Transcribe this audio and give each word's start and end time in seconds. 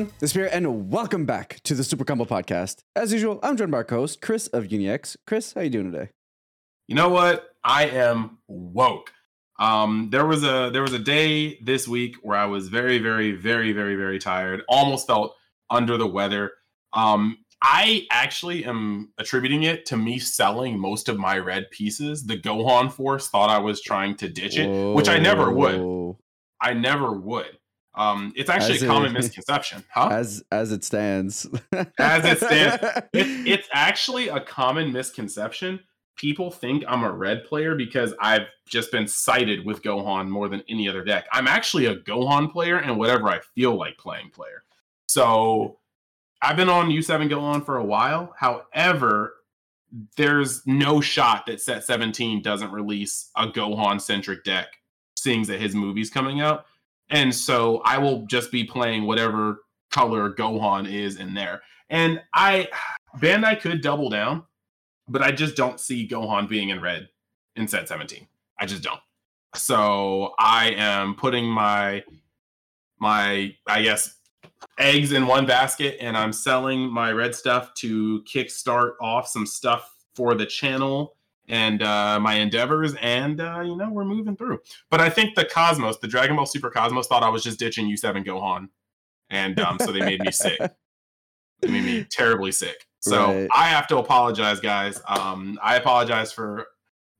Everyone, 0.00 0.16
this 0.18 0.30
is 0.30 0.36
Espira, 0.36 0.48
and 0.50 0.90
welcome 0.90 1.26
back 1.26 1.60
to 1.64 1.74
the 1.74 1.84
Super 1.84 2.06
Combo 2.06 2.24
Podcast. 2.24 2.84
As 2.96 3.12
usual, 3.12 3.38
I'm 3.42 3.58
joined 3.58 3.70
by 3.70 3.78
our 3.78 3.84
co-host, 3.84 4.22
Chris 4.22 4.46
of 4.46 4.64
UniX. 4.64 5.14
Chris, 5.26 5.52
how 5.52 5.60
you 5.60 5.68
doing 5.68 5.92
today? 5.92 6.08
You 6.88 6.94
know 6.94 7.10
what? 7.10 7.50
I 7.62 7.86
am 7.88 8.38
woke. 8.48 9.12
Um, 9.58 10.08
there 10.10 10.24
was 10.24 10.42
a 10.42 10.70
there 10.72 10.80
was 10.80 10.94
a 10.94 10.98
day 10.98 11.58
this 11.60 11.86
week 11.86 12.16
where 12.22 12.38
I 12.38 12.46
was 12.46 12.68
very, 12.68 12.98
very, 12.98 13.32
very, 13.32 13.72
very, 13.72 13.94
very 13.94 14.18
tired. 14.18 14.62
Almost 14.68 15.06
felt 15.06 15.36
under 15.68 15.98
the 15.98 16.06
weather. 16.06 16.52
Um, 16.94 17.36
I 17.62 18.06
actually 18.10 18.64
am 18.64 19.12
attributing 19.18 19.64
it 19.64 19.84
to 19.86 19.98
me 19.98 20.18
selling 20.18 20.78
most 20.78 21.10
of 21.10 21.18
my 21.18 21.36
red 21.36 21.70
pieces. 21.70 22.24
The 22.24 22.38
Gohan 22.38 22.90
Force 22.90 23.28
thought 23.28 23.50
I 23.50 23.58
was 23.58 23.82
trying 23.82 24.16
to 24.16 24.30
ditch 24.30 24.56
it, 24.56 24.94
which 24.94 25.10
I 25.10 25.18
never 25.18 25.52
would. 25.52 26.16
I 26.62 26.72
never 26.72 27.12
would. 27.12 27.58
Um, 27.94 28.32
it's 28.36 28.48
actually 28.48 28.76
As 28.76 28.82
a 28.82 28.84
it- 28.84 28.88
common 28.88 29.12
misconception, 29.14 29.84
huh? 29.92 30.08
As 30.12 30.42
as 30.52 30.70
it 30.72 30.84
stands. 30.84 31.46
As 31.98 32.24
it 32.24 32.38
stands. 32.38 32.82
It, 33.12 33.26
it's 33.48 33.68
actually 33.72 34.28
a 34.28 34.40
common 34.40 34.92
misconception. 34.92 35.80
People 36.16 36.50
think 36.50 36.84
I'm 36.86 37.02
a 37.02 37.10
red 37.10 37.44
player 37.44 37.74
because 37.74 38.14
I've 38.20 38.46
just 38.68 38.92
been 38.92 39.08
cited 39.08 39.64
with 39.64 39.82
Gohan 39.82 40.28
more 40.28 40.48
than 40.48 40.62
any 40.68 40.88
other 40.88 41.02
deck. 41.02 41.26
I'm 41.32 41.48
actually 41.48 41.86
a 41.86 41.96
Gohan 41.96 42.52
player 42.52 42.76
and 42.76 42.98
whatever 42.98 43.28
I 43.28 43.40
feel 43.54 43.74
like 43.76 43.96
playing 43.98 44.30
player. 44.30 44.62
So 45.08 45.78
I've 46.42 46.56
been 46.56 46.68
on 46.68 46.90
U7 46.90 47.28
Gohan 47.30 47.64
for 47.64 47.78
a 47.78 47.84
while. 47.84 48.34
However, 48.38 49.34
there's 50.16 50.64
no 50.66 51.00
shot 51.00 51.46
that 51.46 51.60
set 51.60 51.84
17 51.84 52.42
doesn't 52.42 52.70
release 52.70 53.30
a 53.36 53.46
Gohan 53.48 54.00
centric 54.00 54.44
deck, 54.44 54.68
seeing 55.16 55.42
that 55.44 55.60
his 55.60 55.74
movie's 55.74 56.10
coming 56.10 56.40
out. 56.40 56.66
And 57.10 57.34
so 57.34 57.78
I 57.84 57.98
will 57.98 58.26
just 58.26 58.52
be 58.52 58.64
playing 58.64 59.06
whatever 59.06 59.62
color 59.90 60.32
Gohan 60.32 60.90
is 60.90 61.18
in 61.18 61.34
there. 61.34 61.62
And 61.88 62.22
I 62.34 62.68
Bandai 63.18 63.60
could 63.60 63.82
double 63.82 64.08
down, 64.08 64.44
but 65.08 65.22
I 65.22 65.32
just 65.32 65.56
don't 65.56 65.80
see 65.80 66.06
Gohan 66.06 66.48
being 66.48 66.68
in 66.68 66.80
red 66.80 67.08
in 67.56 67.66
set 67.66 67.88
17. 67.88 68.26
I 68.58 68.66
just 68.66 68.82
don't. 68.82 69.00
So 69.54 70.34
I 70.38 70.72
am 70.76 71.14
putting 71.16 71.46
my 71.46 72.04
my 73.00 73.54
I 73.66 73.82
guess 73.82 74.16
eggs 74.78 75.12
in 75.12 75.26
one 75.26 75.46
basket 75.46 75.96
and 76.00 76.16
I'm 76.16 76.32
selling 76.32 76.92
my 76.92 77.12
red 77.12 77.34
stuff 77.34 77.74
to 77.74 78.22
kickstart 78.22 78.92
off 79.00 79.26
some 79.26 79.46
stuff 79.46 79.96
for 80.14 80.34
the 80.34 80.46
channel 80.46 81.16
and 81.50 81.82
uh, 81.82 82.18
my 82.20 82.34
endeavors 82.34 82.94
and 83.00 83.40
uh, 83.40 83.60
you 83.60 83.76
know 83.76 83.90
we're 83.90 84.04
moving 84.04 84.36
through. 84.36 84.60
But 84.90 85.00
I 85.00 85.10
think 85.10 85.34
the 85.34 85.44
Cosmos, 85.44 85.98
the 85.98 86.08
Dragon 86.08 86.36
Ball 86.36 86.46
Super 86.46 86.70
Cosmos 86.70 87.06
thought 87.06 87.22
I 87.22 87.28
was 87.28 87.42
just 87.42 87.58
ditching 87.58 87.86
U7 87.86 88.24
Gohan 88.24 88.68
and 89.30 89.58
um, 89.60 89.78
so 89.78 89.92
they 89.92 90.00
made 90.00 90.20
me 90.20 90.32
sick. 90.32 90.60
They 91.62 91.68
made 91.68 91.84
me 91.84 92.06
terribly 92.10 92.52
sick. 92.52 92.86
So 93.00 93.26
Right. 93.26 93.48
I 93.54 93.68
have 93.68 93.86
to 93.88 93.98
apologize, 93.98 94.60
guys. 94.60 94.98
Um, 95.06 95.58
I 95.62 95.76
apologize 95.76 96.32
for 96.32 96.68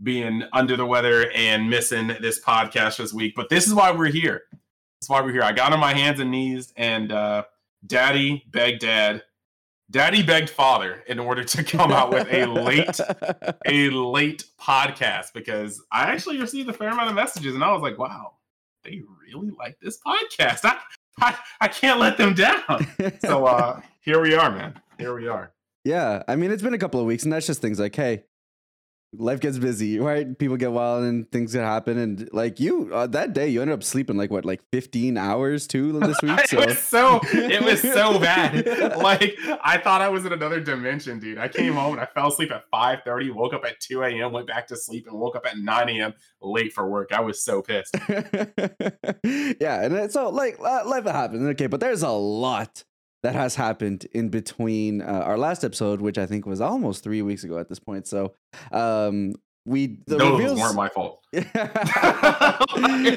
being 0.03 0.45
under 0.55 0.79
the 0.79 0.87
weather 0.87 1.31
and 1.33 1.69
missing 1.69 2.07
this 2.23 2.43
podcast 2.43 2.97
this 2.97 3.13
week, 3.13 3.35
but 3.37 3.51
this 3.51 3.67
is 3.67 3.75
why 3.75 3.91
we're 3.91 4.07
here. 4.11 4.45
That's 4.99 5.11
why 5.11 5.21
we're 5.21 5.33
here. 5.33 5.43
I 5.43 5.53
got 5.53 5.75
on 5.75 5.79
my 5.79 5.93
hands 5.93 6.21
and 6.21 6.31
knees, 6.31 6.73
and 6.75 7.13
uh, 7.13 7.45
Daddy 7.87 8.43
begged 8.51 8.81
Dad, 8.81 9.25
Daddy 9.91 10.23
begged 10.23 10.51
Father 10.51 11.03
in 11.09 11.19
order 11.19 11.43
to 11.43 11.65
come 11.65 11.91
out 11.91 12.11
with 12.11 12.33
a 12.33 12.47
late 12.47 13.01
a 13.67 13.91
late 13.91 14.45
podcast 14.61 15.33
because 15.35 15.83
I 15.91 16.03
actually 16.03 16.41
received 16.41 16.69
a 16.69 16.73
fair 16.73 16.91
amount 16.91 17.09
of 17.09 17.17
messages, 17.17 17.55
and 17.55 17.65
I 17.65 17.73
was 17.73 17.83
like, 17.83 17.99
wow, 17.99 18.35
they 18.85 19.03
really 19.27 19.51
like 19.59 19.79
this 19.81 19.99
podcast. 20.07 20.65
I 20.65 20.79
I, 21.21 21.37
I 21.61 21.69
can't 21.69 21.99
let 21.99 22.17
them 22.17 22.35
down. 22.35 22.87
So 23.21 23.47
uh, 23.47 23.81
here 24.01 24.21
we 24.21 24.35
are, 24.35 24.51
man. 24.51 24.81
Here 24.99 25.15
we 25.15 25.27
are. 25.27 25.53
yeah, 25.85 26.23
I 26.29 26.37
mean 26.37 26.53
it's 26.53 26.63
been 26.63 26.75
a 26.75 26.79
couple 26.79 27.01
of 27.01 27.07
weeks, 27.07 27.25
and 27.25 27.33
that's 27.33 27.47
just 27.47 27.61
things 27.61 27.81
like, 27.81 27.97
hey, 27.97 28.25
life 29.13 29.41
gets 29.41 29.59
busy, 29.59 29.99
right? 29.99 30.39
People 30.39 30.57
get 30.57 30.71
wild, 30.73 31.03
and 31.05 31.31
things 31.33 31.53
that 31.53 31.65
happen, 31.65 31.99
and 31.99 32.29
like 32.33 32.61
you 32.61 32.91
uh, 32.93 33.07
that 33.09 33.33
day, 33.33 33.49
you 33.49 33.61
ended 33.61 33.75
up 33.75 33.83
sleeping 33.83 34.17
like 34.17 34.31
what, 34.31 34.45
like 34.45 34.61
fifteen 34.73 35.17
hours 35.17 35.67
too 35.67 35.99
this 36.01 36.17
week. 36.23 36.39
it 36.39 36.49
So 36.49 36.67
was 36.67 36.79
so 36.79 37.21
it 37.33 37.63
was 37.65 37.81
so 37.83 38.19
bad. 38.19 38.67
Like 39.01 39.35
I 39.63 39.79
thought 39.79 40.01
I 40.01 40.09
was 40.09 40.25
in 40.25 40.33
another 40.33 40.61
dimension, 40.61 41.19
dude. 41.19 41.39
I 41.39 41.49
came 41.49 41.73
home 41.75 41.93
and 41.95 42.01
I 42.03 42.07
fell 42.07 42.29
asleep 42.29 42.51
at 42.53 42.65
5:30, 42.73 43.35
woke 43.35 43.55
up 43.55 43.65
at 43.65 43.81
2 43.81 44.03
a.m., 44.03 44.33
went 44.33 44.47
back 44.47 44.67
to 44.69 44.77
sleep, 44.77 45.07
and 45.09 45.19
woke 45.19 45.37
up 45.37 45.47
at 45.47 45.57
9 45.59 45.89
a.m. 45.89 46.15
late 46.41 46.73
for 46.73 46.89
work. 46.89 47.11
I 47.13 47.21
was 47.21 47.43
so 47.43 47.63
pissed. 47.63 47.97
yeah, 49.25 49.83
and 49.83 49.95
it- 49.95 50.13
so 50.13 50.29
like 50.29 50.59
uh, 50.61 50.83
life 50.87 51.05
happens, 51.05 51.43
okay, 51.51 51.67
but 51.67 51.81
there's 51.81 52.03
a 52.03 52.11
lot 52.11 52.85
that 53.23 53.35
has 53.35 53.55
happened 53.55 54.07
in 54.13 54.29
between 54.29 55.03
uh, 55.03 55.23
our 55.25 55.39
last 55.39 55.65
episode, 55.65 56.01
which 56.01 56.19
I 56.19 56.27
think 56.27 56.47
was 56.47 56.61
almost 56.61 57.05
three 57.05 57.23
weeks 57.23 57.45
ago 57.45 57.59
at 57.59 57.69
this 57.69 57.79
point. 57.79 58.07
So, 58.07 58.35
um, 58.73 59.35
we 59.67 59.99
the 60.07 60.17
Those 60.17 60.33
reveals 60.33 60.61
weren't 60.61 60.75
my 60.75 60.89
fault. 60.89 61.23
hey, 61.33 61.47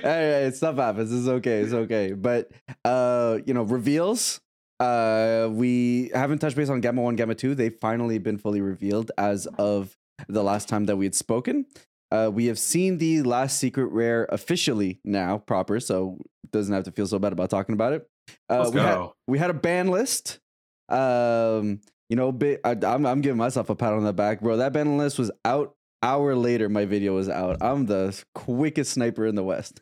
hey, 0.04 0.52
stuff 0.54 0.76
happens. 0.76 1.12
It's 1.12 1.28
okay. 1.28 1.60
It's 1.60 1.74
okay. 1.74 2.14
But 2.14 2.52
uh, 2.84 3.40
you 3.46 3.54
know, 3.54 3.64
reveals. 3.64 4.40
Uh, 4.80 5.48
we 5.52 6.12
haven't 6.14 6.40
touched 6.40 6.58
base 6.58 6.68
on 6.68 6.82
Gamma 6.82 7.02
One, 7.02 7.16
Gamma 7.16 7.36
Two. 7.36 7.56
They've 7.56 7.76
finally 7.80 8.18
been 8.18 8.38
fully 8.38 8.60
revealed 8.60 9.12
as 9.18 9.46
of 9.58 9.96
the 10.28 10.44
last 10.44 10.68
time 10.68 10.86
that 10.86 10.98
we 10.98 11.06
had 11.06 11.16
spoken. 11.16 11.66
Uh, 12.12 12.30
we 12.32 12.46
have 12.48 12.60
seen 12.60 12.98
the 12.98 13.24
last 13.24 13.58
secret 13.58 13.86
rare 13.86 14.26
officially 14.26 15.00
now 15.04 15.38
proper, 15.38 15.80
so 15.80 16.20
doesn't 16.52 16.74
have 16.74 16.84
to 16.84 16.92
feel 16.92 17.08
so 17.08 17.18
bad 17.18 17.34
about 17.34 17.50
talking 17.50 17.74
about 17.74 17.94
it. 17.94 18.08
Uh, 18.50 18.60
Let's 18.60 18.72
we 18.72 18.80
had 18.80 19.10
we 19.28 19.40
had 19.40 19.50
a 19.50 19.54
ban 19.54 19.88
list. 19.88 20.40
Um, 20.90 21.82
you 22.10 22.16
know, 22.16 22.32
bit, 22.32 22.62
I, 22.64 22.72
I'm 22.84 23.06
I'm 23.06 23.22
giving 23.22 23.38
myself 23.38 23.70
a 23.70 23.76
pat 23.76 23.94
on 23.94 24.04
the 24.04 24.14
back, 24.14 24.42
bro. 24.42 24.58
That 24.58 24.74
ban 24.74 24.98
list 24.98 25.18
was 25.18 25.32
out 25.46 25.76
hour 26.04 26.36
later. 26.36 26.70
My 26.70 26.86
video 26.86 27.16
was 27.16 27.30
out. 27.30 27.58
I'm 27.62 27.86
the 27.86 28.22
quickest 28.36 28.92
sniper 28.94 29.26
in 29.26 29.36
the 29.36 29.44
West. 29.44 29.82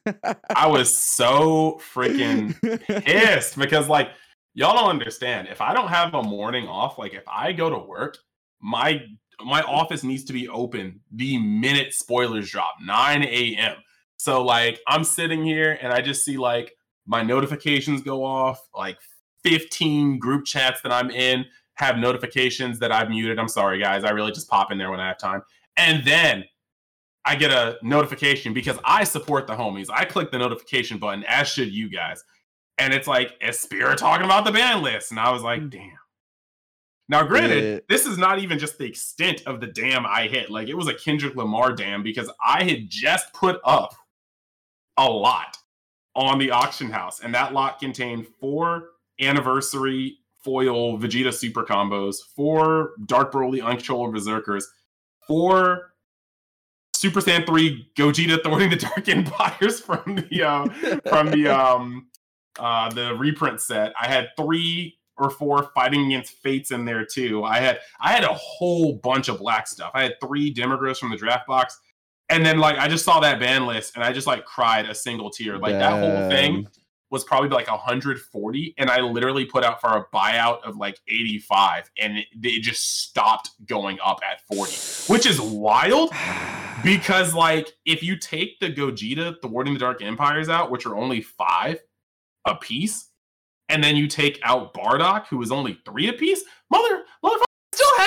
I 0.56 0.68
was 0.68 0.98
so 0.98 1.82
freaking 1.94 2.56
pissed 3.06 3.58
because 3.58 3.90
like 3.90 4.10
y'all 4.54 4.76
don't 4.76 4.90
understand. 4.90 5.48
If 5.50 5.60
I 5.60 5.74
don't 5.74 5.90
have 5.90 6.14
a 6.14 6.24
morning 6.24 6.68
off, 6.68 6.98
like 6.98 7.14
if 7.14 7.28
I 7.28 7.52
go 7.52 7.70
to 7.70 7.78
work, 7.78 8.18
my 8.62 9.02
my 9.44 9.64
office 9.64 10.04
needs 10.04 10.24
to 10.26 10.34
be 10.34 10.48
open 10.48 11.02
the 11.12 11.38
minute 11.38 11.94
spoilers 11.94 12.50
drop, 12.50 12.76
9 12.82 13.24
a.m. 13.24 13.76
So 14.18 14.44
like 14.44 14.80
I'm 14.88 15.04
sitting 15.04 15.44
here 15.44 15.78
and 15.82 15.92
I 15.92 16.02
just 16.02 16.24
see 16.24 16.38
like 16.38 16.74
my 17.06 17.24
notifications 17.24 18.02
go 18.02 18.24
off, 18.24 18.68
like 18.76 18.98
15 19.44 20.20
group 20.20 20.46
chats 20.46 20.82
that 20.82 20.92
I'm 20.92 21.10
in 21.10 21.46
have 21.76 21.98
notifications 21.98 22.80
that 22.80 22.92
I've 22.92 23.10
muted. 23.10 23.40
I'm 23.40 23.48
sorry 23.48 23.80
guys, 23.80 24.04
I 24.04 24.12
really 24.12 24.32
just 24.32 24.50
pop 24.50 24.72
in 24.72 24.78
there 24.78 24.92
when 24.92 25.00
I 25.00 25.08
have 25.08 25.18
time. 25.18 25.42
And 25.78 26.06
then 26.06 26.46
I 27.26 27.36
get 27.36 27.52
a 27.52 27.78
notification 27.82 28.54
because 28.54 28.78
I 28.84 29.04
support 29.04 29.48
the 29.48 29.54
homies. 29.54 29.88
I 29.92 30.06
click 30.06 30.32
the 30.32 30.38
notification 30.38 30.98
button, 30.98 31.24
as 31.28 31.48
should 31.48 31.72
you 31.72 31.90
guys. 31.90 32.24
And 32.78 32.94
it's 32.94 33.08
like, 33.08 33.34
is 33.42 33.58
Espira 33.58 33.96
talking 33.96 34.26
about 34.26 34.46
the 34.46 34.52
ban 34.52 34.82
list? 34.82 35.12
And 35.12 35.20
I 35.20 35.32
was 35.32 35.44
like, 35.44 35.62
hmm. 35.62 35.70
damn. 35.70 35.98
Now, 37.10 37.24
granted, 37.24 37.64
Yeah. 37.64 37.80
this 37.90 38.06
is 38.06 38.18
not 38.18 38.40
even 38.40 38.58
just 38.58 38.78
the 38.78 38.86
extent 38.86 39.44
of 39.46 39.60
the 39.60 39.68
dam 39.68 40.06
I 40.06 40.28
hit. 40.28 40.50
Like, 40.50 40.70
it 40.70 40.76
was 40.76 40.88
a 40.88 40.94
Kendrick 40.94 41.36
Lamar 41.36 41.74
dam 41.74 42.04
because 42.04 42.32
I 42.44 42.64
had 42.64 42.90
just 42.90 43.34
put 43.34 43.60
up 43.66 43.94
a 44.98 45.06
lot 45.06 45.58
on 46.16 46.40
the 46.40 46.52
auction 46.52 46.90
house, 46.90 47.22
and 47.22 47.34
that 47.34 47.54
lot 47.54 47.80
contained 47.80 48.28
four 48.40 48.90
anniversary 49.20 50.18
foil 50.44 50.98
Vegeta 50.98 51.34
super 51.34 51.64
combos, 51.64 52.18
four 52.36 52.92
Dark 53.06 53.32
Broly 53.32 53.64
Uncontrollable 53.64 54.14
Berserkers, 54.14 54.68
four 55.28 55.92
Super 57.02 57.20
Saiyan 57.20 57.48
3 57.48 57.92
Gogeta 57.96 58.44
thwarting 58.44 58.70
the 58.70 58.76
Dark 58.76 59.10
Empires 59.10 59.80
from 59.86 60.16
the 60.16 60.44
uh, 60.44 60.68
from 61.10 61.32
the 61.32 61.48
um 61.58 62.08
uh 62.60 62.90
the 62.92 63.16
reprint 63.16 63.60
set. 63.60 63.94
I 64.00 64.08
had 64.08 64.30
three 64.38 65.00
or 65.18 65.30
four 65.30 65.72
fighting 65.74 66.06
against 66.06 66.34
fates 66.44 66.72
in 66.72 66.86
there 66.86 67.06
too. 67.06 67.44
I 67.44 67.60
had 67.60 67.80
I 68.00 68.12
had 68.12 68.24
a 68.24 68.34
whole 68.34 68.94
bunch 68.94 69.30
of 69.30 69.40
black 69.40 69.68
stuff. 69.68 69.92
I 69.94 70.04
had 70.04 70.20
three 70.24 70.54
Demogorgons 70.54 70.98
from 70.98 71.10
the 71.10 71.18
draft 71.18 71.48
box. 71.48 71.80
And 72.32 72.46
then 72.46 72.60
like 72.60 72.78
I 72.78 72.88
just 72.88 73.06
saw 73.06 73.20
that 73.20 73.40
ban 73.40 73.66
list 73.68 73.96
and 73.96 74.04
I 74.04 74.12
just 74.14 74.26
like 74.26 74.46
cried 74.46 74.90
a 74.90 74.96
single 74.96 75.30
tear. 75.30 75.58
Like 75.58 75.74
that 75.74 76.00
whole 76.00 76.30
thing 76.30 76.68
was 77.10 77.26
probably 77.26 77.50
like 77.50 77.70
140 77.70 78.74
and 78.78 78.90
I 78.90 79.02
literally 79.02 79.46
put 79.46 79.66
out 79.66 79.82
for 79.82 79.90
a 79.90 80.06
buyout 80.16 80.64
of 80.64 80.78
like 80.78 80.98
85 81.10 81.92
and 82.00 82.18
it, 82.18 82.28
it 82.42 82.64
just 82.64 83.04
stopped 83.04 83.50
going 83.66 84.00
up 84.04 84.22
at 84.24 84.42
40, 84.48 85.12
which 85.12 85.26
is 85.26 85.42
wild 85.42 86.12
because 86.84 87.34
like 87.34 87.70
if 87.86 88.02
you 88.02 88.16
take 88.16 88.60
the 88.62 88.72
Gogeta 88.72 89.36
thwarting 89.42 89.74
the 89.74 89.80
Dark 89.80 90.02
Empires 90.02 90.48
out, 90.48 90.72
which 90.72 90.86
are 90.86 90.96
only 90.96 91.22
five 91.22 91.80
a 92.48 92.56
piece, 92.56 93.10
and 93.68 93.84
then 93.84 93.96
you 93.96 94.08
take 94.08 94.40
out 94.44 94.74
Bardock, 94.74 95.28
who 95.28 95.42
is 95.42 95.52
only 95.52 95.80
three 95.86 96.08
a 96.08 96.14
piece, 96.14 96.44
mother 96.70 97.01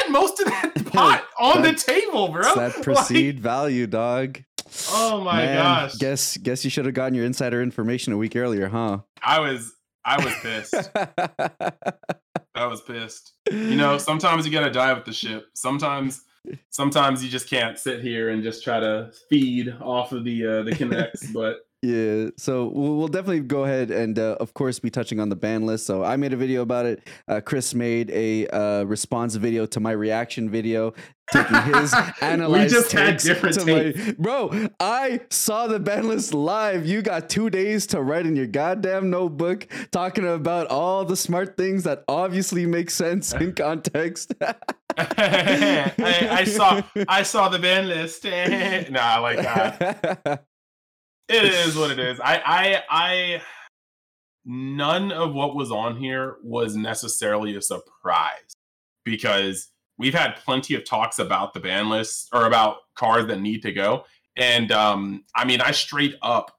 had 0.05 0.12
most 0.12 0.41
of 0.41 0.47
that 0.47 0.73
pot 0.93 1.25
on 1.41 1.62
the 1.62 1.73
table, 1.75 2.29
bro. 2.29 2.43
It's 2.43 2.55
that 2.55 2.87
Like, 3.35 3.37
value, 3.43 3.87
dog. 3.87 4.43
oh 4.91 5.21
my 5.23 5.45
Man, 5.45 5.56
gosh. 5.56 5.95
Guess 5.97 6.37
guess 6.39 6.65
you 6.65 6.71
should 6.71 6.85
have 6.87 6.95
gotten 6.95 7.15
your 7.15 7.25
insider 7.25 7.62
information 7.62 8.12
a 8.12 8.17
week 8.17 8.37
earlier, 8.37 8.69
huh? 8.69 8.99
I 9.23 9.41
was 9.41 9.73
I 10.05 10.23
was 10.25 10.35
pissed. 10.43 10.91
I 12.55 12.67
was 12.67 12.83
pissed. 12.83 13.33
You 13.51 13.77
know, 13.77 13.99
sometimes 13.99 14.47
you 14.47 14.53
gotta 14.53 14.71
die 14.71 14.93
with 14.93 15.05
the 15.05 15.12
ship. 15.12 15.47
Sometimes, 15.55 16.23
sometimes 16.71 17.25
you 17.25 17.31
just 17.31 17.49
can't 17.49 17.79
sit 17.79 18.01
here 18.01 18.29
and 18.31 18.43
just 18.43 18.62
try 18.62 18.79
to 18.81 19.11
feed 19.31 19.75
off 19.81 20.12
of 20.12 20.25
the 20.25 20.47
uh, 20.47 20.62
the 20.62 20.75
connects. 20.75 21.27
But 21.33 21.67
Yeah, 21.85 22.31
so 22.39 22.71
we'll, 22.73 23.09
definitely 23.09 23.41
go 23.41 23.65
ahead 23.65 23.91
and, 23.91 24.19
uh, 24.19 24.39
of 24.41 24.55
course, 24.55 24.79
be 24.79 24.89
touching 24.89 25.21
on 25.21 25.29
the 25.29 25.37
ban 25.37 25.67
list. 25.67 25.85
So 25.85 26.03
I 26.03 26.17
made 26.17 26.33
a 26.33 26.37
video 26.37 26.63
about 26.63 26.87
it. 26.87 27.07
Uh, 27.29 27.43
Chris 27.43 27.75
made 27.75 28.11
a 28.11 28.47
uh, 28.49 28.85
response 28.85 29.35
video 29.35 29.67
to 29.67 29.81
my 29.81 29.91
reaction 29.93 30.49
video, 30.49 30.95
taking 31.31 31.61
his 31.75 31.95
analyzed 32.23 32.73
just 32.73 32.91
had 32.93 33.19
different 33.19 33.61
to 33.61 33.67
my- 33.67 34.15
Bro, 34.19 34.69
I 34.81 35.21
saw 35.29 35.67
the 35.67 35.79
ban 35.79 36.09
list 36.09 36.33
live. 36.33 36.87
You 36.87 37.03
got 37.03 37.29
two 37.29 37.51
days 37.51 37.87
to 37.89 38.01
write 38.01 38.25
in 38.25 38.35
your 38.35 38.47
goddamn 38.47 39.11
notebook, 39.11 39.69
talking 39.93 40.27
about 40.27 40.69
all 40.69 41.05
the 41.05 41.17
smart 41.17 41.59
things 41.59 41.85
that 41.85 42.03
obviously 42.09 42.65
make 42.65 42.89
sense 42.89 43.35
in 43.35 43.53
context. 43.67 44.33
I, 44.97 45.93
I 45.99 46.45
saw 46.45 46.81
I 47.09 47.25
saw 47.25 47.51
the 47.51 47.59
ban 47.59 47.89
list. 47.89 48.25
nah, 48.91 49.19
like 49.19 49.39
uh, 49.45 50.37
it 51.29 51.44
is 51.44 51.76
what 51.76 51.91
it 51.91 51.99
is. 51.99 52.21
I 52.21 52.43
I 52.44 52.82
I 52.91 53.43
none 54.44 55.12
of 55.12 55.32
what 55.32 55.55
was 55.55 55.71
on 55.71 55.97
here 55.97 56.37
was 56.43 56.76
necessarily 56.76 57.56
a 57.56 57.62
surprise 57.62 58.55
because 59.05 59.71
we've 59.99 60.15
had 60.15 60.37
plenty 60.37 60.75
of 60.75 60.85
talks 60.85 61.19
about 61.19 61.55
the 61.55 61.61
ban 61.61 61.88
list 61.88 62.29
or 62.32 62.47
about 62.47 62.79
cars 62.94 63.26
that 63.26 63.41
need 63.41 63.62
to 63.62 63.73
go. 63.73 64.05
And 64.37 64.73
um, 64.73 65.25
I 65.35 65.44
mean, 65.44 65.61
I 65.61 65.71
straight 65.71 66.17
up 66.23 66.55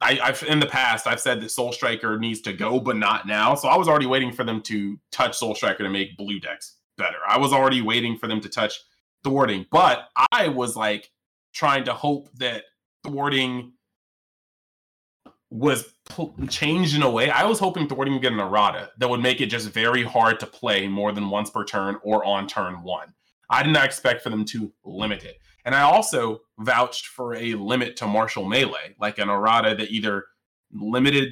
I, 0.00 0.18
I've 0.22 0.42
in 0.42 0.60
the 0.60 0.66
past 0.66 1.06
I've 1.06 1.20
said 1.20 1.40
that 1.40 1.50
Soul 1.50 1.72
Striker 1.72 2.18
needs 2.18 2.40
to 2.42 2.52
go, 2.52 2.80
but 2.80 2.96
not 2.96 3.26
now. 3.26 3.54
So 3.54 3.68
I 3.68 3.76
was 3.76 3.88
already 3.88 4.06
waiting 4.06 4.32
for 4.32 4.44
them 4.44 4.60
to 4.62 4.98
touch 5.10 5.36
Soul 5.36 5.54
Striker 5.54 5.82
to 5.82 5.90
make 5.90 6.16
blue 6.16 6.38
decks 6.38 6.76
better. 6.98 7.18
I 7.26 7.38
was 7.38 7.52
already 7.52 7.82
waiting 7.82 8.18
for 8.18 8.26
them 8.26 8.40
to 8.40 8.48
touch 8.48 8.80
thwarting, 9.24 9.66
but 9.70 10.08
I 10.32 10.48
was 10.48 10.76
like 10.76 11.10
trying 11.54 11.84
to 11.84 11.94
hope 11.94 12.28
that 12.36 12.64
thwarting 13.06 13.72
was 15.50 15.94
pl- 16.08 16.34
changed 16.48 16.96
in 16.96 17.02
a 17.02 17.10
way. 17.10 17.30
I 17.30 17.44
was 17.44 17.58
hoping 17.58 17.88
thwarting 17.88 18.14
would 18.14 18.22
get 18.22 18.32
an 18.32 18.40
errata 18.40 18.90
that 18.98 19.08
would 19.08 19.20
make 19.20 19.40
it 19.40 19.46
just 19.46 19.70
very 19.70 20.02
hard 20.02 20.40
to 20.40 20.46
play 20.46 20.88
more 20.88 21.12
than 21.12 21.30
once 21.30 21.50
per 21.50 21.64
turn 21.64 21.96
or 22.02 22.24
on 22.24 22.46
turn 22.46 22.82
one. 22.82 23.14
I 23.48 23.62
did 23.62 23.72
not 23.72 23.84
expect 23.84 24.22
for 24.22 24.30
them 24.30 24.44
to 24.46 24.72
limit 24.84 25.24
it. 25.24 25.36
And 25.64 25.74
I 25.74 25.82
also 25.82 26.40
vouched 26.58 27.06
for 27.06 27.34
a 27.34 27.54
limit 27.54 27.96
to 27.96 28.06
martial 28.06 28.44
melee, 28.44 28.94
like 29.00 29.18
an 29.18 29.28
errata 29.28 29.74
that 29.76 29.90
either 29.90 30.24
limited 30.72 31.28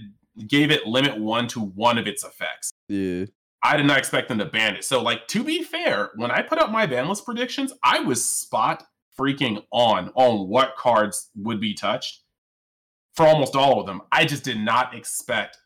gave 0.48 0.70
it 0.70 0.86
limit 0.86 1.20
one 1.20 1.46
to 1.48 1.60
one 1.60 1.98
of 1.98 2.06
its 2.06 2.24
effects. 2.24 2.72
yeah. 2.88 3.26
I 3.66 3.78
did 3.78 3.86
not 3.86 3.96
expect 3.96 4.28
them 4.28 4.36
to 4.40 4.44
ban 4.44 4.76
it. 4.76 4.84
So, 4.84 5.00
like, 5.00 5.26
to 5.28 5.42
be 5.42 5.62
fair, 5.62 6.10
when 6.16 6.30
I 6.30 6.42
put 6.42 6.58
up 6.58 6.70
my 6.70 6.84
ban 6.84 7.08
list 7.08 7.24
predictions, 7.24 7.72
I 7.82 8.00
was 8.00 8.22
spot 8.22 8.84
freaking 9.18 9.64
on 9.70 10.10
on 10.14 10.48
what 10.48 10.76
cards 10.76 11.30
would 11.36 11.60
be 11.60 11.74
touched 11.74 12.20
for 13.14 13.26
almost 13.26 13.54
all 13.54 13.80
of 13.80 13.86
them. 13.86 14.02
I 14.10 14.24
just 14.24 14.44
did 14.44 14.58
not 14.58 14.94
expect 14.94 15.58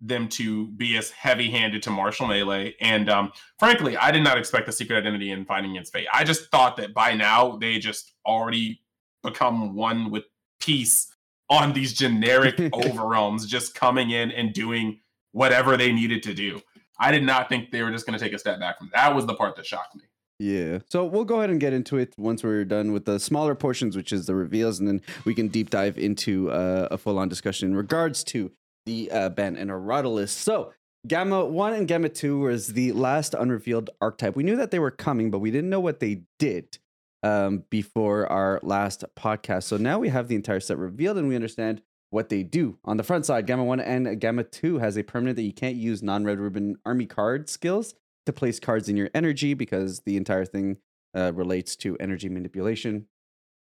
them 0.00 0.28
to 0.28 0.68
be 0.68 0.96
as 0.96 1.10
heavy-handed 1.10 1.82
to 1.82 1.90
martial 1.90 2.26
melee, 2.26 2.74
and 2.80 3.10
um, 3.10 3.32
frankly, 3.58 3.98
I 3.98 4.10
did 4.10 4.24
not 4.24 4.38
expect 4.38 4.64
the 4.64 4.72
secret 4.72 4.96
identity 4.96 5.30
in 5.30 5.44
Finding 5.44 5.76
Its 5.76 5.90
fate. 5.90 6.06
I 6.12 6.24
just 6.24 6.50
thought 6.50 6.78
that 6.78 6.94
by 6.94 7.12
now 7.12 7.58
they 7.58 7.78
just 7.78 8.14
already 8.24 8.80
become 9.22 9.74
one 9.74 10.10
with 10.10 10.24
peace 10.58 11.14
on 11.50 11.72
these 11.74 11.92
generic 11.92 12.58
overwhelms, 12.74 13.46
just 13.46 13.74
coming 13.74 14.10
in 14.10 14.30
and 14.30 14.54
doing 14.54 15.00
whatever 15.32 15.76
they 15.76 15.92
needed 15.92 16.22
to 16.22 16.34
do. 16.34 16.60
I 16.98 17.12
did 17.12 17.24
not 17.24 17.48
think 17.48 17.70
they 17.70 17.82
were 17.82 17.90
just 17.90 18.06
going 18.06 18.18
to 18.18 18.24
take 18.24 18.32
a 18.32 18.38
step 18.38 18.60
back 18.60 18.78
from 18.78 18.90
that. 18.92 19.08
that 19.08 19.16
was 19.16 19.26
the 19.26 19.34
part 19.34 19.56
that 19.56 19.66
shocked 19.66 19.96
me. 19.96 20.02
Yeah. 20.40 20.78
So 20.88 21.04
we'll 21.04 21.26
go 21.26 21.36
ahead 21.36 21.50
and 21.50 21.60
get 21.60 21.74
into 21.74 21.98
it 21.98 22.14
once 22.16 22.42
we're 22.42 22.64
done 22.64 22.92
with 22.92 23.04
the 23.04 23.20
smaller 23.20 23.54
portions, 23.54 23.94
which 23.94 24.10
is 24.10 24.24
the 24.24 24.34
reveals, 24.34 24.80
and 24.80 24.88
then 24.88 25.02
we 25.26 25.34
can 25.34 25.48
deep 25.48 25.68
dive 25.68 25.98
into 25.98 26.50
uh, 26.50 26.88
a 26.90 26.96
full 26.96 27.18
on 27.18 27.28
discussion 27.28 27.68
in 27.68 27.76
regards 27.76 28.24
to 28.24 28.50
the 28.86 29.10
uh, 29.10 29.28
ban 29.28 29.54
and 29.54 29.70
list. 30.14 30.38
So 30.38 30.72
Gamma 31.06 31.44
1 31.44 31.74
and 31.74 31.86
Gamma 31.86 32.08
2 32.08 32.38
was 32.38 32.68
the 32.68 32.92
last 32.92 33.34
unrevealed 33.34 33.90
archetype. 34.00 34.34
We 34.34 34.42
knew 34.42 34.56
that 34.56 34.70
they 34.70 34.78
were 34.78 34.90
coming, 34.90 35.30
but 35.30 35.40
we 35.40 35.50
didn't 35.50 35.68
know 35.68 35.80
what 35.80 36.00
they 36.00 36.22
did 36.38 36.78
um, 37.22 37.64
before 37.68 38.26
our 38.32 38.60
last 38.62 39.04
podcast. 39.18 39.64
So 39.64 39.76
now 39.76 39.98
we 39.98 40.08
have 40.08 40.28
the 40.28 40.36
entire 40.36 40.60
set 40.60 40.78
revealed 40.78 41.18
and 41.18 41.28
we 41.28 41.36
understand 41.36 41.82
what 42.08 42.30
they 42.30 42.44
do. 42.44 42.78
On 42.86 42.96
the 42.96 43.02
front 43.02 43.26
side, 43.26 43.46
Gamma 43.46 43.64
1 43.64 43.80
and 43.80 44.18
Gamma 44.18 44.44
2 44.44 44.78
has 44.78 44.96
a 44.96 45.02
permanent 45.02 45.36
that 45.36 45.42
you 45.42 45.52
can't 45.52 45.76
use 45.76 46.02
non 46.02 46.24
red 46.24 46.40
ribbon 46.40 46.76
army 46.86 47.04
card 47.04 47.50
skills 47.50 47.94
to 48.30 48.38
place 48.38 48.60
cards 48.60 48.88
in 48.88 48.96
your 48.96 49.10
energy 49.14 49.54
because 49.54 50.00
the 50.00 50.16
entire 50.16 50.44
thing 50.44 50.78
uh, 51.16 51.32
relates 51.34 51.76
to 51.76 51.96
energy 51.98 52.28
manipulation. 52.28 53.06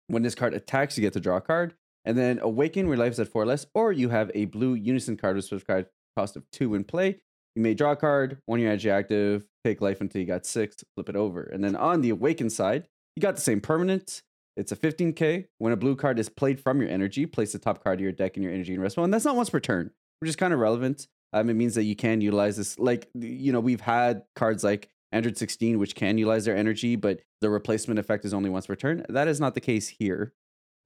When 0.07 0.23
this 0.23 0.35
card 0.35 0.55
attacks, 0.55 0.97
you 0.97 1.03
get 1.03 1.13
to 1.15 1.21
draw 1.21 1.37
a 1.37 1.41
card. 1.41 1.75
And 2.05 2.17
then 2.17 2.39
Awaken, 2.41 2.89
where 2.89 2.97
life 2.97 3.13
is 3.13 3.21
at 3.21 3.29
four 3.29 3.43
or 3.43 3.47
less, 3.47 3.67
or 3.75 3.91
you 3.93 4.11
have 4.11 4.31
a 4.35 4.45
blue 4.45 4.75
Unison 4.75 5.17
card 5.17 5.37
with 5.37 5.47
switch 5.47 5.67
card 5.67 5.87
cost 6.17 6.37
of 6.37 6.49
two 6.51 6.75
in 6.75 6.85
play. 6.85 7.21
You 7.57 7.63
may 7.63 7.75
draw 7.75 7.93
a 7.93 7.97
card, 7.97 8.39
one 8.47 8.61
your 8.61 8.71
energy 8.71 8.91
active, 8.91 9.45
take 9.65 9.81
life 9.81 10.01
until 10.01 10.21
you 10.21 10.27
got 10.27 10.45
six, 10.45 10.77
flip 10.95 11.09
it 11.09 11.17
over. 11.17 11.43
And 11.43 11.65
then 11.65 11.77
on 11.77 12.01
the 12.03 12.11
Awaken 12.11 12.51
side, 12.51 12.89
you 13.17 13.21
got 13.21 13.37
the 13.37 13.41
same 13.41 13.61
permanent. 13.61 14.23
It's 14.57 14.73
a 14.73 14.77
15k. 14.77 15.47
When 15.59 15.73
a 15.73 15.77
blue 15.77 15.97
card 15.97 16.19
is 16.19 16.29
played 16.29 16.61
from 16.61 16.81
your 16.81 16.91
energy, 16.91 17.27
place 17.27 17.53
the 17.53 17.59
top 17.59 17.83
card 17.83 17.99
of 17.99 18.03
your 18.03 18.13
deck 18.13 18.37
in 18.37 18.43
your 18.43 18.53
energy 18.53 18.75
and 18.75 18.83
rest 18.83 18.97
well. 18.97 19.05
And 19.05 19.15
that's 19.15 19.25
not 19.25 19.37
once 19.37 19.51
per 19.51 19.61
turn, 19.61 19.91
which 20.21 20.29
is 20.29 20.37
kind 20.37 20.53
of 20.53 20.61
relevant. 20.61 21.09
Um, 21.35 21.51
it 21.51 21.55
means 21.55 21.75
that 21.75 21.83
you 21.83 21.97
can 21.97 22.21
utilize 22.21 22.57
this. 22.57 22.79
Like, 22.79 23.09
you 23.13 23.53
know, 23.53 23.61
we've 23.61 23.81
had 23.81 24.23
cards 24.37 24.63
like 24.63 24.89
Android 25.11 25.37
16, 25.37 25.81
which 25.81 25.97
can 25.97 26.17
utilize 26.17 26.45
their 26.45 26.57
energy, 26.57 26.95
but 26.95 27.21
the 27.41 27.51
replacement 27.51 27.99
effect 27.99 28.25
is 28.25 28.33
only 28.33 28.49
once 28.49 28.69
per 28.69 28.77
turn. 28.77 29.05
That 29.09 29.27
is 29.27 29.41
not 29.41 29.55
the 29.55 29.61
case 29.61 29.89
here. 29.89 30.33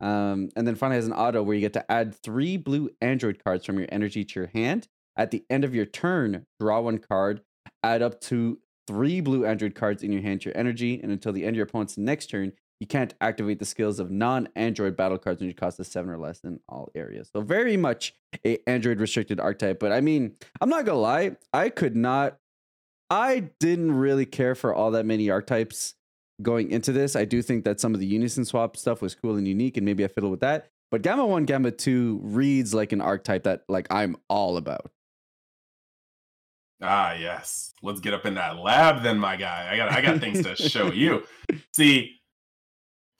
Um, 0.00 0.48
and 0.56 0.66
then 0.66 0.74
finally 0.74 0.96
has 0.96 1.06
an 1.06 1.12
auto 1.12 1.42
where 1.42 1.54
you 1.54 1.60
get 1.60 1.74
to 1.74 1.92
add 1.92 2.14
three 2.14 2.56
blue 2.56 2.88
Android 3.02 3.42
cards 3.44 3.66
from 3.66 3.78
your 3.78 3.88
energy 3.92 4.24
to 4.24 4.40
your 4.40 4.50
hand. 4.54 4.88
At 5.16 5.32
the 5.32 5.44
end 5.50 5.64
of 5.64 5.74
your 5.74 5.84
turn, 5.84 6.46
draw 6.58 6.80
one 6.80 6.98
card, 6.98 7.42
add 7.82 8.00
up 8.00 8.20
to 8.22 8.58
three 8.86 9.20
blue 9.20 9.44
Android 9.44 9.74
cards 9.74 10.02
in 10.02 10.12
your 10.12 10.22
hand 10.22 10.40
to 10.42 10.48
your 10.48 10.56
energy, 10.56 10.98
and 11.02 11.12
until 11.12 11.32
the 11.32 11.42
end 11.42 11.50
of 11.50 11.56
your 11.56 11.66
opponent's 11.66 11.98
next 11.98 12.28
turn, 12.28 12.52
you 12.80 12.86
can't 12.86 13.14
activate 13.20 13.58
the 13.58 13.64
skills 13.64 13.98
of 13.98 14.10
non-Android 14.10 14.96
battle 14.96 15.18
cards 15.18 15.40
when 15.40 15.48
you 15.48 15.54
cost 15.54 15.80
a 15.80 15.84
seven 15.84 16.10
or 16.10 16.18
less 16.18 16.44
in 16.44 16.60
all 16.68 16.90
areas. 16.94 17.28
So 17.32 17.40
very 17.40 17.76
much 17.76 18.14
a 18.44 18.58
Android 18.68 19.00
restricted 19.00 19.40
archetype. 19.40 19.80
But 19.80 19.92
I 19.92 20.00
mean, 20.00 20.36
I'm 20.60 20.68
not 20.68 20.84
gonna 20.84 20.98
lie, 20.98 21.36
I 21.52 21.70
could 21.70 21.96
not. 21.96 22.38
I 23.10 23.50
didn't 23.58 23.92
really 23.92 24.26
care 24.26 24.54
for 24.54 24.74
all 24.74 24.90
that 24.92 25.06
many 25.06 25.30
archetypes 25.30 25.94
going 26.42 26.70
into 26.70 26.92
this. 26.92 27.16
I 27.16 27.24
do 27.24 27.42
think 27.42 27.64
that 27.64 27.80
some 27.80 27.94
of 27.94 28.00
the 28.00 28.06
unison 28.06 28.44
swap 28.44 28.76
stuff 28.76 29.02
was 29.02 29.14
cool 29.14 29.36
and 29.36 29.48
unique, 29.48 29.76
and 29.76 29.84
maybe 29.84 30.04
I 30.04 30.08
fiddle 30.08 30.30
with 30.30 30.40
that. 30.40 30.70
But 30.90 31.02
Gamma 31.02 31.26
One, 31.26 31.44
Gamma 31.44 31.70
Two 31.70 32.20
reads 32.22 32.74
like 32.74 32.92
an 32.92 33.00
archetype 33.00 33.44
that 33.44 33.64
like 33.68 33.86
I'm 33.90 34.16
all 34.28 34.56
about. 34.56 34.90
Ah, 36.80 37.14
yes. 37.14 37.72
Let's 37.82 37.98
get 37.98 38.14
up 38.14 38.24
in 38.24 38.34
that 38.34 38.56
lab 38.56 39.02
then, 39.02 39.18
my 39.18 39.36
guy. 39.36 39.68
I 39.70 39.76
got 39.76 39.90
I 39.90 40.00
got 40.00 40.20
things 40.20 40.42
to 40.44 40.54
show 40.54 40.92
you. 40.92 41.24
See, 41.74 42.18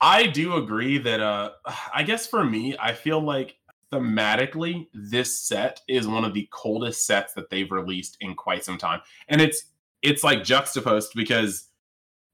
I 0.01 0.27
do 0.27 0.55
agree 0.55 0.97
that 0.99 1.19
uh 1.19 1.51
I 1.93 2.03
guess 2.03 2.27
for 2.27 2.43
me, 2.43 2.75
I 2.79 2.93
feel 2.93 3.21
like 3.21 3.55
thematically 3.91 4.87
this 4.93 5.39
set 5.39 5.81
is 5.87 6.07
one 6.07 6.23
of 6.23 6.33
the 6.33 6.47
coldest 6.51 7.07
sets 7.07 7.33
that 7.33 7.49
they've 7.49 7.71
released 7.71 8.17
in 8.21 8.35
quite 8.35 8.63
some 8.63 8.77
time. 8.77 9.01
And 9.27 9.41
it's 9.41 9.65
it's 10.01 10.23
like 10.23 10.43
juxtaposed 10.43 11.13
because 11.15 11.67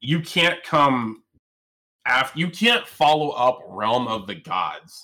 you 0.02 0.22
can't 0.22 0.62
come 0.64 1.24
after 2.06 2.40
you 2.40 2.50
can't 2.50 2.88
follow 2.88 3.30
up 3.30 3.60
Realm 3.68 4.08
of 4.08 4.28
the 4.28 4.36
Gods 4.36 5.04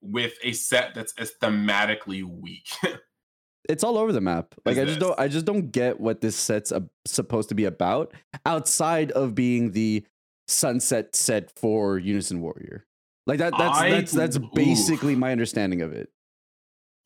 with 0.00 0.34
a 0.42 0.52
set 0.52 0.94
that's 0.94 1.14
as 1.18 1.32
thematically 1.40 2.24
weak. 2.24 2.68
it's 3.68 3.84
all 3.84 3.98
over 3.98 4.12
the 4.12 4.20
map. 4.20 4.54
Like 4.64 4.78
I 4.78 4.84
just 4.84 5.00
don't 5.00 5.18
I 5.18 5.28
just 5.28 5.44
don't 5.44 5.70
get 5.70 6.00
what 6.00 6.20
this 6.20 6.36
set's 6.36 6.72
a, 6.72 6.88
supposed 7.04 7.48
to 7.50 7.54
be 7.54 7.64
about 7.64 8.12
outside 8.46 9.10
of 9.12 9.34
being 9.34 9.72
the 9.72 10.04
sunset 10.46 11.14
set 11.14 11.50
for 11.58 11.98
Unison 11.98 12.40
Warrior. 12.40 12.86
Like 13.26 13.38
that 13.38 13.54
that's 13.56 13.78
I- 13.78 13.90
that's 13.90 14.12
that's 14.12 14.36
oof. 14.36 14.52
basically 14.54 15.14
my 15.14 15.32
understanding 15.32 15.82
of 15.82 15.92
it. 15.92 16.08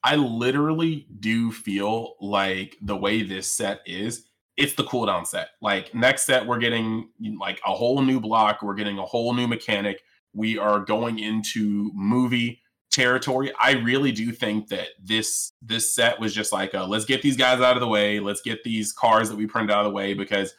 I 0.03 0.17
literally 0.17 1.07
do 1.19 1.51
feel 1.51 2.15
like 2.21 2.77
the 2.81 2.97
way 2.97 3.23
this 3.23 3.49
set 3.49 3.81
is, 3.87 4.29
it's 4.57 4.75
the 4.75 4.85
cooldown 4.85 5.27
set. 5.27 5.49
Like 5.61 5.95
next 5.95 6.25
set, 6.25 6.47
we're 6.47 6.59
getting 6.59 7.09
like 7.39 7.61
a 7.67 7.75
whole 7.75 8.01
new 8.03 8.21
block, 8.21 8.63
we're 8.63 8.75
getting 8.75 8.99
a 8.99 9.05
whole 9.05 9.35
new 9.35 9.49
mechanic. 9.49 10.03
We 10.33 10.59
are 10.59 10.81
going 10.81 11.19
into 11.19 11.91
movie 11.95 12.61
territory. 12.91 13.53
I 13.61 13.73
really 13.73 14.13
do 14.13 14.31
think 14.33 14.69
that 14.69 14.89
this 15.03 15.53
this 15.61 15.95
set 15.95 16.21
was 16.21 16.33
just 16.35 16.53
like, 16.53 16.75
uh, 16.75 16.87
let's 16.87 17.05
get 17.05 17.21
these 17.21 17.37
guys 17.37 17.61
out 17.61 17.75
of 17.77 17.81
the 17.81 17.89
way. 17.89 18.21
Let's 18.21 18.43
get 18.43 18.63
these 18.63 18.93
cars 18.93 19.29
that 19.29 19.37
we 19.37 19.47
printed 19.47 19.73
out 19.73 19.85
of 19.85 19.91
the 19.91 19.97
way 19.97 20.15
because, 20.15 20.55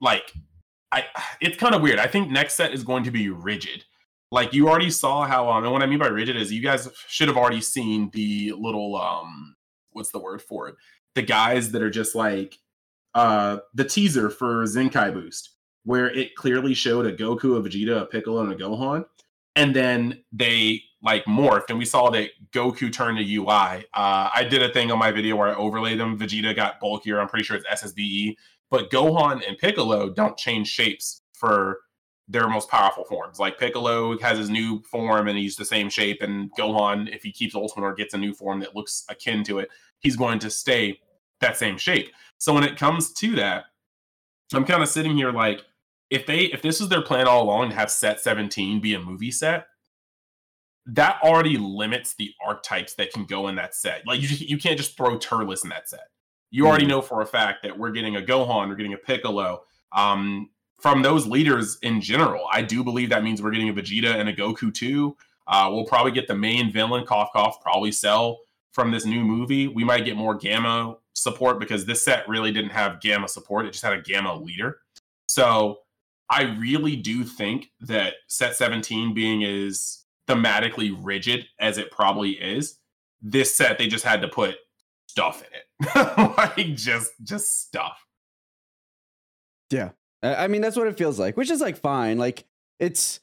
like, 0.00 0.32
I 0.96 1.04
it's 1.40 1.56
kind 1.56 1.74
of 1.74 1.82
weird. 1.82 1.98
I 1.98 2.06
think 2.06 2.30
next 2.30 2.54
set 2.54 2.72
is 2.72 2.82
going 2.82 3.04
to 3.04 3.10
be 3.10 3.30
rigid 3.30 3.84
like 4.32 4.52
you 4.52 4.68
already 4.68 4.90
saw 4.90 5.24
how 5.24 5.48
um 5.48 5.62
and 5.62 5.72
what 5.72 5.84
i 5.84 5.86
mean 5.86 6.00
by 6.00 6.08
rigid 6.08 6.36
is 6.36 6.52
you 6.52 6.60
guys 6.60 6.88
should 7.06 7.28
have 7.28 7.36
already 7.36 7.60
seen 7.60 8.10
the 8.12 8.52
little 8.58 8.96
um 8.96 9.54
what's 9.96 10.10
the 10.10 10.18
word 10.18 10.42
for 10.42 10.68
it? 10.68 10.76
The 11.14 11.22
guys 11.22 11.72
that 11.72 11.82
are 11.82 11.90
just 11.90 12.14
like 12.14 12.58
uh 13.14 13.58
the 13.74 13.84
teaser 13.84 14.30
for 14.30 14.64
Zenkai 14.64 15.12
Boost, 15.12 15.50
where 15.84 16.10
it 16.10 16.36
clearly 16.36 16.74
showed 16.74 17.06
a 17.06 17.16
Goku, 17.16 17.56
a 17.56 17.62
Vegeta, 17.68 18.02
a 18.02 18.06
Piccolo, 18.06 18.42
and 18.42 18.52
a 18.52 18.56
Gohan, 18.56 19.06
and 19.56 19.74
then 19.74 20.22
they 20.32 20.82
like 21.02 21.24
morphed, 21.24 21.70
and 21.70 21.78
we 21.78 21.84
saw 21.84 22.10
that 22.10 22.30
Goku 22.52 22.92
turned 22.92 23.18
to 23.18 23.34
UI. 23.34 23.86
Uh, 23.94 24.30
I 24.34 24.46
did 24.48 24.62
a 24.62 24.72
thing 24.72 24.90
on 24.90 24.98
my 24.98 25.10
video 25.10 25.36
where 25.36 25.48
I 25.48 25.54
overlaid 25.54 25.98
them. 25.98 26.18
Vegeta 26.18 26.54
got 26.54 26.80
bulkier. 26.80 27.20
I'm 27.20 27.28
pretty 27.28 27.44
sure 27.44 27.56
it's 27.56 27.82
SSBE, 27.82 28.36
but 28.70 28.90
Gohan 28.90 29.46
and 29.46 29.58
Piccolo 29.58 30.10
don't 30.10 30.36
change 30.36 30.68
shapes 30.68 31.22
for 31.32 31.78
their 32.28 32.48
most 32.48 32.68
powerful 32.68 33.04
forms. 33.04 33.38
Like 33.38 33.58
Piccolo 33.58 34.18
has 34.18 34.38
his 34.38 34.50
new 34.50 34.82
form 34.82 35.28
and 35.28 35.38
he's 35.38 35.56
the 35.56 35.64
same 35.64 35.88
shape, 35.88 36.22
and 36.22 36.50
Gohan, 36.58 37.14
if 37.14 37.22
he 37.22 37.32
keeps 37.32 37.54
Ultimate 37.54 37.86
or 37.86 37.94
gets 37.94 38.14
a 38.14 38.18
new 38.18 38.34
form 38.34 38.60
that 38.60 38.74
looks 38.74 39.04
akin 39.08 39.44
to 39.44 39.60
it, 39.60 39.68
he's 40.00 40.16
going 40.16 40.38
to 40.40 40.50
stay 40.50 40.98
that 41.40 41.56
same 41.56 41.78
shape. 41.78 42.10
So 42.38 42.52
when 42.52 42.64
it 42.64 42.76
comes 42.76 43.12
to 43.14 43.36
that, 43.36 43.64
I'm 44.52 44.64
kind 44.64 44.82
of 44.82 44.88
sitting 44.88 45.16
here 45.16 45.32
like, 45.32 45.62
if 46.08 46.24
they 46.24 46.42
if 46.44 46.62
this 46.62 46.80
is 46.80 46.88
their 46.88 47.02
plan 47.02 47.26
all 47.26 47.42
along 47.42 47.70
to 47.70 47.76
have 47.76 47.90
set 47.90 48.20
17 48.20 48.80
be 48.80 48.94
a 48.94 49.00
movie 49.00 49.32
set, 49.32 49.66
that 50.86 51.18
already 51.22 51.56
limits 51.56 52.14
the 52.14 52.30
archetypes 52.44 52.94
that 52.94 53.12
can 53.12 53.24
go 53.24 53.48
in 53.48 53.56
that 53.56 53.74
set. 53.74 54.06
Like 54.06 54.20
you 54.20 54.28
you 54.28 54.58
can't 54.58 54.78
just 54.78 54.96
throw 54.96 55.18
Turles 55.18 55.64
in 55.64 55.70
that 55.70 55.88
set. 55.88 56.08
You 56.50 56.66
already 56.66 56.86
know 56.86 57.02
for 57.02 57.22
a 57.22 57.26
fact 57.26 57.62
that 57.62 57.76
we're 57.76 57.90
getting 57.90 58.16
a 58.16 58.20
Gohan, 58.20 58.68
we're 58.68 58.76
getting 58.76 58.94
a 58.94 58.98
Piccolo. 58.98 59.62
Um, 59.92 60.50
from 60.80 61.02
those 61.02 61.26
leaders 61.26 61.78
in 61.82 62.00
general, 62.00 62.46
I 62.52 62.62
do 62.62 62.84
believe 62.84 63.10
that 63.10 63.24
means 63.24 63.42
we're 63.42 63.50
getting 63.50 63.68
a 63.68 63.74
Vegeta 63.74 64.14
and 64.14 64.28
a 64.28 64.32
Goku 64.32 64.72
too. 64.72 65.16
Uh, 65.46 65.70
we'll 65.72 65.84
probably 65.84 66.12
get 66.12 66.28
the 66.28 66.34
main 66.34 66.72
villain, 66.72 67.04
Kof 67.04 67.28
Kof, 67.34 67.60
probably 67.62 67.92
Cell 67.92 68.38
from 68.72 68.90
this 68.90 69.06
new 69.06 69.24
movie. 69.24 69.68
We 69.68 69.84
might 69.84 70.04
get 70.04 70.16
more 70.16 70.34
Gamma 70.34 70.96
support 71.14 71.58
because 71.58 71.86
this 71.86 72.04
set 72.04 72.28
really 72.28 72.52
didn't 72.52 72.70
have 72.70 73.00
Gamma 73.00 73.28
support. 73.28 73.66
It 73.66 73.72
just 73.72 73.84
had 73.84 73.94
a 73.94 74.02
Gamma 74.02 74.34
leader. 74.36 74.78
So 75.28 75.78
I 76.28 76.42
really 76.58 76.96
do 76.96 77.24
think 77.24 77.70
that 77.80 78.14
set 78.26 78.56
17 78.56 79.14
being 79.14 79.44
as 79.44 80.04
thematically 80.28 80.96
rigid 81.00 81.46
as 81.58 81.78
it 81.78 81.90
probably 81.90 82.32
is, 82.32 82.78
this 83.22 83.54
set 83.54 83.78
they 83.78 83.86
just 83.86 84.04
had 84.04 84.20
to 84.22 84.28
put 84.28 84.56
stuff 85.16 85.42
in 85.42 85.88
it. 85.88 86.36
like 86.36 86.76
just 86.76 87.12
just 87.22 87.60
stuff. 87.62 88.04
Yeah. 89.70 89.90
I 90.22 90.46
mean 90.48 90.60
that's 90.60 90.76
what 90.76 90.86
it 90.88 90.98
feels 90.98 91.18
like, 91.18 91.36
which 91.36 91.50
is 91.50 91.60
like 91.60 91.78
fine. 91.78 92.18
Like 92.18 92.44
it's 92.78 93.20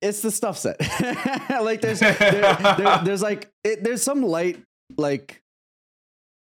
it's 0.00 0.22
the 0.22 0.30
stuff 0.30 0.56
set. 0.58 0.78
like 1.50 1.80
there's 1.80 1.98
there, 1.98 2.14
there, 2.14 3.00
there's 3.04 3.22
like 3.22 3.50
it, 3.64 3.82
there's 3.82 4.02
some 4.02 4.22
light 4.22 4.62
like 4.96 5.42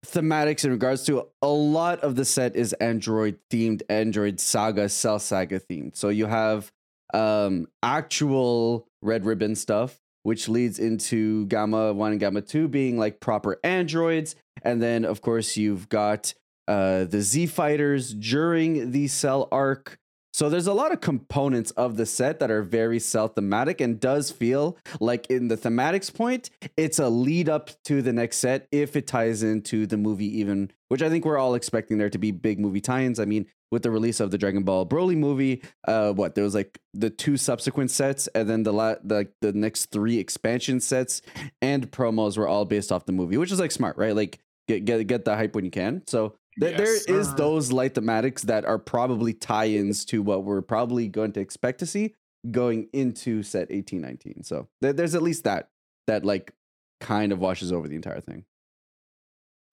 thematics 0.06 0.64
in 0.64 0.72
regards 0.72 1.04
to 1.06 1.28
a 1.42 1.48
lot 1.48 2.00
of 2.00 2.16
the 2.16 2.24
set 2.24 2.56
is 2.56 2.72
Android 2.74 3.38
themed, 3.52 3.82
Android 3.90 4.40
Saga, 4.40 4.88
Cell 4.88 5.20
Saga 5.20 5.60
themed. 5.60 5.98
So 5.98 6.08
you 6.08 6.28
have 6.28 6.72
um 7.14 7.68
actual 7.84 8.88
red 9.02 9.26
ribbon 9.26 9.56
stuff 9.56 10.00
which 10.28 10.50
leads 10.50 10.78
into 10.78 11.46
gamma 11.46 11.94
1 11.94 12.12
and 12.12 12.20
gamma 12.20 12.42
2 12.42 12.68
being 12.68 12.98
like 12.98 13.22
proper 13.22 13.58
androids 13.64 14.36
and 14.62 14.84
then 14.84 15.06
of 15.06 15.22
course 15.22 15.56
you've 15.56 15.88
got 15.88 16.34
uh 16.68 17.06
the 17.06 17.22
z 17.22 17.46
fighters 17.46 18.14
during 18.14 18.92
the 18.92 19.08
cell 19.08 19.48
arc 19.54 19.98
so 20.34 20.50
there's 20.50 20.68
a 20.68 20.74
lot 20.74 20.92
of 20.92 21.02
components 21.02 21.72
of 21.72 21.98
the 21.98 22.06
set 22.06 22.40
that 22.42 22.52
are 22.52 22.62
very 22.62 23.00
self 23.00 23.34
thematic 23.34 23.82
and 23.82 24.00
does 24.00 24.30
feel 24.30 24.78
like 25.00 25.26
in 25.32 25.48
the 25.48 25.58
thematics 25.58 26.14
point, 26.14 26.52
it's 26.78 27.00
a 27.00 27.10
lead 27.10 27.50
up 27.50 27.72
to 27.86 28.04
the 28.04 28.14
next 28.14 28.38
set 28.38 28.68
if 28.72 28.96
it 28.96 29.08
ties 29.08 29.42
into 29.42 29.88
the 29.88 29.98
movie 29.98 30.38
even, 30.38 30.70
which 30.90 31.02
I 31.02 31.10
think 31.10 31.26
we're 31.26 31.40
all 31.40 31.56
expecting 31.56 31.98
there 31.98 32.12
to 32.12 32.20
be 32.20 32.30
big 32.30 32.60
movie 32.60 32.82
tie-ins. 32.82 33.20
I 33.20 33.26
mean, 33.26 33.48
with 33.72 33.84
the 33.84 33.92
release 33.92 34.20
of 34.20 34.32
the 34.32 34.38
Dragon 34.38 34.64
Ball 34.64 34.86
Broly 34.86 35.18
movie, 35.18 35.62
uh, 35.88 36.14
what 36.14 36.36
there 36.36 36.44
was 36.44 36.56
like 36.56 36.80
the 36.94 37.10
two 37.10 37.38
subsequent 37.38 37.92
sets, 37.92 38.28
and 38.28 38.50
then 38.50 38.64
the 38.64 38.74
la- 38.74 38.96
the 39.04 39.28
the 39.42 39.54
next 39.54 39.88
three 39.88 40.20
expansion 40.20 40.80
sets 40.80 41.22
and 41.62 41.92
promos 41.92 42.38
were 42.38 42.48
all 42.48 42.66
based 42.66 42.92
off 42.92 43.06
the 43.06 43.12
movie, 43.12 43.38
which 43.38 43.52
is 43.52 43.60
like 43.60 43.72
smart, 43.72 43.98
right? 43.98 44.16
Like 44.16 44.40
get 44.68 44.86
get 44.86 45.06
get 45.08 45.26
the 45.26 45.36
hype 45.36 45.56
when 45.56 45.66
you 45.66 45.72
can. 45.72 46.04
So 46.08 46.36
th- 46.60 46.78
Yes, 46.78 47.06
there 47.06 47.20
is 47.20 47.34
those 47.36 47.72
light 47.72 47.94
thematics 47.96 48.42
that 48.44 48.66
are 48.66 48.80
probably 48.80 49.34
tie-ins 49.34 50.06
to 50.06 50.22
what 50.22 50.44
we're 50.44 50.62
probably 50.62 51.08
going 51.08 51.34
to 51.34 51.40
expect 51.40 51.80
to 51.80 51.86
see 51.86 52.16
going 52.50 52.88
into 52.94 53.44
set 53.44 53.68
eighteen 53.70 54.02
nineteen. 54.02 54.44
So 54.44 54.68
there 54.82 54.94
there's 54.94 55.14
at 55.16 55.22
least 55.22 55.44
that 55.44 55.70
that 56.08 56.24
like 56.24 56.54
kind 57.02 57.32
of 57.32 57.40
washes 57.40 57.72
over 57.72 57.88
the 57.88 57.96
entire 57.96 58.22
thing. 58.22 58.46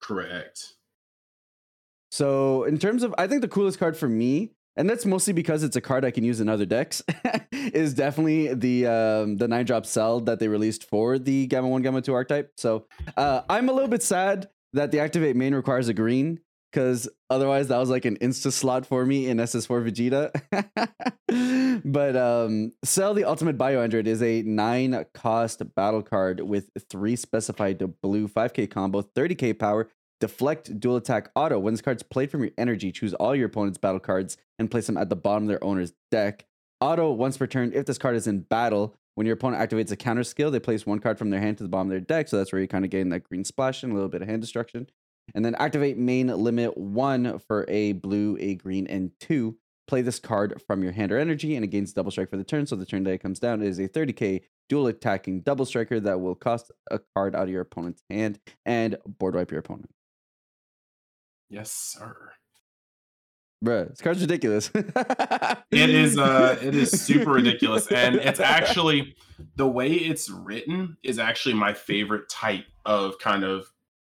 Correct. 0.01 0.74
So 2.15 2.63
in 2.63 2.77
terms 2.77 3.03
of, 3.03 3.13
I 3.17 3.27
think 3.27 3.41
the 3.41 3.49
coolest 3.49 3.77
card 3.77 3.97
for 3.97 4.07
me, 4.07 4.53
and 4.77 4.89
that's 4.89 5.05
mostly 5.05 5.33
because 5.33 5.63
it's 5.63 5.75
a 5.75 5.81
card 5.81 6.05
I 6.05 6.11
can 6.11 6.23
use 6.23 6.39
in 6.39 6.47
other 6.47 6.65
decks, 6.65 7.03
is 7.51 7.93
definitely 7.93 8.53
the 8.53 8.87
um, 8.87 9.35
the 9.35 9.49
nine 9.49 9.65
drop 9.65 9.85
cell 9.85 10.21
that 10.21 10.39
they 10.39 10.47
released 10.47 10.85
for 10.85 11.19
the 11.19 11.45
Gamma 11.47 11.67
One 11.67 11.81
Gamma 11.81 12.01
Two 12.01 12.13
archetype. 12.13 12.53
So 12.55 12.87
uh, 13.17 13.41
I'm 13.49 13.67
a 13.67 13.73
little 13.73 13.89
bit 13.89 14.01
sad 14.01 14.47
that 14.71 14.91
the 14.91 14.99
activate 14.99 15.35
main 15.35 15.53
requires 15.53 15.89
a 15.89 15.93
green 15.93 16.39
because 16.71 17.09
otherwise 17.29 17.67
that 17.67 17.79
was 17.79 17.89
like 17.89 18.05
an 18.05 18.15
insta 18.19 18.53
slot 18.53 18.85
for 18.85 19.05
me 19.05 19.27
in 19.27 19.35
SS4 19.35 20.31
Vegeta. 20.49 21.81
but 21.85 22.15
um, 22.15 22.71
Cell 22.85 23.13
the 23.13 23.25
Ultimate 23.25 23.57
Bio 23.57 23.81
Android 23.81 24.07
is 24.07 24.23
a 24.23 24.41
nine 24.43 25.05
cost 25.13 25.63
battle 25.75 26.01
card 26.01 26.39
with 26.39 26.69
three 26.89 27.17
specified 27.17 27.83
blue 28.01 28.29
5k 28.29 28.71
combo, 28.71 29.01
30k 29.01 29.59
power, 29.59 29.89
deflect, 30.25 30.79
dual 30.79 30.95
attack, 30.95 31.29
auto. 31.35 31.59
When 31.59 31.73
this 31.73 31.81
card's 31.81 32.01
played 32.01 32.31
from 32.31 32.41
your 32.41 32.51
energy, 32.57 32.91
choose 32.91 33.13
all 33.13 33.35
your 33.35 33.45
opponent's 33.45 33.77
battle 33.77 33.99
cards 33.99 34.37
and 34.57 34.71
place 34.71 34.87
them 34.87 34.97
at 34.97 35.09
the 35.09 35.15
bottom 35.15 35.43
of 35.43 35.49
their 35.49 35.63
owner's 35.63 35.93
deck. 36.09 36.45
Auto 36.81 37.11
once 37.11 37.37
per 37.37 37.45
turn, 37.45 37.71
if 37.75 37.85
this 37.85 37.99
card 37.99 38.15
is 38.15 38.25
in 38.25 38.39
battle, 38.39 38.95
when 39.13 39.27
your 39.27 39.35
opponent 39.35 39.61
activates 39.61 39.91
a 39.91 39.95
counter 39.95 40.23
skill, 40.23 40.49
they 40.49 40.59
place 40.59 40.83
one 40.83 40.97
card 40.97 41.19
from 41.19 41.29
their 41.29 41.39
hand 41.39 41.57
to 41.57 41.63
the 41.63 41.69
bottom 41.69 41.87
of 41.87 41.91
their 41.91 41.99
deck. 41.99 42.27
So 42.27 42.37
that's 42.37 42.51
where 42.51 42.59
you're 42.59 42.67
kind 42.67 42.83
of 42.83 42.89
getting 42.89 43.09
that 43.09 43.23
green 43.23 43.43
splash 43.43 43.83
and 43.83 43.91
a 43.91 43.95
little 43.95 44.09
bit 44.09 44.23
of 44.23 44.27
hand 44.27 44.41
destruction. 44.41 44.87
And 45.35 45.45
then 45.45 45.53
activate 45.55 45.95
main 45.95 46.27
limit 46.27 46.75
one 46.75 47.37
for 47.37 47.65
a 47.67 47.91
blue, 47.93 48.35
a 48.39 48.55
green, 48.55 48.87
and 48.87 49.11
two. 49.19 49.57
Play 49.87 50.01
this 50.01 50.17
card 50.17 50.59
from 50.65 50.81
your 50.81 50.93
hand 50.93 51.11
or 51.11 51.19
energy 51.19 51.55
and 51.55 51.63
it 51.63 51.67
gains 51.67 51.93
double 51.93 52.09
strike 52.09 52.31
for 52.31 52.37
the 52.37 52.43
turn. 52.43 52.65
So 52.65 52.75
the 52.75 52.87
turn 52.87 53.03
that 53.03 53.11
it 53.11 53.19
comes 53.19 53.39
down 53.39 53.61
is 53.61 53.77
a 53.77 53.87
30k 53.87 54.41
dual 54.67 54.87
attacking 54.87 55.41
double 55.41 55.65
striker 55.65 55.99
that 55.99 56.19
will 56.19 56.33
cost 56.33 56.71
a 56.89 56.99
card 57.15 57.35
out 57.35 57.43
of 57.43 57.49
your 57.49 57.61
opponent's 57.61 58.01
hand 58.09 58.39
and 58.65 58.97
board 59.05 59.35
wipe 59.35 59.51
your 59.51 59.59
opponent. 59.59 59.94
Yes, 61.55 61.71
sir. 61.71 62.33
Bruh, 63.63 63.87
this 63.87 64.01
card's 64.01 64.19
ridiculous. 64.19 64.69
It 65.71 65.89
is 65.89 66.17
uh 66.17 66.57
it 66.61 66.75
is 66.75 66.91
super 66.91 67.31
ridiculous. 67.31 67.87
And 67.87 68.15
it's 68.15 68.41
actually 68.41 69.15
the 69.55 69.67
way 69.67 69.93
it's 69.93 70.29
written 70.29 70.97
is 71.01 71.17
actually 71.17 71.55
my 71.55 71.73
favorite 71.73 72.27
type 72.29 72.65
of 72.85 73.19
kind 73.19 73.45
of 73.45 73.67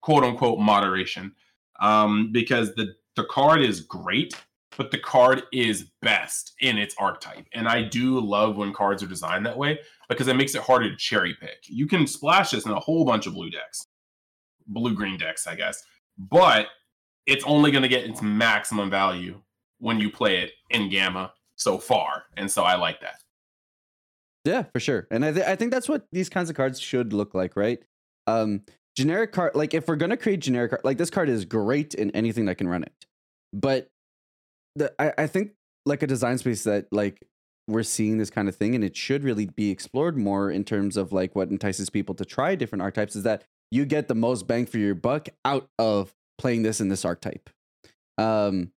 quote 0.02 0.24
unquote 0.24 0.60
moderation. 0.60 1.36
Um, 1.80 2.32
because 2.32 2.74
the 2.74 2.96
the 3.16 3.26
card 3.26 3.62
is 3.62 3.82
great, 3.82 4.34
but 4.76 4.90
the 4.90 5.00
card 5.00 5.44
is 5.52 5.92
best 6.02 6.56
in 6.60 6.80
its 6.80 6.96
archetype. 6.98 7.46
And 7.54 7.68
I 7.68 7.84
do 7.84 8.20
love 8.20 8.58
when 8.58 8.74
cards 8.74 9.04
are 9.04 9.08
designed 9.08 9.46
that 9.46 9.60
way 9.60 9.80
because 10.10 10.28
it 10.28 10.36
makes 10.36 10.56
it 10.56 10.64
harder 10.64 10.90
to 10.90 10.98
cherry 10.98 11.36
pick. 11.40 11.66
You 11.66 11.86
can 11.86 12.08
splash 12.08 12.50
this 12.50 12.66
in 12.66 12.72
a 12.72 12.80
whole 12.80 13.06
bunch 13.06 13.28
of 13.28 13.34
blue 13.36 13.52
decks, 13.52 13.86
blue 14.66 14.96
green 14.96 15.20
decks, 15.20 15.46
I 15.46 15.54
guess, 15.54 15.84
but 16.18 16.68
it's 17.28 17.44
only 17.46 17.72
going 17.72 17.84
to 17.84 17.90
get 17.90 18.06
its 18.06 18.22
maximum 18.22 18.90
value 18.90 19.42
when 19.80 20.00
you 20.00 20.10
play 20.10 20.38
it 20.38 20.54
in 20.70 20.90
gamma 20.90 21.34
so 21.56 21.78
far. 21.78 22.24
And 22.36 22.50
so 22.50 22.64
I 22.64 22.76
like 22.76 23.02
that. 23.02 23.22
Yeah, 24.46 24.64
for 24.72 24.80
sure. 24.80 25.08
And 25.12 25.26
I, 25.26 25.34
th- 25.34 25.46
I 25.46 25.56
think 25.56 25.72
that's 25.72 25.90
what 25.90 26.08
these 26.12 26.30
kinds 26.30 26.50
of 26.50 26.56
cards 26.56 26.80
should 26.80 27.12
look 27.12 27.34
like, 27.34 27.56
right? 27.56 27.80
Um, 28.28 28.62
generic 28.96 29.34
card, 29.34 29.56
like 29.56 29.74
if 29.74 29.88
we're 29.88 29.98
gonna 29.98 30.18
create 30.18 30.40
generic 30.40 30.72
card, 30.72 30.82
like 30.86 30.98
this 30.98 31.10
card 31.10 31.30
is 31.30 31.46
great 31.46 31.94
in 31.94 32.12
anything 32.12 32.46
that 32.46 32.56
can 32.56 32.68
run 32.68 32.84
it, 32.84 33.06
but 33.54 33.90
the 34.76 34.94
I, 35.00 35.24
I 35.24 35.28
think 35.28 35.52
like 35.86 36.02
a 36.02 36.08
design 36.08 36.38
space 36.38 36.64
that 36.64 36.88
like 36.92 37.22
we're 37.68 37.84
seeing 37.84 38.18
this 38.18 38.30
kind 38.30 38.48
of 38.48 38.56
thing, 38.56 38.74
and 38.74 38.84
it 38.84 38.96
should 38.96 39.24
really 39.24 39.46
be 39.46 39.70
explored 39.70 40.18
more 40.18 40.50
in 40.50 40.64
terms 40.64 40.96
of 40.96 41.12
like 41.12 41.36
what 41.36 41.50
entices 41.50 41.90
people 41.90 42.16
to 42.16 42.26
try 42.26 42.56
different 42.56 42.82
archetypes 42.82 43.16
is 43.16 43.24
that 43.24 43.44
you 43.72 43.86
get 43.86 44.08
the 44.08 44.16
most 44.16 44.48
bang 44.48 44.66
for 44.66 44.78
your 44.78 44.96
buck 44.96 45.28
out 45.44 45.70
of 45.78 46.16
playing 46.38 46.64
this 46.64 46.80
in 46.82 46.90
this 46.90 47.06
archetype. 47.06 47.50
Um, 48.18 48.72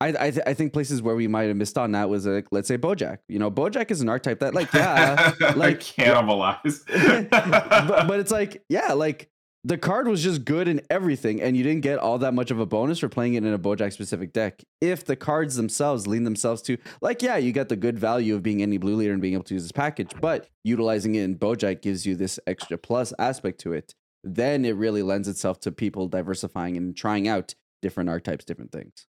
I 0.00 0.08
I, 0.08 0.30
th- 0.30 0.44
I 0.46 0.54
think 0.54 0.72
places 0.72 1.00
where 1.02 1.16
we 1.16 1.28
might 1.28 1.44
have 1.44 1.56
missed 1.56 1.78
on 1.78 1.92
that 1.92 2.08
was 2.08 2.26
like 2.26 2.46
let's 2.50 2.68
say 2.68 2.78
Bojack. 2.78 3.18
You 3.28 3.38
know, 3.38 3.50
Bojack 3.50 3.90
is 3.90 4.00
an 4.00 4.08
archetype 4.08 4.40
that 4.40 4.54
like 4.54 4.72
yeah, 4.72 5.32
like 5.56 5.80
cannibalize. 5.80 6.82
but, 7.30 8.06
but 8.06 8.20
it's 8.20 8.30
like 8.30 8.62
yeah, 8.68 8.92
like 8.92 9.30
the 9.64 9.78
card 9.78 10.06
was 10.06 10.22
just 10.22 10.44
good 10.44 10.68
in 10.68 10.80
everything, 10.90 11.40
and 11.40 11.56
you 11.56 11.64
didn't 11.64 11.80
get 11.80 11.98
all 11.98 12.18
that 12.18 12.34
much 12.34 12.50
of 12.50 12.60
a 12.60 12.66
bonus 12.66 12.98
for 12.98 13.08
playing 13.08 13.34
it 13.34 13.44
in 13.44 13.52
a 13.52 13.58
Bojack 13.58 13.92
specific 13.92 14.32
deck. 14.32 14.62
If 14.80 15.04
the 15.04 15.16
cards 15.16 15.56
themselves 15.56 16.06
lean 16.06 16.24
themselves 16.24 16.60
to 16.62 16.76
like 17.00 17.22
yeah, 17.22 17.36
you 17.36 17.52
get 17.52 17.70
the 17.70 17.76
good 17.76 17.98
value 17.98 18.34
of 18.34 18.42
being 18.42 18.62
any 18.62 18.76
blue 18.76 18.96
leader 18.96 19.12
and 19.12 19.22
being 19.22 19.34
able 19.34 19.44
to 19.44 19.54
use 19.54 19.62
this 19.62 19.72
package, 19.72 20.12
but 20.20 20.48
utilizing 20.62 21.14
it 21.14 21.22
in 21.22 21.36
Bojack 21.36 21.80
gives 21.80 22.04
you 22.04 22.16
this 22.16 22.38
extra 22.46 22.76
plus 22.76 23.14
aspect 23.18 23.60
to 23.60 23.72
it. 23.72 23.94
Then 24.26 24.64
it 24.64 24.76
really 24.76 25.02
lends 25.02 25.28
itself 25.28 25.60
to 25.60 25.72
people 25.72 26.08
diversifying 26.08 26.76
and 26.76 26.96
trying 26.96 27.28
out 27.28 27.54
different 27.80 28.10
archetypes, 28.10 28.44
different 28.44 28.72
things. 28.72 29.06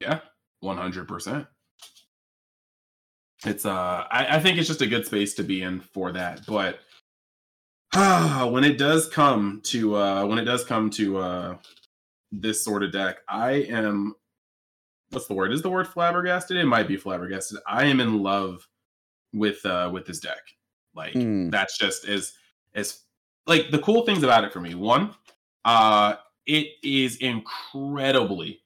Yeah, 0.00 0.20
one 0.60 0.78
hundred 0.78 1.06
percent. 1.06 1.46
It's 3.44 3.66
uh, 3.66 4.04
I, 4.10 4.36
I 4.36 4.40
think 4.40 4.58
it's 4.58 4.66
just 4.66 4.82
a 4.82 4.86
good 4.86 5.06
space 5.06 5.34
to 5.34 5.44
be 5.44 5.62
in 5.62 5.80
for 5.80 6.10
that. 6.12 6.40
But 6.46 6.80
when 8.50 8.64
it 8.64 8.78
does 8.78 9.08
come 9.08 9.60
to 9.64 9.96
uh, 9.96 10.26
when 10.26 10.38
it 10.38 10.44
does 10.44 10.64
come 10.64 10.88
to 10.90 11.18
uh, 11.18 11.56
this 12.32 12.64
sort 12.64 12.82
of 12.82 12.92
deck, 12.92 13.18
I 13.28 13.52
am. 13.68 14.14
What's 15.10 15.26
the 15.26 15.34
word? 15.34 15.52
Is 15.52 15.62
the 15.62 15.70
word 15.70 15.88
flabbergasted? 15.88 16.56
It 16.56 16.66
might 16.66 16.88
be 16.88 16.96
flabbergasted. 16.96 17.58
I 17.66 17.84
am 17.84 18.00
in 18.00 18.22
love 18.22 18.66
with 19.32 19.64
uh 19.64 19.90
with 19.92 20.06
this 20.06 20.20
deck. 20.20 20.40
Like 20.94 21.14
mm. 21.14 21.50
that's 21.50 21.78
just 21.78 22.06
as 22.06 22.32
as 22.74 23.00
like 23.48 23.70
the 23.70 23.78
cool 23.78 24.04
things 24.04 24.22
about 24.22 24.44
it 24.44 24.52
for 24.52 24.60
me. 24.60 24.74
One, 24.74 25.14
uh, 25.64 26.14
it 26.46 26.68
is 26.82 27.16
incredibly 27.16 28.60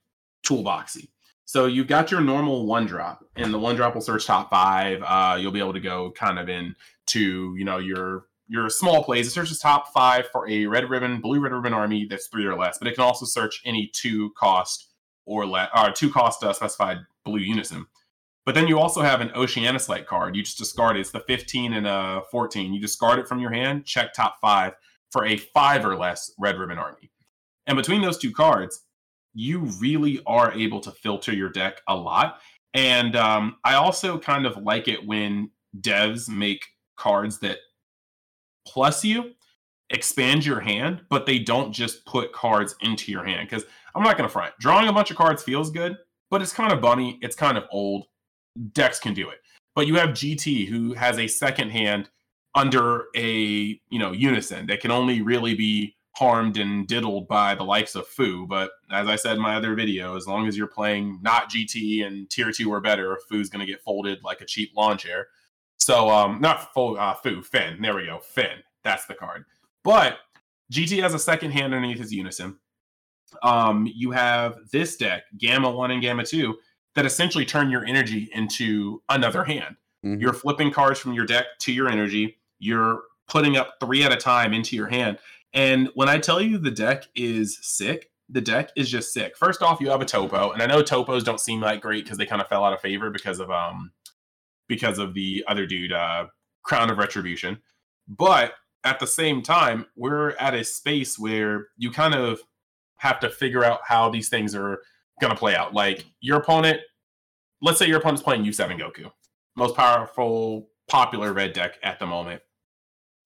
toolboxy. 0.44 1.08
So 1.44 1.66
you've 1.66 1.86
got 1.86 2.10
your 2.10 2.20
normal 2.20 2.66
one 2.66 2.86
drop, 2.86 3.24
and 3.36 3.52
the 3.52 3.58
one 3.58 3.76
drop 3.76 3.94
will 3.94 4.02
search 4.02 4.26
top 4.26 4.50
five. 4.50 5.02
Uh, 5.02 5.36
you'll 5.38 5.52
be 5.52 5.60
able 5.60 5.74
to 5.74 5.80
go 5.80 6.10
kind 6.12 6.38
of 6.38 6.48
in 6.48 6.74
to 7.08 7.54
you 7.56 7.64
know 7.64 7.78
your 7.78 8.26
your 8.48 8.68
small 8.68 9.04
plays. 9.04 9.26
It 9.26 9.30
searches 9.30 9.58
top 9.58 9.92
five 9.92 10.28
for 10.32 10.48
a 10.48 10.66
red 10.66 10.90
ribbon, 10.90 11.20
blue 11.20 11.40
red 11.40 11.52
ribbon 11.52 11.72
army 11.72 12.06
that's 12.08 12.28
three 12.28 12.46
or 12.46 12.56
less, 12.56 12.78
but 12.78 12.88
it 12.88 12.94
can 12.94 13.04
also 13.04 13.26
search 13.26 13.62
any 13.64 13.90
two 13.94 14.30
cost 14.30 14.92
or 15.24 15.46
less, 15.46 15.68
or 15.76 15.90
two 15.90 16.10
cost 16.10 16.42
uh, 16.42 16.52
specified 16.52 16.98
blue 17.24 17.38
unison. 17.38 17.86
But 18.44 18.54
then 18.54 18.66
you 18.66 18.78
also 18.78 19.02
have 19.02 19.20
an 19.20 19.30
Oceanus 19.37 19.88
Light 19.88 20.06
card. 20.06 20.34
You 20.34 20.42
just 20.42 20.58
discard 20.58 20.96
it. 20.96 21.00
It's 21.00 21.12
the 21.12 21.20
15 21.20 21.72
and 21.75 21.87
a 21.87 22.22
14. 22.30 22.75
You 22.75 22.80
discard 22.80 23.18
it 23.18 23.28
from 23.28 23.38
your 23.38 23.52
hand, 23.52 23.84
check 23.84 24.12
top 24.12 24.37
five 24.40 24.75
for 25.11 25.25
a 25.25 25.37
five 25.37 25.84
or 25.84 25.96
less 25.96 26.32
red 26.38 26.58
ribbon 26.58 26.78
army. 26.78 27.11
And 27.66 27.76
between 27.76 28.02
those 28.02 28.18
two 28.18 28.32
cards, 28.32 28.82
you 29.34 29.61
really 29.80 30.20
are 30.26 30.52
able 30.52 30.80
to 30.80 30.90
filter 30.90 31.32
your 31.32 31.50
deck 31.50 31.80
a 31.87 31.94
lot. 31.94 32.40
And 32.75 33.14
um, 33.16 33.56
I 33.64 33.75
also 33.75 34.18
kind 34.18 34.46
of 34.46 34.56
like 34.56 34.88
it 34.88 35.06
when 35.06 35.50
devs 35.78 36.28
make 36.28 36.64
cards 36.96 37.38
that 37.40 37.58
plus 38.66 39.04
you 39.04 39.32
expand 39.90 40.44
your 40.44 40.61
hand, 40.61 41.02
but 41.11 41.26
they 41.26 41.38
don't 41.38 41.72
just 41.72 42.04
put 42.06 42.32
cards 42.32 42.75
into 42.80 43.12
your 43.12 43.25
hand. 43.25 43.49
Because 43.49 43.64
I'm 43.94 44.02
not 44.02 44.16
going 44.16 44.28
to 44.28 44.32
front. 44.32 44.54
Drawing 44.58 44.88
a 44.88 44.92
bunch 44.92 45.11
of 45.11 45.16
cards 45.16 45.42
feels 45.42 45.70
good, 45.70 45.96
but 46.30 46.42
it's 46.42 46.52
kind 46.52 46.72
of 46.72 46.80
bunny. 46.80 47.18
It's 47.20 47.37
kind 47.37 47.58
of 47.58 47.64
old. 47.70 48.06
Decks 48.73 48.99
can 48.99 49.14
do 49.14 49.28
it. 49.30 49.38
But 49.75 49.87
you 49.87 49.97
have 49.97 50.11
GT 50.11 50.68
who 50.68 50.92
has 50.94 51.18
a 51.18 51.26
second 51.26 51.71
hand 51.71 52.11
under 52.54 53.06
a 53.16 53.80
you 53.88 53.99
know 53.99 54.12
unison 54.12 54.66
that 54.66 54.80
can 54.80 54.90
only 54.90 55.23
really 55.23 55.54
be 55.54 55.97
harmed 56.16 56.59
and 56.59 56.87
diddled 56.87 57.26
by 57.26 57.54
the 57.54 57.62
likes 57.62 57.94
of 57.94 58.06
Fu. 58.06 58.47
But 58.47 58.71
as 58.90 59.09
I 59.09 59.16
said 59.16 59.37
in 59.37 59.42
my 59.42 59.56
other 59.56 59.75
video, 59.75 60.16
as 60.16 60.26
long 60.26 60.47
as 60.47 60.56
you're 60.56 60.66
playing 60.66 61.18
not 61.23 61.50
GT 61.50 62.06
and 62.06 62.28
tier 62.28 62.52
two 62.52 62.71
or 62.71 62.80
better, 62.80 63.18
Fu's 63.28 63.49
going 63.49 63.64
to 63.64 63.71
get 63.71 63.82
folded 63.82 64.23
like 64.23 64.40
a 64.40 64.47
cheap 64.47 64.73
lawn 64.76 64.99
chair. 64.99 65.28
So 65.78 66.11
um, 66.11 66.40
not 66.40 66.73
full 66.75 66.99
uh, 66.99 67.14
Fu, 67.14 67.42
Finn. 67.42 67.80
There 67.80 67.97
we 67.97 68.06
go, 68.06 68.18
Finn. 68.18 68.62
That's 68.85 69.06
the 69.06 69.14
card. 69.14 69.44
But 69.82 70.18
GT 70.73 71.02
has 71.02 71.14
a 71.14 71.18
second 71.18 71.52
hand 71.52 71.75
underneath 71.75 71.99
his 71.99 72.12
unison. 72.12 72.59
Um, 73.42 73.90
you 73.92 74.11
have 74.11 74.59
this 74.71 74.97
deck, 74.97 75.25
Gamma 75.38 75.71
One 75.71 75.91
and 75.91 76.02
Gamma 76.02 76.25
Two, 76.25 76.58
that 76.95 77.07
essentially 77.07 77.45
turn 77.45 77.71
your 77.71 77.85
energy 77.85 78.28
into 78.33 79.02
another 79.09 79.45
hand. 79.45 79.76
Mm-hmm. 80.05 80.21
You're 80.21 80.33
flipping 80.33 80.71
cards 80.71 80.99
from 80.99 81.13
your 81.13 81.26
deck 81.26 81.47
to 81.61 81.73
your 81.73 81.89
energy. 81.89 82.39
You're 82.59 83.02
putting 83.28 83.57
up 83.57 83.75
three 83.81 84.02
at 84.05 84.13
a 84.13 84.17
time 84.17 84.52
into 84.52 84.76
your 84.76 84.89
hand. 84.89 85.19
And 85.55 85.91
when 85.95 86.09
I 86.09 86.19
tell 86.19 86.41
you 86.41 86.59
the 86.59 86.71
deck 86.71 87.05
is 87.15 87.59
sick, 87.63 88.11
the 88.28 88.41
deck 88.41 88.71
is 88.76 88.91
just 88.91 89.13
sick. 89.13 89.37
First 89.37 89.63
off, 89.63 89.81
you 89.81 89.91
have 89.91 90.00
a 90.00 90.07
topo, 90.07 90.52
and 90.52 90.63
I 90.63 90.67
know 90.67 90.83
topos 90.83 91.25
don't 91.25 91.41
seem 91.41 91.61
like 91.61 91.83
great 91.83 92.05
because 92.05 92.19
they 92.19 92.26
kind 92.26 92.41
of 92.41 92.49
fell 92.49 92.65
out 92.65 92.73
of 92.73 92.81
favor 92.81 93.11
because 93.11 93.41
of 93.41 93.50
um 93.50 93.93
because 94.69 94.99
of 94.99 95.13
the 95.13 95.45
other 95.49 95.67
dude, 95.67 95.93
uh, 95.93 96.26
Crown 96.63 96.91
of 96.91 96.97
Retribution. 96.97 97.61
But 98.09 98.55
at 98.85 99.00
the 99.00 99.07
same 99.07 99.43
time, 99.43 99.87
we're 99.97 100.31
at 100.37 100.55
a 100.55 100.65
space 100.65 101.19
where 101.19 101.67
you 101.76 101.91
kind 101.91 102.15
of 102.15 102.41
have 102.97 103.21
to 103.21 103.28
figure 103.28 103.65
out 103.65 103.81
how 103.85 104.09
these 104.09 104.28
things 104.28 104.55
are 104.55 104.81
to 105.20 105.38
play 105.38 105.54
out. 105.54 105.75
Like 105.75 106.04
your 106.20 106.38
opponent, 106.38 106.80
let's 107.60 107.78
say 107.78 107.86
your 107.86 107.98
opponent's 107.98 108.22
playing 108.22 108.44
U7 108.44 108.80
Goku, 108.80 109.10
most 109.56 109.76
powerful, 109.76 110.68
popular 110.88 111.32
red 111.32 111.52
deck 111.52 111.78
at 111.82 111.98
the 111.98 112.06
moment. 112.06 112.42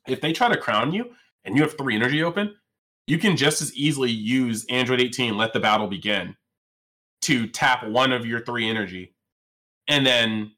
If 0.06 0.20
they 0.20 0.32
try 0.32 0.48
to 0.48 0.56
crown 0.56 0.92
you 0.92 1.12
and 1.44 1.56
you 1.56 1.62
have 1.62 1.76
three 1.76 1.96
energy 1.96 2.22
open, 2.22 2.54
you 3.06 3.18
can 3.18 3.36
just 3.36 3.62
as 3.62 3.74
easily 3.74 4.10
use 4.10 4.66
Android 4.68 5.00
18, 5.00 5.36
let 5.36 5.52
the 5.52 5.60
battle 5.60 5.86
begin, 5.86 6.36
to 7.22 7.46
tap 7.46 7.86
one 7.86 8.12
of 8.12 8.26
your 8.26 8.40
three 8.40 8.68
energy 8.68 9.14
and 9.88 10.06
then 10.06 10.52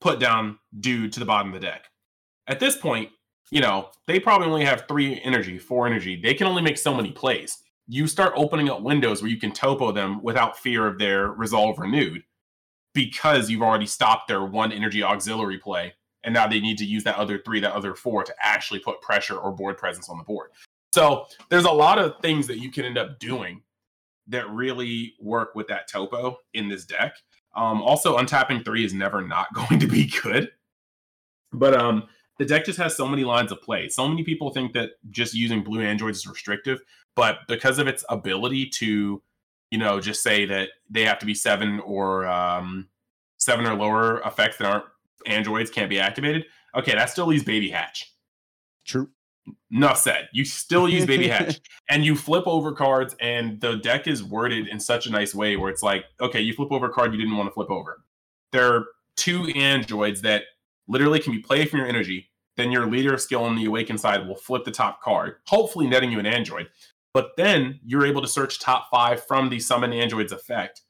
put 0.00 0.18
down 0.18 0.58
dude 0.78 1.12
to 1.12 1.20
the 1.20 1.26
bottom 1.26 1.52
of 1.52 1.60
the 1.60 1.66
deck. 1.66 1.84
At 2.46 2.60
this 2.60 2.76
point, 2.76 3.10
you 3.50 3.60
know, 3.60 3.90
they 4.06 4.18
probably 4.18 4.48
only 4.48 4.64
have 4.64 4.84
three 4.88 5.20
energy, 5.22 5.58
four 5.58 5.86
energy. 5.86 6.20
They 6.20 6.34
can 6.34 6.46
only 6.46 6.62
make 6.62 6.78
so 6.78 6.94
many 6.94 7.10
plays 7.12 7.58
you 7.90 8.06
start 8.06 8.32
opening 8.36 8.70
up 8.70 8.82
windows 8.82 9.20
where 9.20 9.30
you 9.30 9.36
can 9.36 9.50
topo 9.50 9.90
them 9.90 10.22
without 10.22 10.56
fear 10.56 10.86
of 10.86 10.96
their 10.96 11.32
resolve 11.32 11.76
renewed 11.76 12.22
because 12.94 13.50
you've 13.50 13.62
already 13.62 13.86
stopped 13.86 14.28
their 14.28 14.44
one 14.44 14.70
energy 14.70 15.02
auxiliary 15.02 15.58
play 15.58 15.92
and 16.22 16.32
now 16.32 16.46
they 16.46 16.60
need 16.60 16.78
to 16.78 16.84
use 16.84 17.02
that 17.02 17.16
other 17.16 17.36
three 17.38 17.58
that 17.58 17.72
other 17.72 17.96
four 17.96 18.22
to 18.22 18.32
actually 18.40 18.78
put 18.78 19.00
pressure 19.00 19.36
or 19.36 19.50
board 19.50 19.76
presence 19.76 20.08
on 20.08 20.18
the 20.18 20.24
board. 20.24 20.50
So 20.92 21.26
there's 21.48 21.64
a 21.64 21.70
lot 21.70 21.98
of 21.98 22.14
things 22.22 22.46
that 22.46 22.58
you 22.58 22.70
can 22.70 22.84
end 22.84 22.96
up 22.96 23.18
doing 23.18 23.60
that 24.28 24.48
really 24.50 25.14
work 25.18 25.56
with 25.56 25.66
that 25.66 25.88
topo 25.88 26.38
in 26.54 26.68
this 26.68 26.84
deck. 26.84 27.14
Um, 27.56 27.82
also 27.82 28.18
untapping 28.18 28.64
three 28.64 28.84
is 28.84 28.94
never 28.94 29.20
not 29.20 29.48
going 29.54 29.80
to 29.80 29.88
be 29.88 30.12
good. 30.22 30.52
But 31.52 31.74
um 31.74 32.04
the 32.38 32.46
deck 32.46 32.64
just 32.64 32.78
has 32.78 32.96
so 32.96 33.06
many 33.06 33.22
lines 33.22 33.52
of 33.52 33.60
play. 33.60 33.90
So 33.90 34.08
many 34.08 34.24
people 34.24 34.48
think 34.48 34.72
that 34.72 34.92
just 35.10 35.34
using 35.34 35.62
blue 35.62 35.82
androids 35.82 36.20
is 36.20 36.26
restrictive, 36.26 36.80
but 37.20 37.40
because 37.48 37.78
of 37.78 37.86
its 37.86 38.02
ability 38.08 38.64
to, 38.64 39.22
you 39.70 39.78
know, 39.78 40.00
just 40.00 40.22
say 40.22 40.46
that 40.46 40.70
they 40.88 41.04
have 41.04 41.18
to 41.18 41.26
be 41.26 41.34
seven 41.34 41.78
or 41.80 42.26
um, 42.26 42.88
seven 43.36 43.66
or 43.66 43.74
lower 43.74 44.22
effects 44.22 44.56
that 44.56 44.64
aren't 44.64 44.86
androids 45.26 45.70
can't 45.70 45.90
be 45.90 46.00
activated. 46.00 46.46
Okay, 46.74 46.92
that 46.92 47.10
still 47.10 47.26
leaves 47.26 47.44
baby 47.44 47.68
hatch. 47.68 48.14
True. 48.86 49.10
Enough 49.70 49.98
said. 49.98 50.30
You 50.32 50.46
still 50.46 50.88
use 50.88 51.04
baby 51.04 51.28
hatch, 51.34 51.60
and 51.90 52.06
you 52.06 52.16
flip 52.16 52.44
over 52.46 52.72
cards, 52.72 53.14
and 53.20 53.60
the 53.60 53.76
deck 53.76 54.06
is 54.06 54.24
worded 54.24 54.68
in 54.68 54.80
such 54.80 55.06
a 55.06 55.10
nice 55.10 55.34
way 55.34 55.56
where 55.56 55.68
it's 55.68 55.82
like, 55.82 56.06
okay, 56.22 56.40
you 56.40 56.54
flip 56.54 56.72
over 56.72 56.86
a 56.86 56.90
card 56.90 57.12
you 57.12 57.18
didn't 57.18 57.36
want 57.36 57.50
to 57.50 57.52
flip 57.52 57.70
over. 57.70 58.02
There 58.50 58.74
are 58.74 58.86
two 59.16 59.44
androids 59.48 60.22
that 60.22 60.44
literally 60.88 61.20
can 61.20 61.34
be 61.34 61.40
played 61.40 61.68
from 61.68 61.80
your 61.80 61.88
energy 61.88 62.30
then 62.60 62.70
your 62.70 62.86
leader 62.86 63.16
skill 63.16 63.44
on 63.44 63.56
the 63.56 63.64
awaken 63.64 63.96
side 63.96 64.26
will 64.26 64.36
flip 64.36 64.64
the 64.64 64.70
top 64.70 65.00
card, 65.00 65.36
hopefully 65.46 65.86
netting 65.86 66.12
you 66.12 66.18
an 66.18 66.26
android. 66.26 66.68
But 67.12 67.30
then 67.36 67.80
you're 67.84 68.06
able 68.06 68.22
to 68.22 68.28
search 68.28 68.60
top 68.60 68.88
five 68.90 69.24
from 69.26 69.48
the 69.48 69.58
summon 69.58 69.92
android's 69.92 70.32
effect. 70.32 70.82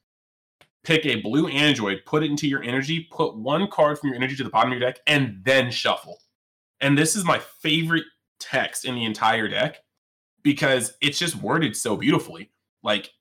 Pick 0.83 1.05
a 1.05 1.21
blue 1.21 1.47
android, 1.47 2.01
put 2.05 2.23
it 2.23 2.31
into 2.31 2.47
your 2.47 2.63
energy, 2.63 3.07
put 3.11 3.37
one 3.37 3.67
card 3.69 3.99
from 3.99 4.09
your 4.09 4.15
energy 4.15 4.35
to 4.35 4.43
the 4.43 4.49
bottom 4.49 4.71
of 4.71 4.79
your 4.79 4.87
deck, 4.87 4.99
and 5.07 5.41
then 5.43 5.71
shuffle. 5.71 6.19
And 6.79 6.97
this 6.97 7.15
is 7.15 7.23
my 7.23 7.39
favorite 7.39 8.05
text 8.39 8.85
in 8.85 8.95
the 8.95 9.05
entire 9.05 9.47
deck 9.47 9.77
because 10.43 10.93
it's 11.01 11.19
just 11.19 11.35
worded 11.35 11.75
so 11.75 11.95
beautifully. 11.95 12.51
Like, 12.83 13.11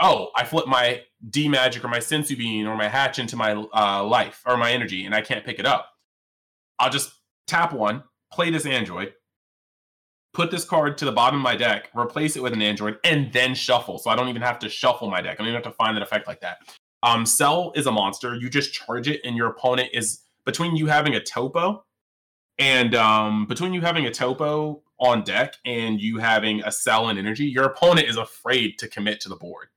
oh, 0.00 0.28
I 0.36 0.44
flip 0.44 0.68
my 0.68 1.02
D 1.28 1.48
magic 1.48 1.84
or 1.84 1.88
my 1.88 1.98
Senzu 1.98 2.38
bean 2.38 2.66
or 2.66 2.76
my 2.76 2.88
hatch 2.88 3.18
into 3.18 3.36
my 3.36 3.52
uh, 3.52 4.04
life 4.04 4.42
or 4.46 4.56
my 4.56 4.70
energy, 4.70 5.04
and 5.04 5.14
I 5.14 5.20
can't 5.20 5.44
pick 5.44 5.58
it 5.58 5.66
up. 5.66 5.90
I'll 6.78 6.90
just 6.90 7.12
tap 7.48 7.72
one, 7.72 8.04
play 8.32 8.50
this 8.50 8.66
android, 8.66 9.14
put 10.38 10.52
this 10.52 10.64
card 10.64 10.96
to 10.96 11.04
the 11.04 11.10
bottom 11.10 11.40
of 11.40 11.42
my 11.42 11.56
deck, 11.56 11.90
replace 11.96 12.36
it 12.36 12.42
with 12.44 12.52
an 12.52 12.62
android, 12.62 12.96
and 13.02 13.32
then 13.32 13.56
shuffle. 13.56 13.98
So 13.98 14.08
I 14.08 14.14
don't 14.14 14.28
even 14.28 14.40
have 14.40 14.60
to 14.60 14.68
shuffle 14.68 15.10
my 15.10 15.20
deck. 15.20 15.32
I 15.32 15.34
don't 15.38 15.48
even 15.48 15.60
have 15.60 15.72
to 15.72 15.76
find 15.76 15.96
an 15.96 16.02
effect 16.02 16.28
like 16.28 16.40
that. 16.42 16.58
Um, 17.02 17.26
Cell 17.26 17.72
is 17.74 17.86
a 17.86 17.90
monster. 17.90 18.36
You 18.36 18.48
just 18.48 18.72
charge 18.72 19.08
it, 19.08 19.20
and 19.24 19.36
your 19.36 19.48
opponent 19.48 19.88
is 19.92 20.20
between 20.44 20.76
you 20.76 20.86
having 20.86 21.16
a 21.16 21.20
topo 21.20 21.84
and 22.56 22.94
um, 22.94 23.46
between 23.46 23.72
you 23.72 23.80
having 23.80 24.06
a 24.06 24.12
topo 24.12 24.80
on 25.00 25.24
deck 25.24 25.54
and 25.64 26.00
you 26.00 26.18
having 26.18 26.62
a 26.64 26.70
cell 26.70 27.08
and 27.08 27.18
energy, 27.18 27.44
your 27.44 27.64
opponent 27.64 28.08
is 28.08 28.16
afraid 28.16 28.78
to 28.78 28.88
commit 28.88 29.20
to 29.22 29.28
the 29.28 29.36
board 29.36 29.68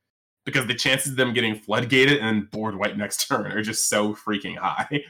because 0.45 0.67
the 0.67 0.75
chances 0.75 1.13
of 1.13 1.17
them 1.17 1.33
getting 1.33 1.55
floodgated 1.55 2.19
and 2.19 2.51
board 2.51 2.75
white 2.75 2.97
next 2.97 3.25
turn 3.27 3.51
are 3.51 3.63
just 3.63 3.89
so 3.89 4.13
freaking 4.13 4.57
high. 4.57 5.03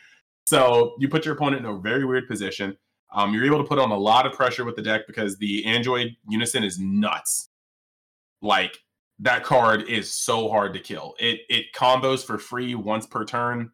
So 0.45 0.95
you 0.99 1.09
put 1.09 1.25
your 1.25 1.35
opponent 1.35 1.65
in 1.65 1.71
a 1.71 1.77
very 1.77 2.05
weird 2.05 2.27
position. 2.27 2.77
Um, 3.13 3.33
you're 3.33 3.45
able 3.45 3.57
to 3.57 3.63
put 3.67 3.79
on 3.79 3.91
a 3.91 3.97
lot 3.97 4.25
of 4.25 4.33
pressure 4.33 4.63
with 4.63 4.75
the 4.75 4.81
deck 4.81 5.01
because 5.07 5.37
the 5.37 5.65
Android 5.65 6.15
Unison 6.29 6.63
is 6.63 6.79
nuts. 6.79 7.49
Like 8.41 8.77
that 9.19 9.43
card 9.43 9.83
is 9.83 10.13
so 10.13 10.49
hard 10.49 10.73
to 10.73 10.79
kill. 10.79 11.15
It 11.19 11.41
it 11.49 11.65
combos 11.75 12.25
for 12.25 12.37
free 12.37 12.73
once 12.75 13.05
per 13.05 13.23
turn. 13.25 13.71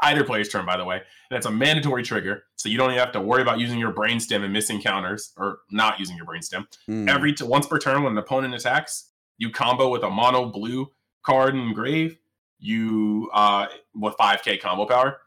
either 0.00 0.24
player's 0.24 0.48
turn, 0.48 0.64
by 0.66 0.76
the 0.76 0.84
way. 0.84 0.96
And 1.30 1.36
it's 1.36 1.46
a 1.46 1.50
mandatory 1.50 2.02
trigger, 2.02 2.44
so 2.56 2.68
you 2.68 2.76
don't 2.78 2.90
even 2.90 2.98
have 2.98 3.12
to 3.12 3.20
worry 3.20 3.42
about 3.42 3.58
using 3.60 3.78
your 3.78 3.92
brainstem 3.92 4.42
and 4.42 4.52
missing 4.52 4.80
counters, 4.80 5.32
or 5.36 5.58
not 5.70 6.00
using 6.00 6.16
your 6.16 6.26
brainstem. 6.26 6.66
Mm. 6.88 7.08
Every 7.08 7.32
t- 7.34 7.44
once 7.44 7.66
per 7.66 7.78
turn, 7.78 8.02
when 8.02 8.12
an 8.12 8.18
opponent 8.18 8.54
attacks, 8.54 9.10
you 9.38 9.50
combo 9.50 9.88
with 9.90 10.02
a 10.02 10.10
mono 10.10 10.46
blue 10.46 10.90
card 11.24 11.54
in 11.54 11.72
grave. 11.72 12.18
You 12.58 13.28
uh 13.34 13.66
with 13.94 14.14
5k 14.16 14.60
combo 14.60 14.86
power, 14.86 15.18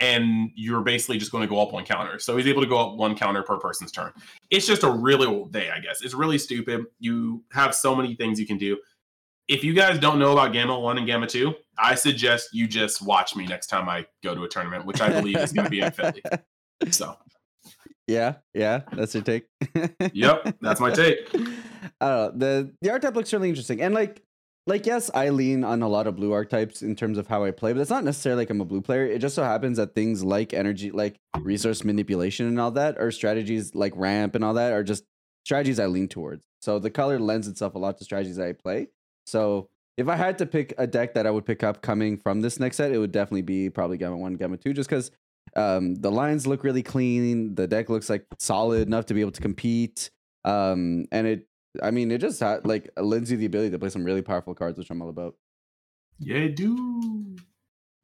and 0.00 0.50
you're 0.54 0.82
basically 0.82 1.18
just 1.18 1.32
going 1.32 1.42
to 1.42 1.48
go 1.48 1.60
up 1.60 1.72
one 1.72 1.84
counter. 1.84 2.18
So 2.18 2.36
he's 2.36 2.46
able 2.46 2.62
to 2.62 2.68
go 2.68 2.78
up 2.78 2.96
one 2.96 3.16
counter 3.16 3.42
per 3.42 3.58
person's 3.58 3.90
turn. 3.90 4.12
It's 4.50 4.66
just 4.66 4.82
a 4.84 4.90
really 4.90 5.26
old 5.26 5.52
day, 5.52 5.70
I 5.70 5.80
guess. 5.80 6.02
It's 6.02 6.14
really 6.14 6.38
stupid. 6.38 6.84
You 7.00 7.42
have 7.52 7.74
so 7.74 7.94
many 7.96 8.14
things 8.14 8.38
you 8.38 8.46
can 8.46 8.58
do. 8.58 8.78
If 9.48 9.64
you 9.64 9.72
guys 9.72 9.98
don't 9.98 10.18
know 10.18 10.32
about 10.32 10.52
Gamma 10.52 10.78
1 10.78 10.98
and 10.98 11.06
Gamma 11.06 11.26
2, 11.26 11.54
I 11.78 11.94
suggest 11.94 12.50
you 12.52 12.68
just 12.68 13.00
watch 13.02 13.34
me 13.34 13.46
next 13.46 13.68
time 13.68 13.88
I 13.88 14.06
go 14.22 14.34
to 14.34 14.44
a 14.44 14.48
tournament, 14.48 14.84
which 14.84 15.00
I 15.00 15.08
believe 15.08 15.38
is 15.38 15.52
going 15.52 15.64
to 15.64 15.70
be 15.70 15.80
in 15.80 15.90
Philly. 15.92 16.22
So, 16.90 17.16
Yeah, 18.06 18.34
yeah, 18.54 18.82
that's 18.92 19.12
your 19.12 19.24
take. 19.24 19.46
yep, 20.12 20.54
that's 20.60 20.78
my 20.80 20.92
take. 20.92 21.28
I 22.00 22.08
don't 22.08 22.36
know. 22.36 22.38
The 22.38 22.72
the 22.82 22.98
type 23.00 23.16
looks 23.16 23.32
really 23.32 23.48
interesting. 23.48 23.80
And 23.82 23.92
like 23.94 24.22
like 24.68 24.86
yes, 24.86 25.10
I 25.14 25.30
lean 25.30 25.64
on 25.64 25.82
a 25.82 25.88
lot 25.88 26.06
of 26.06 26.16
blue 26.16 26.32
archetypes 26.32 26.82
in 26.82 26.94
terms 26.94 27.18
of 27.18 27.26
how 27.26 27.44
I 27.44 27.50
play, 27.50 27.72
but 27.72 27.80
it's 27.80 27.90
not 27.90 28.04
necessarily 28.04 28.42
like 28.42 28.50
I'm 28.50 28.60
a 28.60 28.64
blue 28.64 28.80
player. 28.80 29.06
It 29.06 29.18
just 29.18 29.34
so 29.34 29.42
happens 29.42 29.78
that 29.78 29.94
things 29.94 30.22
like 30.22 30.52
energy 30.52 30.90
like 30.90 31.16
resource 31.40 31.84
manipulation 31.84 32.46
and 32.46 32.60
all 32.60 32.70
that 32.72 32.96
or 32.98 33.10
strategies 33.10 33.74
like 33.74 33.92
ramp 33.96 34.34
and 34.34 34.44
all 34.44 34.54
that 34.54 34.72
are 34.72 34.84
just 34.84 35.04
strategies 35.44 35.80
I 35.80 35.86
lean 35.86 36.08
towards. 36.08 36.44
So 36.60 36.78
the 36.78 36.90
color 36.90 37.18
lends 37.18 37.48
itself 37.48 37.74
a 37.74 37.78
lot 37.78 37.98
to 37.98 38.04
strategies 38.04 38.38
I 38.38 38.52
play. 38.52 38.88
So 39.26 39.68
if 39.96 40.08
I 40.08 40.16
had 40.16 40.38
to 40.38 40.46
pick 40.46 40.74
a 40.78 40.86
deck 40.86 41.14
that 41.14 41.26
I 41.26 41.30
would 41.30 41.46
pick 41.46 41.62
up 41.62 41.82
coming 41.82 42.18
from 42.18 42.40
this 42.40 42.60
next 42.60 42.76
set, 42.76 42.92
it 42.92 42.98
would 42.98 43.12
definitely 43.12 43.42
be 43.42 43.70
probably 43.70 43.96
Gamma 43.96 44.16
1, 44.16 44.34
Gamma 44.34 44.56
2, 44.56 44.72
just 44.72 44.88
because 44.88 45.10
um, 45.56 45.94
the 45.96 46.10
lines 46.10 46.46
look 46.46 46.62
really 46.62 46.82
clean. 46.82 47.54
The 47.54 47.66
deck 47.66 47.88
looks 47.88 48.08
like 48.08 48.24
solid 48.38 48.86
enough 48.86 49.06
to 49.06 49.14
be 49.14 49.20
able 49.20 49.32
to 49.32 49.40
compete. 49.40 50.10
Um, 50.44 51.06
and 51.10 51.26
it, 51.26 51.46
I 51.82 51.90
mean, 51.90 52.10
it 52.10 52.18
just 52.20 52.40
had, 52.40 52.66
like 52.66 52.90
lends 52.96 53.30
you 53.30 53.36
the 53.36 53.46
ability 53.46 53.70
to 53.70 53.78
play 53.78 53.90
some 53.90 54.04
really 54.04 54.22
powerful 54.22 54.54
cards, 54.54 54.78
which 54.78 54.90
I'm 54.90 55.02
all 55.02 55.08
about. 55.08 55.36
Yeah, 56.18 56.48
do. 56.48 57.36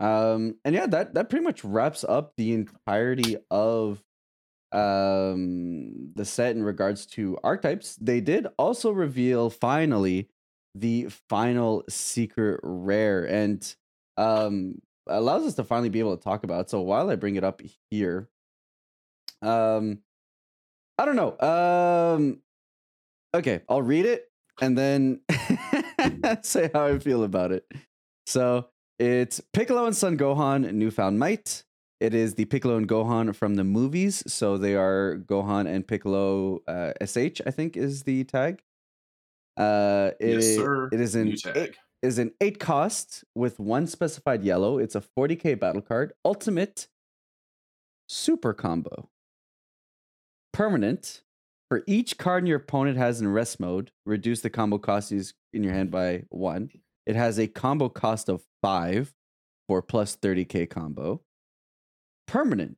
Um, 0.00 0.57
and 0.64 0.74
yeah, 0.74 0.87
that 0.87 1.14
that 1.14 1.31
pretty 1.31 1.44
much 1.44 1.64
wraps 1.64 2.05
up 2.05 2.35
the 2.37 2.53
entirety 2.53 3.37
of 3.50 4.03
um 4.72 6.12
the 6.14 6.24
set 6.24 6.57
in 6.57 6.62
regards 6.62 7.07
to 7.07 7.38
archetypes. 7.44 7.96
They 7.96 8.20
did 8.20 8.48
also 8.59 8.90
reveal 8.90 9.50
finally 9.50 10.29
the 10.74 11.09
final 11.29 11.85
secret 11.88 12.61
rare 12.64 13.24
and 13.24 13.74
um 14.16 14.81
allows 15.07 15.46
us 15.46 15.55
to 15.55 15.64
finally 15.64 15.90
be 15.90 16.00
able 16.00 16.16
to 16.16 16.22
talk 16.22 16.44
about 16.44 16.62
it. 16.62 16.70
So 16.70 16.81
while 16.81 17.11
I 17.11 17.16
bring 17.16 17.37
it 17.37 17.44
up 17.44 17.62
here, 17.90 18.29
um 19.42 20.00
I 20.98 21.05
don't 21.05 21.16
know. 21.16 21.38
Um 21.40 22.40
okay, 23.35 23.61
I'll 23.68 23.83
read 23.83 24.07
it 24.07 24.31
and 24.61 24.79
then 24.79 25.20
say 26.42 26.70
how 26.73 26.87
I 26.87 26.99
feel 26.99 27.25
about 27.25 27.53
it. 27.53 27.66
So 28.27 28.68
it's 28.99 29.40
Piccolo 29.53 29.87
and 29.87 29.97
Son 29.97 30.16
Gohan, 30.16 30.73
Newfound 30.73 31.18
Might. 31.18 31.64
It 32.01 32.14
is 32.14 32.35
the 32.35 32.44
Piccolo 32.44 32.77
and 32.77 32.88
Gohan 32.88 33.35
from 33.35 33.55
the 33.57 33.64
movies. 33.64 34.23
So 34.33 34.57
they 34.57 34.75
are 34.75 35.18
Gohan 35.27 35.66
and 35.66 35.87
Piccolo 35.87 36.61
uh, 36.68 36.92
SH, 37.05 37.40
I 37.47 37.51
think 37.51 37.77
is 37.77 38.03
the 38.05 38.25
tag. 38.25 38.62
Uh, 39.57 40.11
it, 40.20 40.35
Yes, 40.35 40.57
sir. 40.57 40.88
It 40.92 41.01
is 41.01 41.14
an 41.14 41.37
eight, 41.55 41.77
is 42.03 42.18
an 42.18 42.33
eight 42.40 42.59
cost 42.59 43.25
with 43.35 43.59
one 43.59 43.87
specified 43.87 44.42
yellow. 44.42 44.79
It's 44.79 44.94
a 44.94 45.01
40k 45.01 45.59
battle 45.59 45.83
card. 45.83 46.12
Ultimate 46.25 46.88
super 48.09 48.53
combo. 48.53 49.09
Permanent. 50.53 51.23
For 51.75 51.83
each 51.89 52.19
card 52.19 52.47
your 52.47 52.59
opponent 52.59 52.99
has 52.99 53.21
in 53.21 53.27
rest 53.27 53.59
mode, 53.59 53.91
reduce 54.07 54.43
the 54.43 54.49
combo 54.49 54.79
cost 54.79 55.11
in 55.11 55.65
your 55.65 55.73
hand 55.73 55.91
by 55.91 56.23
one. 56.29 56.71
It 57.05 57.17
has 57.17 57.37
a 57.37 57.49
combo 57.49 57.89
cost 57.89 58.29
of 58.29 58.45
five 58.63 59.13
for 59.67 59.83
plus 59.83 60.15
30k 60.17 60.71
combo. 60.71 61.23
Permanent. 62.29 62.77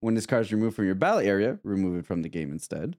When 0.00 0.14
this 0.14 0.24
card 0.24 0.46
is 0.46 0.52
removed 0.54 0.76
from 0.76 0.86
your 0.86 0.94
battle 0.94 1.20
area, 1.20 1.58
remove 1.62 1.98
it 1.98 2.06
from 2.06 2.22
the 2.22 2.30
game 2.30 2.50
instead. 2.50 2.96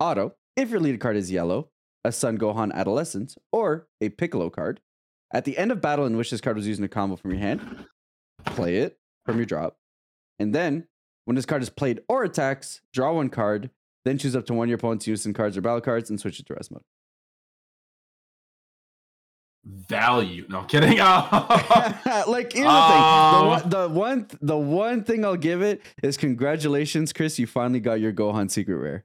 Auto. 0.00 0.34
If 0.56 0.70
your 0.70 0.80
lead 0.80 0.98
card 0.98 1.16
is 1.16 1.30
yellow, 1.30 1.68
a 2.02 2.10
Son 2.10 2.38
Gohan 2.38 2.72
Adolescent, 2.72 3.36
or 3.52 3.86
a 4.00 4.08
Piccolo 4.08 4.48
card, 4.48 4.80
at 5.30 5.44
the 5.44 5.58
end 5.58 5.72
of 5.72 5.82
battle 5.82 6.06
in 6.06 6.16
which 6.16 6.30
this 6.30 6.40
card 6.40 6.56
was 6.56 6.66
used 6.66 6.80
in 6.80 6.86
a 6.86 6.88
combo 6.88 7.16
from 7.16 7.32
your 7.32 7.40
hand, 7.40 7.84
play 8.46 8.76
it 8.76 8.98
from 9.26 9.36
your 9.36 9.44
drop. 9.44 9.76
And 10.38 10.54
then, 10.54 10.88
when 11.26 11.34
this 11.34 11.44
card 11.44 11.60
is 11.60 11.68
played 11.68 12.00
or 12.08 12.24
attacks, 12.24 12.80
draw 12.94 13.12
one 13.12 13.28
card, 13.28 13.68
then 14.04 14.18
choose 14.18 14.36
up 14.36 14.46
to 14.46 14.54
one 14.54 14.66
of 14.66 14.70
your 14.70 14.76
opponent's 14.76 15.06
unison 15.06 15.32
cards 15.32 15.56
or 15.56 15.60
battle 15.60 15.80
cards 15.80 16.10
and 16.10 16.20
switch 16.20 16.38
it 16.40 16.46
to 16.46 16.54
rest 16.54 16.70
mode. 16.70 16.82
Value. 19.66 20.44
No, 20.48 20.60
I'm 20.60 20.66
kidding. 20.66 20.98
Oh. 21.06 22.24
like 22.28 22.52
here's 22.52 22.66
the 22.66 22.88
thing. 22.88 23.00
The 23.00 23.44
one, 23.46 23.68
the 23.68 23.88
one, 23.88 24.26
the 24.40 24.56
one 24.56 25.04
thing 25.04 25.24
I'll 25.24 25.36
give 25.36 25.62
it 25.62 25.80
is 26.02 26.16
congratulations, 26.16 27.12
Chris. 27.12 27.38
You 27.38 27.46
finally 27.46 27.80
got 27.80 28.00
your 28.00 28.12
Gohan 28.12 28.50
secret 28.50 28.76
rare. 28.76 29.04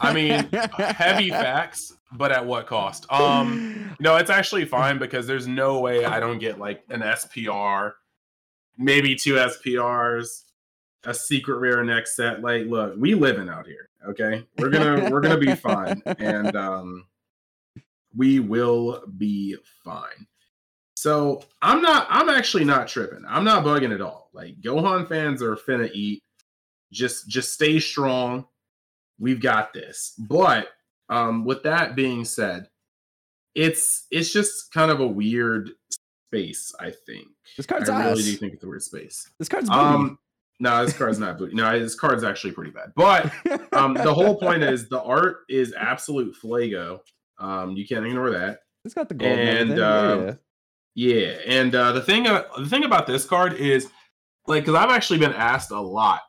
I 0.00 0.12
mean, 0.12 0.48
heavy 0.76 1.30
facts, 1.30 1.92
but 2.12 2.32
at 2.32 2.44
what 2.44 2.66
cost? 2.66 3.10
Um, 3.10 3.96
no, 4.00 4.16
it's 4.16 4.30
actually 4.30 4.64
fine 4.64 4.98
because 4.98 5.26
there's 5.26 5.46
no 5.46 5.80
way 5.80 6.04
I 6.04 6.20
don't 6.20 6.38
get 6.38 6.58
like 6.58 6.82
an 6.88 7.00
SPR, 7.00 7.92
maybe 8.76 9.14
two 9.14 9.34
SPRs, 9.34 10.44
a 11.04 11.14
secret 11.14 11.58
rare 11.58 11.84
next 11.84 12.16
set. 12.16 12.42
Like, 12.42 12.66
look, 12.66 12.94
we 12.96 13.14
living 13.14 13.48
out 13.48 13.66
here. 13.66 13.87
Okay, 14.06 14.44
we're 14.58 14.70
gonna 14.70 15.10
we're 15.10 15.20
gonna 15.20 15.38
be 15.38 15.54
fine, 15.54 16.02
and 16.18 16.54
um, 16.56 17.06
we 18.14 18.40
will 18.40 19.02
be 19.16 19.56
fine. 19.84 20.26
So 20.94 21.42
I'm 21.62 21.82
not. 21.82 22.06
I'm 22.10 22.28
actually 22.28 22.64
not 22.64 22.88
tripping. 22.88 23.24
I'm 23.28 23.44
not 23.44 23.64
bugging 23.64 23.94
at 23.94 24.00
all. 24.00 24.30
Like 24.32 24.60
Gohan 24.60 25.08
fans 25.08 25.42
are 25.42 25.56
finna 25.56 25.90
eat. 25.92 26.22
Just 26.92 27.28
just 27.28 27.52
stay 27.52 27.78
strong. 27.80 28.46
We've 29.18 29.40
got 29.40 29.72
this. 29.72 30.14
But 30.18 30.68
um, 31.08 31.44
with 31.44 31.62
that 31.64 31.94
being 31.94 32.24
said, 32.24 32.68
it's 33.54 34.06
it's 34.10 34.32
just 34.32 34.72
kind 34.72 34.90
of 34.90 35.00
a 35.00 35.06
weird 35.06 35.70
space. 36.28 36.72
I 36.80 36.90
think. 36.90 37.28
This 37.56 37.66
card's 37.66 37.88
I 37.88 38.06
really 38.06 38.20
ass. 38.20 38.26
do 38.26 38.36
think 38.36 38.54
it's 38.54 38.64
a 38.64 38.68
weird 38.68 38.82
space. 38.82 39.30
This 39.38 39.48
card's. 39.48 39.68
Um, 39.70 40.18
no, 40.60 40.84
this 40.84 40.96
card's 40.96 41.18
not 41.18 41.38
booty. 41.38 41.54
No, 41.54 41.78
this 41.78 41.94
card's 41.94 42.24
actually 42.24 42.52
pretty 42.52 42.70
bad. 42.70 42.92
But 42.96 43.32
um, 43.72 43.94
the 43.94 44.12
whole 44.12 44.36
point 44.38 44.62
is 44.62 44.88
the 44.88 45.02
art 45.02 45.38
is 45.48 45.72
absolute 45.76 46.34
flago. 46.42 47.00
Um, 47.38 47.76
you 47.76 47.86
can't 47.86 48.04
ignore 48.04 48.30
that. 48.30 48.60
it's 48.84 48.94
got 48.94 49.08
the 49.08 49.14
gold 49.14 49.38
and, 49.38 49.78
everything. 49.78 50.38
Yeah, 50.94 51.14
yeah. 51.16 51.36
And 51.46 51.74
uh, 51.74 51.92
the 51.92 52.00
thing 52.00 52.26
uh, 52.26 52.44
the 52.58 52.68
thing 52.68 52.84
about 52.84 53.06
this 53.06 53.24
card 53.24 53.52
is 53.54 53.88
like 54.46 54.64
because 54.64 54.74
I've 54.74 54.90
actually 54.90 55.20
been 55.20 55.34
asked 55.34 55.70
a 55.70 55.80
lot. 55.80 56.22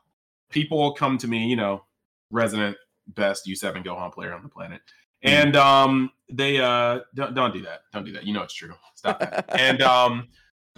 People 0.50 0.94
come 0.94 1.18
to 1.20 1.28
me, 1.28 1.48
you 1.48 1.56
know, 1.56 1.84
resident 2.32 2.78
best 3.08 3.48
U7 3.48 3.84
Gohan 3.84 4.12
player 4.14 4.34
on 4.34 4.44
the 4.44 4.50
planet, 4.50 4.82
Hmm. 5.24 5.30
and 5.30 5.56
um, 5.56 6.12
they 6.32 6.60
uh 6.60 7.00
don't 7.16 7.34
don't 7.34 7.54
do 7.54 7.62
that, 7.64 7.82
don't 7.92 8.06
do 8.06 8.12
that. 8.14 8.26
You 8.26 8.34
know 8.34 8.44
it's 8.44 8.54
true. 8.54 8.74
Stop 8.96 9.20
that. 9.20 9.46
and 9.60 9.82
um, 9.82 10.28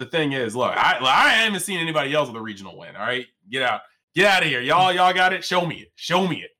the 0.02 0.10
thing 0.10 0.32
is, 0.32 0.56
look, 0.56 0.72
I 0.76 0.98
I 1.00 1.28
haven't 1.30 1.60
seen 1.60 1.78
anybody 1.78 2.12
else 2.12 2.28
with 2.28 2.36
a 2.36 2.42
regional 2.42 2.76
win. 2.76 2.96
All 2.96 3.02
right, 3.02 3.26
get 3.50 3.62
out, 3.62 3.82
get 4.14 4.26
out 4.26 4.42
of 4.42 4.48
here, 4.48 4.60
y'all. 4.60 4.92
Y'all 4.92 5.12
got 5.12 5.32
it. 5.32 5.44
Show 5.44 5.64
me 5.64 5.76
it. 5.76 5.92
Show 5.94 6.26
me 6.26 6.42
it. 6.42 6.50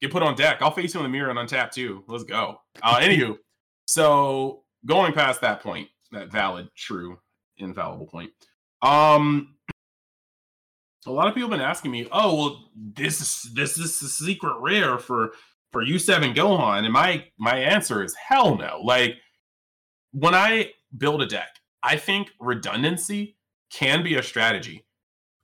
Get 0.00 0.10
put 0.10 0.22
on 0.22 0.34
deck. 0.34 0.58
I'll 0.62 0.70
face 0.70 0.94
you 0.94 1.00
in 1.00 1.04
the 1.04 1.10
mirror 1.10 1.30
and 1.30 1.38
untap 1.38 1.70
too. 1.70 2.04
Let's 2.08 2.24
go. 2.24 2.56
Uh, 2.82 2.98
anywho, 3.00 3.36
so 3.86 4.62
going 4.86 5.12
past 5.12 5.42
that 5.42 5.62
point, 5.62 5.88
that 6.12 6.32
valid, 6.32 6.68
true, 6.74 7.18
infallible 7.58 8.06
point. 8.06 8.30
Um, 8.80 9.56
a 11.06 11.12
lot 11.12 11.28
of 11.28 11.34
people 11.34 11.50
have 11.50 11.58
been 11.58 11.66
asking 11.66 11.90
me, 11.90 12.08
"Oh, 12.10 12.34
well, 12.34 12.64
this 12.74 13.20
is 13.20 13.52
this 13.54 13.78
is 13.78 14.00
the 14.00 14.08
secret 14.08 14.56
rare 14.60 14.98
for 14.98 15.32
for 15.72 15.84
U7 15.84 16.34
Gohan," 16.34 16.84
and 16.84 16.92
my 16.92 17.26
my 17.38 17.58
answer 17.58 18.02
is 18.02 18.14
hell 18.14 18.56
no. 18.56 18.80
Like 18.82 19.16
when 20.12 20.34
I 20.34 20.70
build 20.96 21.20
a 21.22 21.26
deck, 21.26 21.59
I 21.82 21.96
think 21.96 22.32
redundancy 22.40 23.36
can 23.70 24.02
be 24.02 24.16
a 24.16 24.22
strategy 24.22 24.84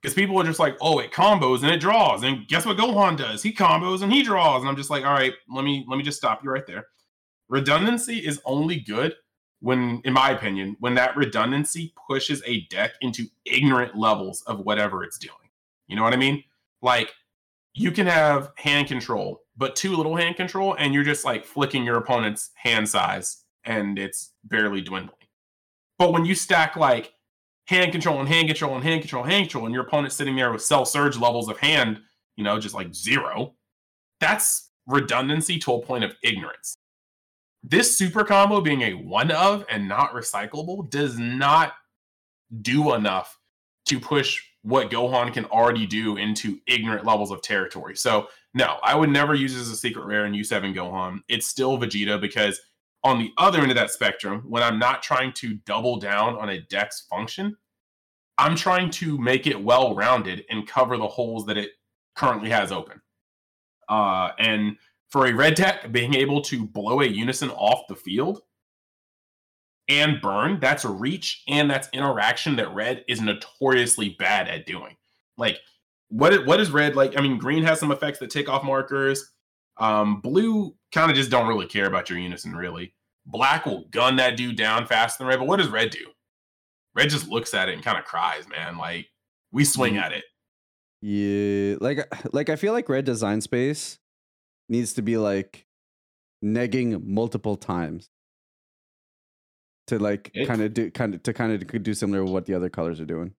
because 0.01 0.13
people 0.13 0.39
are 0.39 0.43
just 0.43 0.59
like, 0.59 0.77
"Oh, 0.81 0.99
it 0.99 1.11
combos 1.11 1.63
and 1.63 1.71
it 1.71 1.79
draws," 1.79 2.23
and 2.23 2.47
guess 2.47 2.65
what 2.65 2.77
Gohan 2.77 3.17
does? 3.17 3.43
He 3.43 3.53
combos 3.53 4.01
and 4.01 4.11
he 4.11 4.23
draws, 4.23 4.61
and 4.61 4.69
I'm 4.69 4.75
just 4.75 4.89
like, 4.89 5.05
"All 5.05 5.13
right, 5.13 5.33
let 5.49 5.63
me 5.63 5.85
let 5.87 5.97
me 5.97 6.03
just 6.03 6.17
stop 6.17 6.43
you 6.43 6.51
right 6.51 6.65
there." 6.67 6.87
Redundancy 7.49 8.19
is 8.25 8.41
only 8.45 8.79
good 8.79 9.15
when, 9.59 10.01
in 10.03 10.13
my 10.13 10.31
opinion, 10.31 10.75
when 10.79 10.95
that 10.95 11.15
redundancy 11.15 11.93
pushes 12.07 12.43
a 12.45 12.61
deck 12.67 12.93
into 13.01 13.27
ignorant 13.45 13.95
levels 13.97 14.41
of 14.43 14.59
whatever 14.59 15.03
it's 15.03 15.17
doing. 15.17 15.33
You 15.87 15.95
know 15.95 16.03
what 16.03 16.13
I 16.13 16.17
mean? 16.17 16.43
Like 16.81 17.13
you 17.73 17.91
can 17.91 18.07
have 18.07 18.51
hand 18.57 18.87
control, 18.87 19.43
but 19.55 19.75
too 19.75 19.95
little 19.95 20.15
hand 20.15 20.35
control, 20.35 20.75
and 20.77 20.93
you're 20.93 21.03
just 21.03 21.25
like 21.25 21.45
flicking 21.45 21.83
your 21.85 21.97
opponent's 21.97 22.51
hand 22.55 22.89
size 22.89 23.43
and 23.63 23.99
it's 23.99 24.31
barely 24.43 24.81
dwindling. 24.81 25.26
But 25.99 26.11
when 26.11 26.25
you 26.25 26.35
stack 26.35 26.75
like 26.75 27.13
hand 27.67 27.91
control 27.91 28.19
and 28.19 28.29
hand 28.29 28.47
control 28.47 28.75
and 28.75 28.83
hand 28.83 29.01
control, 29.01 29.23
hand 29.23 29.45
control, 29.45 29.65
and 29.65 29.73
your 29.73 29.83
opponent's 29.83 30.15
sitting 30.15 30.35
there 30.35 30.51
with 30.51 30.61
cell 30.61 30.85
surge 30.85 31.17
levels 31.17 31.49
of 31.49 31.57
hand, 31.57 31.99
you 32.35 32.43
know, 32.43 32.59
just 32.59 32.75
like 32.75 32.93
zero. 32.93 33.55
That's 34.19 34.71
redundancy 34.87 35.59
to 35.59 35.73
a 35.73 35.81
point 35.81 36.03
of 36.03 36.15
ignorance. 36.23 36.77
This 37.63 37.97
super 37.97 38.23
combo 38.23 38.61
being 38.61 38.81
a 38.83 38.93
one 38.93 39.31
of 39.31 39.65
and 39.69 39.87
not 39.87 40.13
recyclable 40.13 40.89
does 40.89 41.17
not 41.17 41.73
do 42.61 42.93
enough 42.93 43.37
to 43.87 43.99
push 43.99 44.41
what 44.61 44.89
Gohan 44.89 45.33
can 45.33 45.45
already 45.45 45.85
do 45.85 46.17
into 46.17 46.59
ignorant 46.67 47.05
levels 47.05 47.31
of 47.31 47.41
territory. 47.41 47.95
So, 47.95 48.27
no, 48.53 48.77
I 48.83 48.95
would 48.95 49.09
never 49.09 49.33
use 49.33 49.55
as 49.55 49.69
a 49.69 49.75
secret 49.75 50.05
rare 50.05 50.25
in 50.25 50.33
U7 50.33 50.73
Gohan. 50.75 51.19
It's 51.29 51.47
still 51.47 51.77
Vegeta 51.77 52.19
because 52.19 52.59
on 53.07 53.19
the 53.19 53.31
other 53.37 53.61
end 53.61 53.71
of 53.71 53.77
that 53.77 53.91
spectrum, 53.91 54.43
when 54.47 54.61
I'm 54.61 54.77
not 54.77 55.01
trying 55.01 55.31
to 55.33 55.55
double 55.65 55.97
down 55.97 56.35
on 56.35 56.49
a 56.49 56.61
deck's 56.61 57.07
function, 57.09 57.55
I'm 58.37 58.55
trying 58.55 58.89
to 58.91 59.17
make 59.17 59.47
it 59.47 59.63
well 59.63 59.95
rounded 59.95 60.45
and 60.49 60.67
cover 60.67 60.97
the 60.97 61.07
holes 61.07 61.45
that 61.45 61.57
it 61.57 61.71
currently 62.15 62.49
has 62.49 62.71
open. 62.71 63.01
Uh, 63.87 64.31
and 64.39 64.75
for 65.09 65.27
a 65.27 65.33
red 65.33 65.55
deck, 65.55 65.91
being 65.91 66.13
able 66.13 66.41
to 66.41 66.65
blow 66.65 66.99
a 66.99 67.05
unison 67.05 67.49
off 67.51 67.87
the 67.87 67.95
field 67.95 68.41
and 69.87 70.19
burn, 70.21 70.59
that's 70.59 70.83
a 70.83 70.89
reach 70.89 71.43
and 71.47 71.71
that's 71.71 71.87
interaction 71.93 72.57
that 72.57 72.73
red 72.73 73.05
is 73.07 73.21
notoriously 73.21 74.09
bad 74.19 74.49
at 74.49 74.65
doing. 74.65 74.97
Like, 75.37 75.59
what 76.09 76.45
what 76.45 76.59
is 76.59 76.71
red 76.71 76.95
like? 76.95 77.17
I 77.17 77.21
mean, 77.21 77.37
green 77.37 77.63
has 77.63 77.79
some 77.79 77.91
effects 77.91 78.19
that 78.19 78.29
take 78.29 78.49
off 78.49 78.63
markers. 78.63 79.31
Um, 79.77 80.19
blue 80.19 80.75
kind 80.91 81.09
of 81.09 81.15
just 81.15 81.31
don't 81.31 81.47
really 81.47 81.67
care 81.67 81.85
about 81.85 82.09
your 82.09 82.19
unison, 82.19 82.55
really. 82.55 82.93
Black 83.27 83.65
will 83.65 83.85
gun 83.91 84.15
that 84.15 84.37
dude 84.37 84.55
down 84.55 84.87
faster 84.87 85.19
than 85.19 85.27
red, 85.27 85.39
but 85.39 85.47
what 85.47 85.57
does 85.57 85.67
red 85.67 85.91
do? 85.91 86.05
Red 86.95 87.09
just 87.09 87.27
looks 87.27 87.53
at 87.53 87.69
it 87.69 87.75
and 87.75 87.83
kind 87.83 87.97
of 87.97 88.05
cries, 88.05 88.47
man. 88.47 88.77
Like 88.77 89.07
we 89.51 89.65
swing 89.65 89.95
mm. 89.95 90.01
at 90.01 90.13
it. 90.13 90.23
Yeah, 91.01 91.75
like 91.79 92.11
like 92.33 92.49
I 92.49 92.55
feel 92.55 92.73
like 92.73 92.89
red 92.89 93.05
design 93.05 93.41
space 93.41 93.99
needs 94.69 94.93
to 94.93 95.01
be 95.01 95.17
like 95.17 95.65
negging 96.43 97.03
multiple 97.03 97.55
times 97.55 98.09
to 99.87 99.99
like 99.99 100.31
kind 100.45 100.61
of 100.61 100.73
do 100.73 100.89
kind 100.89 101.13
of 101.13 101.23
to 101.23 101.33
kind 101.33 101.51
of 101.51 101.83
do 101.83 101.93
similar 101.93 102.25
to 102.25 102.31
what 102.31 102.45
the 102.45 102.53
other 102.53 102.69
colors 102.69 102.99
are 102.99 103.05
doing. 103.05 103.33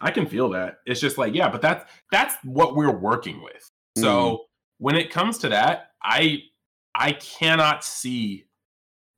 I 0.00 0.10
can 0.10 0.26
feel 0.26 0.48
that. 0.50 0.78
It's 0.86 1.00
just 1.00 1.18
like, 1.18 1.34
yeah, 1.34 1.50
but 1.50 1.60
that's 1.60 1.90
that's 2.10 2.36
what 2.44 2.74
we're 2.76 2.96
working 2.96 3.42
with. 3.42 3.70
Mm. 3.98 4.02
So 4.02 4.44
when 4.78 4.96
it 4.96 5.10
comes 5.10 5.38
to 5.38 5.48
that, 5.50 5.90
I 6.02 6.38
I 6.94 7.12
cannot 7.12 7.84
see 7.84 8.46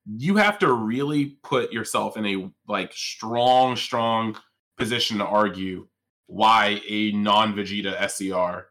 you 0.06 0.36
have 0.36 0.58
to 0.60 0.72
really 0.72 1.36
put 1.42 1.72
yourself 1.72 2.16
in 2.16 2.26
a 2.26 2.50
like 2.68 2.92
strong, 2.92 3.76
strong 3.76 4.36
position 4.76 5.18
to 5.18 5.24
argue 5.24 5.86
why 6.26 6.80
a 6.88 7.12
non-Vegeta 7.12 8.08
SCR 8.08 8.68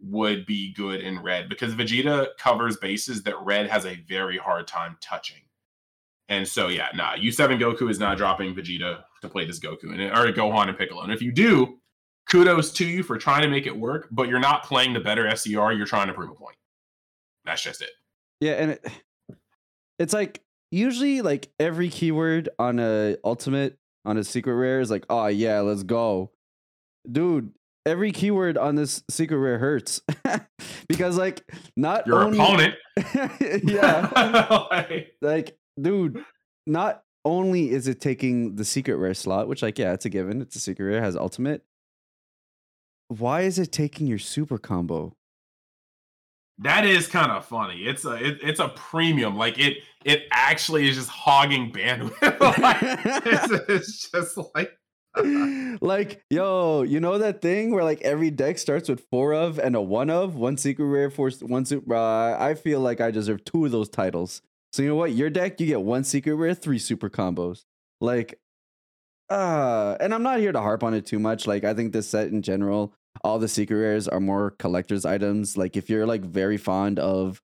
would 0.00 0.46
be 0.46 0.72
good 0.74 1.00
in 1.00 1.22
red 1.22 1.48
because 1.48 1.74
Vegeta 1.74 2.28
covers 2.38 2.76
bases 2.76 3.22
that 3.24 3.36
red 3.42 3.68
has 3.68 3.84
a 3.86 3.96
very 4.08 4.38
hard 4.38 4.66
time 4.66 4.96
touching. 5.00 5.42
And 6.28 6.46
so, 6.46 6.68
yeah, 6.68 6.88
nah, 6.94 7.14
U7 7.16 7.58
Goku 7.60 7.90
is 7.90 7.98
not 7.98 8.16
dropping 8.16 8.54
Vegeta 8.54 9.02
to 9.22 9.28
play 9.28 9.44
this 9.44 9.60
Goku 9.60 9.92
and 9.92 10.00
or 10.00 10.32
Gohan 10.32 10.68
and 10.68 10.76
Piccolo. 10.76 11.02
And 11.02 11.12
if 11.12 11.22
you 11.22 11.32
do, 11.32 11.78
kudos 12.28 12.72
to 12.74 12.86
you 12.86 13.02
for 13.02 13.16
trying 13.16 13.42
to 13.42 13.48
make 13.48 13.66
it 13.66 13.76
work, 13.76 14.08
but 14.10 14.28
you're 14.28 14.40
not 14.40 14.64
playing 14.64 14.92
the 14.92 15.00
better 15.00 15.34
SCR. 15.34 15.72
You're 15.72 15.86
trying 15.86 16.08
to 16.08 16.14
prove 16.14 16.30
a 16.30 16.34
point. 16.34 16.56
That's 17.44 17.62
just 17.62 17.80
it. 17.80 17.90
Yeah, 18.40 18.52
and 18.52 18.70
it, 18.72 18.86
it's 19.98 20.12
like 20.12 20.42
usually 20.76 21.22
like 21.22 21.48
every 21.58 21.88
keyword 21.88 22.48
on 22.58 22.78
a 22.78 23.16
ultimate 23.24 23.78
on 24.04 24.18
a 24.18 24.24
secret 24.24 24.54
rare 24.54 24.80
is 24.80 24.90
like, 24.90 25.04
oh 25.10 25.26
yeah, 25.26 25.60
let's 25.60 25.82
go, 25.82 26.30
dude. 27.10 27.52
Every 27.84 28.10
keyword 28.10 28.58
on 28.58 28.74
this 28.74 29.04
secret 29.08 29.38
rare 29.38 29.58
hurts 29.58 30.02
because 30.88 31.16
like 31.16 31.48
not 31.76 32.04
your 32.06 32.24
only, 32.24 32.36
opponent, 32.36 32.74
yeah, 33.62 34.66
like, 34.70 35.14
like 35.22 35.58
dude, 35.80 36.24
not 36.66 37.04
only 37.24 37.70
is 37.70 37.86
it 37.86 38.00
taking 38.00 38.56
the 38.56 38.64
secret 38.64 38.96
rare 38.96 39.14
slot, 39.14 39.46
which 39.46 39.62
like 39.62 39.78
yeah, 39.78 39.92
it's 39.92 40.04
a 40.04 40.08
given, 40.08 40.42
it's 40.42 40.56
a 40.56 40.60
secret 40.60 40.84
rare, 40.84 41.00
has 41.00 41.14
ultimate. 41.16 41.62
Why 43.06 43.42
is 43.42 43.60
it 43.60 43.70
taking 43.70 44.08
your 44.08 44.18
super 44.18 44.58
combo? 44.58 45.14
That 46.58 46.84
is 46.84 47.06
kind 47.06 47.30
of 47.30 47.44
funny. 47.44 47.82
It's 47.82 48.04
a 48.04 48.14
it, 48.14 48.38
it's 48.42 48.58
a 48.58 48.68
premium. 48.70 49.36
Like 49.36 49.60
it 49.60 49.76
it 50.06 50.22
actually 50.30 50.88
is 50.88 50.96
just 50.96 51.10
hogging 51.10 51.72
bandwidth. 51.72 52.40
like, 52.58 52.78
it's, 53.26 53.52
it's 53.68 54.10
just 54.10 54.38
like 54.54 54.72
like 55.80 56.22
yo, 56.30 56.82
you 56.82 57.00
know 57.00 57.18
that 57.18 57.40
thing 57.40 57.72
where 57.72 57.82
like 57.82 58.02
every 58.02 58.30
deck 58.30 58.58
starts 58.58 58.88
with 58.88 59.06
four 59.10 59.34
of 59.34 59.58
and 59.58 59.74
a 59.74 59.80
one 59.80 60.10
of 60.10 60.36
one 60.36 60.56
secret 60.56 60.84
rare 60.84 61.10
for 61.10 61.30
one 61.40 61.64
super. 61.64 61.94
Uh, 61.94 62.38
I 62.38 62.54
feel 62.54 62.80
like 62.80 63.00
I 63.00 63.10
deserve 63.10 63.44
two 63.44 63.64
of 63.64 63.72
those 63.72 63.88
titles. 63.88 64.42
So 64.72 64.82
you 64.82 64.88
know 64.88 64.94
what? 64.96 65.12
Your 65.12 65.30
deck, 65.30 65.60
you 65.60 65.66
get 65.66 65.82
one 65.82 66.04
secret 66.04 66.34
rare, 66.34 66.54
three 66.54 66.78
super 66.78 67.08
combos. 67.08 67.64
Like, 68.00 68.38
uh, 69.30 69.96
and 70.00 70.12
I'm 70.12 70.22
not 70.22 70.38
here 70.38 70.52
to 70.52 70.60
harp 70.60 70.84
on 70.84 70.92
it 70.92 71.06
too 71.06 71.18
much. 71.18 71.46
Like, 71.46 71.64
I 71.64 71.72
think 71.72 71.92
this 71.92 72.08
set 72.08 72.28
in 72.28 72.42
general 72.42 72.92
all 73.24 73.38
the 73.38 73.48
secret 73.48 73.76
rares 73.76 74.08
are 74.08 74.20
more 74.20 74.52
collector's 74.52 75.04
items. 75.04 75.56
Like 75.56 75.76
if 75.76 75.90
you're 75.90 76.06
like 76.06 76.22
very 76.22 76.56
fond 76.56 76.98
of 76.98 77.40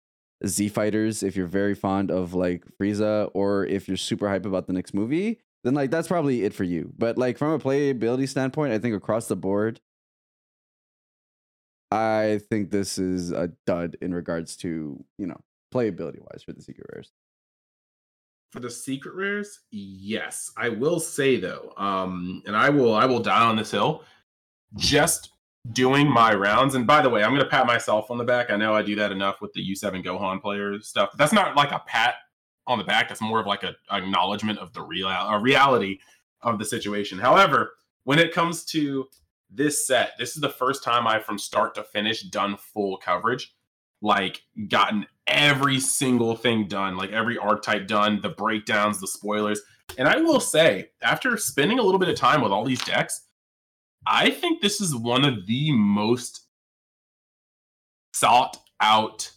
Z 0.46 0.68
fighters, 0.68 1.22
if 1.22 1.36
you're 1.36 1.46
very 1.46 1.74
fond 1.74 2.10
of 2.10 2.34
like 2.34 2.64
Frieza, 2.80 3.30
or 3.34 3.64
if 3.66 3.88
you're 3.88 3.96
super 3.96 4.28
hype 4.28 4.46
about 4.46 4.66
the 4.66 4.72
next 4.72 4.94
movie, 4.94 5.40
then 5.64 5.74
like 5.74 5.90
that's 5.90 6.08
probably 6.08 6.44
it 6.44 6.54
for 6.54 6.64
you. 6.64 6.92
But 6.96 7.18
like 7.18 7.38
from 7.38 7.52
a 7.52 7.58
playability 7.58 8.28
standpoint, 8.28 8.72
I 8.72 8.78
think 8.78 8.96
across 8.96 9.28
the 9.28 9.36
board, 9.36 9.80
I 11.90 12.40
think 12.48 12.70
this 12.70 12.98
is 12.98 13.32
a 13.32 13.52
dud 13.66 13.96
in 14.00 14.14
regards 14.14 14.56
to 14.58 15.04
you 15.18 15.26
know 15.26 15.40
playability 15.72 16.20
wise 16.20 16.42
for 16.44 16.52
the 16.52 16.62
secret 16.62 16.86
rares. 16.92 17.12
For 18.50 18.60
the 18.60 18.70
secret 18.70 19.14
rares, 19.14 19.60
yes, 19.70 20.50
I 20.56 20.68
will 20.68 21.00
say 21.00 21.36
though, 21.38 21.72
um, 21.76 22.42
and 22.46 22.56
I 22.56 22.70
will 22.70 22.94
I 22.94 23.06
will 23.06 23.20
die 23.20 23.44
on 23.44 23.56
this 23.56 23.70
hill. 23.70 24.04
Just 24.76 25.30
doing 25.70 26.10
my 26.10 26.34
rounds. 26.34 26.74
And 26.74 26.86
by 26.86 27.02
the 27.02 27.08
way, 27.08 27.22
I'm 27.22 27.30
going 27.30 27.42
to 27.42 27.48
pat 27.48 27.66
myself 27.66 28.10
on 28.10 28.18
the 28.18 28.24
back. 28.24 28.50
I 28.50 28.56
know 28.56 28.74
I 28.74 28.82
do 28.82 28.96
that 28.96 29.12
enough 29.12 29.40
with 29.40 29.52
the 29.52 29.60
U7 29.72 30.04
Gohan 30.04 30.42
players 30.42 30.88
stuff. 30.88 31.10
That's 31.16 31.32
not 31.32 31.54
like 31.56 31.70
a 31.70 31.82
pat 31.86 32.16
on 32.66 32.78
the 32.78 32.84
back. 32.84 33.08
That's 33.08 33.20
more 33.20 33.40
of 33.40 33.46
like 33.46 33.62
a 33.62 33.74
acknowledgement 33.90 34.58
of 34.58 34.72
the 34.72 34.82
real 34.82 35.08
a 35.08 35.38
reality 35.38 35.98
of 36.42 36.58
the 36.58 36.64
situation. 36.64 37.18
However, 37.18 37.74
when 38.04 38.18
it 38.18 38.34
comes 38.34 38.64
to 38.66 39.06
this 39.50 39.86
set, 39.86 40.12
this 40.18 40.34
is 40.34 40.40
the 40.40 40.48
first 40.48 40.82
time 40.82 41.06
I've 41.06 41.24
from 41.24 41.38
start 41.38 41.74
to 41.76 41.84
finish 41.84 42.22
done 42.22 42.56
full 42.56 42.96
coverage, 42.96 43.54
like 44.00 44.42
gotten 44.68 45.06
every 45.26 45.78
single 45.78 46.34
thing 46.34 46.66
done, 46.66 46.96
like 46.96 47.10
every 47.10 47.38
archetype 47.38 47.86
done, 47.86 48.20
the 48.20 48.30
breakdowns, 48.30 49.00
the 49.00 49.06
spoilers. 49.06 49.60
And 49.98 50.08
I 50.08 50.16
will 50.16 50.40
say, 50.40 50.90
after 51.02 51.36
spending 51.36 51.78
a 51.78 51.82
little 51.82 52.00
bit 52.00 52.08
of 52.08 52.16
time 52.16 52.40
with 52.40 52.50
all 52.50 52.64
these 52.64 52.82
decks, 52.84 53.28
I 54.06 54.30
think 54.30 54.60
this 54.60 54.80
is 54.80 54.94
one 54.94 55.24
of 55.24 55.46
the 55.46 55.72
most 55.72 56.46
thought 58.14 58.58
out 58.80 59.30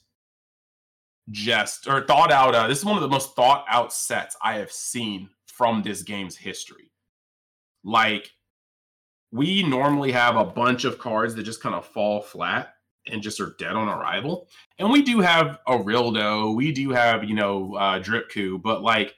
jest 1.32 1.88
or 1.88 2.06
thought 2.06 2.32
out 2.32 2.54
uh, 2.54 2.68
this 2.68 2.80
is 2.80 2.86
one 2.86 2.96
of 2.96 3.02
the 3.02 3.08
most 3.08 3.36
thought 3.36 3.66
out 3.68 3.92
sets 3.92 4.36
I 4.42 4.56
have 4.56 4.72
seen 4.72 5.30
from 5.48 5.82
this 5.82 6.04
game's 6.04 6.38
history. 6.38 6.92
Like 7.84 8.32
we 9.32 9.64
normally 9.64 10.12
have 10.12 10.36
a 10.36 10.46
bunch 10.46 10.86
of 10.86 11.00
cards 11.00 11.36
that 11.36 11.44
just 11.44 11.62
kind 11.62 11.76
of 11.76 11.86
fall 11.86 12.22
flat 12.22 12.74
and 13.08 13.22
just 13.22 13.40
are 13.40 13.56
dead 13.60 13.74
on 13.74 13.88
arrival. 13.88 14.48
And 14.80 14.92
we 14.92 15.04
do 15.04 15.20
have 15.20 15.60
a 15.68 15.78
Rildo, 15.78 16.56
we 16.56 16.72
do 16.72 16.92
have, 16.92 17.24
you 17.24 17.36
know, 17.36 17.76
uh 17.76 18.00
Dripku, 18.00 18.62
but 18.62 18.82
like 18.82 19.16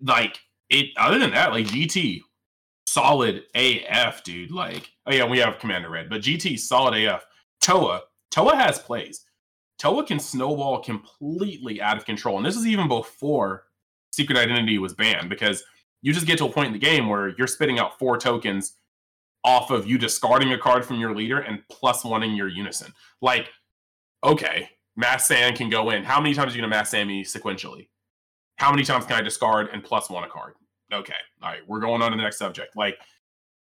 like 0.00 0.38
it 0.70 0.86
other 0.96 1.18
than 1.18 1.32
that, 1.32 1.52
like 1.52 1.66
GT, 1.66 2.20
solid 2.98 3.44
AF, 3.54 4.24
dude. 4.24 4.50
Like, 4.50 4.90
oh 5.06 5.14
yeah, 5.14 5.24
we 5.24 5.38
have 5.38 5.60
Commander 5.60 5.90
Red, 5.90 6.10
but 6.10 6.20
GT 6.20 6.58
solid 6.58 7.00
AF. 7.04 7.24
Towa, 7.62 8.00
Towa 8.32 8.54
has 8.54 8.78
plays. 8.78 9.24
Towa 9.80 10.04
can 10.04 10.18
snowball 10.18 10.82
completely 10.82 11.80
out 11.80 11.96
of 11.96 12.04
control, 12.04 12.36
and 12.36 12.44
this 12.46 12.56
is 12.56 12.66
even 12.66 12.88
before 12.88 13.64
Secret 14.10 14.36
Identity 14.36 14.78
was 14.78 14.94
banned 14.94 15.28
because 15.28 15.62
you 16.02 16.12
just 16.12 16.26
get 16.26 16.38
to 16.38 16.46
a 16.46 16.50
point 16.50 16.68
in 16.68 16.72
the 16.72 16.78
game 16.78 17.08
where 17.08 17.28
you're 17.38 17.46
spitting 17.46 17.78
out 17.78 17.98
four 17.98 18.18
tokens 18.18 18.74
off 19.44 19.70
of 19.70 19.86
you 19.86 19.96
discarding 19.96 20.52
a 20.52 20.58
card 20.58 20.84
from 20.84 20.98
your 20.98 21.14
leader 21.14 21.38
and 21.38 21.62
plus 21.70 22.04
one 22.04 22.24
in 22.24 22.34
your 22.34 22.48
unison. 22.48 22.92
Like, 23.22 23.48
okay, 24.24 24.70
Mass 24.96 25.28
Sand 25.28 25.56
can 25.56 25.70
go 25.70 25.90
in. 25.90 26.02
How 26.02 26.20
many 26.20 26.34
times 26.34 26.52
are 26.52 26.56
you 26.56 26.62
gonna 26.62 26.70
Mass 26.70 26.90
Sand 26.90 27.08
me 27.08 27.22
sequentially? 27.22 27.88
How 28.56 28.72
many 28.72 28.82
times 28.82 29.06
can 29.06 29.14
I 29.14 29.20
discard 29.20 29.68
and 29.72 29.84
plus 29.84 30.10
one 30.10 30.24
a 30.24 30.28
card? 30.28 30.54
Okay, 30.92 31.14
all 31.42 31.50
right, 31.50 31.62
we're 31.66 31.80
going 31.80 32.02
on 32.02 32.10
to 32.10 32.16
the 32.16 32.22
next 32.22 32.38
subject. 32.38 32.76
Like, 32.76 32.98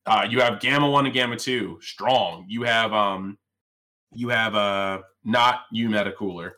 uh, 0.07 0.27
you 0.29 0.41
have 0.41 0.61
gamma 0.61 0.89
one 0.89 1.07
and 1.07 1.15
gamma 1.15 1.37
two, 1.37 1.79
strong. 1.81 2.47
You 2.49 2.63
have 2.63 2.93
um, 2.93 3.39
you 4.13 4.29
have 4.29 4.55
uh, 4.55 5.01
not 5.25 5.61
you 5.71 5.89
meta 5.89 6.13
cooler. 6.13 6.57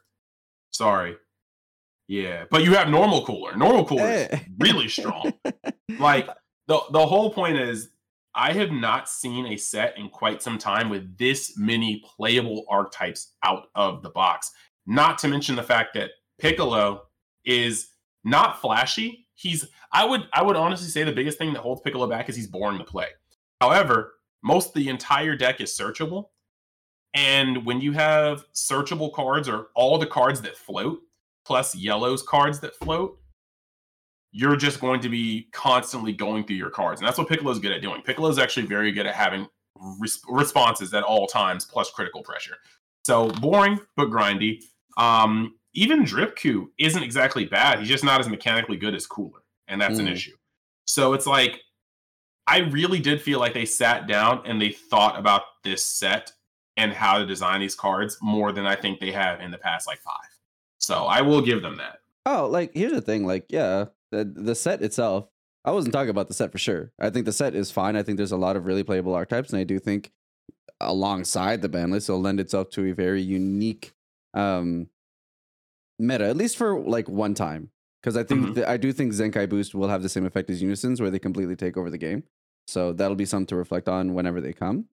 Sorry, 0.70 1.16
yeah, 2.09 2.44
but 2.50 2.64
you 2.64 2.74
have 2.74 2.88
normal 2.88 3.24
cooler. 3.24 3.57
Normal 3.57 3.85
cooler 3.85 4.11
is 4.11 4.40
really 4.59 4.88
strong. 4.88 5.33
like 5.98 6.29
the 6.66 6.81
the 6.92 7.07
whole 7.07 7.33
point 7.33 7.57
is 7.57 7.90
I 8.35 8.53
have 8.53 8.72
not 8.72 9.09
seen 9.09 9.46
a 9.46 9.57
set 9.57 9.96
in 9.96 10.09
quite 10.09 10.42
some 10.42 10.59
time 10.59 10.90
with 10.90 11.16
this 11.16 11.57
many 11.57 12.03
playable 12.16 12.64
archetypes 12.68 13.33
out 13.44 13.68
of 13.74 14.03
the 14.03 14.11
box. 14.11 14.50
Not 14.87 15.18
to 15.18 15.29
mention 15.29 15.57
the 15.57 15.62
fact 15.62 15.94
that 15.94 16.11
Piccolo 16.38 17.03
is 17.44 17.88
not 18.24 18.61
flashy. 18.61 19.24
He's 19.35 19.66
I 19.92 20.05
would 20.05 20.29
I 20.33 20.42
would 20.42 20.57
honestly 20.57 20.88
say 20.88 21.05
the 21.05 21.12
biggest 21.12 21.38
thing 21.38 21.53
that 21.53 21.61
holds 21.61 21.81
Piccolo 21.81 22.07
back 22.07 22.29
is 22.29 22.37
he's 22.37 22.47
boring 22.47 22.79
to 22.79 22.85
play. 22.85 23.09
However, 23.61 24.14
most 24.42 24.75
the 24.75 24.88
entire 24.88 25.37
deck 25.37 25.61
is 25.61 25.77
searchable. 25.77 26.27
And 27.14 27.64
when 27.64 27.81
you 27.81 27.92
have 27.92 28.44
searchable 28.55 29.12
cards 29.12 29.49
or 29.49 29.68
all 29.75 29.99
the 29.99 30.07
cards 30.07 30.40
that 30.42 30.57
float, 30.57 31.01
plus 31.44 31.75
yellow's 31.75 32.23
cards 32.23 32.59
that 32.61 32.75
float, 32.77 33.18
you're 34.33 34.57
just 34.57 34.81
going 34.81 35.01
to 35.01 35.09
be 35.09 35.49
constantly 35.53 36.12
going 36.12 36.44
through 36.44 36.57
your 36.57 36.70
cards. 36.70 37.01
And 37.01 37.07
that's 37.07 37.18
what 37.18 37.29
Piccolo's 37.29 37.61
good 37.61 37.70
at 37.70 37.83
doing. 37.83 38.03
Piccolo's 38.03 38.38
actually 38.38 38.66
very 38.66 38.90
good 38.90 39.07
at 39.07 39.14
having 39.14 39.47
res- 40.01 40.20
responses 40.29 40.92
at 40.92 41.05
all 41.05 41.29
times, 41.29 41.64
plus 41.64 41.90
critical 41.90 42.23
pressure. 42.23 42.57
So 43.05 43.29
boring, 43.31 43.79
but 43.97 44.09
grindy. 44.09 44.62
Um, 44.97 45.55
even 45.75 46.05
Dripku 46.05 46.67
isn't 46.79 47.03
exactly 47.03 47.45
bad. 47.45 47.81
He's 47.81 47.89
just 47.89 48.05
not 48.05 48.21
as 48.21 48.29
mechanically 48.29 48.77
good 48.77 48.95
as 48.95 49.07
Cooler. 49.07 49.41
And 49.69 49.81
that's 49.81 49.97
mm. 49.97 50.01
an 50.01 50.09
issue. 50.09 50.35
So 50.87 51.13
it's 51.13 51.27
like, 51.27 51.61
I 52.47 52.59
really 52.59 53.01
did 53.01 53.21
feel 53.21 53.41
like 53.41 53.55
they 53.55 53.65
sat 53.65 54.07
down 54.07 54.43
and 54.45 54.61
they 54.61 54.71
thought 54.71 55.19
about 55.19 55.43
this 55.63 55.85
set 55.85 56.33
and 56.77 56.93
how 56.93 57.19
to 57.19 57.27
design 57.27 57.61
these 57.61 57.75
cards 57.75 58.19
more 58.21 58.53
than 58.53 58.67
I 58.67 58.77
think 58.77 59.01
they 59.01 59.13
have 59.13 59.41
in 59.41 59.51
the 59.51 59.59
past 59.59 59.87
like 59.87 60.01
five. 60.01 60.15
So 60.79 61.05
I 61.05 61.23
will 61.23 61.41
give 61.41 61.63
them 61.63 61.77
that. 61.79 62.01
Oh, 62.27 62.47
like 62.47 62.73
here's 62.75 62.93
the 62.93 63.01
thing, 63.01 63.27
like 63.27 63.47
yeah, 63.49 63.87
the 64.11 64.25
the 64.25 64.55
set 64.55 64.83
itself. 64.83 65.29
I 65.65 65.71
wasn't 65.71 65.95
talking 65.95 66.11
about 66.11 66.29
the 66.29 66.35
set 66.35 66.53
for 66.53 66.59
sure. 66.59 66.93
I 66.99 67.09
think 67.11 67.25
the 67.25 67.33
set 67.33 67.55
is 67.55 67.71
fine. 67.71 67.97
I 67.97 68.03
think 68.03 68.19
there's 68.19 68.33
a 68.33 68.37
lot 68.37 68.57
of 68.57 68.67
really 68.67 68.83
playable 68.83 69.15
archetypes, 69.15 69.51
and 69.51 69.61
I 69.61 69.65
do 69.65 69.79
think 69.79 70.13
alongside 70.81 71.63
the 71.63 71.69
ban 71.69 71.91
list, 71.91 72.09
it'll 72.09 72.21
lend 72.21 72.41
itself 72.41 72.71
to 72.71 72.87
a 72.87 72.93
very 72.93 73.23
unique 73.23 73.93
um 74.35 74.89
meta, 75.98 76.26
at 76.26 76.37
least 76.37 76.57
for 76.57 76.80
like 76.80 77.09
one 77.09 77.35
time. 77.35 77.70
Because 78.02 78.16
I 78.16 78.22
think 78.22 78.42
mm-hmm. 78.42 78.54
th- 78.54 78.66
I 78.66 78.76
do 78.76 78.92
think 78.92 79.12
Zenkai 79.12 79.48
Boost 79.48 79.74
will 79.74 79.88
have 79.88 80.02
the 80.02 80.09
same 80.09 80.26
effect 80.26 80.50
as 80.50 80.62
Unisons, 80.62 81.00
where 81.00 81.11
they 81.11 81.18
completely 81.18 81.57
take 81.57 81.76
over 81.76 81.88
the 81.88 81.98
game. 81.98 82.24
So 82.66 82.92
that'll 82.92 83.16
be 83.16 83.24
something 83.24 83.46
to 83.46 83.57
reflect 83.57 83.88
on 83.88 84.14
whenever 84.14 84.40
they 84.40 84.52
come. 84.52 84.87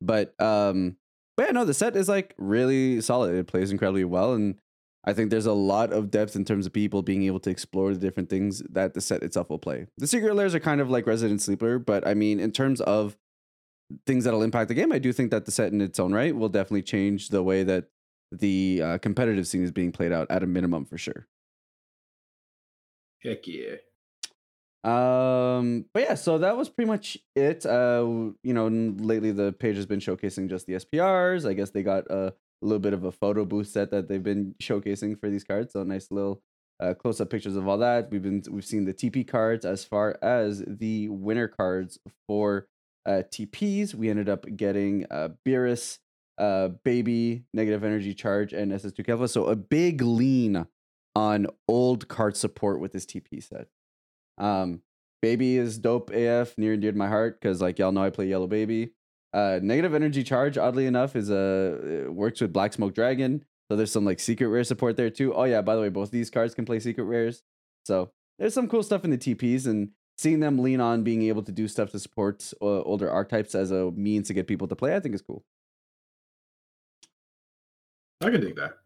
But 0.00 0.38
um, 0.40 0.96
but 1.36 1.46
yeah, 1.46 1.52
no, 1.52 1.64
the 1.64 1.74
set 1.74 1.96
is 1.96 2.08
like 2.08 2.34
really 2.38 3.00
solid. 3.00 3.34
It 3.34 3.46
plays 3.46 3.70
incredibly 3.70 4.04
well, 4.04 4.32
and 4.32 4.56
I 5.04 5.12
think 5.12 5.30
there's 5.30 5.46
a 5.46 5.52
lot 5.52 5.92
of 5.92 6.10
depth 6.10 6.34
in 6.34 6.44
terms 6.44 6.66
of 6.66 6.72
people 6.72 7.02
being 7.02 7.22
able 7.24 7.40
to 7.40 7.50
explore 7.50 7.92
the 7.92 8.00
different 8.00 8.28
things 8.28 8.62
that 8.70 8.94
the 8.94 9.00
set 9.00 9.22
itself 9.22 9.50
will 9.50 9.58
play. 9.58 9.86
The 9.98 10.06
secret 10.06 10.34
layers 10.34 10.54
are 10.54 10.60
kind 10.60 10.80
of 10.80 10.90
like 10.90 11.06
Resident 11.06 11.40
Sleeper, 11.42 11.78
but 11.78 12.06
I 12.06 12.14
mean, 12.14 12.40
in 12.40 12.52
terms 12.52 12.80
of 12.80 13.16
things 14.06 14.24
that'll 14.24 14.42
impact 14.42 14.68
the 14.68 14.74
game, 14.74 14.92
I 14.92 14.98
do 14.98 15.12
think 15.12 15.30
that 15.30 15.44
the 15.44 15.52
set 15.52 15.72
in 15.72 15.80
its 15.80 16.00
own 16.00 16.12
right 16.12 16.34
will 16.34 16.48
definitely 16.48 16.82
change 16.82 17.28
the 17.28 17.42
way 17.42 17.62
that 17.62 17.84
the 18.32 18.82
uh, 18.82 18.98
competitive 18.98 19.46
scene 19.46 19.62
is 19.62 19.72
being 19.72 19.92
played 19.92 20.12
out 20.12 20.26
at 20.30 20.42
a 20.42 20.46
minimum 20.46 20.84
for 20.84 20.98
sure. 20.98 21.26
Heck 23.22 23.46
yeah. 23.46 23.76
Um, 24.84 25.86
but 25.92 26.04
yeah, 26.04 26.14
so 26.14 26.38
that 26.38 26.56
was 26.56 26.68
pretty 26.68 26.88
much 26.88 27.18
it. 27.34 27.66
Uh, 27.66 28.30
you 28.42 28.54
know, 28.54 28.68
lately 28.68 29.32
the 29.32 29.52
page 29.52 29.76
has 29.76 29.86
been 29.86 29.98
showcasing 29.98 30.48
just 30.48 30.66
the 30.66 30.74
SPRs. 30.74 31.48
I 31.48 31.54
guess 31.54 31.70
they 31.70 31.82
got 31.82 32.08
a 32.10 32.34
little 32.62 32.78
bit 32.78 32.92
of 32.92 33.04
a 33.04 33.12
photo 33.12 33.44
booth 33.44 33.68
set 33.68 33.90
that 33.90 34.08
they've 34.08 34.22
been 34.22 34.54
showcasing 34.62 35.18
for 35.18 35.28
these 35.28 35.44
cards. 35.44 35.72
So 35.72 35.82
nice 35.82 36.10
little 36.10 36.40
uh, 36.78 36.94
close 36.94 37.20
up 37.20 37.30
pictures 37.30 37.56
of 37.56 37.66
all 37.66 37.78
that. 37.78 38.10
We've 38.10 38.22
been 38.22 38.42
we've 38.50 38.64
seen 38.64 38.84
the 38.84 38.94
TP 38.94 39.26
cards 39.26 39.64
as 39.64 39.84
far 39.84 40.18
as 40.22 40.62
the 40.66 41.08
winner 41.08 41.48
cards 41.48 41.98
for 42.26 42.68
uh, 43.06 43.22
TPs. 43.30 43.94
We 43.94 44.08
ended 44.08 44.28
up 44.28 44.44
getting 44.56 45.06
uh, 45.10 45.30
Beerus, 45.46 45.98
uh, 46.38 46.68
Baby, 46.84 47.44
Negative 47.54 47.82
Energy 47.82 48.14
Charge, 48.14 48.52
and 48.52 48.72
SS2 48.72 49.06
Kefla. 49.06 49.28
So 49.28 49.46
a 49.46 49.56
big 49.56 50.02
lean 50.02 50.66
on 51.14 51.46
old 51.68 52.08
card 52.08 52.36
support 52.36 52.80
with 52.80 52.92
this 52.92 53.06
TP 53.06 53.42
set. 53.42 53.68
Um, 54.38 54.82
Baby 55.22 55.56
is 55.56 55.78
dope 55.78 56.10
AF, 56.10 56.56
near 56.58 56.74
and 56.74 56.82
dear 56.82 56.92
to 56.92 56.98
my 56.98 57.08
heart 57.08 57.40
because 57.40 57.60
like 57.60 57.78
y'all 57.78 57.92
know 57.92 58.02
I 58.02 58.10
play 58.10 58.26
Yellow 58.26 58.46
Baby. 58.46 58.90
Uh, 59.32 59.58
negative 59.62 59.94
energy 59.94 60.22
charge, 60.22 60.56
oddly 60.56 60.86
enough, 60.86 61.16
is 61.16 61.30
a 61.30 62.06
works 62.08 62.40
with 62.40 62.52
Black 62.52 62.72
Smoke 62.72 62.94
Dragon. 62.94 63.44
So 63.70 63.76
there's 63.76 63.90
some 63.90 64.04
like 64.04 64.20
secret 64.20 64.46
rare 64.48 64.64
support 64.64 64.96
there 64.96 65.10
too. 65.10 65.34
Oh 65.34 65.44
yeah, 65.44 65.62
by 65.62 65.74
the 65.74 65.80
way, 65.80 65.88
both 65.88 66.10
these 66.10 66.30
cards 66.30 66.54
can 66.54 66.64
play 66.64 66.78
secret 66.80 67.04
rares. 67.04 67.42
So 67.84 68.12
there's 68.38 68.54
some 68.54 68.68
cool 68.68 68.82
stuff 68.82 69.04
in 69.04 69.10
the 69.10 69.18
TPs 69.18 69.66
and 69.66 69.90
seeing 70.18 70.40
them 70.40 70.58
lean 70.58 70.80
on 70.80 71.02
being 71.02 71.22
able 71.22 71.42
to 71.42 71.52
do 71.52 71.66
stuff 71.68 71.90
to 71.90 71.98
support 71.98 72.52
uh, 72.62 72.82
older 72.82 73.10
archetypes 73.10 73.54
as 73.54 73.70
a 73.70 73.90
means 73.92 74.28
to 74.28 74.34
get 74.34 74.46
people 74.46 74.68
to 74.68 74.76
play, 74.76 74.94
I 74.94 75.00
think 75.00 75.14
is 75.14 75.22
cool. 75.22 75.44
I 78.20 78.30
can 78.30 78.40
dig 78.40 78.56
that. 78.56 78.78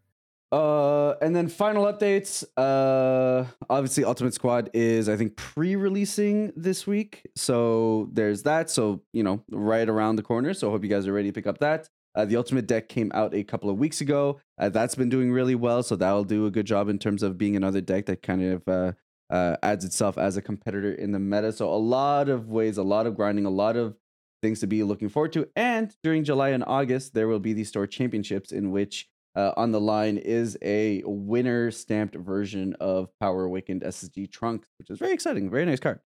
Uh, 0.51 1.15
and 1.21 1.33
then 1.33 1.47
final 1.47 1.85
updates. 1.85 2.43
Uh, 2.57 3.45
obviously, 3.69 4.03
Ultimate 4.03 4.33
Squad 4.33 4.69
is 4.73 5.07
I 5.07 5.15
think 5.15 5.37
pre-releasing 5.37 6.51
this 6.57 6.85
week, 6.85 7.25
so 7.35 8.09
there's 8.11 8.43
that. 8.43 8.69
So 8.69 9.01
you 9.13 9.23
know, 9.23 9.43
right 9.49 9.87
around 9.87 10.17
the 10.17 10.23
corner. 10.23 10.53
So 10.53 10.69
hope 10.69 10.83
you 10.83 10.89
guys 10.89 11.07
are 11.07 11.13
ready 11.13 11.29
to 11.29 11.33
pick 11.33 11.47
up 11.47 11.59
that. 11.59 11.89
Uh, 12.13 12.25
the 12.25 12.35
Ultimate 12.35 12.67
deck 12.67 12.89
came 12.89 13.09
out 13.13 13.33
a 13.33 13.43
couple 13.43 13.69
of 13.69 13.77
weeks 13.77 14.01
ago. 14.01 14.41
Uh, 14.57 14.67
that's 14.67 14.95
been 14.95 15.07
doing 15.07 15.31
really 15.31 15.55
well, 15.55 15.81
so 15.83 15.95
that'll 15.95 16.25
do 16.25 16.45
a 16.45 16.51
good 16.51 16.65
job 16.65 16.89
in 16.89 16.99
terms 16.99 17.23
of 17.23 17.37
being 17.37 17.55
another 17.55 17.79
deck 17.79 18.05
that 18.07 18.21
kind 18.21 18.43
of 18.43 18.67
uh, 18.67 18.91
uh, 19.29 19.55
adds 19.63 19.85
itself 19.85 20.17
as 20.17 20.35
a 20.35 20.41
competitor 20.41 20.91
in 20.91 21.13
the 21.13 21.19
meta. 21.19 21.53
So 21.53 21.73
a 21.73 21.75
lot 21.75 22.27
of 22.27 22.49
ways, 22.49 22.77
a 22.77 22.83
lot 22.83 23.07
of 23.07 23.15
grinding, 23.15 23.45
a 23.45 23.49
lot 23.49 23.77
of 23.77 23.95
things 24.41 24.59
to 24.59 24.67
be 24.67 24.83
looking 24.83 25.07
forward 25.07 25.31
to. 25.33 25.47
And 25.55 25.95
during 26.03 26.25
July 26.25 26.49
and 26.49 26.65
August, 26.67 27.13
there 27.13 27.29
will 27.29 27.39
be 27.39 27.53
the 27.53 27.63
store 27.63 27.87
championships 27.87 28.51
in 28.51 28.71
which 28.71 29.07
uh, 29.35 29.53
on 29.57 29.71
the 29.71 29.79
line 29.79 30.17
is 30.17 30.57
a 30.61 31.03
winner 31.05 31.71
stamped 31.71 32.15
version 32.15 32.75
of 32.79 33.09
Power 33.19 33.45
Awakened 33.45 33.81
SSG 33.81 34.31
Trunks, 34.31 34.67
which 34.77 34.89
is 34.89 34.99
very 34.99 35.13
exciting. 35.13 35.49
Very 35.49 35.65
nice 35.65 35.79
card. 35.79 35.99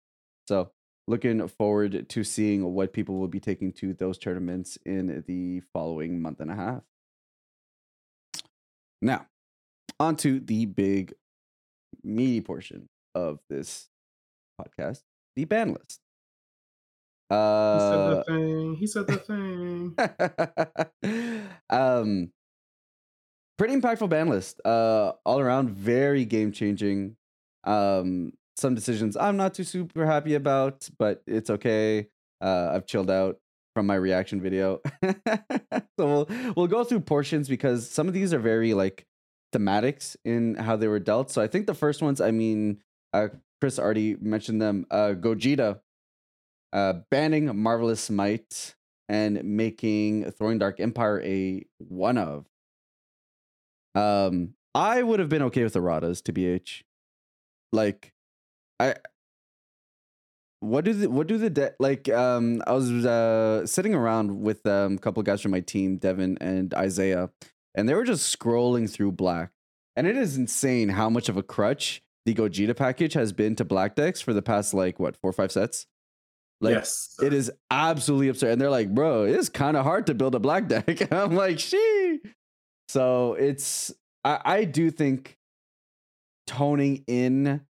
So, 0.49 0.71
looking 1.07 1.47
forward 1.49 2.09
to 2.09 2.25
seeing 2.25 2.65
what 2.75 2.93
people 2.93 3.19
will 3.19 3.29
be 3.29 3.41
taking 3.41 3.73
to 3.73 3.95
those 3.95 4.19
tournaments 4.19 4.79
in 4.85 5.25
the 5.27 5.63
following 5.73 6.21
month 6.21 6.41
and 6.41 6.51
a 6.51 6.55
half. 6.55 6.83
Now, 9.01 9.27
on 10.01 10.17
to 10.17 10.41
the 10.41 10.67
big 10.67 11.15
meaty 12.03 12.41
portion 12.41 12.89
of 13.15 13.39
this 13.49 13.89
podcast 14.61 15.03
the 15.37 15.45
ban 15.45 15.73
list. 15.73 16.01
Uh, 17.31 17.75
he 17.75 17.81
said 17.81 18.11
the 18.11 18.25
thing. 18.27 18.75
He 18.75 18.87
said 18.87 19.07
the 19.07 19.17
thing. 21.03 21.49
um, 21.71 22.31
pretty 23.59 23.75
impactful 23.75 24.09
ban 24.09 24.29
list. 24.29 24.61
Uh, 24.65 25.13
all 25.25 25.41
around, 25.41 25.71
very 25.71 26.25
game 26.25 26.53
changing. 26.53 27.17
Um, 27.65 28.33
some 28.57 28.75
decisions 28.75 29.17
I'm 29.17 29.37
not 29.37 29.55
too 29.55 29.65
super 29.65 30.07
happy 30.07 30.35
about, 30.35 30.89
but 30.99 31.23
it's 31.27 31.51
okay. 31.51 32.09
Uh, 32.41 32.71
I've 32.73 32.87
chilled 32.87 33.11
out 33.11 33.39
from 33.75 33.87
my 33.87 33.97
reaction 33.97 34.41
video, 34.41 34.81
so 35.03 35.81
we'll 35.99 36.29
we'll 36.57 36.67
go 36.67 36.85
through 36.85 37.01
portions 37.01 37.49
because 37.49 37.91
some 37.91 38.07
of 38.07 38.15
these 38.15 38.33
are 38.33 38.39
very 38.39 38.75
like 38.75 39.07
thematics 39.53 40.17
in 40.25 40.55
how 40.57 40.77
they 40.77 40.89
were 40.89 40.99
dealt. 41.01 41.31
So 41.31 41.41
I 41.43 41.47
think 41.47 41.67
the 41.67 41.75
first 41.75 42.03
ones, 42.03 42.21
I 42.21 42.31
mean, 42.31 42.81
uh, 43.13 43.29
Chris 43.61 43.79
already 43.79 44.17
mentioned 44.21 44.61
them. 44.61 44.87
Uh, 44.91 45.15
Gogeta, 45.19 45.81
uh, 46.73 46.95
banning 47.11 47.57
Marvelous 47.57 48.11
Might 48.11 48.75
and 49.09 49.43
making 49.45 50.31
Thwarting 50.33 50.59
Dark 50.59 50.81
Empire 50.81 51.23
a 51.23 51.65
one 51.79 52.19
of. 52.19 52.47
Um, 53.95 54.55
I 54.75 55.03
would 55.03 55.21
have 55.21 55.29
been 55.29 55.43
okay 55.43 55.63
with 55.63 55.75
erratas 55.75 56.23
to 56.25 56.33
BH. 56.33 56.83
Like, 57.73 58.13
I. 58.81 58.97
What 60.61 60.87
do 60.87 60.95
the 60.95 61.11
what 61.11 61.27
do 61.27 61.37
the 61.37 61.51
de- 61.51 61.75
like? 61.79 62.09
Um, 62.09 62.63
I 62.67 62.73
was 62.73 62.91
uh 62.91 63.67
sitting 63.67 63.95
around 63.95 64.41
with 64.41 64.67
um 64.67 64.95
a 64.95 64.99
couple 64.99 65.21
of 65.21 65.27
guys 65.27 65.43
from 65.43 65.51
my 65.51 65.61
team, 65.61 65.99
Devin 65.99 66.39
and 66.41 66.73
Isaiah, 66.73 67.31
and 67.75 67.87
they 67.87 67.95
were 67.95 68.05
just 68.05 68.35
scrolling 68.35 68.91
through 68.91 69.13
Black, 69.13 69.51
and 69.95 70.07
it 70.07 70.17
is 70.17 70.39
insane 70.39 70.89
how 70.89 71.11
much 71.11 71.29
of 71.29 71.37
a 71.37 71.43
crutch 71.43 72.03
the 72.25 72.35
Gogeta 72.35 72.75
package 72.75 73.13
has 73.13 73.35
been 73.35 73.55
to 73.57 73.65
Black 73.65 73.95
decks 73.95 74.23
for 74.23 74.33
the 74.33 74.41
past 74.41 74.73
like 74.73 74.99
what 74.99 75.19
four 75.19 75.29
or 75.31 75.35
five 75.35 75.53
sets. 75.53 75.87
Like, 76.61 76.77
yes, 76.77 77.15
it 77.23 77.35
is 77.35 77.53
absolutely 77.71 78.29
absurd. 78.29 78.53
And 78.53 78.61
they're 78.61 78.71
like, 78.71 78.89
bro, 78.95 79.25
it's 79.25 79.51
kind 79.51 79.77
of 79.77 79.85
hard 79.85 80.07
to 80.07 80.15
build 80.15 80.35
a 80.35 80.41
black 80.41 80.67
deck. 80.67 81.13
I'm 81.13 81.35
like, 81.35 81.59
she. 81.59 82.21
So 82.89 83.35
it's 83.35 83.93
I, 84.25 84.41
I 84.45 84.65
do 84.65 84.91
think 84.91 85.39
toning 86.47 87.05
in 87.07 87.63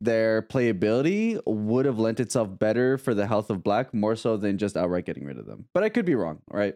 their 0.00 0.42
playability 0.42 1.40
would 1.46 1.86
have 1.86 1.98
lent 1.98 2.18
itself 2.18 2.48
better 2.58 2.98
for 2.98 3.14
the 3.14 3.26
health 3.26 3.50
of 3.50 3.62
black 3.62 3.94
more 3.94 4.16
so 4.16 4.36
than 4.36 4.58
just 4.58 4.76
outright 4.76 5.06
getting 5.06 5.24
rid 5.24 5.38
of 5.38 5.46
them. 5.46 5.66
But 5.72 5.84
I 5.84 5.88
could 5.88 6.04
be 6.04 6.14
wrong, 6.14 6.40
right? 6.50 6.74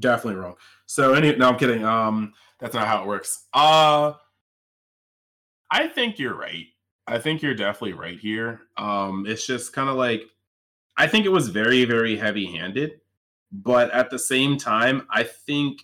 Definitely 0.00 0.40
wrong. 0.40 0.56
So 0.86 1.14
any 1.14 1.34
no, 1.36 1.48
I'm 1.48 1.58
kidding. 1.58 1.84
Um, 1.84 2.34
that's 2.58 2.74
not 2.74 2.86
how 2.86 3.02
it 3.02 3.06
works. 3.06 3.46
Uh 3.52 4.14
I 5.70 5.88
think 5.88 6.18
you're 6.18 6.36
right. 6.36 6.66
I 7.06 7.18
think 7.18 7.42
you're 7.42 7.54
definitely 7.54 7.94
right 7.94 8.18
here. 8.18 8.62
Um, 8.76 9.26
it's 9.26 9.46
just 9.46 9.72
kind 9.72 9.88
of 9.88 9.96
like 9.96 10.22
I 10.96 11.06
think 11.06 11.26
it 11.26 11.30
was 11.30 11.48
very, 11.48 11.84
very 11.84 12.16
heavy-handed, 12.16 13.00
but 13.52 13.90
at 13.92 14.10
the 14.10 14.18
same 14.18 14.56
time, 14.56 15.06
I 15.10 15.22
think 15.22 15.82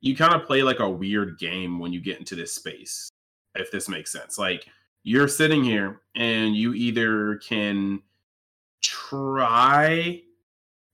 you 0.00 0.16
kind 0.16 0.34
of 0.34 0.46
play 0.46 0.62
like 0.62 0.80
a 0.80 0.88
weird 0.88 1.38
game 1.38 1.78
when 1.78 1.92
you 1.92 2.00
get 2.00 2.18
into 2.18 2.34
this 2.34 2.54
space, 2.54 3.10
if 3.54 3.70
this 3.70 3.88
makes 3.88 4.12
sense. 4.12 4.38
Like 4.38 4.66
you're 5.04 5.28
sitting 5.28 5.64
here 5.64 6.00
and 6.14 6.56
you 6.56 6.74
either 6.74 7.36
can 7.36 8.02
try 8.82 10.22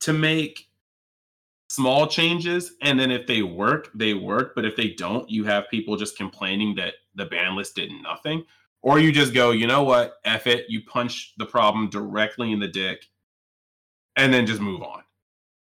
to 0.00 0.12
make 0.12 0.68
small 1.70 2.06
changes 2.06 2.72
and 2.82 2.98
then 2.98 3.11
if 3.11 3.26
they 3.26 3.42
work 3.42 3.90
they 3.94 4.14
work 4.14 4.54
but 4.54 4.64
if 4.64 4.74
they 4.74 4.88
don't 4.88 5.28
you 5.28 5.44
have 5.44 5.68
people 5.68 5.96
just 5.96 6.16
complaining 6.16 6.74
that 6.74 6.94
the 7.14 7.26
ban 7.26 7.56
list 7.56 7.74
did 7.74 7.90
nothing. 8.02 8.44
Or 8.80 8.98
you 8.98 9.11
just 9.11 9.34
go 9.34 9.50
you 9.50 9.66
know 9.66 9.82
what? 9.82 10.14
F 10.24 10.46
it 10.46 10.66
you 10.68 10.82
punch 10.84 11.34
the 11.36 11.46
problem 11.46 11.90
directly 11.90 12.52
in 12.52 12.61
the 12.61 12.68
dick 12.68 13.06
and 14.16 14.32
then 14.32 14.46
just 14.46 14.61
move 14.61 14.82
on 14.82 15.02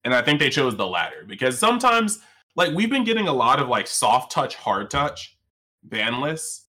and 0.08 0.16
i 0.16 0.22
think 0.22 0.40
they 0.40 0.50
chose 0.50 0.74
the 0.78 0.88
latter 0.88 1.26
because 1.28 1.60
sometimes 1.60 2.20
like 2.56 2.74
we've 2.74 2.90
been 2.90 3.04
getting 3.04 3.28
a 3.28 3.34
lot 3.34 3.60
of 3.60 3.68
like 3.68 3.86
soft 3.86 4.32
touch 4.32 4.56
hard 4.56 4.90
touch 4.90 5.38
ban 5.84 6.22
lists 6.22 6.68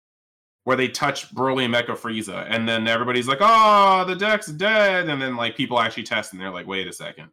where 0.63 0.75
they 0.75 0.87
touch 0.87 1.33
Broly 1.33 1.65
and 1.65 1.73
Mecha 1.73 1.95
Frieza, 1.95 2.47
and 2.49 2.67
then 2.67 2.87
everybody's 2.87 3.27
like, 3.27 3.37
"Oh, 3.39 4.03
the 4.05 4.15
deck's 4.15 4.47
dead," 4.47 5.07
and 5.09 5.21
then 5.21 5.35
like 5.35 5.55
people 5.55 5.79
actually 5.79 6.03
test, 6.03 6.33
and 6.33 6.41
they're 6.41 6.49
like, 6.49 6.65
"Wait 6.65 6.87
a 6.87 6.91
second, 6.91 7.29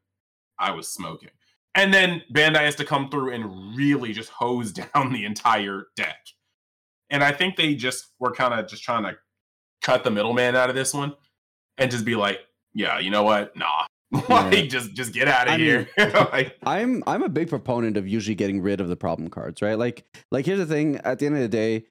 I 0.59 0.71
was 0.71 0.89
smoking." 0.89 1.31
And 1.75 1.95
then 1.95 2.23
Bandai 2.33 2.59
has 2.59 2.75
to 2.77 2.85
come 2.85 3.09
through 3.09 3.33
and 3.33 3.75
really 3.75 4.13
just 4.13 4.29
hose 4.29 4.73
down 4.95 5.13
the 5.13 5.25
entire 5.25 5.87
deck. 5.97 6.27
And 7.09 7.25
I 7.25 7.33
think 7.33 7.57
they 7.57 7.75
just 7.75 8.09
were 8.19 8.33
kind 8.33 8.53
of 8.53 8.69
just 8.69 8.83
trying 8.83 9.05
to 9.05 9.17
cut 9.81 10.05
the 10.05 10.11
middleman 10.11 10.55
out 10.55 10.69
of 10.69 10.77
this 10.77 10.93
one 10.93 11.15
and 11.79 11.91
just 11.91 12.05
be 12.05 12.15
like, 12.15 12.41
"Yeah, 12.75 12.99
you 12.99 13.11
know 13.11 13.23
what? 13.23 13.57
Nah." 13.57 13.87
like 14.29 14.53
Yeah. 14.53 14.63
just 14.67 14.93
just 14.95 15.13
get 15.13 15.29
out 15.29 15.49
of 15.49 15.55
I 15.55 15.59
here. 15.59 15.89
like, 15.99 16.57
I'm 16.65 17.03
I'm 17.07 17.23
a 17.23 17.29
big 17.29 17.49
proponent 17.49 17.97
of 17.97 18.07
usually 18.07 18.35
getting 18.35 18.61
rid 18.61 18.81
of 18.81 18.89
the 18.89 18.97
problem 18.97 19.29
cards, 19.29 19.63
right? 19.63 19.79
Like 19.79 20.05
like 20.31 20.47
here's 20.47 20.59
the 20.59 20.67
thing, 20.67 20.97
at 20.97 21.19
the 21.19 21.27
end 21.27 21.37
of 21.37 21.43
the 21.43 21.49
day, 21.49 21.87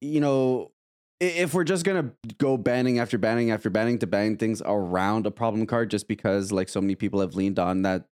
you 0.00 0.20
know, 0.20 0.72
if 1.20 1.54
we're 1.54 1.64
just 1.64 1.84
going 1.84 2.02
to 2.04 2.34
go 2.38 2.56
banning 2.56 2.98
after 2.98 3.16
banning 3.16 3.50
after 3.50 3.70
banning 3.70 3.98
to 4.00 4.06
ban 4.06 4.36
things 4.36 4.60
around 4.64 5.26
a 5.26 5.30
problem 5.30 5.66
card 5.66 5.90
just 5.90 6.08
because 6.08 6.52
like 6.52 6.68
so 6.68 6.80
many 6.80 6.94
people 6.94 7.20
have 7.20 7.34
leaned 7.34 7.58
on 7.58 7.82
that 7.82 8.06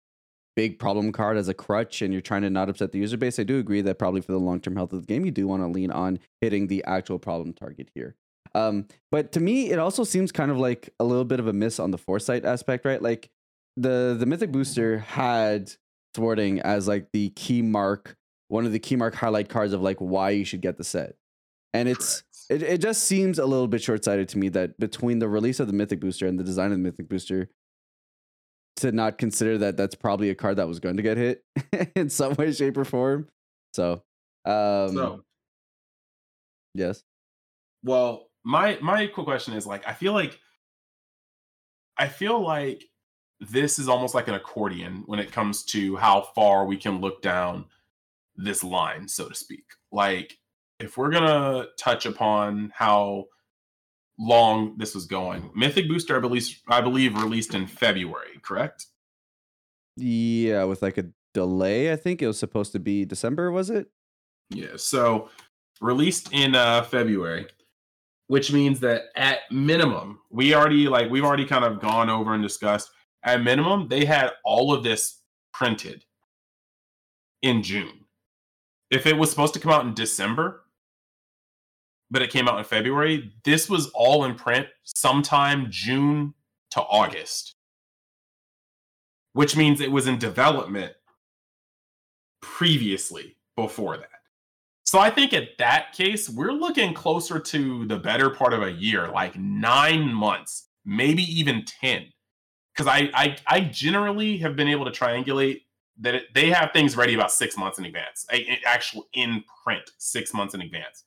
big 0.56 0.78
problem 0.78 1.12
card 1.12 1.36
as 1.36 1.48
a 1.48 1.54
crutch 1.54 2.02
and 2.02 2.14
you're 2.14 2.22
trying 2.22 2.44
to 2.44 2.50
not 2.50 2.70
upset 2.70 2.92
the 2.92 3.00
user 3.00 3.18
base, 3.18 3.40
I 3.40 3.44
do 3.44 3.58
agree 3.58 3.82
that 3.82 3.98
probably 3.98 4.22
for 4.22 4.32
the 4.32 4.40
long-term 4.40 4.76
health 4.76 4.94
of 4.94 5.02
the 5.02 5.08
game, 5.08 5.26
you 5.26 5.32
do 5.32 5.48
want 5.48 5.64
to 5.64 5.68
lean 5.68 5.92
on 5.92 6.20
hitting 6.42 6.68
the 6.68 6.84
actual 6.86 7.20
problem 7.20 7.54
target 7.54 7.90
here. 7.96 8.16
Um, 8.56 8.88
but 9.12 9.32
to 9.34 9.40
me, 9.40 9.72
it 9.72 9.80
also 9.80 10.04
seems 10.04 10.32
kind 10.32 10.52
of 10.52 10.58
like 10.58 10.90
a 11.00 11.04
little 11.04 11.26
bit 11.26 11.40
of 11.40 11.48
a 11.48 11.54
miss 11.54 11.80
on 11.80 11.92
the 11.92 11.98
foresight 11.98 12.46
aspect, 12.46 12.86
right? 12.86 13.02
Like 13.02 13.30
the 13.78 14.16
the 14.18 14.26
mythic 14.26 14.52
booster 14.52 15.00
had 15.00 15.72
thwarting 16.14 16.60
as 16.60 16.88
like 16.88 17.08
the 17.14 17.30
key 17.32 17.62
mark, 17.62 18.16
one 18.48 18.66
of 18.66 18.72
the 18.72 18.80
key 18.80 18.96
mark 18.96 19.16
highlight 19.16 19.50
cards 19.50 19.74
of 19.74 19.82
like 19.82 19.98
why 19.98 20.30
you 20.32 20.46
should 20.46 20.62
get 20.62 20.78
the 20.78 20.84
set. 20.84 21.16
And 21.74 21.90
it's 21.90 22.24
it, 22.50 22.62
it 22.62 22.82
just 22.82 23.04
seems 23.06 23.40
a 23.40 23.46
little 23.46 23.68
bit 23.68 23.82
short 23.82 24.04
sighted 24.04 24.30
to 24.30 24.38
me 24.38 24.50
that 24.50 24.80
between 24.80 25.20
the 25.20 25.28
release 25.28 25.60
of 25.60 25.68
the 25.68 25.74
mythic 25.74 26.00
booster 26.00 26.28
and 26.28 26.40
the 26.40 26.44
design 26.44 26.68
of 26.68 26.78
the 26.78 26.84
mythic 26.84 27.10
booster, 27.10 27.50
to 28.78 28.92
not 28.92 29.18
consider 29.18 29.58
that 29.60 29.78
that's 29.78 29.96
probably 29.96 30.30
a 30.30 30.36
card 30.36 30.58
that 30.58 30.68
was 30.68 30.80
going 30.80 30.98
to 30.98 31.04
get 31.04 31.18
hit 31.18 31.44
in 31.96 32.10
some 32.10 32.34
way, 32.36 32.52
shape, 32.52 32.78
or 32.78 32.86
form. 32.86 33.28
So, 33.74 34.04
um, 34.46 34.94
so 34.94 35.24
yes, 36.74 37.04
Well, 37.84 38.28
my 38.44 38.78
my 38.82 39.08
quick 39.08 39.26
question 39.26 39.54
is 39.54 39.66
like 39.66 39.88
I 39.88 39.94
feel 39.94 40.14
like 40.14 40.40
I 41.98 42.08
feel 42.08 42.42
like 42.42 42.84
this 43.40 43.78
is 43.80 43.90
almost 43.90 44.16
like 44.16 44.28
an 44.28 44.36
accordion 44.36 45.04
when 45.06 45.20
it 45.20 45.32
comes 45.32 45.64
to 45.66 45.96
how 45.98 46.22
far 46.36 46.66
we 46.66 46.78
can 46.78 47.02
look 47.02 47.22
down 47.22 47.66
this 48.36 48.64
line, 48.64 49.08
so 49.08 49.30
to 49.30 49.36
speak. 49.36 49.66
Like 49.92 50.38
if 50.80 50.98
we're 50.98 51.12
gonna 51.12 51.68
touch 51.78 52.06
upon 52.06 52.72
how 52.76 53.26
long 54.20 54.78
this 54.78 54.96
was 54.96 55.06
going, 55.06 55.52
Mythic 55.56 55.88
Booster, 55.88 56.18
I 56.18 56.20
believe, 56.20 56.62
I 56.68 56.82
believe 56.82 57.22
released 57.22 57.54
in 57.54 57.68
February, 57.68 58.40
correct? 58.42 58.88
yeah, 59.96 60.64
with 60.64 60.82
like 60.82 60.98
a 60.98 61.06
delay, 61.34 61.92
I 61.92 61.96
think 61.96 62.22
it 62.22 62.28
was 62.28 62.40
supposed 62.40 62.72
to 62.74 62.80
be 62.80 63.06
December, 63.06 63.52
was 63.52 63.70
it? 63.70 63.88
Yeah. 64.50 64.78
So 64.78 65.30
released 65.82 66.30
in 66.32 66.56
uh, 66.56 66.84
February, 66.84 67.48
which 68.34 68.52
means 68.52 68.80
that 68.80 69.10
at 69.16 69.42
minimum, 69.52 70.18
we 70.32 70.56
already 70.56 70.88
like 70.88 71.08
we've 71.12 71.24
already 71.24 71.46
kind 71.46 71.64
of 71.64 71.80
gone 71.80 72.10
over 72.10 72.34
and 72.34 72.42
discussed. 72.42 72.90
At 73.22 73.44
minimum, 73.44 73.90
they 73.90 74.06
had 74.06 74.32
all 74.44 74.74
of 74.74 74.84
this 74.84 75.20
printed 75.54 76.04
in 77.44 77.62
June. 77.62 78.06
If 78.90 79.06
it 79.06 79.16
was 79.16 79.30
supposed 79.30 79.54
to 79.54 79.60
come 79.60 79.72
out 79.72 79.86
in 79.86 79.94
December, 79.94 80.64
but 82.10 82.24
it 82.24 82.32
came 82.32 82.48
out 82.48 82.58
in 82.58 82.64
February, 82.64 83.32
this 83.46 83.70
was 83.70 83.92
all 83.94 84.24
in 84.26 84.34
print 84.34 84.66
sometime 84.82 85.68
June 85.70 86.34
to 86.72 86.82
August, 86.82 87.54
which 89.34 89.56
means 89.56 89.80
it 89.80 89.92
was 89.92 90.08
in 90.08 90.18
development 90.18 90.94
previously 92.42 93.38
before 93.56 93.98
that. 93.98 94.13
So 94.94 95.00
I 95.00 95.10
think 95.10 95.34
at 95.34 95.58
that 95.58 95.94
case, 95.94 96.30
we're 96.30 96.52
looking 96.52 96.94
closer 96.94 97.40
to 97.40 97.86
the 97.88 97.98
better 97.98 98.30
part 98.30 98.54
of 98.54 98.62
a 98.62 98.72
year, 98.72 99.08
like 99.08 99.36
nine 99.36 100.14
months, 100.14 100.68
maybe 100.86 101.24
even 101.24 101.66
10. 101.66 102.12
Because 102.72 102.86
I, 102.86 103.10
I 103.16 103.38
I 103.48 103.60
generally 103.62 104.38
have 104.38 104.56
been 104.56 104.68
able 104.68 104.86
to 104.86 104.92
triangulate 104.92 105.62
that 106.02 106.14
it, 106.14 106.26
they 106.36 106.52
have 106.52 106.74
things 106.74 106.96
ready 106.96 107.16
about 107.16 107.32
six 107.32 107.58
months 107.58 107.80
in 107.80 107.86
advance, 107.86 108.28
a, 108.32 108.36
a- 108.36 108.60
actual 108.68 109.08
in 109.16 109.44
print 109.64 109.82
six 109.98 110.32
months 110.32 110.54
in 110.54 110.62
advance. 110.62 111.06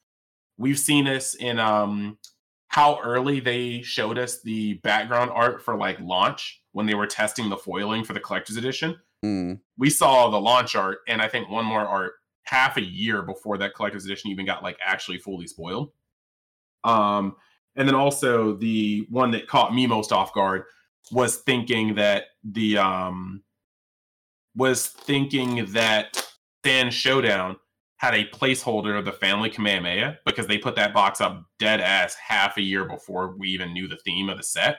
We've 0.59 0.81
seen 0.81 1.05
this 1.05 1.37
in 1.37 1.61
um 1.61 2.19
how 2.67 2.99
early 3.05 3.39
they 3.39 3.83
showed 3.83 4.19
us 4.19 4.43
the 4.43 4.75
background 4.83 5.31
art 5.33 5.63
for 5.63 5.77
like 5.77 6.01
launch 6.01 6.61
when 6.73 6.87
they 6.87 6.95
were 6.97 7.07
testing 7.07 7.51
the 7.51 7.57
foiling 7.57 8.03
for 8.03 8.15
the 8.15 8.21
collector's 8.21 8.57
edition 8.57 8.97
Mm, 9.25 9.61
we 9.79 9.89
saw 9.91 10.29
the 10.29 10.41
launch 10.41 10.77
art 10.77 10.99
and 11.09 11.23
I 11.23 11.29
think 11.29 11.49
one 11.49 11.65
more 11.65 11.87
art 11.87 12.15
half 12.47 12.77
a 12.77 12.83
year 12.83 13.23
before 13.23 13.59
that 13.59 13.75
collector's 13.75 14.05
edition 14.05 14.31
even 14.31 14.47
got 14.47 14.63
like 14.63 14.79
actually 14.85 15.19
fully 15.19 15.47
spoiled. 15.47 15.91
Um, 16.85 17.37
and 17.77 17.87
then 17.87 17.95
also 17.95 18.55
the 18.55 19.07
one 19.11 19.31
that 19.33 19.49
caught 19.49 19.75
me 19.75 19.87
most 19.87 20.13
off 20.13 20.33
guard 20.33 20.63
was 21.13 21.37
thinking 21.37 21.95
that 21.95 22.25
the 22.45 22.79
um 22.79 23.43
was 24.57 24.89
thinking 24.89 25.67
that 25.73 26.27
Saiyan 26.65 26.91
Showdown 26.91 27.57
had 27.99 28.15
a 28.15 28.27
placeholder 28.27 28.99
of 28.99 29.05
the 29.05 29.13
family 29.13 29.51
Kamehameha 29.51 30.19
because 30.27 30.47
they 30.47 30.59
put 30.59 30.77
that 30.77 30.93
box 30.93 31.21
up 31.21 31.45
dead 31.59 31.81
ass 31.81 32.15
half 32.15 32.57
a 32.57 32.63
year 32.63 32.85
before 32.85 33.37
we 33.37 33.49
even 33.49 33.73
knew 33.73 33.87
the 33.87 33.99
theme 34.05 34.29
of 34.29 34.37
the 34.37 34.43
set. 34.43 34.77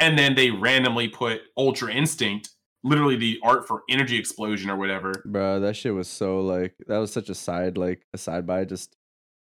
And 0.00 0.18
then 0.18 0.34
they 0.34 0.50
randomly 0.50 1.08
put 1.08 1.42
Ultra 1.56 1.92
Instinct 1.92 2.50
literally 2.84 3.16
the 3.16 3.40
art 3.42 3.66
for 3.66 3.82
energy 3.88 4.16
explosion 4.16 4.70
or 4.70 4.76
whatever. 4.76 5.12
bro, 5.24 5.58
that 5.60 5.74
shit 5.74 5.94
was 5.94 6.06
so 6.08 6.40
like 6.40 6.74
that 6.86 6.98
was 6.98 7.12
such 7.12 7.28
a 7.28 7.34
side 7.34 7.76
like 7.76 8.06
a 8.12 8.18
side 8.18 8.46
by 8.46 8.64
just 8.64 8.96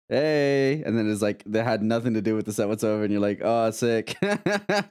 hey, 0.10 0.84
and 0.86 0.98
then 0.98 1.10
it's 1.10 1.22
like 1.22 1.44
that 1.48 1.64
had 1.66 1.82
nothing 1.82 2.14
to 2.14 2.22
do 2.22 2.36
with 2.36 2.46
the 2.46 2.54
set 2.54 2.68
whatsoever, 2.68 3.04
and 3.04 3.12
you're 3.12 3.22
like, 3.22 3.42
oh, 3.44 3.72
sick. 3.72 4.16
Yeah, 4.22 4.38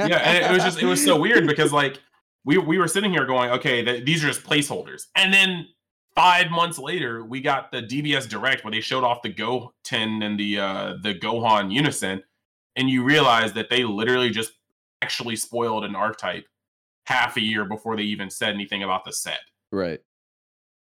and 0.01 0.45
it 0.45 0.51
was 0.51 0.65
just 0.65 0.83
it 0.83 0.87
was 0.87 1.03
so 1.03 1.19
weird 1.21 1.47
because 1.47 1.73
like 1.73 2.01
we 2.45 2.59
we 2.59 2.79
were 2.79 2.89
sitting 2.89 3.13
here 3.13 3.25
going, 3.27 3.51
okay, 3.51 3.85
th- 3.85 4.05
these 4.05 4.23
are 4.25 4.29
just 4.29 4.43
placeholders, 4.43 5.07
and 5.17 5.33
then 5.33 5.67
five 6.15 6.51
months 6.51 6.79
later 6.79 7.25
we 7.25 7.41
got 7.41 7.73
the 7.73 7.83
DBS 7.83 8.29
Direct 8.29 8.65
where 8.65 8.71
they 8.71 8.81
showed 8.81 9.05
off 9.05 9.23
the 9.23 9.33
Goten 9.33 10.23
and 10.23 10.39
the 10.39 10.59
uh 10.59 10.95
the 11.03 11.15
Gohan 11.15 11.73
Unison, 11.73 12.23
and 12.77 12.91
you 12.91 13.05
realize 13.05 13.53
that 13.53 13.71
they 13.71 13.85
literally 13.85 14.31
just 14.31 14.53
actually 15.03 15.37
spoiled 15.37 15.85
an 15.85 15.97
archetype 15.97 16.47
half 17.07 17.37
a 17.37 17.41
year 17.41 17.65
before 17.65 17.97
they 17.97 18.03
even 18.03 18.31
said 18.31 18.55
anything 18.55 18.83
about 18.83 19.05
the 19.05 19.13
set. 19.13 19.41
right. 19.71 20.01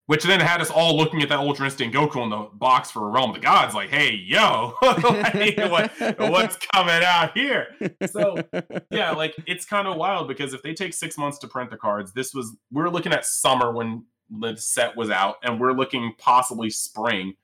which 0.06 0.24
then 0.24 0.40
had 0.40 0.62
us 0.62 0.70
all 0.70 0.96
looking 0.96 1.22
at 1.22 1.28
that 1.28 1.38
Ultra 1.38 1.66
Instinct 1.66 1.94
Goku 1.94 2.22
in 2.22 2.30
the 2.30 2.48
box 2.54 2.90
for 2.90 3.10
Realm 3.10 3.30
of 3.30 3.36
the 3.36 3.42
Gods, 3.42 3.74
like, 3.74 3.90
hey, 3.90 4.14
yo, 4.14 4.72
like, 4.82 5.58
what, 5.58 5.92
what's 6.18 6.56
coming 6.72 7.02
out 7.04 7.36
here? 7.36 7.66
So, 8.10 8.38
Yeah, 8.90 9.10
like 9.12 9.34
it's 9.46 9.66
kind 9.66 9.86
of 9.86 9.96
wild 9.96 10.26
because 10.26 10.54
if 10.54 10.62
they 10.62 10.72
take 10.72 10.94
six 10.94 11.18
months 11.18 11.38
to 11.40 11.46
print 11.46 11.70
the 11.70 11.76
cards, 11.76 12.12
this 12.14 12.32
was 12.32 12.56
we're 12.72 12.88
looking 12.88 13.12
at 13.12 13.26
summer 13.26 13.70
when 13.70 14.06
the 14.30 14.56
set 14.56 14.96
was 14.96 15.10
out, 15.10 15.36
and 15.42 15.60
we're 15.60 15.72
looking 15.72 16.14
possibly 16.18 16.70
spring, 16.70 17.34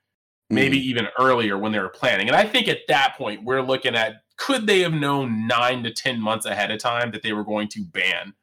maybe 0.49 0.77
mm. 0.79 0.83
even 0.83 1.07
earlier 1.19 1.57
when 1.57 1.71
they 1.71 1.79
were 1.79 1.89
planning. 1.89 2.27
And 2.27 2.35
I 2.35 2.45
think 2.45 2.67
at 2.67 2.79
that 2.87 3.15
point 3.15 3.43
we're 3.43 3.61
looking 3.61 3.95
at 3.95 4.23
could 4.37 4.67
they 4.67 4.81
have 4.81 4.93
known 4.93 5.47
nine 5.47 5.83
to 5.83 5.91
ten 5.91 6.19
months 6.19 6.47
ahead 6.47 6.71
of 6.71 6.79
time 6.79 7.11
that 7.11 7.21
they 7.21 7.33
were 7.33 7.43
going 7.43 7.67
to 7.69 7.83
ban 7.83 8.33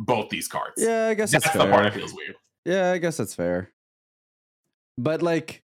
both 0.00 0.30
these 0.30 0.48
cards? 0.48 0.74
Yeah, 0.82 1.08
I 1.08 1.14
guess 1.14 1.30
that's 1.30 1.44
that's, 1.44 1.56
the 1.56 1.70
part 1.70 1.84
that 1.84 1.94
feels 1.94 2.12
weird. 2.12 2.34
Yeah, 2.64 2.92
I 2.92 2.98
guess 2.98 3.16
that's 3.18 3.34
fair. 3.34 3.70
But 4.98 5.22
like, 5.22 5.62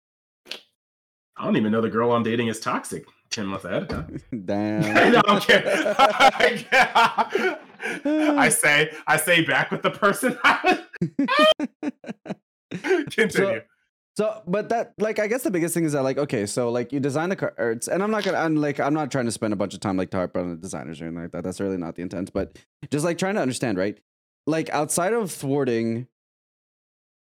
I 1.35 1.43
don't 1.43 1.57
even 1.57 1.71
know 1.71 1.81
the 1.81 1.89
girl 1.89 2.11
I'm 2.11 2.23
dating 2.23 2.47
is 2.47 2.59
toxic. 2.59 3.05
ahead. 3.35 3.91
Huh? 3.91 4.03
Damn. 4.45 5.11
no, 5.11 5.21
I'm 5.27 5.41
kidding. 5.41 6.65
I 8.05 8.49
say, 8.49 8.91
I 9.07 9.17
say 9.17 9.43
back 9.43 9.71
with 9.71 9.81
the 9.81 9.91
person. 9.91 10.37
Continue. 13.11 13.61
So, 14.17 14.41
but 14.45 14.67
that, 14.67 14.93
like, 14.97 15.17
I 15.17 15.27
guess 15.27 15.43
the 15.43 15.51
biggest 15.51 15.73
thing 15.73 15.85
is 15.85 15.93
that, 15.93 16.03
like, 16.03 16.17
okay, 16.17 16.45
so, 16.45 16.69
like, 16.71 16.91
you 16.91 16.99
design 16.99 17.29
the 17.29 17.37
cards, 17.37 17.87
and 17.87 18.03
I'm 18.03 18.11
not 18.11 18.25
gonna, 18.25 18.37
I'm 18.37 18.57
like, 18.57 18.77
I'm 18.77 18.93
not 18.93 19.11
trying 19.11 19.23
to 19.25 19.31
spend 19.31 19.53
a 19.53 19.55
bunch 19.55 19.73
of 19.73 19.79
time, 19.79 19.95
like, 19.95 20.11
to 20.11 20.17
harp 20.17 20.35
on 20.35 20.49
the 20.49 20.57
designers 20.57 20.99
or 20.99 21.05
anything 21.05 21.21
like 21.21 21.31
that. 21.31 21.45
That's 21.45 21.61
really 21.61 21.77
not 21.77 21.95
the 21.95 22.01
intent, 22.01 22.33
but 22.33 22.59
just 22.91 23.05
like 23.05 23.17
trying 23.17 23.35
to 23.35 23.41
understand, 23.41 23.77
right? 23.77 23.97
Like, 24.47 24.69
outside 24.69 25.13
of 25.13 25.31
thwarting, 25.31 26.07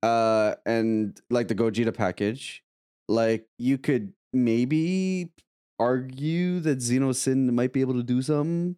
uh, 0.03 0.55
and 0.65 1.19
like 1.29 1.47
the 1.47 1.55
Gogeta 1.55 1.93
package, 1.93 2.63
like, 3.07 3.47
you 3.57 3.77
could 3.77 4.13
maybe 4.33 5.31
argue 5.79 6.59
that 6.61 6.79
Xenosin 6.79 7.51
might 7.51 7.73
be 7.73 7.81
able 7.81 7.95
to 7.95 8.03
do 8.03 8.21
something. 8.21 8.75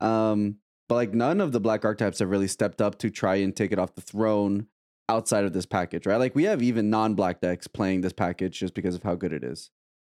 Um, 0.00 0.56
but 0.88 0.94
like, 0.96 1.14
none 1.14 1.40
of 1.40 1.52
the 1.52 1.60
black 1.60 1.84
archetypes 1.84 2.18
have 2.18 2.30
really 2.30 2.48
stepped 2.48 2.80
up 2.80 2.98
to 2.98 3.10
try 3.10 3.36
and 3.36 3.54
take 3.54 3.72
it 3.72 3.78
off 3.78 3.94
the 3.94 4.00
throne 4.00 4.66
outside 5.10 5.44
of 5.44 5.52
this 5.52 5.66
package, 5.66 6.06
right? 6.06 6.16
Like 6.16 6.34
we 6.34 6.44
have 6.44 6.62
even 6.62 6.88
non-black 6.88 7.40
decks 7.40 7.66
playing 7.66 8.00
this 8.00 8.12
package 8.12 8.60
just 8.60 8.74
because 8.74 8.94
of 8.94 9.02
how 9.02 9.16
good 9.16 9.32
it 9.32 9.42
is. 9.42 9.70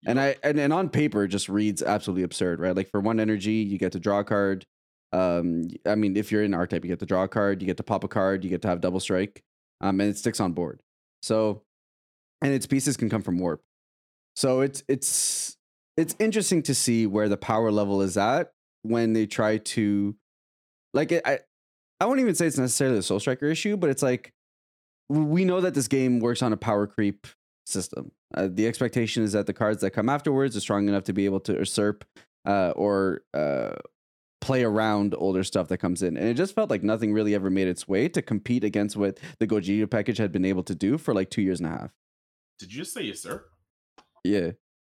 And 0.07 0.21
I 0.21 0.37
and, 0.43 0.59
and 0.59 0.73
on 0.73 0.89
paper 0.89 1.25
it 1.25 1.29
just 1.29 1.49
reads 1.49 1.83
absolutely 1.83 2.23
absurd, 2.23 2.61
right? 2.61 2.77
Like 2.77 2.91
for 2.91 3.01
one 3.01 3.19
energy, 3.19 3.55
you 3.55 3.77
get 3.77 3.93
to 3.93 4.01
draw 4.01 4.21
a 4.21 4.25
card. 4.25 4.67
Um, 5.15 5.69
I 5.87 5.95
mean, 5.95 6.17
if 6.17 6.33
you're 6.33 6.43
in 6.43 6.55
archetype, 6.55 6.85
you 6.85 6.89
get 6.89 6.99
to 6.99 7.07
draw 7.07 7.23
a 7.23 7.29
card, 7.29 7.63
you 7.63 7.67
get 7.67 7.77
to 7.77 7.85
pop 7.85 8.03
a 8.03 8.09
card, 8.09 8.43
you 8.43 8.51
get 8.51 8.63
to 8.63 8.69
have 8.69 8.81
double 8.81 8.99
strike, 8.99 9.45
um, 9.81 10.01
and 10.01 10.11
it 10.11 10.19
sticks 10.19 10.41
on 10.41 10.53
board. 10.53 10.83
So, 11.23 11.63
and 12.43 12.53
its 12.53 12.67
pieces 12.67 12.97
can 12.97 13.09
come 13.09 13.23
from 13.23 13.39
warp. 13.39 13.63
So 14.35 14.61
it's 14.61 14.83
it's 14.89 15.57
it's 15.97 16.17
interesting 16.19 16.63
to 16.65 16.75
see 16.75 17.07
where 17.07 17.29
the 17.29 17.37
power 17.37 17.71
level 17.71 18.03
is 18.03 18.17
at 18.17 18.53
when 18.83 19.13
they 19.13 19.27
try 19.27 19.59
to, 19.59 20.17
like, 20.93 21.13
I 21.13 21.39
I 22.01 22.07
won't 22.07 22.19
even 22.19 22.35
say 22.35 22.49
it's 22.49 22.59
necessarily 22.59 22.99
a 22.99 23.03
Soul 23.03 23.21
Striker 23.21 23.47
issue, 23.47 23.77
but 23.77 23.91
it's 23.91 24.03
like 24.03 24.33
we 25.09 25.45
know 25.45 25.61
that 25.61 25.75
this 25.75 25.87
game 25.87 26.19
works 26.19 26.43
on 26.43 26.53
a 26.53 26.57
power 26.57 26.89
creep 26.89 27.29
system. 27.67 28.11
Uh, 28.35 28.49
the 28.51 28.67
expectation 28.67 29.23
is 29.23 29.31
that 29.33 29.47
the 29.47 29.53
cards 29.53 29.81
that 29.83 29.93
come 29.93 30.09
afterwards 30.09 30.57
are 30.57 30.61
strong 30.61 30.89
enough 30.89 31.05
to 31.05 31.13
be 31.13 31.25
able 31.25 31.41
to 31.41 31.53
usurp 31.53 32.05
uh, 32.45 32.73
or 32.75 33.23
uh, 33.33 33.75
play 34.45 34.63
around 34.63 35.15
older 35.17 35.43
stuff 35.43 35.69
that 35.69 35.79
comes 35.79 36.03
in. 36.03 36.19
And 36.19 36.29
it 36.29 36.35
just 36.35 36.55
felt 36.55 36.69
like 36.69 36.83
nothing 36.83 37.15
really 37.15 37.35
ever 37.35 37.49
made 37.49 37.67
its 37.67 37.89
way 37.89 38.09
to 38.11 38.21
compete 38.21 38.63
against 38.63 38.95
what 38.95 39.19
the 39.39 39.47
Gogeta 39.47 39.91
package 39.91 40.19
had 40.19 40.33
been 40.33 40.45
able 40.45 40.63
to 40.65 40.75
do 40.75 40.99
for 40.99 41.15
like 41.15 41.31
two 41.31 41.41
years 41.41 41.61
and 41.61 41.69
a 41.69 41.73
half. 41.73 41.91
Did 42.59 42.71
you 42.71 42.81
just 42.81 42.93
say 42.93 43.03
usurp? 43.05 43.47
Yeah. 44.23 44.51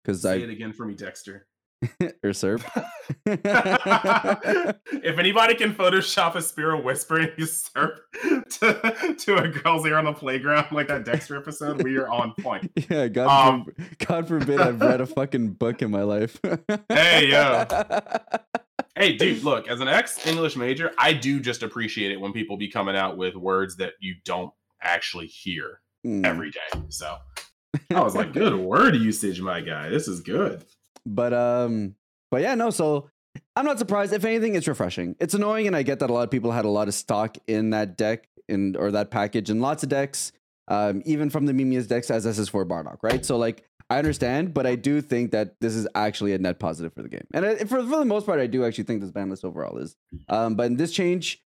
Because 0.04 0.22
I 0.26 0.36
Say 0.36 0.42
it 0.42 0.50
again 0.50 0.74
for 0.74 0.84
me, 0.84 0.94
Dexter. 0.94 1.46
usurp. 2.22 2.60
if 3.24 5.18
anybody 5.18 5.54
can 5.54 5.74
Photoshop 5.74 6.34
a 6.34 6.38
Spearow 6.38 6.84
whispering 6.84 7.30
usurp 7.38 8.00
to, 8.50 9.14
to 9.18 9.36
a 9.36 9.48
girl's 9.48 9.86
ear 9.86 9.96
on 9.96 10.04
the 10.04 10.12
playground 10.12 10.66
like 10.72 10.88
that 10.88 11.06
Dexter 11.06 11.38
episode, 11.38 11.82
we 11.82 11.96
are 11.96 12.10
on 12.10 12.34
point. 12.40 12.70
yeah, 12.90 13.08
God, 13.08 13.48
Um, 13.48 13.64
for, 13.64 13.74
God 14.04 14.28
forbid 14.28 14.60
I've 14.60 14.80
read 14.80 15.00
a 15.00 15.06
fucking 15.06 15.52
book 15.52 15.80
in 15.80 15.90
my 15.90 16.02
life. 16.02 16.38
Hey, 16.90 17.30
yo. 17.30 17.64
Hey, 18.98 19.16
dude, 19.16 19.44
look, 19.44 19.68
as 19.68 19.80
an 19.80 19.86
ex 19.86 20.26
English 20.26 20.56
major, 20.56 20.90
I 20.98 21.12
do 21.12 21.38
just 21.38 21.62
appreciate 21.62 22.10
it 22.10 22.20
when 22.20 22.32
people 22.32 22.56
be 22.56 22.68
coming 22.68 22.96
out 22.96 23.16
with 23.16 23.36
words 23.36 23.76
that 23.76 23.92
you 24.00 24.16
don't 24.24 24.52
actually 24.82 25.26
hear 25.26 25.80
Mm. 26.06 26.24
every 26.26 26.50
day. 26.50 26.80
So 26.88 27.16
I 27.94 28.00
was 28.00 28.14
like, 28.14 28.32
good 28.32 28.54
word 28.54 28.94
usage, 28.96 29.40
my 29.40 29.60
guy. 29.60 29.88
This 29.88 30.06
is 30.08 30.20
good. 30.20 30.64
But 31.06 31.32
um, 31.32 31.94
but 32.30 32.40
yeah, 32.42 32.54
no. 32.54 32.70
So 32.70 33.08
I'm 33.56 33.64
not 33.64 33.78
surprised. 33.78 34.12
If 34.12 34.24
anything, 34.24 34.54
it's 34.54 34.66
refreshing. 34.68 35.14
It's 35.20 35.34
annoying, 35.34 35.66
and 35.68 35.74
I 35.76 35.82
get 35.82 35.98
that 36.00 36.10
a 36.10 36.12
lot 36.12 36.22
of 36.22 36.30
people 36.30 36.50
had 36.52 36.64
a 36.64 36.68
lot 36.70 36.88
of 36.88 36.94
stock 36.94 37.36
in 37.46 37.70
that 37.70 37.96
deck 37.96 38.28
and 38.48 38.76
or 38.76 38.90
that 38.92 39.10
package, 39.12 39.48
and 39.50 39.60
lots 39.60 39.82
of 39.82 39.88
decks, 39.88 40.32
um, 40.68 41.02
even 41.04 41.30
from 41.30 41.46
the 41.46 41.52
Mimia's 41.52 41.86
decks 41.86 42.10
as 42.10 42.26
SS4 42.26 42.64
Bardock, 42.66 42.98
right? 43.02 43.24
So 43.24 43.36
like, 43.36 43.64
I 43.90 43.98
understand, 43.98 44.52
but 44.52 44.66
I 44.66 44.74
do 44.74 45.00
think 45.00 45.30
that 45.32 45.60
this 45.60 45.74
is 45.74 45.88
actually 45.94 46.34
a 46.34 46.38
net 46.38 46.58
positive 46.58 46.92
for 46.92 47.02
the 47.02 47.08
game, 47.08 47.26
and 47.32 47.46
I, 47.46 47.56
for 47.58 47.82
for 47.82 47.98
the 47.98 48.04
most 48.04 48.26
part, 48.26 48.40
I 48.40 48.46
do 48.46 48.64
actually 48.64 48.84
think 48.84 49.00
this 49.00 49.10
ban 49.10 49.30
list 49.30 49.44
overall 49.44 49.78
is. 49.78 49.96
Um, 50.28 50.56
but 50.56 50.76
this 50.76 50.92
change 50.92 51.42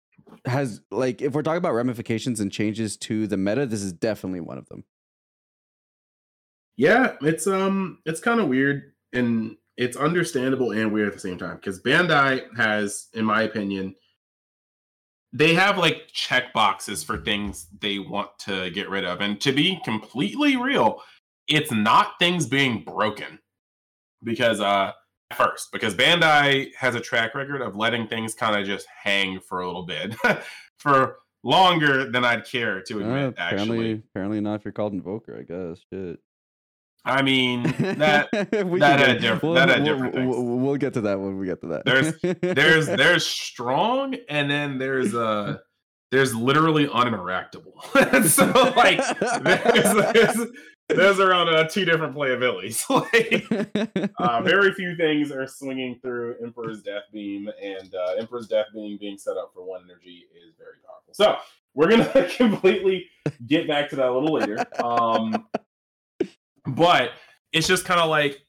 has 0.44 0.80
like, 0.90 1.22
if 1.22 1.32
we're 1.32 1.42
talking 1.42 1.58
about 1.58 1.74
ramifications 1.74 2.40
and 2.40 2.52
changes 2.52 2.96
to 2.98 3.26
the 3.26 3.36
meta, 3.36 3.66
this 3.66 3.82
is 3.82 3.92
definitely 3.92 4.40
one 4.40 4.58
of 4.58 4.68
them. 4.68 4.84
Yeah, 6.76 7.16
it's 7.22 7.46
um 7.48 7.98
it's 8.06 8.20
kind 8.20 8.38
of 8.40 8.48
weird 8.48 8.92
and 9.12 9.56
it's 9.76 9.96
understandable 9.96 10.72
and 10.72 10.92
weird 10.92 11.08
at 11.08 11.14
the 11.14 11.20
same 11.20 11.38
time 11.38 11.56
because 11.56 11.80
Bandai 11.80 12.56
has, 12.56 13.08
in 13.14 13.24
my 13.24 13.42
opinion, 13.42 13.94
they 15.32 15.54
have 15.54 15.76
like 15.76 16.08
check 16.12 16.52
boxes 16.52 17.02
for 17.02 17.18
things 17.18 17.66
they 17.80 17.98
want 17.98 18.30
to 18.40 18.70
get 18.70 18.88
rid 18.88 19.04
of. 19.04 19.20
And 19.20 19.40
to 19.40 19.52
be 19.52 19.80
completely 19.84 20.56
real, 20.56 21.02
it's 21.48 21.70
not 21.72 22.18
things 22.18 22.46
being 22.46 22.82
broken. 22.84 23.38
Because 24.22 24.60
uh 24.60 24.92
first, 25.36 25.70
because 25.72 25.94
Bandai 25.94 26.74
has 26.76 26.94
a 26.94 27.00
track 27.00 27.34
record 27.34 27.60
of 27.62 27.76
letting 27.76 28.06
things 28.08 28.34
kind 28.34 28.58
of 28.58 28.66
just 28.66 28.86
hang 29.02 29.38
for 29.40 29.60
a 29.60 29.66
little 29.66 29.84
bit. 29.86 30.14
for 30.78 31.18
longer 31.44 32.10
than 32.10 32.24
I'd 32.24 32.44
care 32.44 32.82
to 32.82 32.94
Uh, 32.96 33.00
admit, 33.00 33.28
apparently, 33.38 33.60
actually. 33.78 33.92
apparently 34.10 34.40
not 34.40 34.54
if 34.56 34.64
you're 34.64 34.72
called 34.72 34.92
Invoker, 34.92 35.38
I 35.38 35.42
guess. 35.42 35.80
Shit. 35.92 36.18
I 37.04 37.22
mean 37.22 37.62
that 37.78 38.28
We 38.66 38.80
that 38.80 38.98
had 38.98 39.20
get- 39.20 39.20
diff- 39.20 39.42
we'll, 39.42 39.54
that 39.54 39.68
had 39.68 39.82
we'll- 39.84 39.94
different 39.94 40.14
we'll- 40.14 40.32
things. 40.34 40.62
we'll 40.62 40.76
get 40.76 40.94
to 40.94 41.00
that 41.02 41.20
when 41.20 41.38
we 41.38 41.46
get 41.46 41.60
to 41.62 41.68
that. 41.68 41.84
There's- 41.84 42.14
there's 42.42 42.86
there's 43.02 43.24
strong 43.26 44.16
and 44.28 44.50
then 44.50 44.78
there's 44.78 45.14
uh 45.14 45.58
there's 46.10 46.34
literally 46.34 46.86
uninteractable. 46.86 47.74
So 48.28 48.46
like 48.76 49.00
there's, 49.42 50.12
there's, 50.12 50.50
there's 50.88 51.20
around 51.20 51.48
uh, 51.48 51.64
two 51.64 51.84
different 51.84 52.14
playabilities. 52.14 52.82
Like 52.88 54.12
uh, 54.18 54.42
very 54.42 54.72
few 54.72 54.96
things 54.96 55.30
are 55.30 55.46
swinging 55.46 55.98
through 56.00 56.36
emperor's 56.42 56.82
death 56.82 57.04
beam 57.12 57.48
and 57.62 57.94
uh, 57.94 58.14
emperor's 58.18 58.48
death 58.48 58.66
beam 58.74 58.96
being 58.98 59.18
set 59.18 59.36
up 59.36 59.50
for 59.54 59.64
one 59.64 59.82
energy 59.84 60.24
is 60.34 60.54
very 60.56 60.76
powerful. 60.86 61.12
So 61.12 61.36
we're 61.74 61.90
gonna 61.90 62.28
completely 62.36 63.06
get 63.46 63.68
back 63.68 63.90
to 63.90 63.96
that 63.96 64.08
a 64.08 64.12
little 64.12 64.32
later. 64.32 64.64
Um 64.82 65.46
but 66.66 67.12
it's 67.52 67.66
just 67.66 67.84
kind 67.84 68.00
of 68.00 68.10
like 68.10 68.40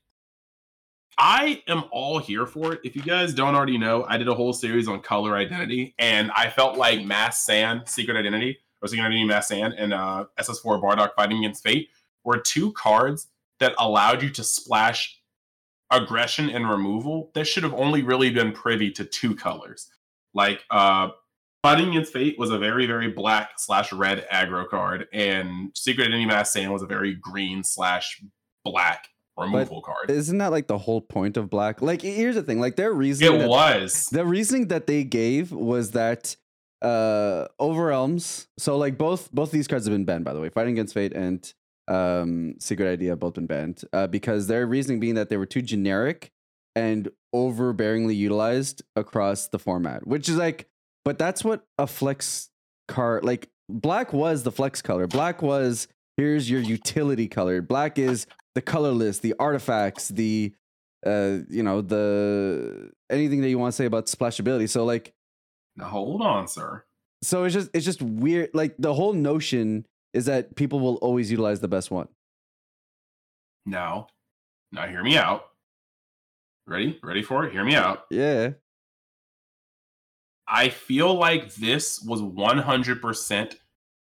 I 1.22 1.62
am 1.68 1.84
all 1.92 2.20
here 2.20 2.46
for 2.46 2.72
it. 2.72 2.80
If 2.86 2.96
you 2.96 3.02
guys 3.02 3.34
don't 3.34 3.54
already 3.54 3.78
know, 3.78 4.06
I 4.08 4.18
did 4.18 4.30
a 4.30 4.34
whole 4.34 4.54
series 4.54 4.88
on 4.88 5.02
color 5.02 5.36
identity, 5.36 5.94
and 6.00 6.32
I 6.32 6.50
felt 6.50 6.78
like 6.78 7.04
Mass 7.04 7.44
Sand, 7.44 7.84
Secret 7.88 8.16
Identity, 8.16 8.58
or 8.82 8.88
Secret 8.88 9.04
Identity 9.04 9.26
Mass 9.26 9.50
Sand, 9.50 9.74
and 9.78 9.94
uh, 9.94 10.26
SS4 10.40 10.82
Bardock 10.82 11.16
Fighting 11.16 11.40
Against 11.40 11.62
Fate 11.62 11.90
were 12.24 12.38
two 12.38 12.72
cards 12.72 13.28
that 13.60 13.76
allowed 13.78 14.24
you 14.24 14.30
to 14.30 14.46
splash 14.46 15.20
aggression 15.92 16.50
and 16.50 16.70
removal 16.70 17.32
that 17.34 17.46
should 17.46 17.64
have 17.64 17.74
only 17.74 18.02
really 18.02 18.30
been 18.30 18.54
privy 18.54 18.90
to 18.92 19.04
two 19.04 19.36
colors. 19.36 19.92
Like 20.34 20.64
uh 20.72 21.10
Fighting 21.62 21.90
Against 21.90 22.14
Fate 22.14 22.40
was 22.40 22.52
a 22.52 22.58
very, 22.58 22.86
very 22.86 23.10
black 23.10 23.56
slash 23.58 23.92
red 23.92 24.26
aggro 24.32 24.70
card, 24.70 25.08
and 25.12 25.72
Secret 25.76 26.06
Identity 26.06 26.26
Mass 26.28 26.54
Sand 26.54 26.72
was 26.72 26.82
a 26.82 26.88
very 26.88 27.14
green 27.16 27.66
slash 27.66 28.24
black 28.64 29.10
removal 29.40 29.82
card. 29.82 30.10
Isn't 30.12 30.38
that 30.40 30.52
like 30.52 30.68
the 30.68 30.78
whole 30.78 31.02
point 31.02 31.38
of 31.38 31.50
black? 31.50 31.82
Like, 31.82 32.02
here's 32.02 32.36
the 32.36 32.44
thing. 32.44 32.60
Like, 32.60 32.76
their 32.76 32.92
reasoning. 32.94 33.36
It 33.36 33.38
that- 33.40 33.50
was. 33.50 34.08
the 34.12 34.26
reasoning 34.26 34.68
that 34.68 34.88
they 34.88 35.04
gave 35.04 35.52
was 35.52 35.92
that 35.92 36.36
uh 36.82 37.46
overwhelms 37.60 38.48
so 38.58 38.78
like 38.78 38.98
both 38.98 39.30
both 39.34 39.52
these 39.52 39.68
cards 39.68 39.86
have 39.86 39.94
been 39.94 40.06
banned 40.06 40.24
by 40.24 40.32
the 40.32 40.40
way 40.40 40.48
fighting 40.48 40.72
against 40.76 40.94
fate 40.94 41.12
and 41.12 41.54
um 41.90 42.56
secret 42.58 42.88
idea 42.90 43.10
have 43.10 43.20
both 43.20 43.34
been 43.34 43.48
banned 43.48 43.82
uh, 43.92 44.08
because 44.08 44.48
their 44.48 44.66
reasoning 44.66 44.98
being 44.98 45.16
that 45.16 45.28
they 45.28 45.36
were 45.36 45.46
too 45.46 45.62
generic 45.62 46.32
and 46.78 47.10
overbearingly 47.36 48.16
utilized 48.16 48.82
across 48.96 49.50
the 49.50 49.60
format 49.60 50.08
which 50.08 50.30
is 50.30 50.38
like 50.38 50.70
but 51.04 51.18
that's 51.18 51.44
what 51.44 51.66
a 51.78 51.86
flex 51.86 52.50
card 52.88 53.26
like 53.26 53.50
black 53.68 54.14
was 54.14 54.44
the 54.44 54.52
flex 54.52 54.82
color 54.82 55.06
black 55.06 55.42
was 55.42 55.90
here's 56.16 56.50
your 56.50 56.62
utility 56.62 57.28
color 57.28 57.62
black 57.62 58.00
is 58.00 58.26
the 58.56 58.62
color 58.62 58.92
list 58.92 59.22
the 59.22 59.34
artifacts 59.40 60.10
the 60.10 60.54
uh 61.06 61.38
you 61.50 61.64
know 61.64 61.82
the 61.82 62.92
anything 63.10 63.42
that 63.42 63.50
you 63.50 63.58
want 63.60 63.72
to 63.72 63.76
say 63.76 63.86
about 63.86 64.08
splashability 64.08 64.68
so 64.70 64.84
like 64.86 65.14
Now 65.76 65.86
hold 65.86 66.22
on, 66.22 66.48
sir. 66.48 66.84
so 67.24 67.44
it's 67.46 67.54
just 67.54 67.70
it's 67.74 67.86
just 67.86 68.02
weird 68.02 68.50
like 68.54 68.76
the 68.80 68.94
whole 68.94 69.14
notion 69.14 69.86
is 70.14 70.26
that 70.26 70.56
people 70.56 70.80
will 70.80 70.96
always 70.96 71.30
utilize 71.32 71.60
the 71.62 71.68
best 71.68 71.90
one 71.92 72.08
Now, 73.66 74.08
now 74.72 74.88
hear 74.88 75.04
me 75.04 75.18
out. 75.18 75.46
Ready? 76.68 77.00
Ready 77.04 77.22
for 77.24 77.46
it? 77.46 77.52
Hear 77.54 77.64
me 77.64 77.76
out. 77.76 78.06
yeah 78.10 78.52
I 80.52 80.70
feel 80.70 81.14
like 81.14 81.54
this 81.56 82.02
was 82.02 82.22
100% 82.22 83.56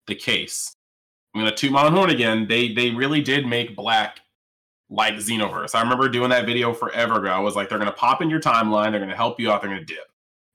the 0.06 0.14
case. 0.14 0.74
I'm 1.34 1.40
gonna 1.40 1.54
toot 1.56 1.72
my 1.72 1.86
own 1.86 1.92
horn 1.94 2.10
again. 2.10 2.46
They 2.48 2.72
they 2.72 2.90
really 2.90 3.22
did 3.22 3.46
make 3.46 3.74
black 3.74 4.20
like 4.88 5.14
Xenoverse. 5.14 5.74
I 5.74 5.82
remember 5.82 6.08
doing 6.08 6.30
that 6.30 6.46
video 6.46 6.72
forever 6.72 7.18
ago. 7.18 7.28
I 7.28 7.38
was 7.38 7.56
like, 7.56 7.68
they're 7.68 7.78
going 7.78 7.90
to 7.90 7.96
pop 7.96 8.22
in 8.22 8.30
your 8.30 8.40
timeline, 8.40 8.90
they're 8.90 9.00
going 9.00 9.10
to 9.10 9.16
help 9.16 9.40
you 9.40 9.50
out, 9.50 9.60
they're 9.60 9.70
going 9.70 9.84
to 9.84 9.94
dip. 9.94 10.06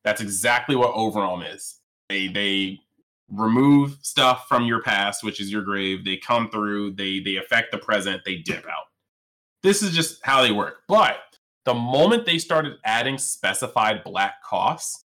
That's 0.03 0.21
exactly 0.21 0.75
what 0.75 0.95
Overwhelm 0.95 1.43
is. 1.43 1.79
They 2.09 2.27
they 2.27 2.79
remove 3.29 3.97
stuff 4.01 4.47
from 4.47 4.65
your 4.65 4.82
past, 4.82 5.23
which 5.23 5.39
is 5.39 5.51
your 5.51 5.61
grave. 5.61 6.03
They 6.03 6.17
come 6.17 6.49
through, 6.49 6.93
they 6.93 7.19
they 7.19 7.38
affect 7.38 7.71
the 7.71 7.77
present, 7.77 8.23
they 8.25 8.38
dip 8.38 8.65
out. 8.67 8.86
This 9.63 9.84
is 9.84 9.93
just 9.93 10.19
how 10.23 10.41
they 10.41 10.51
work. 10.51 10.84
But 10.88 11.19
the 11.65 11.73
moment 11.73 12.25
they 12.25 12.39
started 12.39 12.77
adding 12.84 13.17
specified 13.17 14.03
black 14.03 14.41
costs 14.43 15.05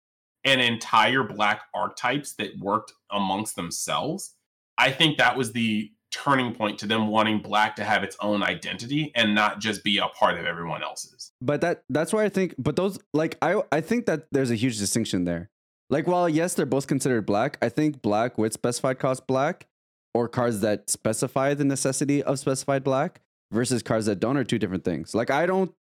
and 0.44 0.60
entire 0.60 1.24
black 1.24 1.64
archetypes 1.74 2.34
that 2.34 2.58
worked 2.58 2.94
amongst 3.12 3.56
themselves, 3.56 4.36
I 4.78 4.92
think 4.92 5.18
that 5.18 5.38
was 5.38 5.52
the 5.52 5.92
turning 6.12 6.54
point 6.54 6.80
to 6.80 6.88
them 6.88 7.08
wanting 7.08 7.40
black 7.40 7.76
to 7.76 7.84
have 7.84 8.04
its 8.04 8.18
own 8.20 8.42
identity 8.42 9.12
and 9.16 9.36
not 9.36 9.60
just 9.60 9.84
be 9.84 9.98
a 9.98 10.08
part 10.08 10.38
of 10.38 10.46
everyone 10.46 10.84
else's. 10.84 11.32
But 11.42 11.62
that 11.62 11.84
that's 11.90 12.12
why 12.12 12.24
I 12.24 12.30
think 12.30 12.56
but 12.58 12.76
those 12.76 13.00
like 13.14 13.38
I 13.42 13.62
I 13.72 13.82
think 13.82 14.06
that 14.08 14.28
there's 14.32 14.52
a 14.52 14.56
huge 14.56 14.78
distinction 14.78 15.26
there. 15.26 15.50
Like 15.90 16.08
while 16.08 16.30
yes, 16.30 16.54
they're 16.54 16.66
both 16.66 16.88
considered 16.88 17.26
black, 17.26 17.58
I 17.62 17.70
think 17.70 18.02
black 18.02 18.38
with 18.38 18.54
specified 18.54 19.00
cost 19.00 19.28
black 19.28 19.68
or 20.14 20.28
cards 20.28 20.62
that 20.62 20.90
specify 20.90 21.54
the 21.54 21.66
necessity 21.66 22.24
of 22.24 22.40
specified 22.40 22.84
black 22.84 23.22
versus 23.52 23.84
cards 23.84 24.06
that 24.06 24.20
don't 24.20 24.38
are 24.38 24.44
two 24.44 24.60
different 24.60 24.84
things. 24.84 25.14
Like 25.14 25.30
I 25.30 25.46
don't 25.46 25.74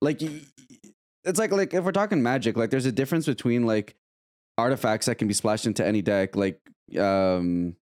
like 0.00 0.20
it's 1.24 1.38
like 1.38 1.52
like 1.52 1.74
if 1.74 1.84
we're 1.84 1.92
talking 1.92 2.22
magic, 2.22 2.56
like 2.56 2.70
there's 2.70 2.86
a 2.86 2.92
difference 2.92 3.26
between 3.26 3.64
like 3.66 3.96
artifacts 4.58 5.06
that 5.06 5.16
can 5.16 5.28
be 5.28 5.34
splashed 5.34 5.66
into 5.66 5.86
any 5.86 6.02
deck, 6.02 6.36
like 6.36 6.60
um 6.98 7.76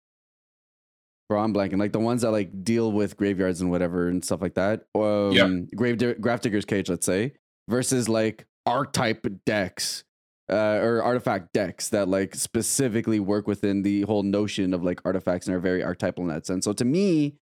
bro, 1.31 1.41
I'm 1.41 1.55
blanking. 1.55 1.78
Like 1.78 1.93
the 1.93 2.01
ones 2.01 2.22
that 2.22 2.33
like 2.33 2.64
deal 2.64 2.91
with 2.91 3.16
graveyards 3.16 3.61
and 3.61 3.70
whatever 3.70 4.09
and 4.09 4.22
stuff 4.24 4.43
like 4.43 4.55
that. 4.55 4.85
Um 4.97 5.31
Yep. 5.33 5.51
grave 5.76 5.97
Grafdigger's 5.97 6.64
cage, 6.64 6.89
let's 6.91 7.07
say, 7.07 7.35
versus 7.68 8.09
like 8.09 8.47
archetype 8.66 9.24
decks. 9.47 10.05
Uh, 10.51 10.81
or 10.83 11.01
artifact 11.01 11.53
decks 11.53 11.91
that 11.91 12.09
like 12.09 12.35
specifically 12.35 13.20
work 13.20 13.47
within 13.47 13.83
the 13.83 14.01
whole 14.03 14.24
notion 14.24 14.74
of 14.74 14.83
like 14.83 15.01
artifacts 15.05 15.47
and 15.47 15.55
are 15.55 15.61
very 15.61 15.81
archetypal 15.81 16.24
in 16.24 16.28
that 16.28 16.45
sense. 16.45 16.64
So 16.64 16.72
to 16.72 16.85
me, 16.85 17.37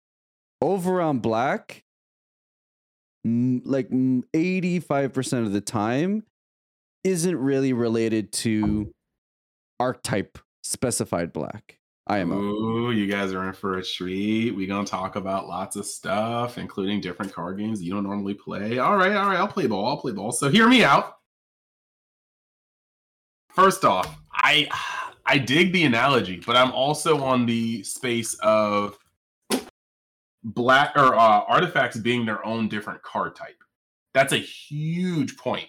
over 0.60 1.00
on 1.00 1.20
black, 1.20 1.84
m- 3.24 3.62
like 3.64 3.88
eighty 4.34 4.78
five 4.78 5.14
percent 5.14 5.46
of 5.46 5.54
the 5.54 5.62
time, 5.62 6.24
isn't 7.02 7.34
really 7.38 7.72
related 7.72 8.30
to 8.44 8.92
archetype 9.80 10.38
specified 10.62 11.32
black 11.32 11.77
IMO. 12.08 12.38
Ooh, 12.38 12.90
you 12.90 13.06
guys 13.06 13.32
are 13.32 13.46
in 13.46 13.52
for 13.52 13.78
a 13.78 13.84
treat. 13.84 14.52
We're 14.52 14.66
gonna 14.66 14.86
talk 14.86 15.16
about 15.16 15.46
lots 15.46 15.76
of 15.76 15.84
stuff, 15.84 16.56
including 16.56 17.00
different 17.00 17.32
card 17.32 17.58
games 17.58 17.82
you 17.82 17.92
don't 17.92 18.04
normally 18.04 18.34
play. 18.34 18.78
All 18.78 18.96
right, 18.96 19.14
all 19.14 19.28
right, 19.28 19.38
I'll 19.38 19.48
play 19.48 19.66
ball. 19.66 19.86
I'll 19.86 19.98
play 19.98 20.12
ball. 20.12 20.32
So 20.32 20.48
hear 20.48 20.68
me 20.68 20.84
out. 20.84 21.16
First 23.50 23.84
off, 23.84 24.16
I 24.32 24.68
I 25.26 25.36
dig 25.38 25.72
the 25.72 25.84
analogy, 25.84 26.42
but 26.46 26.56
I'm 26.56 26.72
also 26.72 27.22
on 27.22 27.44
the 27.44 27.82
space 27.82 28.34
of 28.42 28.98
black 30.42 30.92
or 30.96 31.14
uh, 31.14 31.42
artifacts 31.46 31.98
being 31.98 32.24
their 32.24 32.44
own 32.46 32.68
different 32.68 33.02
card 33.02 33.36
type. 33.36 33.62
That's 34.14 34.32
a 34.32 34.38
huge 34.38 35.36
point 35.36 35.68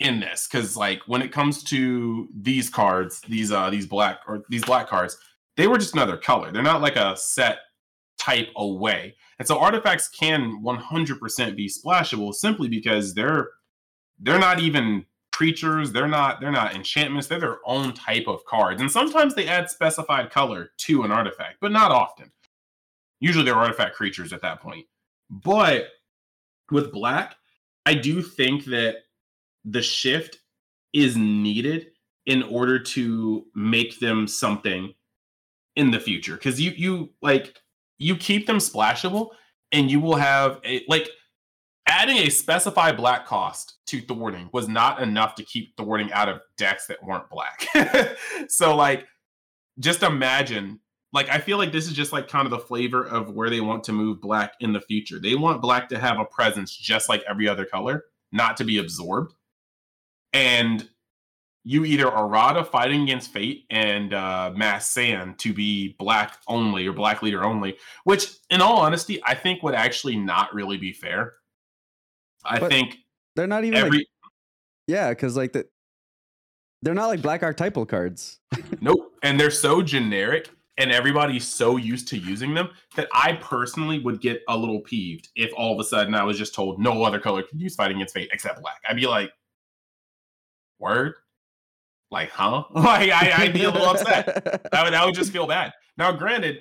in 0.00 0.18
this 0.18 0.48
because 0.50 0.76
like 0.76 1.00
when 1.06 1.22
it 1.22 1.30
comes 1.30 1.62
to 1.62 2.28
these 2.34 2.68
cards 2.70 3.20
these 3.28 3.52
uh 3.52 3.68
these 3.70 3.86
black 3.86 4.20
or 4.26 4.42
these 4.48 4.64
black 4.64 4.88
cards 4.88 5.18
they 5.60 5.66
were 5.66 5.76
just 5.76 5.92
another 5.92 6.16
color. 6.16 6.50
They're 6.50 6.62
not 6.62 6.80
like 6.80 6.96
a 6.96 7.14
set 7.16 7.58
type 8.18 8.48
away. 8.56 9.14
And 9.38 9.46
so 9.46 9.58
artifacts 9.58 10.08
can 10.08 10.62
100% 10.62 11.56
be 11.56 11.68
splashable 11.68 12.34
simply 12.34 12.68
because 12.68 13.14
they're 13.14 13.50
they're 14.22 14.38
not 14.38 14.60
even 14.60 15.04
creatures. 15.32 15.92
They're 15.92 16.08
not 16.08 16.40
they're 16.40 16.50
not 16.50 16.74
enchantments. 16.74 17.26
They're 17.26 17.40
their 17.40 17.58
own 17.66 17.92
type 17.92 18.24
of 18.26 18.44
cards. 18.46 18.80
And 18.80 18.90
sometimes 18.90 19.34
they 19.34 19.48
add 19.48 19.70
specified 19.70 20.30
color 20.30 20.70
to 20.78 21.02
an 21.02 21.12
artifact 21.12 21.56
but 21.60 21.72
not 21.72 21.92
often. 21.92 22.30
Usually 23.20 23.44
they're 23.44 23.54
artifact 23.54 23.96
creatures 23.96 24.32
at 24.32 24.40
that 24.40 24.60
point. 24.60 24.86
But 25.28 25.88
with 26.70 26.92
black 26.92 27.34
i 27.84 27.94
do 27.94 28.22
think 28.22 28.64
that 28.64 28.98
the 29.64 29.82
shift 29.82 30.38
is 30.92 31.16
needed 31.16 31.88
in 32.26 32.42
order 32.44 32.78
to 32.78 33.46
make 33.54 33.98
them 33.98 34.26
something 34.26 34.94
in 35.76 35.90
the 35.90 36.00
future. 36.00 36.34
Because 36.34 36.60
you 36.60 36.72
you 36.72 37.10
like 37.22 37.56
you 37.98 38.16
keep 38.16 38.46
them 38.46 38.58
splashable 38.58 39.30
and 39.72 39.90
you 39.90 40.00
will 40.00 40.16
have 40.16 40.60
a 40.64 40.84
like 40.88 41.08
adding 41.86 42.18
a 42.18 42.30
specified 42.30 42.96
black 42.96 43.26
cost 43.26 43.78
to 43.86 44.00
thwarting 44.00 44.48
was 44.52 44.68
not 44.68 45.02
enough 45.02 45.34
to 45.34 45.42
keep 45.42 45.76
thwarting 45.76 46.12
out 46.12 46.28
of 46.28 46.40
decks 46.56 46.86
that 46.86 47.02
weren't 47.02 47.28
black. 47.30 47.66
So 48.48 48.76
like 48.76 49.06
just 49.78 50.02
imagine 50.02 50.80
like 51.12 51.28
i 51.30 51.38
feel 51.38 51.56
like 51.56 51.72
this 51.72 51.86
is 51.86 51.94
just 51.94 52.12
like 52.12 52.28
kind 52.28 52.46
of 52.46 52.50
the 52.50 52.58
flavor 52.58 53.04
of 53.04 53.32
where 53.32 53.48
they 53.48 53.60
want 53.60 53.82
to 53.84 53.92
move 53.92 54.20
black 54.20 54.52
in 54.60 54.72
the 54.72 54.80
future. 54.80 55.18
They 55.18 55.34
want 55.34 55.62
black 55.62 55.88
to 55.90 55.98
have 55.98 56.18
a 56.18 56.24
presence 56.24 56.74
just 56.76 57.08
like 57.08 57.22
every 57.28 57.48
other 57.48 57.64
color 57.64 58.04
not 58.32 58.56
to 58.58 58.64
be 58.64 58.78
absorbed 58.78 59.34
and 60.32 60.88
you 61.62 61.84
either 61.84 62.08
errata 62.08 62.64
fighting 62.64 63.02
against 63.02 63.32
fate 63.32 63.64
and 63.70 64.14
uh, 64.14 64.50
mass 64.56 64.90
sand 64.90 65.38
to 65.38 65.52
be 65.52 65.94
black 65.98 66.38
only 66.48 66.86
or 66.86 66.92
black 66.92 67.22
leader 67.22 67.44
only 67.44 67.76
which 68.04 68.32
in 68.48 68.62
all 68.62 68.78
honesty 68.78 69.20
i 69.24 69.34
think 69.34 69.62
would 69.62 69.74
actually 69.74 70.16
not 70.16 70.52
really 70.54 70.78
be 70.78 70.92
fair 70.92 71.34
i 72.44 72.58
But 72.58 72.70
think 72.70 72.96
They're 73.36 73.46
not 73.46 73.64
even 73.64 73.78
every 73.78 73.98
like 73.98 74.06
yeah, 74.90 75.10
because 75.10 75.36
like 75.36 75.52
the 75.52 75.66
they're 76.82 76.94
not 76.94 77.06
like 77.06 77.22
black 77.22 77.42
archetypal 77.42 77.86
cards. 77.86 78.40
Nope. 78.80 79.12
And 79.22 79.38
they're 79.38 79.50
so 79.50 79.82
generic 79.82 80.50
and 80.78 80.90
everybody's 80.90 81.46
so 81.46 81.76
used 81.76 82.08
to 82.08 82.16
using 82.16 82.54
them 82.54 82.70
that 82.96 83.06
I 83.12 83.34
personally 83.34 83.98
would 83.98 84.20
get 84.20 84.42
a 84.48 84.56
little 84.56 84.80
peeved 84.80 85.28
if 85.36 85.52
all 85.56 85.74
of 85.74 85.78
a 85.78 85.84
sudden 85.84 86.14
I 86.14 86.24
was 86.24 86.38
just 86.38 86.54
told 86.54 86.80
no 86.80 87.04
other 87.04 87.20
color 87.20 87.42
can 87.42 87.60
use 87.60 87.76
fighting 87.76 87.98
against 87.98 88.14
fate 88.14 88.30
except 88.32 88.62
black. 88.62 88.80
I'd 88.88 88.96
be 88.96 89.06
like, 89.06 89.30
word? 90.80 91.14
Like, 92.10 92.30
huh? 92.30 92.64
Like 92.74 93.10
I, 93.12 93.44
I'd 93.44 93.52
be 93.52 93.64
a 93.64 93.70
little 93.70 93.88
upset. 93.88 94.68
I 94.72 94.84
would, 94.84 94.94
I 94.94 95.04
would 95.04 95.14
just 95.14 95.32
feel 95.32 95.46
bad. 95.56 95.72
Now, 95.96 96.12
granted, 96.12 96.60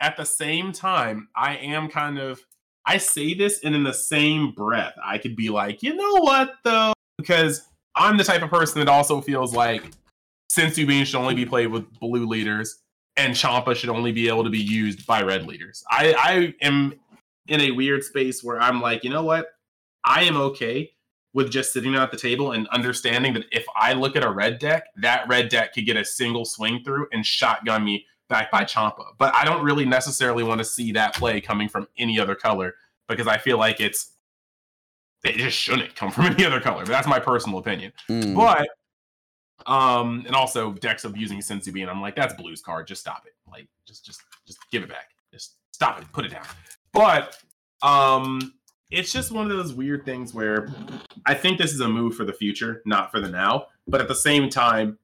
at 0.00 0.16
the 0.16 0.24
same 0.24 0.72
time, 0.72 1.28
I 1.36 1.56
am 1.56 1.88
kind 1.88 2.18
of 2.18 2.40
I 2.86 2.96
say 2.96 3.34
this, 3.34 3.60
and 3.62 3.74
in 3.74 3.84
the 3.84 3.92
same 3.92 4.52
breath, 4.52 4.94
I 5.04 5.18
could 5.18 5.36
be 5.36 5.50
like, 5.50 5.82
you 5.82 5.94
know 5.94 6.22
what 6.22 6.54
though? 6.64 6.94
Because 7.18 7.68
I'm 7.94 8.16
the 8.16 8.24
type 8.24 8.42
of 8.42 8.50
person 8.50 8.78
that 8.78 8.88
also 8.88 9.20
feels 9.20 9.54
like 9.54 9.82
Senzu 10.50 10.86
Bean 10.86 11.04
should 11.04 11.18
only 11.18 11.34
be 11.34 11.44
played 11.44 11.66
with 11.66 11.92
blue 12.00 12.26
leaders, 12.26 12.80
and 13.16 13.36
Champa 13.36 13.74
should 13.74 13.90
only 13.90 14.12
be 14.12 14.28
able 14.28 14.44
to 14.44 14.50
be 14.50 14.58
used 14.58 15.06
by 15.06 15.22
red 15.22 15.46
leaders. 15.46 15.84
I, 15.90 16.14
I 16.16 16.54
am 16.64 16.94
in 17.48 17.60
a 17.60 17.70
weird 17.72 18.02
space 18.02 18.42
where 18.42 18.60
I'm 18.60 18.80
like, 18.80 19.04
you 19.04 19.10
know 19.10 19.24
what? 19.24 19.48
I 20.04 20.24
am 20.24 20.36
okay 20.38 20.92
with 21.32 21.50
just 21.50 21.72
sitting 21.72 21.92
down 21.92 22.02
at 22.02 22.10
the 22.10 22.16
table 22.16 22.52
and 22.52 22.66
understanding 22.68 23.34
that 23.34 23.44
if 23.52 23.64
I 23.76 23.92
look 23.92 24.16
at 24.16 24.24
a 24.24 24.30
red 24.30 24.58
deck, 24.58 24.84
that 24.96 25.28
red 25.28 25.48
deck 25.48 25.74
could 25.74 25.86
get 25.86 25.96
a 25.96 26.04
single 26.04 26.44
swing 26.44 26.82
through 26.84 27.06
and 27.12 27.24
shotgun 27.24 27.84
me 27.84 28.06
back 28.28 28.50
by 28.50 28.64
Champa. 28.64 29.04
But 29.18 29.34
I 29.34 29.44
don't 29.44 29.62
really 29.62 29.84
necessarily 29.84 30.42
want 30.42 30.58
to 30.58 30.64
see 30.64 30.92
that 30.92 31.14
play 31.14 31.40
coming 31.40 31.68
from 31.68 31.86
any 31.98 32.18
other 32.18 32.34
color 32.34 32.74
because 33.08 33.26
I 33.26 33.38
feel 33.38 33.58
like 33.58 33.80
it's 33.80 34.12
it 35.24 35.36
just 35.36 35.56
shouldn't 35.56 35.94
come 35.94 36.10
from 36.10 36.24
any 36.26 36.44
other 36.44 36.60
color. 36.60 36.80
But 36.80 36.88
that's 36.88 37.06
my 37.06 37.20
personal 37.20 37.58
opinion. 37.58 37.92
Mm. 38.08 38.34
But 38.34 38.68
um, 39.70 40.24
and 40.26 40.34
also 40.34 40.72
decks 40.72 41.04
of 41.04 41.16
using 41.16 41.38
Senzu 41.40 41.72
Bean, 41.72 41.88
I'm 41.88 42.00
like, 42.00 42.16
that's 42.16 42.34
blues 42.34 42.62
card. 42.62 42.86
Just 42.86 43.02
stop 43.02 43.24
it. 43.26 43.34
Like, 43.50 43.68
just 43.86 44.04
just 44.04 44.22
just 44.46 44.58
give 44.70 44.82
it 44.82 44.88
back. 44.88 45.10
Just 45.32 45.56
stop 45.72 46.00
it. 46.00 46.10
Put 46.12 46.24
it 46.24 46.30
down. 46.30 46.46
But 46.92 47.36
um, 47.82 48.54
it's 48.90 49.12
just 49.12 49.32
one 49.32 49.50
of 49.50 49.56
those 49.56 49.72
weird 49.72 50.04
things 50.04 50.34
where 50.34 50.68
I 51.26 51.34
think 51.34 51.58
this 51.58 51.72
is 51.72 51.80
a 51.80 51.88
move 51.88 52.14
for 52.16 52.24
the 52.24 52.32
future, 52.32 52.82
not 52.86 53.10
for 53.10 53.20
the 53.20 53.28
now. 53.28 53.66
But 53.86 54.00
at 54.00 54.08
the 54.08 54.14
same 54.14 54.48
time, 54.48 54.98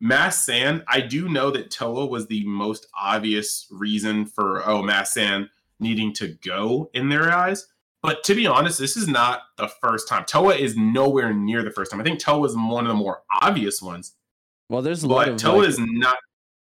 Mass 0.00 0.44
Sand, 0.44 0.84
I 0.88 1.00
do 1.00 1.28
know 1.28 1.50
that 1.50 1.70
Towa 1.70 2.08
was 2.08 2.26
the 2.26 2.44
most 2.46 2.86
obvious 3.00 3.66
reason 3.70 4.26
for 4.26 4.68
oh 4.68 4.82
Mass 4.82 5.12
Sand 5.12 5.48
needing 5.80 6.12
to 6.14 6.28
go 6.44 6.90
in 6.94 7.08
their 7.08 7.32
eyes. 7.32 7.66
But 8.00 8.22
to 8.24 8.34
be 8.34 8.46
honest, 8.46 8.78
this 8.78 8.96
is 8.96 9.08
not 9.08 9.40
the 9.56 9.66
first 9.66 10.06
time. 10.08 10.24
Towa 10.24 10.56
is 10.56 10.76
nowhere 10.76 11.32
near 11.32 11.64
the 11.64 11.70
first 11.72 11.90
time. 11.90 12.00
I 12.00 12.04
think 12.04 12.20
Towa 12.20 12.46
is 12.46 12.54
one 12.56 12.86
of 12.86 12.88
the 12.88 12.94
more 12.94 13.22
obvious 13.42 13.82
ones. 13.82 14.14
Well, 14.68 14.82
there's 14.82 15.02
a 15.02 15.08
lot 15.08 15.26
But 15.26 15.28
of 15.30 15.36
Towa 15.36 15.58
like- 15.60 15.68
is 15.68 15.78
not 15.80 16.16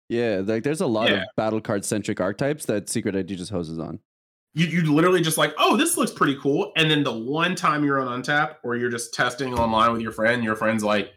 yeah, 0.09 0.41
like 0.45 0.63
there's 0.63 0.81
a 0.81 0.87
lot 0.87 1.11
of 1.11 1.21
battle 1.37 1.61
card 1.61 1.85
centric 1.85 2.21
archetypes 2.21 2.65
that 2.67 2.89
Secret 2.89 3.17
ID 3.17 3.35
just 3.37 3.51
hoses 3.51 3.79
on. 3.79 3.99
You 4.57 4.67
you 4.67 4.93
literally 4.93 5.21
just 5.21 5.37
like, 5.39 5.55
oh, 5.59 5.77
this 5.77 5.99
looks 5.99 6.11
pretty 6.11 6.37
cool. 6.41 6.73
And 6.77 6.91
then 6.91 7.05
the 7.05 7.13
one 7.13 7.55
time 7.55 7.85
you're 7.85 8.01
on 8.01 8.23
Untap 8.23 8.57
or 8.65 8.75
you're 8.75 8.91
just 8.91 9.13
testing 9.13 9.53
online 9.53 9.93
with 9.93 10.01
your 10.01 10.13
friend, 10.13 10.43
your 10.43 10.57
friend's 10.57 10.83
like, 10.83 11.13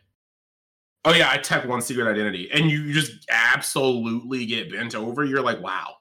oh 1.06 1.14
yeah, 1.14 1.32
I 1.32 1.38
tech 1.38 1.66
one 1.66 1.82
secret 1.82 2.12
identity. 2.12 2.50
And 2.52 2.70
you 2.70 2.92
just 2.92 3.26
absolutely 3.32 4.46
get 4.46 4.70
bent 4.70 4.94
over. 4.94 5.24
You're 5.24 5.42
like, 5.42 5.62
wow. 5.62 5.96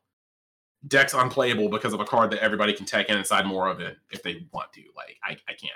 deck's 0.88 1.14
unplayable 1.14 1.68
because 1.68 1.92
of 1.92 2.00
a 2.00 2.04
card 2.04 2.32
that 2.32 2.42
everybody 2.42 2.72
can 2.72 2.86
tech 2.86 3.08
in 3.08 3.16
inside 3.16 3.46
more 3.46 3.68
of 3.68 3.80
it 3.80 3.96
if 4.10 4.22
they 4.22 4.46
want 4.52 4.72
to. 4.72 4.82
Like 4.96 5.16
I, 5.22 5.36
I 5.48 5.54
can't. 5.54 5.72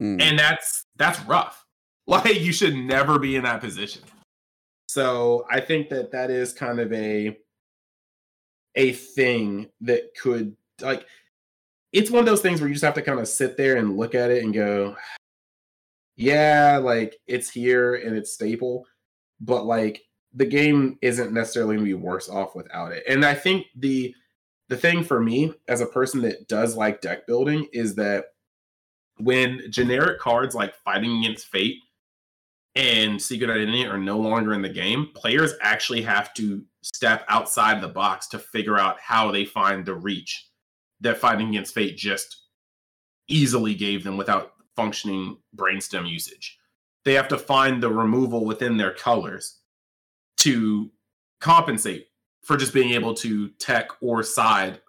Mm. 0.00 0.22
And 0.22 0.38
that's 0.38 0.86
that's 0.96 1.20
rough. 1.24 1.66
Like 2.06 2.40
you 2.40 2.52
should 2.52 2.74
never 2.74 3.20
be 3.20 3.36
in 3.36 3.44
that 3.44 3.60
position. 3.60 4.02
So 4.88 5.46
I 5.48 5.60
think 5.60 5.90
that 5.90 6.10
that 6.10 6.28
is 6.28 6.52
kind 6.52 6.80
of 6.80 6.92
a 6.92 7.38
a 8.74 8.92
thing 8.92 9.68
that 9.82 10.14
could 10.20 10.56
like 10.82 11.06
it's 11.92 12.10
one 12.10 12.20
of 12.20 12.26
those 12.26 12.42
things 12.42 12.60
where 12.60 12.68
you 12.68 12.74
just 12.74 12.84
have 12.84 12.94
to 12.94 13.02
kind 13.02 13.18
of 13.18 13.28
sit 13.28 13.56
there 13.56 13.76
and 13.76 13.96
look 13.96 14.14
at 14.14 14.30
it 14.30 14.44
and 14.44 14.54
go 14.54 14.96
yeah 16.16 16.78
like 16.82 17.16
it's 17.26 17.50
here 17.50 17.94
and 17.94 18.16
it's 18.16 18.32
staple 18.32 18.86
but 19.40 19.64
like 19.64 20.02
the 20.34 20.44
game 20.44 20.98
isn't 21.02 21.32
necessarily 21.32 21.76
going 21.76 21.86
to 21.86 21.90
be 21.90 21.94
worse 21.94 22.28
off 22.28 22.54
without 22.54 22.92
it. 22.92 23.02
And 23.08 23.24
i 23.24 23.34
think 23.34 23.66
the 23.76 24.14
the 24.68 24.76
thing 24.76 25.02
for 25.02 25.20
me 25.20 25.52
as 25.66 25.80
a 25.80 25.86
person 25.86 26.22
that 26.22 26.46
does 26.46 26.76
like 26.76 27.00
deck 27.00 27.26
building 27.26 27.66
is 27.72 27.96
that 27.96 28.26
when 29.18 29.62
generic 29.70 30.20
cards 30.20 30.54
like 30.54 30.74
fighting 30.76 31.18
against 31.18 31.46
fate 31.46 31.76
and 32.76 33.20
secret 33.20 33.50
identity 33.50 33.84
are 33.84 33.98
no 33.98 34.18
longer 34.18 34.52
in 34.54 34.62
the 34.62 34.68
game 34.68 35.08
players 35.14 35.54
actually 35.60 36.02
have 36.02 36.32
to 36.34 36.64
step 36.82 37.24
outside 37.28 37.80
the 37.80 37.88
box 37.88 38.28
to 38.28 38.38
figure 38.38 38.78
out 38.78 38.98
how 39.00 39.30
they 39.30 39.44
find 39.44 39.84
the 39.84 39.94
reach 39.94 40.49
that 41.00 41.18
fighting 41.18 41.48
against 41.48 41.74
fate 41.74 41.96
just 41.96 42.44
easily 43.28 43.74
gave 43.74 44.04
them 44.04 44.16
without 44.16 44.52
functioning 44.76 45.36
brainstem 45.56 46.08
usage 46.08 46.58
they 47.04 47.14
have 47.14 47.28
to 47.28 47.38
find 47.38 47.82
the 47.82 47.90
removal 47.90 48.44
within 48.44 48.76
their 48.76 48.92
colors 48.92 49.60
to 50.36 50.90
compensate 51.40 52.08
for 52.42 52.56
just 52.56 52.74
being 52.74 52.90
able 52.90 53.14
to 53.14 53.48
tech 53.58 53.88
or 54.00 54.22
side 54.22 54.80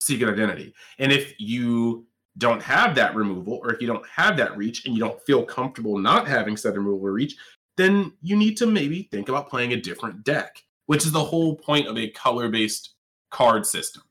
secret 0.00 0.32
identity 0.32 0.74
and 0.98 1.12
if 1.12 1.34
you 1.38 2.06
don't 2.38 2.62
have 2.62 2.94
that 2.94 3.14
removal, 3.14 3.60
or 3.62 3.72
if 3.72 3.80
you 3.80 3.86
don't 3.86 4.06
have 4.08 4.36
that 4.36 4.56
reach 4.56 4.86
and 4.86 4.94
you 4.94 5.00
don't 5.00 5.20
feel 5.22 5.44
comfortable 5.44 5.98
not 5.98 6.26
having 6.26 6.56
said 6.56 6.76
removal 6.76 7.06
or 7.06 7.12
reach, 7.12 7.36
then 7.76 8.12
you 8.22 8.36
need 8.36 8.56
to 8.56 8.66
maybe 8.66 9.08
think 9.10 9.28
about 9.28 9.48
playing 9.48 9.72
a 9.72 9.80
different 9.80 10.24
deck, 10.24 10.62
which 10.86 11.04
is 11.04 11.12
the 11.12 11.24
whole 11.24 11.56
point 11.56 11.86
of 11.86 11.96
a 11.96 12.10
color 12.10 12.48
based 12.48 12.94
card 13.30 13.64
system. 13.64 14.02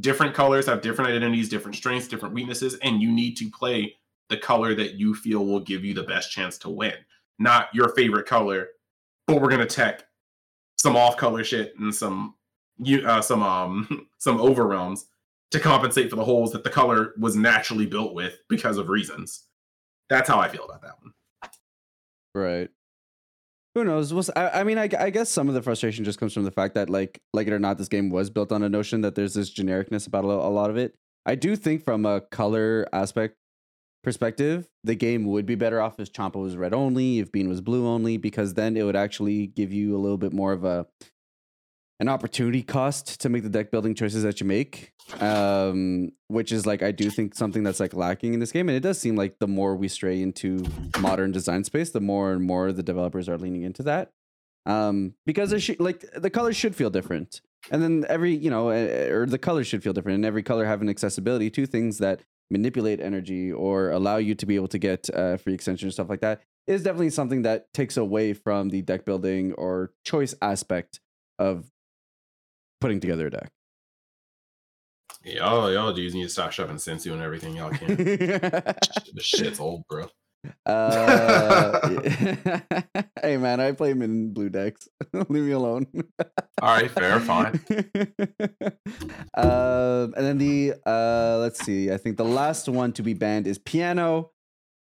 Different 0.00 0.34
colors 0.34 0.66
have 0.66 0.80
different 0.80 1.10
identities, 1.10 1.48
different 1.48 1.76
strengths, 1.76 2.08
different 2.08 2.34
weaknesses, 2.34 2.74
and 2.82 3.02
you 3.02 3.10
need 3.10 3.36
to 3.38 3.50
play 3.50 3.96
the 4.28 4.36
color 4.36 4.74
that 4.74 4.94
you 4.94 5.14
feel 5.14 5.44
will 5.44 5.60
give 5.60 5.84
you 5.84 5.94
the 5.94 6.02
best 6.02 6.30
chance 6.30 6.58
to 6.58 6.68
win, 6.68 6.94
not 7.38 7.68
your 7.74 7.88
favorite 7.90 8.26
color, 8.26 8.68
but 9.26 9.40
we're 9.40 9.48
to 9.48 9.66
tech 9.66 10.04
some 10.76 10.96
off 10.96 11.16
color 11.16 11.42
shit 11.42 11.74
and 11.78 11.94
some 11.94 12.34
you 12.78 13.06
uh, 13.06 13.20
some 13.20 13.42
um 13.42 14.06
some 14.18 14.40
overwhelms 14.40 15.06
to 15.50 15.58
compensate 15.58 16.10
for 16.10 16.16
the 16.16 16.24
holes 16.24 16.52
that 16.52 16.62
the 16.62 16.70
color 16.70 17.14
was 17.18 17.34
naturally 17.34 17.86
built 17.86 18.14
with 18.14 18.38
because 18.48 18.78
of 18.78 18.88
reasons. 18.88 19.44
That's 20.08 20.28
how 20.28 20.38
I 20.38 20.48
feel 20.48 20.64
about 20.64 20.82
that 20.82 20.94
one. 21.02 21.12
Right. 22.34 22.70
Who 23.78 23.84
knows? 23.84 24.28
I, 24.30 24.48
I 24.48 24.64
mean, 24.64 24.76
I, 24.76 24.88
I 24.98 25.10
guess 25.10 25.30
some 25.30 25.48
of 25.48 25.54
the 25.54 25.62
frustration 25.62 26.04
just 26.04 26.18
comes 26.18 26.34
from 26.34 26.42
the 26.42 26.50
fact 26.50 26.74
that, 26.74 26.90
like, 26.90 27.20
like 27.32 27.46
it 27.46 27.52
or 27.52 27.60
not, 27.60 27.78
this 27.78 27.86
game 27.86 28.10
was 28.10 28.28
built 28.28 28.50
on 28.50 28.64
a 28.64 28.68
notion 28.68 29.02
that 29.02 29.14
there's 29.14 29.34
this 29.34 29.54
genericness 29.54 30.08
about 30.08 30.24
a, 30.24 30.28
a 30.30 30.50
lot 30.50 30.68
of 30.68 30.76
it. 30.76 30.96
I 31.24 31.36
do 31.36 31.54
think, 31.54 31.84
from 31.84 32.04
a 32.04 32.20
color 32.20 32.88
aspect 32.92 33.36
perspective, 34.02 34.66
the 34.82 34.96
game 34.96 35.26
would 35.26 35.46
be 35.46 35.54
better 35.54 35.80
off 35.80 36.00
if 36.00 36.12
Champa 36.12 36.40
was 36.40 36.56
red 36.56 36.74
only, 36.74 37.20
if 37.20 37.30
Bean 37.30 37.48
was 37.48 37.60
blue 37.60 37.86
only, 37.86 38.16
because 38.16 38.54
then 38.54 38.76
it 38.76 38.82
would 38.82 38.96
actually 38.96 39.46
give 39.46 39.72
you 39.72 39.96
a 39.96 40.00
little 40.00 40.18
bit 40.18 40.32
more 40.32 40.52
of 40.52 40.64
a 40.64 40.84
an 42.00 42.08
opportunity 42.08 42.62
cost 42.62 43.20
to 43.20 43.28
make 43.28 43.42
the 43.42 43.48
deck 43.48 43.70
building 43.70 43.94
choices 43.94 44.22
that 44.22 44.40
you 44.40 44.46
make 44.46 44.92
um 45.20 46.10
which 46.28 46.52
is 46.52 46.66
like 46.66 46.82
i 46.82 46.92
do 46.92 47.10
think 47.10 47.34
something 47.34 47.62
that's 47.62 47.80
like 47.80 47.94
lacking 47.94 48.34
in 48.34 48.40
this 48.40 48.52
game 48.52 48.68
and 48.68 48.76
it 48.76 48.80
does 48.80 48.98
seem 48.98 49.16
like 49.16 49.38
the 49.38 49.48
more 49.48 49.74
we 49.74 49.88
stray 49.88 50.20
into 50.20 50.62
modern 51.00 51.32
design 51.32 51.64
space 51.64 51.90
the 51.90 52.00
more 52.00 52.32
and 52.32 52.42
more 52.42 52.72
the 52.72 52.82
developers 52.82 53.28
are 53.28 53.38
leaning 53.38 53.62
into 53.62 53.82
that 53.82 54.12
um 54.68 55.14
because 55.24 55.50
should 55.62 55.80
like 55.80 56.04
the 56.14 56.30
colors 56.30 56.56
should 56.56 56.76
feel 56.76 56.90
different. 56.90 57.40
And 57.70 57.82
then 57.82 58.04
every 58.08 58.34
you 58.36 58.50
know 58.50 58.68
eh, 58.68 59.08
or 59.08 59.26
the 59.26 59.38
colors 59.38 59.66
should 59.66 59.82
feel 59.82 59.92
different 59.92 60.16
and 60.16 60.24
every 60.24 60.42
color 60.42 60.64
have 60.66 60.82
an 60.82 60.88
accessibility 60.88 61.50
to 61.50 61.66
things 61.66 61.98
that 61.98 62.20
manipulate 62.50 63.00
energy 63.00 63.50
or 63.50 63.90
allow 63.90 64.16
you 64.16 64.34
to 64.34 64.46
be 64.46 64.54
able 64.56 64.68
to 64.68 64.78
get 64.78 65.10
uh, 65.10 65.36
free 65.36 65.54
extension 65.54 65.86
and 65.86 65.92
stuff 65.92 66.08
like 66.08 66.20
that 66.20 66.40
is 66.66 66.82
definitely 66.82 67.10
something 67.10 67.42
that 67.42 67.72
takes 67.74 67.96
away 67.96 68.32
from 68.32 68.68
the 68.68 68.82
deck 68.82 69.04
building 69.04 69.52
or 69.54 69.92
choice 70.04 70.34
aspect 70.40 71.00
of 71.38 71.70
putting 72.80 73.00
together 73.00 73.26
a 73.26 73.30
deck 73.30 73.50
Y'all, 75.24 75.70
y'all 75.72 75.92
dudes 75.92 76.14
need 76.14 76.22
to 76.22 76.28
stop 76.28 76.52
shoving 76.52 76.76
senzu 76.76 77.12
and 77.12 77.20
everything 77.20 77.56
y'all 77.56 77.70
can. 77.70 77.96
the 77.96 79.20
shit's 79.20 79.60
old, 79.60 79.82
bro. 79.88 80.06
Uh, 80.64 82.00
hey 83.22 83.36
man, 83.36 83.60
I 83.60 83.72
play 83.72 83.90
him 83.90 84.02
in 84.02 84.32
blue 84.32 84.48
decks. 84.48 84.88
Leave 85.12 85.44
me 85.44 85.50
alone. 85.50 85.86
All 86.62 86.74
right, 86.74 86.90
fair, 86.90 87.18
fine. 87.20 87.60
um, 89.34 90.14
and 90.16 90.24
then 90.24 90.38
the 90.38 90.74
uh, 90.86 91.38
let's 91.40 91.64
see. 91.64 91.90
I 91.90 91.96
think 91.96 92.16
the 92.16 92.24
last 92.24 92.68
one 92.68 92.92
to 92.92 93.02
be 93.02 93.14
banned 93.14 93.48
is 93.48 93.58
piano, 93.58 94.30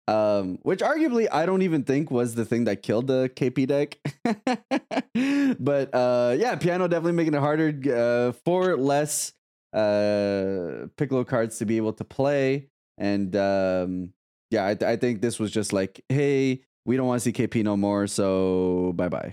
um, 0.08 0.58
which 0.62 0.80
arguably 0.80 1.28
I 1.30 1.46
don't 1.46 1.62
even 1.62 1.84
think 1.84 2.10
was 2.10 2.34
the 2.34 2.44
thing 2.44 2.64
that 2.64 2.82
killed 2.82 3.06
the 3.06 3.30
KP 3.34 3.66
deck. 3.66 3.98
but 5.60 5.94
uh, 5.94 6.34
yeah, 6.38 6.56
piano 6.56 6.88
definitely 6.88 7.12
making 7.12 7.34
it 7.34 7.40
harder 7.40 7.72
uh, 7.94 8.32
for 8.44 8.76
less 8.76 9.32
uh, 9.72 10.86
Piccolo 10.96 11.24
cards 11.24 11.58
to 11.58 11.66
be 11.66 11.76
able 11.76 11.92
to 11.94 12.04
play. 12.04 12.68
And 12.98 13.34
um, 13.36 14.12
yeah, 14.50 14.66
I, 14.66 14.92
I 14.92 14.96
think 14.96 15.22
this 15.22 15.38
was 15.38 15.50
just 15.50 15.72
like, 15.72 16.04
hey, 16.08 16.62
we 16.84 16.96
don't 16.96 17.06
want 17.06 17.22
to 17.22 17.24
see 17.24 17.32
KP 17.32 17.62
no 17.62 17.76
more, 17.76 18.06
so 18.06 18.92
bye 18.96 19.08
bye. 19.08 19.32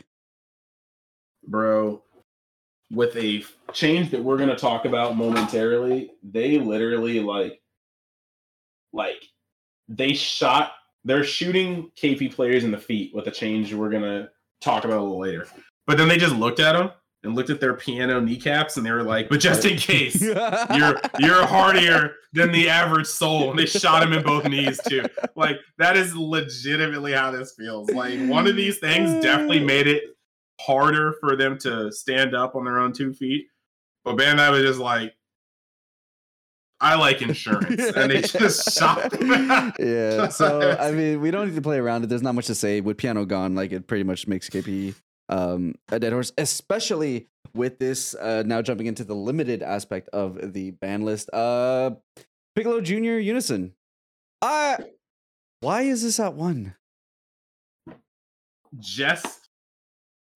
Bro, 1.48 2.04
with 2.92 3.16
a 3.16 3.44
change 3.74 4.12
that 4.12 4.24
we're 4.24 4.38
gonna 4.38 4.56
talk 4.56 4.86
about 4.86 5.18
momentarily, 5.18 6.12
they 6.24 6.58
literally 6.60 7.20
like 7.20 7.62
like 8.94 9.24
they 9.90 10.14
shot 10.14 10.74
they're 11.04 11.24
shooting 11.24 11.92
KP 11.96 12.34
players 12.34 12.64
in 12.64 12.72
the 12.72 12.78
feet 12.78 13.14
with 13.14 13.28
a 13.28 13.32
change 13.32 13.74
we're 13.74 13.90
gonna 13.90 14.30
talk 14.62 14.86
about 14.86 15.00
a 15.00 15.02
little 15.02 15.20
later. 15.20 15.48
But 15.88 15.98
then 15.98 16.08
they 16.08 16.18
just 16.18 16.36
looked 16.36 16.60
at 16.60 16.74
them 16.74 16.92
and 17.24 17.36
looked 17.36 17.50
at 17.50 17.60
their 17.60 17.74
piano 17.74 18.22
kneecaps 18.22 18.78
and 18.78 18.86
they 18.86 18.92
were 18.92 19.04
like, 19.04 19.28
but 19.28 19.40
just 19.40 19.66
in 19.66 19.78
case, 19.78 20.22
you're 20.22 21.02
you're 21.20 21.46
hardier 21.46 22.16
than 22.34 22.52
the 22.52 22.70
average 22.70 23.08
soul. 23.08 23.50
And 23.50 23.60
they 23.60 23.66
shot 23.66 24.04
him 24.04 24.14
in 24.14 24.24
both 24.24 24.46
knees 24.46 24.80
too. 24.88 25.04
Like 25.36 25.58
that 25.78 25.98
is 25.98 26.16
legitimately 26.16 27.14
how 27.14 27.32
this 27.32 27.54
feels. 27.58 27.90
Like 27.90 28.20
one 28.28 28.48
of 28.48 28.56
these 28.56 28.78
things 28.78 29.24
definitely 29.24 29.64
made 29.64 29.88
it 29.88 30.04
harder 30.62 31.16
for 31.20 31.36
them 31.36 31.58
to 31.60 31.92
stand 31.92 32.36
up 32.36 32.56
on 32.56 32.66
their 32.66 32.80
own 32.80 32.94
two 32.94 33.14
feet. 33.14 33.48
But 34.04 34.18
Bandai 34.18 34.52
was 34.52 34.62
just 34.62 34.80
like, 34.80 35.14
I 36.82 36.96
like 36.96 37.22
insurance, 37.22 37.82
and 37.96 38.10
they 38.12 38.22
just 38.22 38.80
them. 38.80 39.74
yeah. 39.80 40.28
So 40.32 40.78
I 40.80 40.92
mean, 40.92 41.20
we 41.20 41.30
don't 41.32 41.48
need 41.50 41.56
to 41.56 41.62
play 41.62 41.78
around 41.78 42.04
it. 42.04 42.08
There's 42.08 42.22
not 42.22 42.36
much 42.36 42.48
to 42.48 42.56
say. 42.56 42.80
With 42.82 42.98
piano 42.98 43.26
gone, 43.26 43.54
like 43.56 43.72
it 43.72 43.86
pretty 43.88 44.04
much 44.06 44.28
makes 44.28 44.50
KP 44.50 44.96
um, 45.28 45.76
a 45.92 46.00
dead 46.00 46.14
horse, 46.14 46.32
especially 46.38 47.28
with 47.54 47.80
this 47.80 48.16
uh, 48.16 48.44
now 48.46 48.62
jumping 48.62 48.88
into 48.88 49.04
the 49.04 49.16
limited 49.16 49.62
aspect 49.62 50.08
of 50.14 50.54
the 50.54 50.72
ban 50.72 51.04
list. 51.04 51.30
Uh, 51.34 51.92
Piccolo 52.56 52.80
Junior 52.82 53.18
Unison. 53.18 53.74
I. 54.42 54.78
Why 55.62 55.82
is 55.82 56.02
this 56.04 56.20
at 56.22 56.34
one? 56.36 56.76
just 58.80 59.50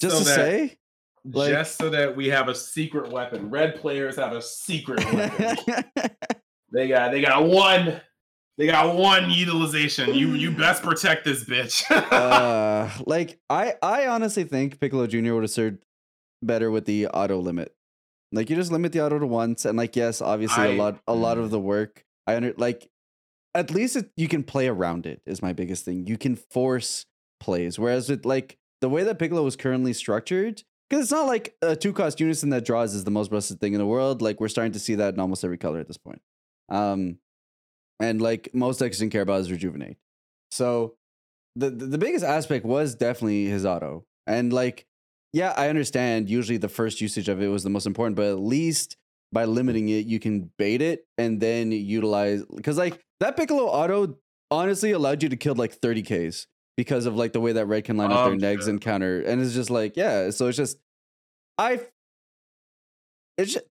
Just 0.02 0.18
So 0.18 0.20
to 0.20 0.26
that- 0.26 0.36
say. 0.36 0.78
Like- 1.26 1.52
just 1.52 1.78
so 1.78 1.90
that 1.90 2.16
we 2.16 2.28
have 2.30 2.50
a 2.50 2.56
secret 2.56 3.12
weapon. 3.12 3.50
Red 3.50 3.76
players 3.76 4.18
have 4.18 4.34
a 4.34 4.42
secret 4.42 5.04
weapon. 5.14 5.58
they 6.72 6.88
got 6.88 7.12
they 7.12 7.22
got 7.22 7.46
one. 7.46 8.02
They 8.58 8.68
got 8.68 8.96
one 8.96 9.32
utilization. 9.32 10.14
You 10.14 10.34
you 10.34 10.52
best 10.58 10.84
protect 10.84 11.26
this 11.26 11.44
bitch. 11.46 11.90
uh, 11.90 12.90
like 13.06 13.40
I, 13.50 13.76
I 13.82 14.08
honestly 14.08 14.44
think 14.44 14.80
Piccolo 14.80 15.08
Junior 15.08 15.34
would 15.34 15.44
have 15.44 15.52
served 15.52 15.86
better 16.42 16.70
with 16.70 16.86
the 16.86 17.08
auto 17.08 17.40
limit. 17.40 17.74
Like 18.32 18.50
you 18.50 18.56
just 18.56 18.72
limit 18.72 18.92
the 18.92 19.06
auto 19.06 19.20
to 19.20 19.28
once, 19.28 19.66
and 19.66 19.78
like 19.78 19.96
yes, 19.96 20.22
obviously 20.22 20.64
a 20.64 20.72
I- 20.74 20.76
lot, 20.76 21.00
a 21.08 21.14
lot 21.14 21.38
mm. 21.38 21.44
of 21.44 21.52
the 21.52 21.60
work. 21.60 22.04
I 22.28 22.36
under 22.36 22.54
like, 22.58 22.90
at 23.54 23.72
least 23.72 23.96
it, 23.96 24.12
you 24.16 24.28
can 24.28 24.44
play 24.44 24.68
around 24.68 25.06
it. 25.06 25.22
Is 25.26 25.42
my 25.42 25.54
biggest 25.54 25.86
thing. 25.86 26.06
You 26.08 26.18
can 26.18 26.36
force 26.36 27.06
plays, 27.40 27.80
whereas 27.80 28.10
with 28.10 28.26
like 28.26 28.58
the 28.82 28.90
way 28.90 29.04
that 29.04 29.20
Piccolo 29.20 29.44
was 29.44 29.56
currently 29.56 29.94
structured, 29.94 30.64
because 30.94 31.06
it's 31.06 31.12
not 31.12 31.26
like 31.26 31.56
a 31.64 31.76
two 31.76 31.92
cost 31.92 32.20
unison 32.20 32.50
that 32.50 32.64
draws 32.66 32.94
is 32.94 33.04
the 33.04 33.10
most 33.10 33.32
busted 33.32 33.60
thing 33.60 33.74
in 33.74 33.80
the 33.80 33.86
world. 33.86 34.22
Like 34.22 34.40
we're 34.40 34.48
starting 34.48 34.74
to 34.74 34.80
see 34.80 34.94
that 34.96 35.16
in 35.16 35.20
almost 35.20 35.44
every 35.44 35.58
color 35.58 35.80
at 35.80 35.88
this 35.88 35.98
point. 35.98 36.22
Um, 36.70 37.18
and 38.00 38.22
like 38.22 38.54
most 38.54 38.78
decks 38.78 39.00
didn't 39.00 39.12
care 39.12 39.24
about 39.24 39.42
is 39.42 39.52
rejuvenate. 39.52 39.98
So 40.52 40.94
the, 41.56 41.72
the 41.72 41.88
the 41.88 41.98
biggest 41.98 42.24
aspect 42.24 42.64
was 42.64 42.94
definitely 42.94 43.46
his 43.46 43.66
auto. 43.66 44.06
And 44.28 44.54
like, 44.54 44.86
yeah, 45.32 45.56
I 45.58 45.70
understand 45.70 46.30
usually 46.30 46.60
the 46.60 46.70
first 46.70 47.02
usage 47.02 47.28
of 47.28 47.42
it 47.42 47.48
was 47.48 47.64
the 47.64 47.72
most 47.72 47.88
important, 47.88 48.16
but 48.16 48.28
at 48.28 48.38
least 48.38 48.96
by 49.32 49.46
limiting 49.46 49.90
it, 49.90 50.06
you 50.06 50.20
can 50.20 50.52
bait 50.60 50.84
it 50.84 51.08
and 51.18 51.42
then 51.42 51.72
utilize 51.72 52.44
because 52.56 52.78
like 52.78 53.00
that 53.20 53.36
Piccolo 53.36 53.66
auto 53.66 54.20
honestly 54.52 54.92
allowed 54.92 55.24
you 55.24 55.30
to 55.30 55.38
kill 55.38 55.56
like 55.56 55.74
30 55.74 56.04
Ks 56.04 56.46
because 56.78 57.06
of 57.06 57.16
like 57.16 57.34
the 57.34 57.40
way 57.40 57.54
that 57.54 57.66
red 57.66 57.84
can 57.84 57.98
line 57.98 58.12
up 58.12 58.26
their 58.26 58.34
Um, 58.34 58.40
negs 58.40 58.68
and 58.68 58.80
counter. 58.82 59.22
And 59.22 59.42
it's 59.42 59.54
just 59.54 59.70
like, 59.70 59.96
yeah, 59.96 60.30
so 60.30 60.48
it's 60.48 60.58
just 60.58 60.78
I 61.58 61.82
it's 63.38 63.54
just, 63.54 63.66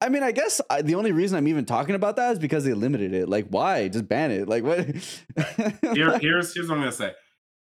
I 0.00 0.08
mean, 0.08 0.22
I 0.22 0.32
guess 0.32 0.60
I, 0.68 0.82
the 0.82 0.94
only 0.96 1.12
reason 1.12 1.38
I'm 1.38 1.46
even 1.46 1.64
talking 1.64 1.94
about 1.94 2.16
that 2.16 2.32
is 2.32 2.38
because 2.38 2.64
they 2.64 2.74
limited 2.74 3.14
it. 3.14 3.28
Like, 3.28 3.46
why? 3.48 3.88
Just 3.88 4.08
ban 4.08 4.30
it. 4.30 4.48
Like, 4.48 4.64
what? 4.64 4.78
Here, 5.94 6.18
here's 6.18 6.54
here's 6.54 6.68
what 6.68 6.76
I'm 6.76 6.80
gonna 6.80 6.92
say. 6.92 7.12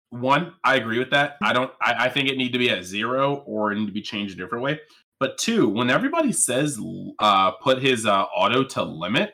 One, 0.09 0.53
I 0.63 0.75
agree 0.75 0.97
with 0.97 1.11
that. 1.11 1.35
I 1.41 1.53
don't. 1.53 1.71
I, 1.81 2.05
I 2.05 2.09
think 2.09 2.29
it 2.29 2.37
need 2.37 2.53
to 2.53 2.59
be 2.59 2.69
at 2.69 2.83
zero 2.83 3.43
or 3.45 3.71
it 3.71 3.75
need 3.75 3.87
to 3.87 3.91
be 3.91 4.01
changed 4.01 4.33
a 4.39 4.41
different 4.41 4.63
way. 4.63 4.79
But 5.19 5.37
two, 5.37 5.69
when 5.69 5.89
everybody 5.89 6.31
says 6.31 6.79
uh, 7.19 7.51
put 7.51 7.81
his 7.81 8.05
uh, 8.05 8.23
auto 8.23 8.63
to 8.63 8.83
limit, 8.83 9.33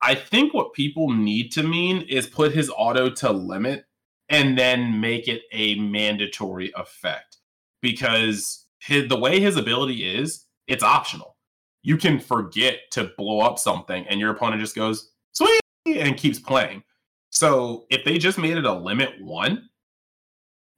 I 0.00 0.14
think 0.14 0.54
what 0.54 0.72
people 0.72 1.10
need 1.10 1.50
to 1.52 1.62
mean 1.62 2.02
is 2.02 2.26
put 2.26 2.52
his 2.52 2.70
auto 2.74 3.10
to 3.10 3.32
limit 3.32 3.84
and 4.28 4.56
then 4.56 5.00
make 5.00 5.28
it 5.28 5.42
a 5.52 5.74
mandatory 5.76 6.72
effect 6.76 7.38
because 7.82 8.66
his, 8.78 9.08
the 9.08 9.18
way 9.18 9.40
his 9.40 9.56
ability 9.56 10.04
is, 10.16 10.44
it's 10.66 10.82
optional. 10.82 11.36
You 11.82 11.96
can 11.96 12.18
forget 12.18 12.78
to 12.92 13.12
blow 13.16 13.40
up 13.40 13.58
something, 13.58 14.06
and 14.08 14.20
your 14.20 14.30
opponent 14.30 14.60
just 14.60 14.76
goes 14.76 15.12
sweet 15.32 15.60
and 15.86 16.16
keeps 16.16 16.38
playing. 16.38 16.82
So 17.30 17.86
if 17.90 18.04
they 18.04 18.18
just 18.18 18.38
made 18.38 18.56
it 18.56 18.64
a 18.64 18.72
limit 18.72 19.20
one, 19.20 19.68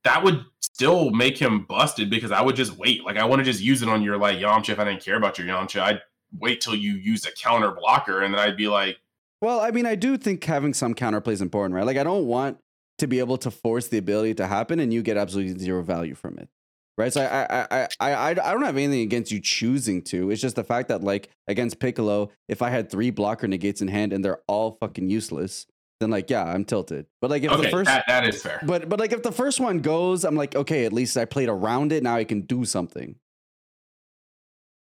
that 0.05 0.23
would 0.23 0.45
still 0.61 1.11
make 1.11 1.37
him 1.37 1.65
busted 1.65 2.11
because 2.11 2.33
I 2.33 2.41
would 2.41 2.57
just 2.57 2.77
wait. 2.77 3.05
Like 3.05 3.17
I 3.17 3.25
want 3.25 3.41
to 3.41 3.45
just 3.45 3.61
use 3.61 3.83
it 3.83 3.89
on 3.89 4.03
your 4.03 4.17
like 4.17 4.39
Yamcha 4.39 4.71
if 4.71 4.79
I 4.79 4.85
didn't 4.85 5.05
care 5.05 5.17
about 5.17 5.39
your 5.39 5.47
Yamcha. 5.47 5.81
I'd 5.81 6.01
wait 6.39 6.61
till 6.61 6.75
you 6.75 6.95
use 6.95 7.27
a 7.27 7.33
counter 7.33 7.73
blocker 7.73 8.23
and 8.23 8.35
then 8.35 8.41
I'd 8.41 8.57
be 8.57 8.69
like, 8.69 8.99
Well, 9.41 9.61
I 9.61 9.71
mean, 9.71 9.87
I 9.87 9.95
do 9.95 10.17
think 10.17 10.43
having 10.45 10.75
some 10.75 10.95
counterplay 10.95 11.33
is 11.33 11.43
important, 11.43 11.75
right? 11.75 11.87
Like, 11.87 11.97
I 11.97 12.05
don't 12.05 12.27
want 12.27 12.59
to 12.99 13.07
be 13.07 13.19
able 13.19 13.39
to 13.39 13.51
force 13.51 13.89
the 13.89 13.99
ability 13.99 14.35
to 14.35 14.47
happen 14.47 14.81
and 14.81 14.93
you 14.93 15.03
get 15.03 15.17
absolutely 15.17 15.59
zero 15.59 15.83
value 15.83 16.15
from 16.15 16.39
it, 16.39 16.49
right? 17.01 17.13
So 17.13 17.23
I, 17.23 17.63
I, 17.63 17.89
I, 18.01 18.13
I, 18.13 18.31
I 18.31 18.35
don't 18.35 18.63
have 18.63 18.77
anything 18.77 19.01
against 19.01 19.33
you 19.33 19.41
choosing 19.41 20.03
to. 20.03 20.31
It's 20.31 20.41
just 20.41 20.57
the 20.57 20.65
fact 20.65 20.89
that, 20.89 21.03
like, 21.03 21.31
against 21.49 21.81
Piccolo, 21.81 22.31
if 22.49 22.63
I 22.63 22.71
had 22.71 22.91
three 22.91 23.11
blocker 23.11 23.49
negates 23.49 23.83
in 23.83 23.89
hand 23.89 24.13
and 24.13 24.25
they're 24.25 24.41
all 24.47 24.77
fucking 24.81 25.11
useless, 25.11 25.67
then 26.01 26.11
like, 26.11 26.31
yeah, 26.31 26.45
I'm 26.45 26.65
tilted. 26.65 27.07
But 27.21 27.31
like, 27.31 27.43
if 27.43 27.51
okay, 27.51 27.63
the 27.63 27.69
first, 27.69 27.89
that, 27.89 28.05
that 28.09 28.27
is 28.27 28.43
fair. 28.43 28.61
but 28.63 28.89
but 28.89 28.99
like, 28.99 29.13
if 29.13 29.23
the 29.23 29.33
first 29.33 29.61
one 29.61 29.81
goes, 29.81 30.25
I'm 30.25 30.35
like, 30.35 30.57
okay, 30.57 30.87
at 30.87 30.93
least 30.93 31.17
I 31.17 31.27
played 31.27 31.49
around 31.49 31.93
it. 31.93 32.03
Now 32.03 32.17
I 32.17 32.25
can 32.25 32.43
do 32.43 32.65
something. 32.65 33.17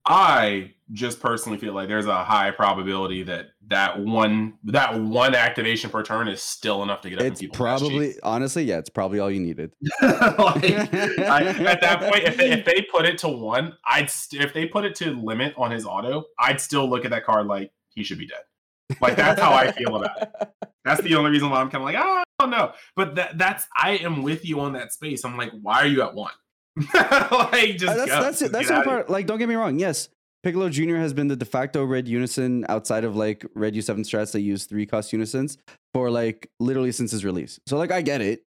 I 0.05 0.74
just 0.92 1.20
personally 1.20 1.59
feel 1.59 1.72
like 1.74 1.88
there's 1.88 2.07
a 2.07 2.24
high 2.24 2.50
probability 2.50 3.22
that 3.22 3.50
that 3.68 3.98
one 3.98 4.55
that 4.64 5.00
one 5.00 5.34
activation 5.34 5.90
per 5.90 6.03
turn 6.03 6.28
is 6.28 6.42
still 6.42 6.82
enough 6.82 7.00
to 7.03 7.11
get 7.11 7.20
up 7.20 7.26
It's 7.26 7.42
probably, 7.53 8.14
honestly, 8.22 8.64
yeah, 8.64 8.78
it's 8.78 8.90
probably 8.90 9.20
all 9.20 9.30
you 9.30 9.40
needed. 9.40 9.72
like, 10.03 10.64
I, 10.64 11.55
at 11.66 11.80
that 11.80 12.00
point, 12.00 12.24
if 12.24 12.36
they, 12.36 12.50
if 12.50 12.64
they 12.64 12.82
put 12.90 13.07
it 13.07 13.18
to 13.18 13.28
one, 13.28 13.76
I'd 13.86 14.11
st- 14.11 14.42
if 14.42 14.53
they 14.53 14.66
put 14.66 14.84
it 14.84 14.94
to 14.96 15.12
limit 15.12 15.55
on 15.57 15.70
his 15.70 15.86
auto, 15.86 16.24
I'd 16.38 16.61
still 16.61 16.88
look 16.88 17.05
at 17.05 17.12
that 17.12 17.24
card 17.24 17.46
like 17.46 17.70
he 17.94 18.03
should 18.03 18.18
be 18.18 18.26
dead. 18.26 18.42
Like 19.00 19.16
that's 19.16 19.40
how 19.40 19.53
I 19.53 19.72
feel 19.72 19.96
about 19.96 20.22
it. 20.22 20.28
That's 20.84 21.00
the 21.00 21.14
only 21.14 21.30
reason 21.30 21.48
why 21.48 21.61
I'm 21.61 21.70
kind 21.70 21.76
of 21.80 21.84
like, 21.84 21.94
oh, 21.96 22.18
I 22.18 22.24
don't 22.40 22.50
know. 22.50 22.72
But 22.96 23.14
that 23.14 23.38
that's 23.38 23.68
I 23.76 23.98
am 23.98 24.24
with 24.24 24.44
you 24.44 24.59
on 24.59 24.72
that 24.72 24.92
space. 24.92 25.24
I'm 25.24 25.36
like, 25.36 25.53
why 25.62 25.76
are 25.76 25.86
you 25.86 26.03
at 26.03 26.12
one? 26.12 26.32
like 26.94 27.76
just 27.76 27.96
that's 27.96 28.10
go. 28.10 28.20
that's 28.20 28.42
it. 28.42 28.52
That's 28.52 28.68
the 28.68 28.82
part. 28.82 29.10
Like, 29.10 29.26
don't 29.26 29.38
get 29.38 29.48
me 29.48 29.54
wrong. 29.54 29.78
Yes, 29.78 30.08
Piccolo 30.42 30.68
Junior 30.68 30.96
has 30.98 31.12
been 31.12 31.28
the 31.28 31.36
de 31.36 31.44
facto 31.44 31.84
red 31.84 32.08
unison 32.08 32.64
outside 32.68 33.04
of 33.04 33.14
like 33.14 33.44
red 33.54 33.76
U 33.76 33.82
seven 33.82 34.04
strats 34.04 34.32
that 34.32 34.40
use 34.40 34.64
three 34.64 34.86
cost 34.86 35.12
unisons 35.12 35.58
for 35.92 36.10
like 36.10 36.50
literally 36.58 36.92
since 36.92 37.10
his 37.10 37.24
release. 37.24 37.60
So 37.66 37.76
like, 37.76 37.92
I 37.92 38.00
get 38.02 38.22
it, 38.22 38.44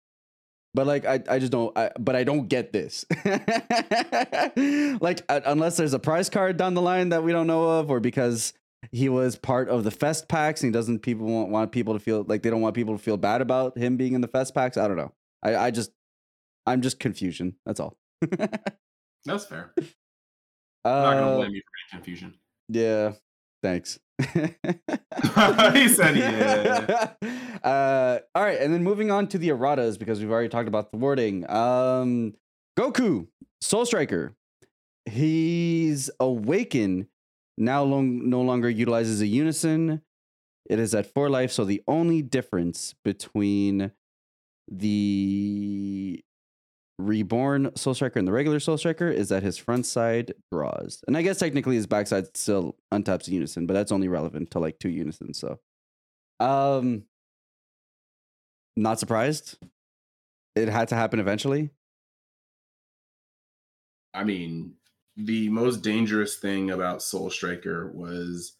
but 0.74 0.86
like, 0.86 1.06
I 1.06 1.22
I 1.30 1.40
just 1.40 1.52
don't. 1.52 1.76
I, 1.78 1.92
but 1.98 2.16
I 2.16 2.24
don't 2.24 2.48
get 2.48 2.74
this. 2.74 3.06
like, 5.02 5.24
uh, 5.30 5.42
unless 5.46 5.78
there's 5.78 5.94
a 5.94 6.00
prize 6.00 6.30
card 6.30 6.58
down 6.58 6.74
the 6.74 6.82
line 6.82 7.10
that 7.10 7.24
we 7.24 7.32
don't 7.32 7.48
know 7.48 7.80
of, 7.80 7.90
or 7.90 8.00
because 8.00 8.54
he 8.92 9.10
was 9.10 9.36
part 9.36 9.70
of 9.70 9.84
the 9.84 9.92
fest 9.92 10.28
packs 10.28 10.62
and 10.62 10.70
he 10.70 10.78
doesn't 10.78 11.00
people 11.00 11.26
want, 11.28 11.50
want 11.50 11.72
people 11.72 11.94
to 11.94 12.00
feel 12.00 12.24
like 12.28 12.44
they 12.44 12.50
don't 12.50 12.62
want 12.62 12.76
people 12.76 12.96
to 12.98 13.04
feel 13.04 13.18
bad 13.18 13.42
about 13.42 13.78
him 13.78 13.98
being 13.98 14.14
in 14.14 14.22
the 14.22 14.28
fest 14.28 14.54
packs. 14.54 14.78
I 14.78 14.88
don't 14.88 14.98
know. 14.98 15.14
I 15.42 15.56
I 15.56 15.72
just 15.72 15.92
I'm 16.66 16.82
just 16.82 17.00
confusion. 17.00 17.56
That's 17.66 17.80
all. 17.80 17.98
That's 19.26 19.46
fair. 19.46 19.74
I'm 20.86 21.04
not 21.04 21.14
gonna 21.14 21.32
Uh, 21.32 21.36
blame 21.38 21.52
you 21.52 21.62
for 21.62 21.72
being 21.76 22.04
confusion. 22.04 22.34
Yeah. 22.70 23.14
Thanks. 23.62 24.00
he 24.34 25.88
said, 25.90 26.16
"Yeah." 26.18 27.14
Uh, 27.62 28.20
all 28.36 28.44
right, 28.44 28.58
and 28.62 28.74
then 28.74 28.86
moving 28.86 29.12
on 29.12 29.28
to 29.28 29.38
the 29.38 29.50
erratas 29.50 30.00
because 30.00 30.22
we've 30.22 30.32
already 30.32 30.48
talked 30.48 30.70
about 30.70 30.92
the 30.92 30.98
wording. 30.98 31.44
Um, 31.52 32.34
Goku, 32.78 33.28
Soul 33.60 33.86
Striker. 33.86 34.34
He's 35.06 36.10
awakened. 36.22 37.08
Now 37.58 37.84
long, 37.84 38.30
no 38.30 38.42
longer 38.44 38.70
utilizes 38.70 39.20
a 39.20 39.28
unison. 39.28 40.02
It 40.70 40.80
is 40.80 40.96
at 40.96 41.14
four 41.14 41.30
life. 41.30 41.52
So 41.52 41.66
the 41.66 41.84
only 41.86 42.22
difference 42.22 42.96
between 43.04 43.92
the 44.72 46.24
reborn 47.00 47.72
Soul 47.76 47.94
Striker 47.94 48.20
and 48.20 48.28
the 48.28 48.32
regular 48.32 48.60
Soul 48.60 48.78
Striker 48.78 49.10
is 49.10 49.30
that 49.30 49.42
his 49.42 49.58
front 49.58 49.86
side 49.86 50.34
draws. 50.52 51.02
And 51.08 51.16
I 51.16 51.22
guess 51.22 51.40
technically 51.40 51.76
his 51.76 51.88
backside 51.88 52.36
still 52.36 52.76
untaps 52.94 53.28
unison, 53.28 53.66
but 53.66 53.74
that's 53.74 53.92
only 53.92 54.10
relevant 54.10 54.52
to 54.52 54.60
like 54.60 54.80
two 54.80 54.90
unisons. 54.90 55.40
So 55.40 55.60
um 56.40 57.04
not 58.76 59.00
surprised. 59.00 59.58
It 60.56 60.68
had 60.68 60.90
to 60.90 60.96
happen 60.96 61.20
eventually. 61.20 61.70
I 64.14 64.24
mean, 64.24 64.74
the 65.16 65.50
most 65.50 65.82
dangerous 65.82 66.38
thing 66.38 66.72
about 66.72 67.02
Soul 67.02 67.30
Striker 67.30 67.92
was 67.92 68.58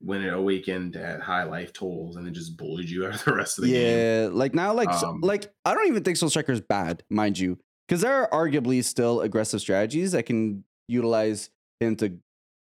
when 0.00 0.22
it 0.22 0.32
awakened 0.32 0.96
at 0.96 1.20
high 1.20 1.42
life 1.44 1.72
totals 1.72 2.16
and 2.16 2.26
it 2.26 2.32
just 2.32 2.56
bullied 2.56 2.88
you 2.88 3.06
out 3.06 3.14
of 3.14 3.24
the 3.24 3.34
rest 3.34 3.58
of 3.58 3.64
the 3.64 3.72
game. 3.72 3.98
yeah, 3.98 4.28
like 4.30 4.54
now, 4.54 4.72
like 4.72 4.90
Um, 4.90 5.20
like 5.20 5.52
I 5.64 5.74
don't 5.74 5.88
even 5.88 6.04
think 6.04 6.16
Soul 6.16 6.30
Striker 6.30 6.52
is 6.52 6.60
bad, 6.60 7.02
mind 7.10 7.38
you, 7.38 7.58
because 7.86 8.00
there 8.00 8.12
are 8.12 8.46
arguably 8.46 8.82
still 8.84 9.20
aggressive 9.20 9.60
strategies 9.60 10.12
that 10.12 10.24
can 10.24 10.64
utilize 10.88 11.50
him 11.80 11.96
to 11.96 12.18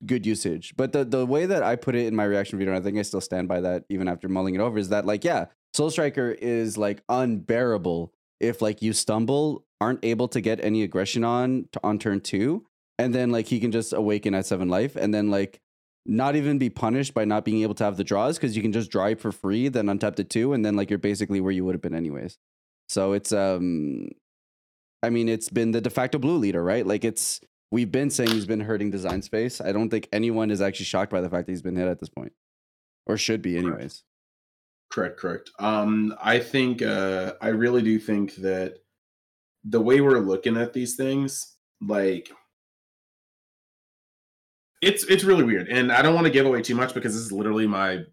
good 0.04 0.26
usage. 0.26 0.74
But 0.76 0.92
the 0.92 1.04
the 1.04 1.26
way 1.26 1.46
that 1.46 1.62
I 1.62 1.76
put 1.76 1.94
it 1.94 2.06
in 2.06 2.14
my 2.14 2.24
reaction 2.24 2.58
video, 2.58 2.74
and 2.74 2.82
I 2.82 2.84
think 2.84 2.98
I 2.98 3.02
still 3.02 3.20
stand 3.20 3.48
by 3.48 3.60
that 3.60 3.84
even 3.88 4.08
after 4.08 4.28
mulling 4.28 4.54
it 4.54 4.60
over, 4.60 4.78
is 4.78 4.90
that 4.90 5.06
like 5.06 5.24
yeah, 5.24 5.46
Soul 5.74 5.90
Striker 5.90 6.30
is 6.30 6.76
like 6.76 7.02
unbearable 7.08 8.12
if 8.40 8.60
like 8.60 8.82
you 8.82 8.92
stumble, 8.92 9.64
aren't 9.80 10.04
able 10.04 10.28
to 10.28 10.40
get 10.40 10.62
any 10.62 10.82
aggression 10.82 11.24
on 11.24 11.68
to, 11.72 11.80
on 11.82 11.98
turn 11.98 12.20
two, 12.20 12.66
and 12.98 13.14
then 13.14 13.30
like 13.30 13.46
he 13.46 13.60
can 13.60 13.72
just 13.72 13.92
awaken 13.92 14.34
at 14.34 14.44
seven 14.44 14.68
life, 14.68 14.96
and 14.96 15.14
then 15.14 15.30
like 15.30 15.60
not 16.04 16.36
even 16.36 16.58
be 16.58 16.70
punished 16.70 17.14
by 17.14 17.24
not 17.24 17.44
being 17.44 17.62
able 17.62 17.74
to 17.74 17.84
have 17.84 17.96
the 17.96 18.04
draws 18.04 18.36
because 18.36 18.56
you 18.56 18.62
can 18.62 18.72
just 18.72 18.90
draw 18.90 19.06
it 19.06 19.20
for 19.20 19.32
free, 19.32 19.68
then 19.68 19.86
untap 19.86 20.16
the 20.16 20.24
two, 20.24 20.52
and 20.52 20.64
then 20.64 20.74
like 20.76 20.90
you're 20.90 20.98
basically 20.98 21.40
where 21.40 21.52
you 21.52 21.64
would 21.64 21.74
have 21.74 21.82
been 21.82 21.94
anyways. 21.94 22.38
So 22.88 23.12
it's 23.12 23.32
um, 23.32 24.08
I 25.02 25.10
mean 25.10 25.28
it's 25.28 25.48
been 25.48 25.70
the 25.70 25.80
de 25.80 25.90
facto 25.90 26.18
blue 26.18 26.38
leader, 26.38 26.62
right? 26.62 26.86
Like 26.86 27.04
it's 27.04 27.40
we've 27.70 27.92
been 27.92 28.10
saying 28.10 28.30
he's 28.30 28.46
been 28.46 28.60
hurting 28.60 28.90
design 28.90 29.22
space. 29.22 29.60
I 29.60 29.72
don't 29.72 29.90
think 29.90 30.08
anyone 30.12 30.50
is 30.50 30.60
actually 30.60 30.86
shocked 30.86 31.12
by 31.12 31.20
the 31.20 31.30
fact 31.30 31.46
that 31.46 31.52
he's 31.52 31.62
been 31.62 31.76
hit 31.76 31.88
at 31.88 32.00
this 32.00 32.10
point, 32.10 32.32
or 33.06 33.16
should 33.16 33.42
be 33.42 33.56
anyways. 33.56 34.02
Correct, 34.90 35.18
correct. 35.18 35.50
Um, 35.58 36.14
I 36.22 36.38
think 36.38 36.82
uh, 36.82 37.32
I 37.40 37.48
really 37.48 37.80
do 37.80 37.98
think 37.98 38.34
that 38.36 38.74
the 39.64 39.80
way 39.80 40.00
we're 40.00 40.18
looking 40.18 40.56
at 40.56 40.72
these 40.74 40.96
things, 40.96 41.56
like 41.80 42.30
it's 44.82 45.04
it's 45.04 45.24
really 45.24 45.44
weird, 45.44 45.68
and 45.68 45.92
I 45.92 46.02
don't 46.02 46.14
want 46.14 46.26
to 46.26 46.32
give 46.32 46.44
away 46.44 46.60
too 46.60 46.74
much 46.74 46.92
because 46.92 47.14
this 47.14 47.22
is 47.22 47.32
literally 47.32 47.66
my 47.66 48.04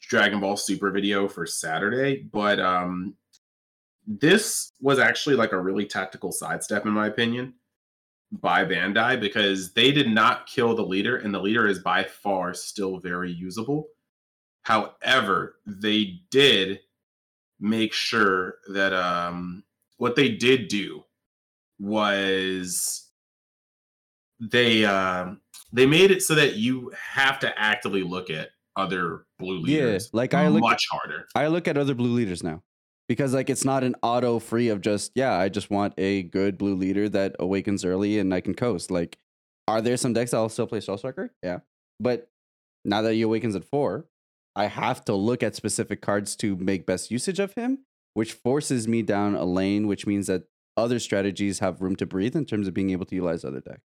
Dragon 0.00 0.40
Ball 0.40 0.56
Super 0.56 0.90
video 0.92 1.28
for 1.28 1.44
Saturday. 1.44 2.22
But 2.32 2.60
um, 2.60 3.16
this 4.06 4.72
was 4.80 5.00
actually 5.00 5.34
like 5.34 5.52
a 5.52 5.60
really 5.60 5.84
tactical 5.84 6.30
sidestep, 6.30 6.86
in 6.86 6.92
my 6.92 7.08
opinion, 7.08 7.54
by 8.30 8.64
Bandai 8.64 9.20
because 9.20 9.72
they 9.72 9.90
did 9.90 10.08
not 10.08 10.46
kill 10.46 10.76
the 10.76 10.86
leader, 10.86 11.16
and 11.16 11.34
the 11.34 11.40
leader 11.40 11.66
is 11.66 11.80
by 11.80 12.04
far 12.04 12.54
still 12.54 12.98
very 12.98 13.32
usable. 13.32 13.88
However, 14.62 15.56
they 15.66 16.20
did 16.30 16.80
make 17.58 17.92
sure 17.92 18.58
that 18.68 18.92
um, 18.92 19.64
what 19.96 20.14
they 20.14 20.28
did 20.28 20.68
do 20.68 21.02
was 21.80 23.08
they 24.40 24.84
um, 24.84 25.41
they 25.72 25.86
made 25.86 26.10
it 26.10 26.22
so 26.22 26.34
that 26.34 26.56
you 26.56 26.92
have 26.96 27.38
to 27.40 27.58
actively 27.58 28.02
look 28.02 28.30
at 28.30 28.50
other 28.76 29.24
blue 29.38 29.60
leaders. 29.60 30.10
Yeah, 30.12 30.16
like 30.18 30.34
I 30.34 30.48
look 30.48 30.62
much 30.62 30.84
harder. 30.90 31.26
I 31.34 31.46
look 31.48 31.68
at 31.68 31.76
other 31.76 31.94
blue 31.94 32.12
leaders 32.12 32.42
now 32.42 32.62
because 33.08 33.34
like 33.34 33.50
it's 33.50 33.64
not 33.64 33.84
an 33.84 33.94
auto 34.02 34.38
free 34.38 34.68
of 34.68 34.80
just 34.80 35.12
yeah 35.14 35.36
I 35.36 35.48
just 35.48 35.70
want 35.70 35.94
a 35.98 36.22
good 36.24 36.58
blue 36.58 36.74
leader 36.74 37.08
that 37.10 37.36
awakens 37.38 37.84
early 37.84 38.18
and 38.18 38.32
I 38.32 38.40
can 38.40 38.54
coast. 38.54 38.90
Like, 38.90 39.18
are 39.68 39.80
there 39.80 39.96
some 39.96 40.12
decks 40.12 40.30
that'll 40.30 40.48
still 40.48 40.66
play 40.66 40.80
Soul 40.80 40.98
Striker? 40.98 41.34
Yeah, 41.42 41.60
but 42.00 42.30
now 42.84 43.02
that 43.02 43.14
he 43.14 43.22
awakens 43.22 43.54
at 43.54 43.64
four, 43.64 44.06
I 44.56 44.66
have 44.66 45.04
to 45.06 45.14
look 45.14 45.42
at 45.42 45.56
specific 45.56 46.02
cards 46.02 46.36
to 46.36 46.56
make 46.56 46.86
best 46.86 47.10
usage 47.10 47.38
of 47.38 47.54
him, 47.54 47.80
which 48.14 48.32
forces 48.32 48.88
me 48.88 49.02
down 49.02 49.34
a 49.34 49.44
lane, 49.44 49.86
which 49.86 50.06
means 50.06 50.26
that 50.26 50.44
other 50.76 50.98
strategies 50.98 51.58
have 51.58 51.80
room 51.80 51.96
to 51.96 52.06
breathe 52.06 52.34
in 52.34 52.44
terms 52.44 52.66
of 52.66 52.74
being 52.74 52.90
able 52.90 53.04
to 53.06 53.14
utilize 53.14 53.44
other 53.44 53.60
decks. 53.60 53.82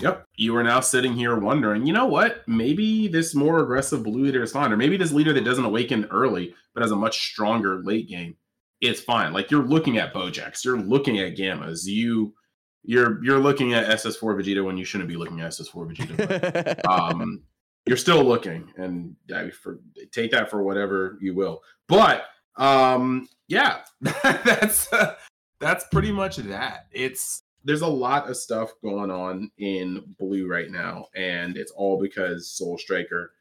Yep. 0.00 0.26
You 0.36 0.56
are 0.56 0.64
now 0.64 0.80
sitting 0.80 1.12
here 1.12 1.38
wondering, 1.38 1.86
you 1.86 1.92
know 1.92 2.06
what? 2.06 2.46
Maybe 2.48 3.06
this 3.06 3.34
more 3.34 3.60
aggressive 3.60 4.02
blue 4.02 4.24
leader 4.24 4.42
is 4.42 4.52
fine, 4.52 4.72
or 4.72 4.76
maybe 4.76 4.96
this 4.96 5.12
leader 5.12 5.32
that 5.32 5.44
doesn't 5.44 5.64
awaken 5.64 6.06
early 6.10 6.54
but 6.74 6.82
has 6.82 6.90
a 6.90 6.96
much 6.96 7.30
stronger 7.30 7.80
late 7.82 8.08
game 8.08 8.36
is 8.80 9.00
fine. 9.00 9.32
Like 9.32 9.50
you're 9.50 9.62
looking 9.62 9.98
at 9.98 10.12
Bojacks, 10.12 10.64
you're 10.64 10.80
looking 10.80 11.18
at 11.20 11.36
Gammas, 11.36 11.86
you 11.86 12.34
you're 12.82 13.24
you're 13.24 13.38
looking 13.38 13.72
at 13.72 13.86
SS4 13.86 14.40
Vegeta 14.40 14.64
when 14.64 14.76
you 14.76 14.84
shouldn't 14.84 15.08
be 15.08 15.16
looking 15.16 15.40
at 15.40 15.52
SS4 15.52 15.94
Vegeta. 15.94 16.82
But, 16.82 16.90
um, 16.90 17.42
you're 17.86 17.96
still 17.96 18.24
looking, 18.24 18.72
and 18.76 19.14
I 19.34 19.50
for 19.50 19.78
take 20.10 20.32
that 20.32 20.50
for 20.50 20.62
whatever 20.62 21.18
you 21.20 21.34
will. 21.34 21.62
But 21.86 22.24
um, 22.56 23.28
yeah, 23.48 23.80
that's 24.00 24.92
uh, 24.92 25.14
that's 25.60 25.86
pretty 25.92 26.10
much 26.10 26.36
that. 26.36 26.86
It's 26.90 27.43
there's 27.64 27.82
a 27.82 27.86
lot 27.86 28.28
of 28.28 28.36
stuff 28.36 28.72
going 28.82 29.10
on 29.10 29.50
in 29.58 30.04
blue 30.18 30.46
right 30.46 30.70
now, 30.70 31.06
and 31.16 31.56
it's 31.56 31.72
all 31.72 32.00
because 32.00 32.50
Soul 32.50 32.78
Striker 32.78 33.32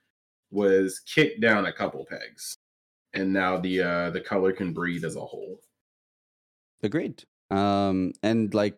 was 0.49 0.99
kicked 0.99 1.41
down 1.41 1.65
a 1.65 1.73
couple 1.73 2.05
pegs, 2.09 2.57
and 3.13 3.33
now 3.33 3.57
the 3.57 3.81
uh, 3.81 4.09
the 4.11 4.21
color 4.21 4.53
can 4.53 4.73
breathe 4.73 5.03
as 5.03 5.15
a 5.15 5.21
whole. 5.21 5.59
Agreed. 6.81 7.23
Um, 7.51 8.13
and 8.23 8.53
like 8.53 8.77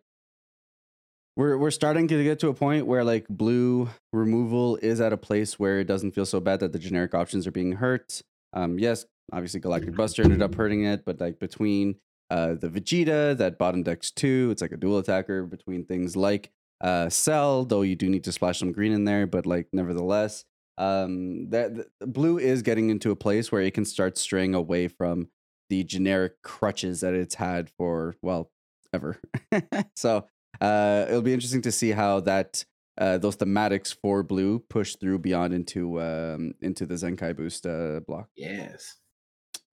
we're 1.35 1.57
we're 1.57 1.71
starting 1.71 2.07
to 2.07 2.23
get 2.23 2.39
to 2.39 2.49
a 2.49 2.53
point 2.53 2.87
where 2.87 3.03
like 3.03 3.27
blue 3.29 3.89
removal 4.13 4.77
is 4.77 4.99
at 5.01 5.13
a 5.13 5.17
place 5.17 5.59
where 5.59 5.79
it 5.79 5.85
doesn't 5.85 6.11
feel 6.11 6.25
so 6.25 6.39
bad 6.39 6.59
that 6.61 6.71
the 6.71 6.79
generic 6.79 7.13
options 7.13 7.45
are 7.45 7.51
being 7.51 7.73
hurt. 7.73 8.21
Um, 8.53 8.79
yes, 8.79 9.05
obviously 9.31 9.59
Galactic 9.59 9.95
Buster 9.95 10.23
ended 10.23 10.41
up 10.41 10.55
hurting 10.55 10.85
it, 10.85 11.05
but 11.05 11.19
like 11.19 11.39
between 11.39 11.95
uh, 12.29 12.55
the 12.55 12.69
Vegeta 12.69 13.37
that 13.37 13.57
bottom 13.57 13.83
decks 13.83 14.11
two. 14.11 14.49
It's 14.51 14.61
like 14.61 14.71
a 14.71 14.77
dual 14.77 14.97
attacker 14.97 15.43
between 15.45 15.85
things 15.85 16.15
like 16.15 16.51
uh, 16.81 17.09
Cell, 17.09 17.65
though 17.65 17.81
you 17.81 17.95
do 17.95 18.09
need 18.09 18.23
to 18.25 18.31
splash 18.31 18.59
some 18.59 18.71
green 18.71 18.91
in 18.91 19.05
there, 19.05 19.27
but 19.27 19.45
like 19.45 19.67
nevertheless, 19.71 20.45
um, 20.77 21.49
that 21.49 21.71
blue 22.01 22.37
is 22.37 22.61
getting 22.61 22.89
into 22.89 23.11
a 23.11 23.15
place 23.15 23.51
where 23.51 23.61
it 23.61 23.73
can 23.73 23.85
start 23.85 24.17
straying 24.17 24.55
away 24.55 24.87
from 24.87 25.29
the 25.69 25.83
generic 25.83 26.41
crutches 26.43 27.01
that 27.01 27.13
it's 27.13 27.35
had 27.35 27.69
for 27.77 28.15
well 28.21 28.51
ever. 28.93 29.19
so 29.95 30.27
uh, 30.61 31.05
it'll 31.07 31.21
be 31.21 31.33
interesting 31.33 31.61
to 31.61 31.71
see 31.71 31.91
how 31.91 32.19
that 32.21 32.63
uh, 32.97 33.17
those 33.17 33.35
thematics 33.35 33.95
for 34.01 34.23
blue 34.23 34.59
push 34.69 34.95
through 34.95 35.19
beyond 35.19 35.53
into 35.53 36.01
um, 36.01 36.53
into 36.61 36.85
the 36.85 36.95
Zenkai 36.95 37.35
boost 37.35 37.65
uh, 37.65 38.01
block. 38.07 38.29
Yes. 38.35 38.97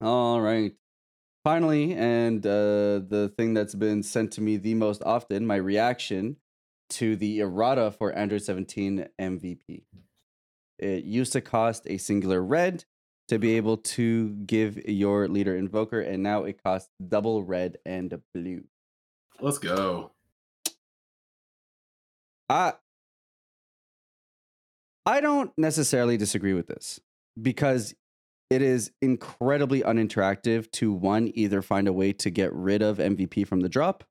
All 0.00 0.40
right. 0.40 0.72
Finally, 1.44 1.94
and 1.94 2.46
uh, 2.46 3.00
the 3.08 3.32
thing 3.36 3.52
that's 3.52 3.74
been 3.74 4.02
sent 4.02 4.30
to 4.32 4.40
me 4.40 4.56
the 4.56 4.74
most 4.74 5.02
often, 5.04 5.44
my 5.44 5.56
reaction 5.56 6.36
to 6.88 7.16
the 7.16 7.40
errata 7.40 7.90
for 7.90 8.12
Android 8.12 8.42
17 8.42 9.08
MVP. 9.20 9.82
It 10.78 11.04
used 11.04 11.32
to 11.32 11.40
cost 11.40 11.86
a 11.86 11.98
singular 11.98 12.42
red 12.42 12.84
to 13.28 13.38
be 13.38 13.56
able 13.56 13.78
to 13.78 14.30
give 14.46 14.76
your 14.88 15.26
leader 15.26 15.56
invoker, 15.56 16.00
and 16.00 16.22
now 16.22 16.44
it 16.44 16.62
costs 16.62 16.90
double 17.08 17.42
red 17.42 17.78
and 17.84 18.20
blue. 18.34 18.64
Let's 19.40 19.58
go. 19.58 20.12
I 22.48 22.74
I 25.04 25.20
don't 25.20 25.50
necessarily 25.56 26.16
disagree 26.16 26.52
with 26.52 26.66
this 26.66 27.00
because 27.40 27.94
it 28.52 28.60
is 28.60 28.92
incredibly 29.00 29.80
uninteractive 29.80 30.70
to 30.72 30.92
one 30.92 31.32
either 31.34 31.62
find 31.62 31.88
a 31.88 31.92
way 31.92 32.12
to 32.12 32.28
get 32.28 32.52
rid 32.52 32.82
of 32.82 32.98
MVP 32.98 33.46
from 33.46 33.60
the 33.60 33.68
drop, 33.70 34.04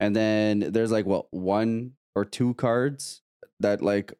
and 0.00 0.16
then 0.16 0.60
there's 0.72 0.90
like 0.90 1.04
what 1.04 1.26
one 1.30 1.92
or 2.14 2.24
two 2.24 2.54
cards 2.54 3.20
that 3.60 3.82
like 3.82 4.14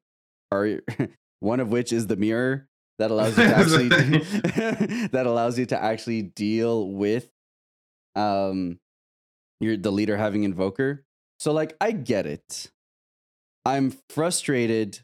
are 0.53 0.81
one 1.41 1.61
of 1.61 1.71
which 1.71 1.91
is 1.91 2.07
the 2.07 2.17
mirror 2.17 2.69
that 2.99 3.11
allows 3.11 3.39
you 3.39 3.45
to 3.45 3.57
actually 3.57 3.89
that 5.09 5.25
allows 5.25 5.59
you 5.59 5.65
to 5.65 5.83
actually 5.83 6.21
deal 6.21 6.91
with 6.91 7.31
um 8.15 8.79
your 9.61 9.79
the 9.79 9.91
leader 9.91 10.19
having 10.19 10.45
invoker. 10.45 11.03
So 11.39 11.53
like 11.53 11.75
I 11.81 11.93
get 11.93 12.27
it. 12.27 12.71
I'm 13.65 13.95
frustrated. 14.11 15.01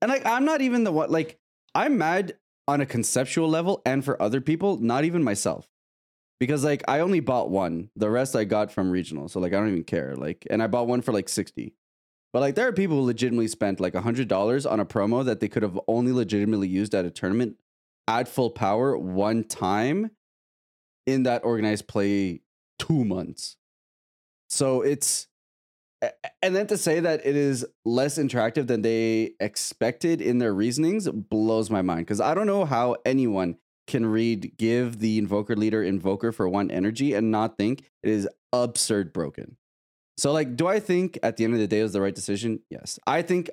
And 0.00 0.12
like 0.12 0.24
I'm 0.24 0.44
not 0.44 0.60
even 0.60 0.84
the 0.84 0.92
one 0.92 1.10
like 1.10 1.38
I'm 1.74 1.98
mad 1.98 2.36
on 2.68 2.80
a 2.80 2.86
conceptual 2.86 3.48
level 3.48 3.82
and 3.86 4.04
for 4.04 4.20
other 4.20 4.40
people, 4.40 4.76
not 4.78 5.04
even 5.04 5.22
myself. 5.22 5.68
Because 6.38 6.64
like 6.64 6.82
I 6.86 7.00
only 7.00 7.20
bought 7.20 7.50
one. 7.50 7.90
The 7.96 8.10
rest 8.10 8.36
I 8.36 8.44
got 8.44 8.70
from 8.70 8.90
regional. 8.90 9.28
So 9.28 9.40
like 9.40 9.52
I 9.52 9.56
don't 9.56 9.70
even 9.70 9.84
care. 9.84 10.14
Like 10.16 10.46
and 10.50 10.62
I 10.62 10.66
bought 10.66 10.86
one 10.86 11.00
for 11.00 11.12
like 11.12 11.28
60. 11.28 11.74
But 12.32 12.40
like 12.40 12.54
there 12.54 12.68
are 12.68 12.72
people 12.72 12.96
who 12.96 13.02
legitimately 13.02 13.48
spent 13.48 13.80
like 13.80 13.94
$100 13.94 14.70
on 14.70 14.80
a 14.80 14.84
promo 14.84 15.24
that 15.24 15.40
they 15.40 15.48
could 15.48 15.62
have 15.62 15.80
only 15.88 16.12
legitimately 16.12 16.68
used 16.68 16.94
at 16.94 17.06
a 17.06 17.10
tournament 17.10 17.56
at 18.06 18.28
full 18.28 18.50
power 18.50 18.98
one 18.98 19.44
time 19.44 20.10
in 21.06 21.22
that 21.22 21.44
organized 21.44 21.88
play 21.88 22.42
2 22.80 23.04
months. 23.04 23.56
So 24.50 24.82
it's 24.82 25.28
and 26.42 26.54
then 26.54 26.66
to 26.66 26.76
say 26.76 27.00
that 27.00 27.24
it 27.24 27.36
is 27.36 27.66
less 27.84 28.18
interactive 28.18 28.66
than 28.66 28.82
they 28.82 29.32
expected 29.40 30.20
in 30.20 30.38
their 30.38 30.54
reasonings 30.54 31.08
blows 31.08 31.70
my 31.70 31.82
mind 31.82 32.00
because 32.00 32.20
I 32.20 32.34
don't 32.34 32.46
know 32.46 32.64
how 32.64 32.96
anyone 33.04 33.56
can 33.86 34.06
read 34.06 34.56
give 34.58 34.98
the 34.98 35.18
invoker 35.18 35.56
leader 35.56 35.82
invoker 35.82 36.32
for 36.32 36.48
one 36.48 36.70
energy 36.70 37.14
and 37.14 37.30
not 37.30 37.56
think 37.56 37.84
it 38.02 38.10
is 38.10 38.28
absurd 38.52 39.12
broken. 39.12 39.56
So 40.18 40.32
like 40.32 40.56
do 40.56 40.66
I 40.66 40.80
think 40.80 41.18
at 41.22 41.36
the 41.36 41.44
end 41.44 41.54
of 41.54 41.60
the 41.60 41.68
day 41.68 41.82
was 41.82 41.92
the 41.92 42.00
right 42.00 42.14
decision? 42.14 42.60
Yes. 42.70 42.98
I 43.06 43.22
think 43.22 43.50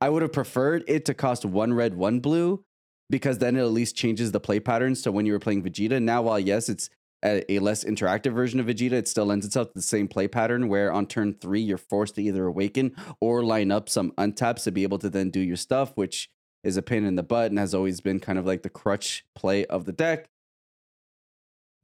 I 0.00 0.08
would 0.08 0.22
have 0.22 0.32
preferred 0.32 0.84
it 0.86 1.04
to 1.06 1.14
cost 1.14 1.44
one 1.44 1.72
red, 1.72 1.94
one 1.94 2.20
blue 2.20 2.64
because 3.10 3.38
then 3.38 3.56
it 3.56 3.60
at 3.60 3.70
least 3.70 3.96
changes 3.96 4.32
the 4.32 4.40
play 4.40 4.60
patterns 4.60 5.02
to 5.02 5.12
when 5.12 5.26
you 5.26 5.32
were 5.32 5.38
playing 5.38 5.62
Vegeta. 5.62 6.00
Now 6.00 6.22
while 6.22 6.38
yes, 6.38 6.68
it's 6.68 6.90
a, 7.24 7.52
a, 7.52 7.58
less 7.58 7.84
interactive 7.84 8.32
version 8.32 8.60
of 8.60 8.66
Vegeta, 8.66 8.92
it 8.92 9.08
still 9.08 9.26
lends 9.26 9.44
itself 9.44 9.68
to 9.68 9.74
the 9.74 9.82
same 9.82 10.08
play 10.08 10.28
pattern 10.28 10.68
where 10.68 10.92
on 10.92 11.06
turn 11.06 11.34
three, 11.34 11.60
you're 11.60 11.78
forced 11.78 12.14
to 12.14 12.22
either 12.22 12.46
awaken 12.46 12.94
or 13.20 13.42
line 13.42 13.70
up 13.70 13.88
some 13.88 14.12
untaps 14.12 14.64
to 14.64 14.72
be 14.72 14.82
able 14.82 14.98
to 14.98 15.10
then 15.10 15.30
do 15.30 15.40
your 15.40 15.56
stuff, 15.56 15.92
which 15.96 16.30
is 16.62 16.76
a 16.76 16.82
pain 16.82 17.04
in 17.04 17.16
the 17.16 17.22
butt 17.22 17.50
and 17.50 17.58
has 17.58 17.74
always 17.74 18.00
been 18.00 18.20
kind 18.20 18.38
of 18.38 18.46
like 18.46 18.62
the 18.62 18.70
crutch 18.70 19.24
play 19.34 19.64
of 19.66 19.84
the 19.84 19.92
deck. 19.92 20.28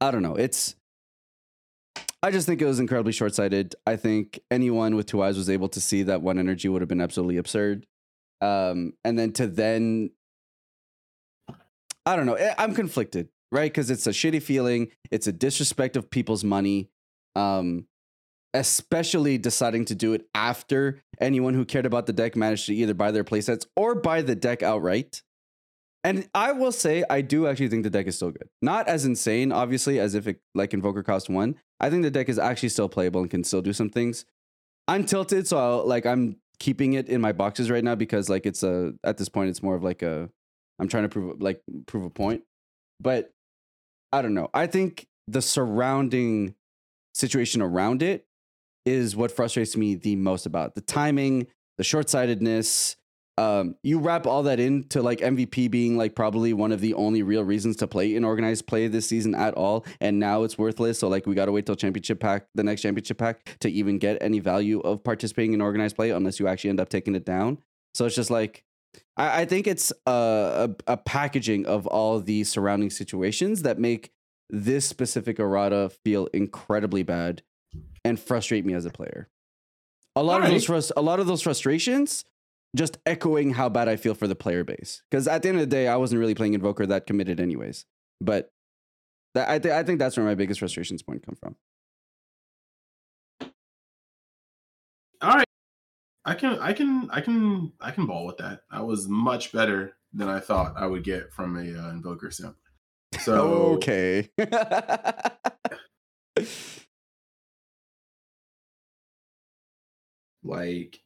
I 0.01 0.11
don't 0.11 0.23
know. 0.23 0.35
It's. 0.35 0.75
I 2.21 2.31
just 2.31 2.47
think 2.47 2.61
it 2.61 2.65
was 2.65 2.79
incredibly 2.79 3.11
short 3.11 3.35
sighted. 3.35 3.75
I 3.85 3.97
think 3.97 4.39
anyone 4.49 4.95
with 4.95 5.05
two 5.05 5.21
eyes 5.21 5.37
was 5.37 5.49
able 5.49 5.69
to 5.69 5.79
see 5.79 6.03
that 6.03 6.21
one 6.21 6.39
energy 6.39 6.67
would 6.67 6.81
have 6.81 6.89
been 6.89 7.01
absolutely 7.01 7.37
absurd. 7.37 7.85
Um, 8.41 8.93
and 9.03 9.17
then 9.17 9.31
to 9.33 9.47
then. 9.47 10.11
I 12.05 12.15
don't 12.15 12.25
know. 12.25 12.37
I'm 12.57 12.75
conflicted 12.75 13.29
right? 13.55 13.71
Because 13.71 13.89
it's 13.89 14.05
a 14.05 14.11
shitty 14.11 14.41
feeling. 14.41 14.89
It's 15.11 15.27
a 15.27 15.31
disrespect 15.31 15.95
of 15.95 16.09
people's 16.09 16.43
money. 16.43 16.89
Um, 17.35 17.87
especially 18.53 19.37
deciding 19.37 19.83
to 19.83 19.93
do 19.93 20.13
it 20.13 20.25
after 20.33 21.01
anyone 21.19 21.53
who 21.53 21.65
cared 21.65 21.85
about 21.85 22.05
the 22.05 22.13
deck 22.13 22.37
managed 22.37 22.65
to 22.65 22.73
either 22.73 22.93
buy 22.93 23.11
their 23.11 23.23
playsets 23.23 23.65
or 23.75 23.95
buy 23.95 24.21
the 24.21 24.35
deck 24.35 24.63
outright. 24.63 25.21
And 26.05 26.29
I 26.33 26.53
will 26.53 26.71
say, 26.71 27.03
I 27.09 27.21
do 27.21 27.47
actually 27.47 27.67
think 27.67 27.83
the 27.83 27.89
deck 27.89 28.07
is 28.07 28.15
still 28.15 28.31
good. 28.31 28.47
Not 28.61 28.87
as 28.87 29.03
insane, 29.05 29.51
obviously, 29.51 29.99
as 29.99 30.15
if 30.15 30.27
it 30.27 30.39
like 30.53 30.73
Invoker 30.73 31.03
cost 31.03 31.29
one. 31.29 31.55
I 31.79 31.89
think 31.89 32.03
the 32.03 32.11
deck 32.11 32.29
is 32.29 32.39
actually 32.39 32.69
still 32.69 32.87
playable 32.87 33.21
and 33.21 33.29
can 33.29 33.43
still 33.43 33.61
do 33.61 33.73
some 33.73 33.89
things. 33.89 34.23
I'm 34.87 35.05
tilted, 35.05 35.47
so 35.47 35.57
I'll, 35.57 35.85
like 35.85 36.05
I'm 36.05 36.37
keeping 36.59 36.93
it 36.93 37.09
in 37.09 37.19
my 37.19 37.33
boxes 37.33 37.69
right 37.69 37.83
now 37.83 37.95
because 37.95 38.29
like 38.29 38.45
it's 38.45 38.63
a 38.63 38.93
at 39.03 39.17
this 39.17 39.27
point 39.27 39.49
it's 39.49 39.61
more 39.61 39.75
of 39.75 39.83
like 39.83 40.01
a 40.01 40.29
I'm 40.79 40.87
trying 40.87 41.03
to 41.03 41.09
prove 41.09 41.41
like 41.41 41.61
prove 41.87 42.05
a 42.05 42.09
point. 42.09 42.43
But 43.01 43.31
I 44.15 44.21
don't 44.21 44.33
know. 44.33 44.49
I 44.53 44.67
think 44.67 45.07
the 45.27 45.41
surrounding 45.41 46.55
situation 47.13 47.61
around 47.61 48.01
it 48.01 48.25
is 48.85 49.13
what 49.13 49.29
frustrates 49.29 49.75
me 49.75 49.95
the 49.95 50.15
most 50.15 50.45
about 50.45 50.73
the 50.73 50.79
timing, 50.79 51.47
the 51.77 51.83
short 51.83 52.09
sightedness. 52.09 52.95
Um, 53.37 53.75
you 53.83 53.99
wrap 53.99 54.25
all 54.25 54.43
that 54.43 54.61
into 54.61 55.01
like 55.01 55.19
MVP 55.19 55.69
being 55.69 55.97
like 55.97 56.15
probably 56.15 56.53
one 56.53 56.71
of 56.71 56.79
the 56.79 56.93
only 56.93 57.23
real 57.23 57.43
reasons 57.43 57.75
to 57.77 57.87
play 57.87 58.15
in 58.15 58.23
organized 58.23 58.67
play 58.67 58.87
this 58.87 59.05
season 59.05 59.35
at 59.35 59.53
all, 59.55 59.85
and 59.99 60.17
now 60.17 60.43
it's 60.43 60.57
worthless. 60.57 60.99
So 60.99 61.09
like 61.09 61.25
we 61.25 61.35
got 61.35 61.47
to 61.47 61.51
wait 61.51 61.65
till 61.65 61.75
championship 61.75 62.21
pack, 62.21 62.47
the 62.55 62.63
next 62.63 62.83
championship 62.83 63.17
pack, 63.17 63.57
to 63.59 63.69
even 63.69 63.97
get 63.97 64.17
any 64.21 64.39
value 64.39 64.79
of 64.79 65.03
participating 65.03 65.51
in 65.51 65.59
organized 65.59 65.97
play, 65.97 66.11
unless 66.11 66.39
you 66.39 66.47
actually 66.47 66.69
end 66.69 66.79
up 66.79 66.87
taking 66.87 67.15
it 67.15 67.25
down. 67.25 67.57
So 67.93 68.05
it's 68.05 68.15
just 68.15 68.29
like 68.29 68.63
I, 69.17 69.41
I 69.41 69.45
think 69.45 69.67
it's 69.67 69.91
a, 70.05 70.69
a, 70.87 70.93
a 70.93 70.97
packaging 70.97 71.65
of 71.65 71.87
all 71.87 72.19
the 72.19 72.43
surrounding 72.43 72.89
situations 72.89 73.61
that 73.63 73.79
make 73.79 74.11
this 74.49 74.85
specific 74.85 75.39
errata 75.39 75.89
feel 76.03 76.27
incredibly 76.27 77.03
bad 77.03 77.41
and 78.03 78.19
frustrate 78.19 78.65
me 78.65 78.73
as 78.73 78.85
a 78.85 78.91
player. 78.91 79.29
A 80.15 80.23
lot 80.23 80.33
all 80.33 80.37
of 80.37 80.43
right. 80.43 80.51
those 80.51 80.67
frust- 80.67 80.91
a 80.95 81.01
lot 81.01 81.19
of 81.19 81.27
those 81.27 81.41
frustrations 81.41 82.25
just 82.75 82.97
echoing 83.05 83.53
how 83.53 83.69
bad 83.69 83.87
I 83.87 83.95
feel 83.95 84.13
for 84.13 84.27
the 84.27 84.35
player 84.35 84.63
base. 84.63 85.01
Because 85.09 85.27
at 85.27 85.41
the 85.41 85.49
end 85.49 85.57
of 85.57 85.61
the 85.61 85.75
day, 85.75 85.87
I 85.87 85.95
wasn't 85.95 86.19
really 86.19 86.35
playing 86.35 86.53
Invoker 86.53 86.85
that 86.85 87.07
committed 87.07 87.39
anyways. 87.39 87.85
But 88.21 88.51
that, 89.33 89.49
I, 89.49 89.59
th- 89.59 89.73
I 89.73 89.83
think 89.83 89.99
that's 89.99 90.17
where 90.17 90.25
my 90.25 90.35
biggest 90.35 90.59
frustrations 90.59 91.01
point 91.01 91.25
come 91.25 91.35
from. 91.35 91.55
I 96.25 96.33
can 96.33 96.57
I 96.59 96.73
can 96.73 97.07
I 97.11 97.21
can 97.21 97.71
I 97.79 97.91
can 97.91 98.07
ball 98.07 98.25
with 98.25 98.37
that. 98.37 98.61
I 98.71 98.81
was 98.81 99.07
much 99.07 99.51
better 99.51 99.95
than 100.11 100.27
I 100.27 100.39
thought 100.39 100.73
I 100.75 100.87
would 100.87 101.03
get 101.03 101.31
from 101.31 101.55
a 101.55 101.59
uh, 101.59 101.91
invoker 101.91 102.31
simp. 102.31 102.57
So 103.19 103.75
okay. 103.75 104.27
like 110.43 110.99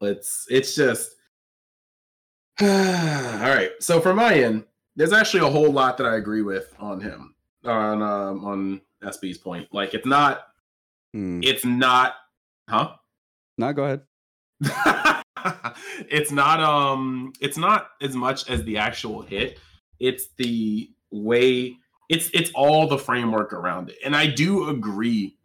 it's 0.00 0.46
it's 0.48 0.74
just 0.74 1.14
all 2.62 2.66
right. 2.66 3.72
So 3.80 4.00
for 4.00 4.14
my 4.14 4.34
end, 4.34 4.64
there's 4.96 5.12
actually 5.12 5.46
a 5.46 5.50
whole 5.50 5.70
lot 5.70 5.98
that 5.98 6.06
I 6.06 6.16
agree 6.16 6.42
with 6.42 6.74
on 6.78 7.00
him 7.00 7.33
on 7.66 8.02
um, 8.02 8.44
on 8.44 8.80
SB's 9.02 9.38
point. 9.38 9.68
Like 9.72 9.94
it's 9.94 10.06
not 10.06 10.46
Hmm. 11.12 11.40
it's 11.44 11.64
not 11.64 12.14
huh? 12.68 12.94
No, 13.56 13.72
go 13.72 13.84
ahead. 13.84 14.02
it's 16.10 16.32
not 16.32 16.60
um 16.60 17.32
it's 17.40 17.56
not 17.56 17.90
as 18.00 18.16
much 18.16 18.48
as 18.50 18.64
the 18.64 18.78
actual 18.78 19.22
hit. 19.22 19.58
It's 20.00 20.28
the 20.38 20.90
way 21.12 21.76
it's 22.08 22.30
it's 22.34 22.50
all 22.54 22.88
the 22.88 22.98
framework 22.98 23.52
around 23.52 23.90
it. 23.90 23.96
And 24.04 24.16
I 24.16 24.26
do 24.26 24.68
agree 24.70 25.36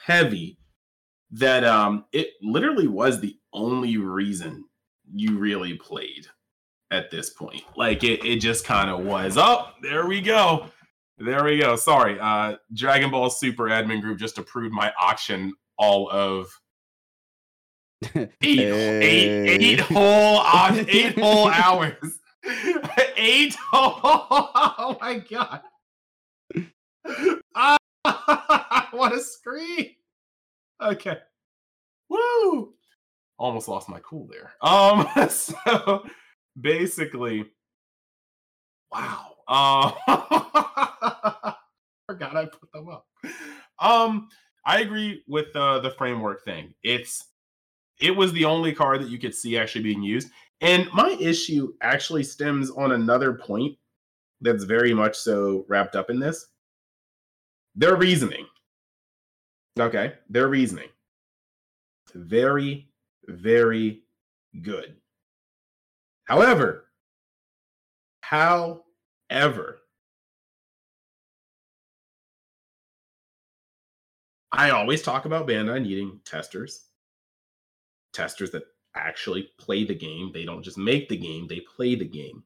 heavy 0.00 0.58
that 1.30 1.64
um 1.64 2.04
it 2.12 2.30
literally 2.42 2.88
was 2.88 3.20
the 3.20 3.36
only 3.52 3.96
reason 3.96 4.64
you 5.14 5.38
really 5.38 5.74
played 5.74 6.26
at 6.90 7.10
this 7.10 7.30
point. 7.30 7.62
Like 7.76 8.02
it 8.02 8.24
it 8.24 8.40
just 8.40 8.64
kind 8.64 8.90
of 8.90 9.04
was. 9.04 9.36
Oh, 9.38 9.68
there 9.82 10.06
we 10.06 10.20
go. 10.20 10.66
There 11.18 11.44
we 11.44 11.58
go. 11.58 11.76
Sorry. 11.76 12.18
Uh 12.18 12.56
Dragon 12.72 13.10
Ball 13.10 13.30
Super 13.30 13.64
admin 13.64 14.00
group 14.00 14.18
just 14.18 14.38
approved 14.38 14.72
my 14.72 14.92
auction 14.98 15.54
all 15.78 16.10
of 16.10 16.48
eight, 18.14 18.30
eight 18.42 19.80
whole 19.80 20.38
uh, 20.38 20.84
eight 20.88 21.18
whole 21.18 21.48
hours. 21.48 22.20
eight 23.16 23.54
whole, 23.54 24.00
oh 24.04 24.96
my 25.00 25.18
god. 25.18 25.60
Ah, 27.54 27.76
I 28.04 28.88
want 28.92 29.14
to 29.14 29.20
scream. 29.20 29.90
Okay. 30.82 31.18
Woo! 32.08 32.74
Almost 33.38 33.68
lost 33.68 33.88
my 33.88 34.00
cool 34.00 34.28
there. 34.30 34.52
Um, 34.60 35.08
so 35.28 36.04
basically, 36.60 37.46
wow. 38.92 39.30
Uh, 39.46 40.86
forgot 42.08 42.36
I 42.36 42.46
put 42.46 42.72
them 42.72 42.88
up. 42.88 43.06
Um, 43.78 44.28
I 44.66 44.80
agree 44.80 45.22
with 45.26 45.54
uh, 45.54 45.80
the 45.80 45.90
framework 45.90 46.44
thing. 46.44 46.74
It's 46.82 47.26
it 48.00 48.14
was 48.16 48.32
the 48.32 48.44
only 48.44 48.72
card 48.72 49.00
that 49.02 49.08
you 49.08 49.18
could 49.18 49.34
see 49.34 49.58
actually 49.58 49.82
being 49.82 50.02
used. 50.02 50.30
And 50.60 50.88
my 50.92 51.16
issue 51.20 51.74
actually 51.82 52.24
stems 52.24 52.70
on 52.70 52.92
another 52.92 53.34
point 53.34 53.76
that's 54.40 54.64
very 54.64 54.92
much 54.94 55.16
so 55.16 55.64
wrapped 55.68 55.94
up 55.94 56.10
in 56.10 56.18
this. 56.18 56.46
Their 57.74 57.96
reasoning. 57.96 58.46
Okay, 59.78 60.14
their 60.28 60.48
reasoning. 60.48 60.88
Very, 62.14 62.88
very 63.26 64.02
good. 64.62 64.96
However, 66.24 66.86
however, 68.20 69.80
I 74.54 74.70
always 74.70 75.02
talk 75.02 75.24
about 75.24 75.48
Bandai 75.48 75.82
needing 75.82 76.20
testers, 76.24 76.86
testers 78.12 78.52
that 78.52 78.62
actually 78.94 79.50
play 79.58 79.84
the 79.84 79.94
game. 79.94 80.30
They 80.32 80.44
don't 80.44 80.62
just 80.62 80.78
make 80.78 81.08
the 81.08 81.16
game, 81.16 81.48
they 81.48 81.60
play 81.60 81.96
the 81.96 82.04
game. 82.04 82.44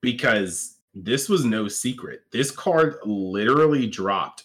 Because 0.00 0.76
this 0.94 1.28
was 1.28 1.44
no 1.44 1.66
secret. 1.66 2.22
This 2.30 2.50
card 2.50 2.96
literally 3.04 3.88
dropped. 3.88 4.44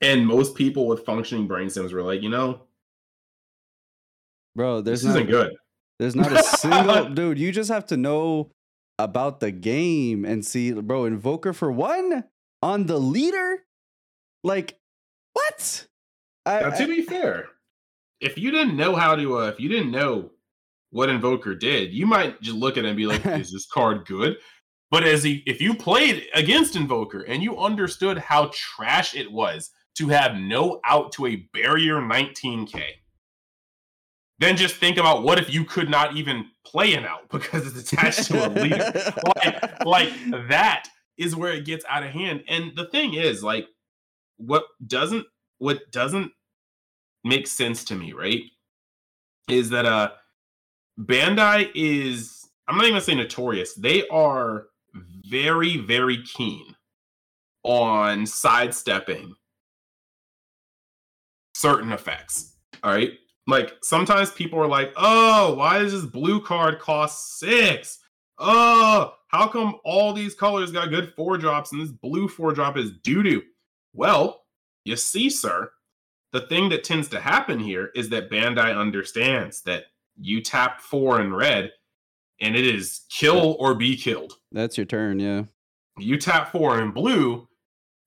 And 0.00 0.26
most 0.26 0.56
people 0.56 0.88
with 0.88 1.04
functioning 1.04 1.46
brain 1.46 1.70
stems 1.70 1.92
were 1.92 2.02
like, 2.02 2.22
you 2.22 2.28
know, 2.28 2.62
Bro, 4.56 4.82
this 4.82 5.04
not 5.04 5.10
isn't 5.10 5.30
good. 5.30 5.54
there's 5.98 6.16
not 6.16 6.32
a 6.32 6.42
single 6.42 7.08
dude, 7.14 7.38
you 7.38 7.52
just 7.52 7.70
have 7.70 7.86
to 7.86 7.96
know 7.96 8.50
about 8.98 9.40
the 9.40 9.52
game 9.52 10.24
and 10.24 10.44
see 10.44 10.72
bro, 10.72 11.04
Invoker 11.04 11.52
for 11.52 11.70
one 11.70 12.24
on 12.60 12.86
the 12.86 12.98
leader? 12.98 13.64
Like 14.42 14.78
what? 15.32 15.86
I, 16.46 16.60
Now, 16.60 16.70
to 16.70 16.82
I- 16.82 16.86
be 16.86 17.02
fair, 17.02 17.46
if 18.20 18.38
you 18.38 18.50
didn't 18.50 18.76
know 18.76 18.94
how 18.94 19.14
to, 19.16 19.38
uh, 19.38 19.46
if 19.48 19.60
you 19.60 19.68
didn't 19.68 19.90
know 19.90 20.30
what 20.90 21.08
Invoker 21.08 21.54
did, 21.54 21.92
you 21.92 22.06
might 22.06 22.40
just 22.42 22.56
look 22.56 22.76
at 22.76 22.84
it 22.84 22.88
and 22.88 22.96
be 22.96 23.06
like, 23.06 23.24
"Is 23.26 23.52
this 23.52 23.66
card 23.66 24.06
good?" 24.06 24.36
But 24.90 25.04
as 25.04 25.22
he, 25.22 25.42
if 25.46 25.60
you 25.60 25.74
played 25.74 26.26
against 26.34 26.76
Invoker 26.76 27.22
and 27.22 27.42
you 27.42 27.56
understood 27.58 28.18
how 28.18 28.50
trash 28.52 29.14
it 29.14 29.32
was 29.32 29.70
to 29.96 30.08
have 30.08 30.34
no 30.36 30.80
out 30.84 31.12
to 31.12 31.26
a 31.26 31.36
barrier 31.54 31.96
19k, 31.96 32.82
then 34.38 34.56
just 34.56 34.74
think 34.76 34.98
about 34.98 35.22
what 35.22 35.38
if 35.38 35.52
you 35.52 35.64
could 35.64 35.88
not 35.88 36.16
even 36.16 36.46
play 36.66 36.94
an 36.94 37.04
out 37.04 37.28
because 37.30 37.66
it's 37.66 37.92
attached 37.92 38.26
to 38.26 38.46
a 38.46 38.48
leader. 38.50 38.92
like, 39.36 39.84
like 39.84 40.48
that 40.48 40.88
is 41.16 41.34
where 41.36 41.52
it 41.52 41.64
gets 41.64 41.84
out 41.88 42.02
of 42.02 42.10
hand. 42.10 42.42
And 42.48 42.72
the 42.76 42.86
thing 42.86 43.14
is, 43.14 43.42
like, 43.42 43.66
what 44.46 44.64
doesn't 44.86 45.26
what 45.58 45.90
doesn't 45.90 46.32
make 47.24 47.46
sense 47.46 47.84
to 47.84 47.94
me, 47.94 48.12
right? 48.12 48.42
Is 49.48 49.70
that 49.70 49.86
uh 49.86 50.10
Bandai 50.98 51.70
is 51.74 52.48
I'm 52.68 52.76
not 52.76 52.84
even 52.84 52.94
gonna 52.94 53.04
say 53.04 53.14
notorious. 53.14 53.74
They 53.74 54.06
are 54.08 54.66
very, 55.26 55.78
very 55.78 56.22
keen 56.22 56.74
on 57.64 58.26
sidestepping 58.26 59.34
certain 61.54 61.92
effects. 61.92 62.56
All 62.82 62.92
right. 62.92 63.12
Like 63.46 63.74
sometimes 63.82 64.30
people 64.30 64.58
are 64.58 64.68
like, 64.68 64.92
oh, 64.96 65.54
why 65.54 65.78
does 65.78 65.92
this 65.92 66.04
blue 66.04 66.40
card 66.40 66.78
cost 66.78 67.38
six? 67.38 67.98
Oh, 68.38 69.14
how 69.28 69.48
come 69.48 69.76
all 69.84 70.12
these 70.12 70.34
colors 70.34 70.72
got 70.72 70.90
good 70.90 71.12
four 71.14 71.38
drops 71.38 71.72
and 71.72 71.80
this 71.80 71.90
blue 71.90 72.28
four 72.28 72.52
drop 72.52 72.76
is 72.76 72.92
doo 73.02 73.22
doo? 73.22 73.42
Well, 73.92 74.42
you 74.84 74.96
see, 74.96 75.30
sir, 75.30 75.70
the 76.32 76.40
thing 76.40 76.70
that 76.70 76.84
tends 76.84 77.08
to 77.08 77.20
happen 77.20 77.58
here 77.58 77.90
is 77.94 78.08
that 78.08 78.30
Bandai 78.30 78.76
understands 78.76 79.62
that 79.62 79.84
you 80.16 80.42
tap 80.42 80.80
four 80.80 81.20
in 81.20 81.34
red 81.34 81.72
and 82.40 82.56
it 82.56 82.66
is 82.66 83.02
kill 83.10 83.56
or 83.58 83.74
be 83.74 83.96
killed. 83.96 84.34
That's 84.50 84.76
your 84.76 84.86
turn, 84.86 85.20
yeah. 85.20 85.44
You 85.98 86.16
tap 86.16 86.50
four 86.50 86.80
in 86.80 86.90
blue 86.90 87.48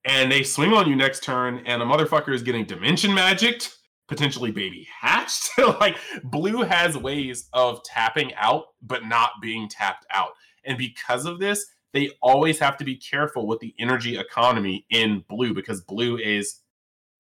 and 0.03 0.31
they 0.31 0.43
swing 0.43 0.73
on 0.73 0.89
you 0.89 0.95
next 0.95 1.23
turn 1.23 1.61
and 1.65 1.81
a 1.81 1.85
motherfucker 1.85 2.33
is 2.33 2.41
getting 2.41 2.65
dimension 2.65 3.13
magicked, 3.13 3.77
potentially 4.07 4.51
baby 4.51 4.87
hatched. 4.99 5.49
like 5.79 5.97
blue 6.23 6.63
has 6.63 6.97
ways 6.97 7.47
of 7.53 7.83
tapping 7.83 8.33
out 8.35 8.65
but 8.81 9.05
not 9.05 9.31
being 9.41 9.69
tapped 9.69 10.05
out. 10.11 10.31
And 10.65 10.77
because 10.77 11.25
of 11.25 11.39
this, 11.39 11.65
they 11.95 12.11
always 12.21 12.59
have 12.59 12.75
to 12.75 12.83
be 12.83 12.97
careful 12.97 13.47
with 13.47 13.61
the 13.61 13.73
energy 13.79 14.17
economy 14.17 14.85
in 14.89 15.23
blue 15.29 15.53
because 15.53 15.79
blue 15.79 16.17
is 16.17 16.59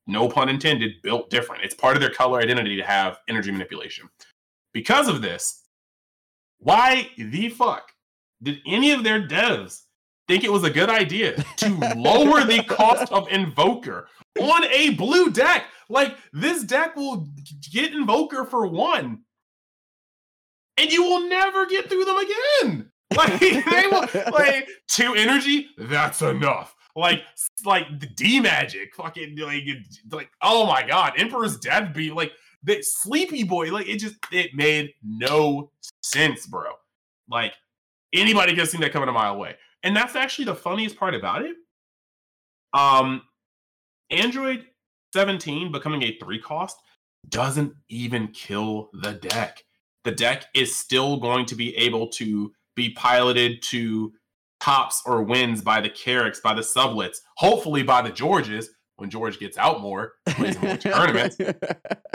no 0.05 0.27
pun 0.27 0.49
intended 0.49 1.01
built 1.01 1.29
different. 1.29 1.63
It's 1.63 1.73
part 1.73 1.95
of 1.95 2.01
their 2.01 2.11
color 2.11 2.41
identity 2.41 2.75
to 2.75 2.83
have 2.83 3.19
energy 3.29 3.51
manipulation. 3.51 4.09
Because 4.73 5.07
of 5.07 5.21
this, 5.21 5.63
why 6.59 7.09
the 7.17 7.47
fuck 7.49 7.93
did 8.43 8.59
any 8.67 8.91
of 8.91 9.05
their 9.05 9.25
devs 9.25 9.83
think 10.27 10.43
it 10.43 10.51
was 10.51 10.65
a 10.65 10.69
good 10.69 10.89
idea 10.89 11.41
to 11.57 11.69
lower 11.95 12.43
the 12.43 12.61
cost 12.67 13.13
of 13.13 13.29
Invoker 13.29 14.09
on 14.41 14.65
a 14.65 14.89
blue 14.95 15.31
deck? 15.31 15.67
Like, 15.87 16.17
this 16.33 16.65
deck 16.65 16.97
will 16.97 17.29
get 17.71 17.93
Invoker 17.93 18.43
for 18.43 18.67
one, 18.67 19.21
and 20.77 20.91
you 20.91 21.03
will 21.03 21.29
never 21.29 21.65
get 21.65 21.89
through 21.89 22.03
them 22.03 22.17
again. 22.17 22.91
Like, 23.15 23.39
they 23.39 23.87
will, 23.91 24.07
like, 24.33 24.67
two 24.87 25.13
energy, 25.13 25.69
that's 25.77 26.21
enough. 26.21 26.75
Like, 26.95 27.21
like 27.63 27.99
the 27.99 28.07
D 28.07 28.39
magic, 28.39 28.95
fucking, 28.95 29.37
like, 29.37 29.63
like, 30.11 30.29
oh 30.41 30.65
my 30.65 30.85
god, 30.85 31.13
Emperor's 31.17 31.57
Death 31.57 31.93
Beam, 31.93 32.15
like, 32.15 32.31
the 32.63 32.81
Sleepy 32.81 33.43
Boy, 33.43 33.71
like, 33.71 33.87
it 33.87 33.97
just, 33.99 34.15
it 34.31 34.55
made 34.55 34.91
no 35.03 35.71
sense, 36.01 36.47
bro. 36.47 36.71
Like, 37.29 37.53
anybody 38.13 38.51
could 38.51 38.59
have 38.59 38.69
seen 38.69 38.81
that 38.81 38.91
coming 38.91 39.09
a 39.09 39.11
mile 39.11 39.35
away. 39.35 39.55
And 39.83 39.95
that's 39.95 40.15
actually 40.15 40.45
the 40.45 40.55
funniest 40.55 40.97
part 40.97 41.13
about 41.13 41.43
it. 41.43 41.55
Um, 42.73 43.21
Android 44.09 44.65
17 45.13 45.71
becoming 45.71 46.03
a 46.03 46.17
three 46.17 46.39
cost 46.39 46.77
doesn't 47.29 47.73
even 47.89 48.27
kill 48.29 48.89
the 48.93 49.13
deck. 49.13 49.63
The 50.03 50.11
deck 50.11 50.45
is 50.53 50.75
still 50.75 51.17
going 51.17 51.45
to 51.47 51.55
be 51.55 51.75
able 51.77 52.07
to 52.09 52.51
be 52.75 52.91
piloted 52.91 53.61
to 53.63 54.13
tops 54.59 55.01
or 55.05 55.23
wins 55.23 55.61
by 55.61 55.81
the 55.81 55.89
Carracks, 55.89 56.39
by 56.39 56.53
the 56.53 56.61
sublets, 56.61 57.17
hopefully 57.37 57.83
by 57.83 58.01
the 58.01 58.11
Georges 58.11 58.69
when 58.97 59.09
George 59.09 59.39
gets 59.39 59.57
out 59.57 59.81
more, 59.81 60.13
plays 60.27 60.59
more 60.61 60.77
tournaments. 60.77 61.37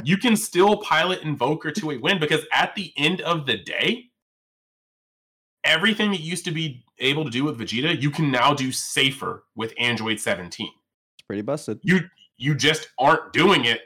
You 0.03 0.16
can 0.16 0.37
still 0.37 0.78
pilot 0.78 1.23
Invoker 1.23 1.70
to 1.73 1.91
a 1.91 1.99
win 1.99 2.19
because 2.19 2.45
at 2.53 2.74
the 2.74 2.93
end 2.97 3.20
of 3.20 3.47
the 3.47 3.59
day, 3.59 4.07
everything 5.65 6.11
that 6.11 6.20
used 6.20 6.45
to 6.47 6.51
be 6.51 6.85
able 6.99 7.24
to 7.24 7.31
do 7.31 7.45
with 7.45 7.59
Vegeta, 7.59 8.01
you 8.01 8.11
can 8.11 8.31
now 8.31 8.55
do 8.55 8.73
safer 8.73 9.45
with 9.55 9.74
Android 9.78 10.19
17. 10.19 10.66
It's 10.66 11.27
pretty 11.27 11.43
busted. 11.43 11.81
You 11.82 12.01
you 12.37 12.55
just 12.55 12.89
aren't 12.99 13.32
doing 13.35 13.66
it 13.66 13.82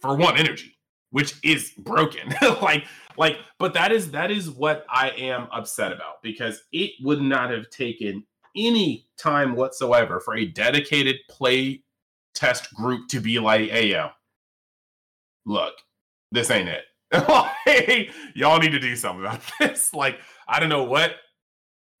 for 0.00 0.16
one 0.16 0.36
energy, 0.36 0.78
which 1.10 1.34
is 1.42 1.72
broken. 1.78 2.32
like 2.62 2.84
like 3.16 3.38
but 3.58 3.74
that 3.74 3.92
is 3.92 4.10
that 4.12 4.30
is 4.30 4.50
what 4.50 4.84
I 4.88 5.10
am 5.10 5.48
upset 5.52 5.92
about 5.92 6.22
because 6.22 6.62
it 6.72 6.92
would 7.02 7.20
not 7.20 7.50
have 7.50 7.70
taken 7.70 8.24
any 8.56 9.06
time 9.16 9.56
whatsoever 9.56 10.20
for 10.20 10.36
a 10.36 10.46
dedicated 10.46 11.16
play 11.28 11.82
test 12.34 12.72
group 12.74 13.08
to 13.08 13.20
be 13.20 13.38
like, 13.38 13.70
hey 13.70 13.90
yo, 13.90 14.10
look, 15.46 15.74
this 16.32 16.50
ain't 16.50 16.68
it. 16.68 16.84
y'all 18.34 18.58
need 18.58 18.72
to 18.72 18.80
do 18.80 18.96
something 18.96 19.24
about 19.24 19.40
this. 19.60 19.94
Like, 19.94 20.18
I 20.48 20.60
don't 20.60 20.68
know 20.68 20.84
what 20.84 21.12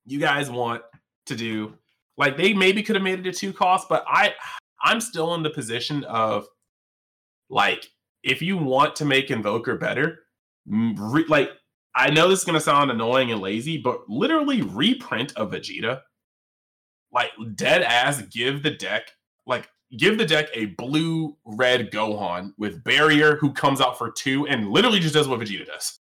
you 0.06 0.18
guys 0.18 0.50
want 0.50 0.82
to 1.26 1.36
do. 1.36 1.74
Like, 2.16 2.36
they 2.36 2.52
maybe 2.52 2.82
could 2.82 2.96
have 2.96 3.02
made 3.02 3.20
it 3.20 3.26
a 3.26 3.32
two 3.32 3.52
cost, 3.52 3.88
but 3.88 4.04
I 4.06 4.34
I'm 4.82 5.00
still 5.00 5.34
in 5.34 5.42
the 5.42 5.50
position 5.50 6.04
of 6.04 6.46
like, 7.48 7.90
if 8.22 8.42
you 8.42 8.56
want 8.56 8.96
to 8.96 9.04
make 9.04 9.30
Invoker 9.30 9.76
better, 9.76 10.23
re- 10.66 11.26
like 11.28 11.50
I 11.96 12.10
know 12.10 12.28
this 12.28 12.40
is 12.40 12.44
gonna 12.44 12.60
sound 12.60 12.90
annoying 12.90 13.30
and 13.30 13.40
lazy, 13.40 13.78
but 13.78 14.08
literally 14.08 14.62
reprint 14.62 15.32
a 15.36 15.46
Vegeta. 15.46 16.00
Like 17.12 17.30
dead 17.54 17.82
ass, 17.82 18.22
give 18.22 18.62
the 18.62 18.70
deck 18.70 19.10
like 19.46 19.68
give 19.96 20.18
the 20.18 20.26
deck 20.26 20.48
a 20.54 20.66
blue 20.66 21.36
red 21.44 21.90
Gohan 21.90 22.52
with 22.58 22.82
barrier 22.84 23.36
who 23.36 23.52
comes 23.52 23.80
out 23.80 23.98
for 23.98 24.10
two 24.10 24.46
and 24.46 24.70
literally 24.70 24.98
just 24.98 25.14
does 25.14 25.28
what 25.28 25.40
Vegeta 25.40 25.66
does. 25.66 25.98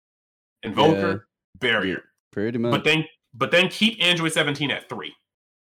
Invoker, 0.64 1.12
yeah. 1.12 1.60
barrier. 1.60 2.04
Pretty 2.32 2.58
much. 2.58 2.72
But 2.72 2.84
then 2.84 3.06
but 3.34 3.52
then 3.52 3.68
keep 3.70 4.02
Android 4.02 4.32
17 4.32 4.72
at 4.72 4.90
three. 4.90 5.14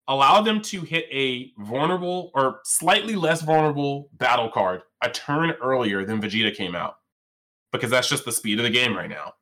Allow 0.08 0.40
them 0.40 0.62
to 0.62 0.80
hit 0.80 1.04
a 1.10 1.52
vulnerable 1.58 2.30
or 2.34 2.60
slightly 2.64 3.14
less 3.14 3.42
vulnerable 3.42 4.08
battle 4.14 4.48
card 4.48 4.80
a 5.02 5.10
turn 5.10 5.50
earlier 5.62 6.04
than 6.04 6.20
Vegeta 6.20 6.54
came 6.54 6.74
out. 6.74 6.94
Because 7.72 7.90
that's 7.90 8.08
just 8.08 8.24
the 8.24 8.32
speed 8.32 8.58
of 8.58 8.64
the 8.64 8.70
game 8.70 8.96
right 8.96 9.10
now. 9.10 9.34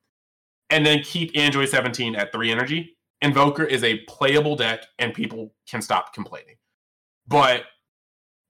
And 0.70 0.84
then 0.84 1.02
keep 1.02 1.36
Android 1.36 1.68
17 1.68 2.16
at 2.16 2.32
three 2.32 2.50
energy. 2.50 2.96
Invoker 3.22 3.64
is 3.64 3.84
a 3.84 3.98
playable 4.08 4.56
deck 4.56 4.84
and 4.98 5.14
people 5.14 5.54
can 5.68 5.80
stop 5.80 6.12
complaining. 6.12 6.56
But 7.28 7.64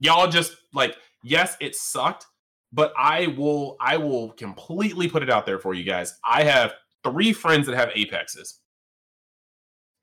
y'all 0.00 0.28
just 0.28 0.56
like 0.74 0.96
yes 1.22 1.56
it 1.60 1.74
sucked 1.74 2.26
but 2.72 2.92
i 2.98 3.26
will 3.28 3.76
i 3.80 3.96
will 3.96 4.30
completely 4.32 5.08
put 5.08 5.22
it 5.22 5.30
out 5.30 5.46
there 5.46 5.58
for 5.58 5.74
you 5.74 5.84
guys 5.84 6.18
i 6.24 6.42
have 6.42 6.74
three 7.02 7.32
friends 7.32 7.66
that 7.66 7.76
have 7.76 7.90
apexes 7.94 8.60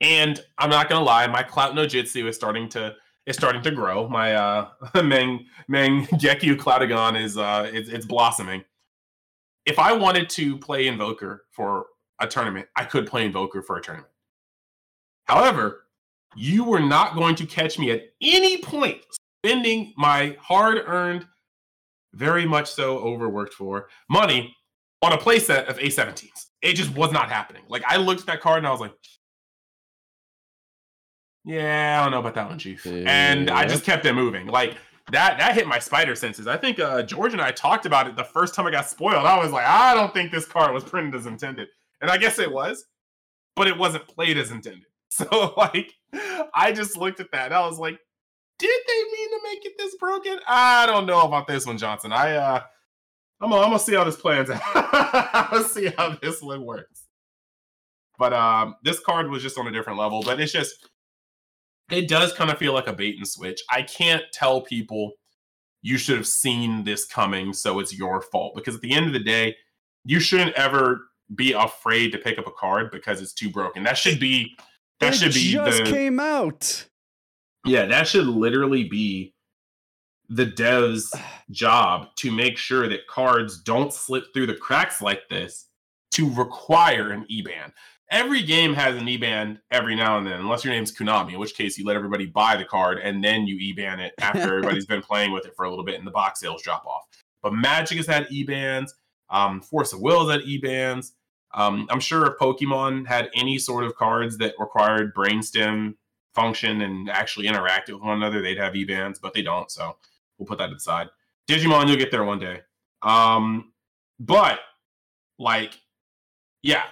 and 0.02 0.44
i'm 0.58 0.70
not 0.70 0.90
gonna 0.90 1.04
lie 1.04 1.28
my 1.28 1.44
clout 1.44 1.76
no 1.76 1.86
jitsu 1.86 2.28
is 2.28 2.36
starting 2.36 2.68
to 2.68 2.94
is 3.26 3.36
starting 3.36 3.62
to 3.62 3.72
grow 3.72 4.08
my 4.10 4.34
uh 4.36 4.68
meng 5.04 5.46
meng 5.68 6.06
geku 6.08 6.56
cloutagon 6.56 7.22
is 7.22 7.38
uh 7.38 7.70
it's, 7.72 7.90
it's 7.90 8.06
blossoming 8.06 8.64
if 9.66 9.80
i 9.80 9.92
wanted 9.92 10.30
to 10.30 10.58
play 10.58 10.88
invoker 10.88 11.46
for 11.52 11.88
a 12.20 12.28
tournament 12.28 12.68
i 12.76 12.84
could 12.84 13.08
play 13.08 13.26
invoker 13.26 13.62
for 13.62 13.78
a 13.78 13.82
tournament 13.82 14.12
however 15.26 15.86
you 16.36 16.64
were 16.64 16.80
not 16.80 17.16
going 17.16 17.36
to 17.36 17.46
catch 17.46 17.78
me 17.78 17.92
at 17.92 18.02
any 18.22 18.58
point 18.62 19.04
spending 19.44 19.94
my 19.98 20.38
hard 20.40 20.84
earned, 20.88 21.26
very 22.14 22.46
much 22.46 22.72
so 22.72 23.00
overworked 23.00 23.54
for 23.54 23.90
money 24.10 24.56
on 25.02 25.12
a 25.12 25.18
playset 25.18 25.68
of 25.68 25.78
A17s. 25.80 26.48
It 26.62 26.74
just 26.74 26.96
was 26.96 27.12
not 27.12 27.30
happening. 27.30 27.64
Like 27.68 27.84
I 27.86 27.98
looked 27.98 28.22
at 28.22 28.28
that 28.28 28.42
card 28.42 28.60
and 28.60 28.68
I 28.68 28.72
was 28.72 28.80
like, 28.80 28.94
yeah, 31.44 32.00
I 32.00 32.04
don't 32.04 32.12
know 32.12 32.20
about 32.20 32.36
that 32.36 32.48
one, 32.48 32.58
Chief. 32.58 32.86
Yeah. 32.86 33.04
And 33.06 33.50
I 33.50 33.68
just 33.68 33.84
kept 33.84 34.06
it 34.06 34.14
moving. 34.14 34.48
Like 34.48 34.78
that 35.12 35.38
that 35.38 35.56
hit 35.56 35.68
my 35.68 35.80
spider 35.80 36.16
senses. 36.16 36.48
I 36.48 36.58
think 36.58 36.80
uh, 36.80 37.04
George 37.04 37.34
and 37.34 37.42
I 37.42 37.52
talked 37.52 37.86
about 37.86 38.08
it 38.08 38.16
the 38.16 38.24
first 38.24 38.56
time 38.56 38.66
I 38.66 38.72
got 38.72 38.90
spoiled. 38.90 39.26
I 39.26 39.38
was 39.38 39.52
like, 39.52 39.66
I 39.66 39.94
don't 39.94 40.14
think 40.14 40.32
this 40.32 40.46
card 40.46 40.74
was 40.74 40.84
printed 40.84 41.16
as 41.16 41.26
intended. 41.26 41.68
And 42.02 42.10
I 42.10 42.18
guess 42.18 42.40
it 42.40 42.52
was, 42.52 42.86
but 43.56 43.68
it 43.68 43.78
wasn't 43.78 44.08
played 44.08 44.38
as 44.38 44.52
intended. 44.52 44.86
So 45.16 45.54
like 45.58 45.94
I 46.56 46.72
just 46.72 46.98
looked 46.98 47.20
at 47.20 47.32
that 47.34 47.46
and 47.46 47.54
I 47.54 47.68
was 47.68 47.78
like, 47.78 48.00
did 48.58 48.82
they 48.88 49.04
mean 49.16 49.30
to 49.30 49.40
make 49.44 49.64
it 49.64 49.74
this 49.78 49.96
broken? 49.98 50.40
I 50.48 50.88
don't 50.88 51.06
know 51.06 51.22
about 51.22 51.46
this 51.46 51.68
one, 51.68 51.78
Johnson. 51.78 52.12
I 52.12 52.36
uh 52.36 52.62
I'm 53.40 53.52
gonna, 53.52 53.62
I'm 53.62 53.78
see 53.78 53.94
how 53.94 54.06
this 54.06 54.16
plans 54.16 54.50
out. 54.50 54.60
I'm 54.74 55.64
see 55.66 55.94
how 55.96 56.18
this 56.20 56.42
one 56.42 56.66
works. 56.66 57.04
But 58.18 58.34
um 58.34 58.76
this 58.84 59.00
card 59.02 59.30
was 59.30 59.44
just 59.44 59.60
on 59.60 59.68
a 59.68 59.72
different 59.72 60.00
level, 60.00 60.24
but 60.24 60.40
it's 60.40 60.52
just 60.52 60.90
it 61.92 62.08
does 62.08 62.34
kind 62.34 62.50
of 62.50 62.58
feel 62.58 62.74
like 62.74 62.88
a 62.88 62.94
bait 62.94 63.18
and 63.18 63.28
switch. 63.28 63.62
I 63.70 63.84
can't 63.84 64.24
tell 64.32 64.62
people 64.62 65.14
you 65.82 65.98
should 65.98 66.18
have 66.18 66.28
seen 66.28 66.84
this 66.84 67.06
coming, 67.06 67.54
so 67.54 67.80
it's 67.80 67.98
your 67.98 68.22
fault. 68.22 68.56
Because 68.56 68.76
at 68.76 68.82
the 68.82 68.94
end 68.94 69.08
of 69.08 69.14
the 69.14 69.20
day, 69.20 69.56
you 70.06 70.20
shouldn't 70.20 70.56
ever 70.56 71.08
be 71.36 71.54
afraid 71.54 72.12
to 72.12 72.18
pick 72.18 72.38
up 72.38 72.48
a 72.48 72.52
card 72.52 72.92
because 72.92 73.22
it's 73.22 73.34
too 73.34 73.50
broken. 73.50 73.84
That 73.84 73.98
should 73.98 74.20
be 74.20 74.56
that 75.00 75.14
it 75.14 75.18
should 75.18 75.34
be 75.34 75.52
just 75.52 75.84
the, 75.84 75.92
came 75.92 76.20
out. 76.20 76.88
Yeah, 77.66 77.86
that 77.86 78.08
should 78.08 78.28
literally 78.28 78.86
be 78.86 79.34
the 80.30 80.46
dev's 80.46 81.14
job 81.52 82.08
to 82.18 82.32
make 82.32 82.58
sure 82.58 82.88
that 82.88 83.08
cards 83.08 83.62
don't 83.62 83.94
slip 83.94 84.26
through 84.34 84.48
the 84.48 84.56
cracks 84.56 85.02
like 85.02 85.28
this 85.30 85.68
to 86.12 86.30
require 86.34 87.12
an 87.12 87.26
E-ban. 87.28 87.74
Every 88.14 88.44
game 88.44 88.76
has 88.76 88.96
an 88.96 89.08
E-ban 89.08 89.60
every 89.72 89.96
now 89.96 90.20
and 90.20 90.28
then, 90.28 90.40
unless 90.40 90.64
your 90.64 90.72
name's 90.72 90.96
Konami, 90.96 91.34
in 91.34 91.40
which 91.40 91.56
case 91.56 91.80
you 91.80 91.84
let 91.84 91.96
everybody 91.96 92.28
buy 92.28 92.56
the 92.56 92.64
card 92.64 93.00
and 93.00 93.24
then 93.24 93.48
you 93.48 93.56
E-ban 93.56 94.00
it 94.00 94.14
after 94.22 94.40
everybody's 94.58 94.86
been 94.86 95.02
playing 95.02 95.32
with 95.32 95.48
it 95.48 95.56
for 95.56 95.66
a 95.66 95.70
little 95.72 95.84
bit 95.84 95.98
and 95.98 96.06
the 96.06 96.12
box 96.12 96.40
sales 96.40 96.62
drop 96.62 96.86
off. 96.86 97.08
But 97.42 97.56
Magic 97.56 97.98
has 97.98 98.06
had 98.06 98.28
E-bans, 98.30 98.94
um, 99.32 99.62
Force 99.62 99.94
of 99.94 100.00
Will 100.00 100.28
has 100.28 100.38
had 100.38 100.48
E-bans. 100.48 101.14
Um, 101.56 101.88
I'm 101.90 102.00
sure 102.00 102.28
if 102.28 102.38
Pokemon 102.38 103.08
had 103.08 103.32
any 103.36 103.58
sort 103.58 103.84
of 103.84 103.96
cards 103.96 104.38
that 104.38 104.54
required 104.60 105.16
brainstem 105.16 105.96
function 106.36 106.82
and 106.82 107.10
actually 107.10 107.48
interacted 107.48 107.94
with 107.94 108.04
one 108.04 108.18
another, 108.18 108.44
they'd 108.44 108.60
have 108.60 108.76
E-bans, 108.76 109.18
but 109.18 109.34
they 109.34 109.42
don't. 109.42 109.72
So 109.72 109.98
we'll 110.38 110.46
put 110.46 110.60
that 110.60 110.72
aside. 110.72 111.10
Digimon, 111.50 111.88
you'll 111.88 111.98
get 111.98 112.12
there 112.12 112.24
one 112.24 112.40
day. 112.40 112.62
Um, 113.02 113.74
but 114.20 114.60
like, 115.40 115.80
yeah, 116.62 116.84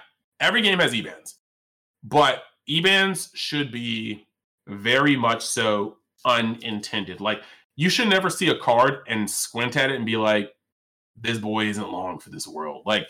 every 0.42 0.60
game 0.60 0.78
has 0.80 0.94
E-bans, 0.94 1.38
but 2.04 2.42
E-bans 2.66 3.30
should 3.34 3.72
be 3.72 4.26
very 4.68 5.16
much 5.16 5.44
so 5.44 5.96
unintended. 6.26 7.20
Like, 7.20 7.42
you 7.76 7.88
should 7.88 8.08
never 8.08 8.28
see 8.28 8.48
a 8.48 8.58
card 8.58 8.98
and 9.08 9.28
squint 9.30 9.76
at 9.76 9.90
it 9.90 9.96
and 9.96 10.04
be 10.04 10.16
like, 10.16 10.52
this 11.16 11.38
boy 11.38 11.66
isn't 11.66 11.90
long 11.90 12.18
for 12.18 12.28
this 12.28 12.46
world. 12.46 12.82
Like, 12.84 13.08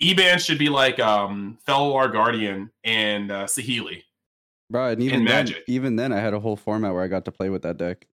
E-bans 0.00 0.44
should 0.44 0.58
be 0.58 0.68
like 0.68 1.00
um 1.00 1.58
Felidar 1.66 2.12
Guardian 2.12 2.70
and 2.84 3.32
uh, 3.32 3.44
Saheeli 3.46 4.02
Bro, 4.70 4.88
and 4.90 5.02
even 5.02 5.24
then, 5.24 5.48
even 5.66 5.96
then, 5.96 6.12
I 6.12 6.20
had 6.20 6.34
a 6.34 6.40
whole 6.40 6.56
format 6.56 6.92
where 6.92 7.02
I 7.02 7.08
got 7.08 7.24
to 7.24 7.32
play 7.32 7.48
with 7.48 7.62
that 7.62 7.78
deck. 7.78 8.06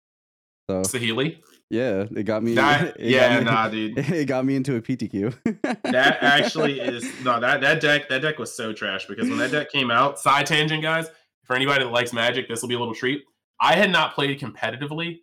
So 0.70 0.82
Saheeli. 0.82 1.38
Yeah, 1.68 2.04
it 2.14 2.22
got 2.24 2.42
me. 2.42 2.54
That, 2.54 2.96
it 3.00 3.10
yeah, 3.10 3.40
got 3.42 3.44
me, 3.44 3.50
nah, 3.50 3.68
dude. 3.96 3.98
It 3.98 4.26
got 4.26 4.44
me 4.44 4.56
into 4.56 4.76
a 4.76 4.80
PTQ. 4.80 5.34
that 5.82 6.22
actually 6.22 6.80
is 6.80 7.04
no 7.24 7.40
that 7.40 7.60
that 7.60 7.80
deck 7.80 8.08
that 8.08 8.22
deck 8.22 8.38
was 8.38 8.54
so 8.54 8.72
trash 8.72 9.06
because 9.06 9.28
when 9.28 9.38
that 9.38 9.50
deck 9.50 9.70
came 9.70 9.90
out, 9.90 10.18
side 10.18 10.46
tangent 10.46 10.82
guys. 10.82 11.08
For 11.44 11.54
anybody 11.54 11.84
that 11.84 11.90
likes 11.90 12.12
Magic, 12.12 12.48
this 12.48 12.60
will 12.60 12.68
be 12.68 12.74
a 12.74 12.78
little 12.78 12.94
treat. 12.94 13.22
I 13.60 13.76
had 13.76 13.90
not 13.90 14.14
played 14.14 14.40
competitively 14.40 15.20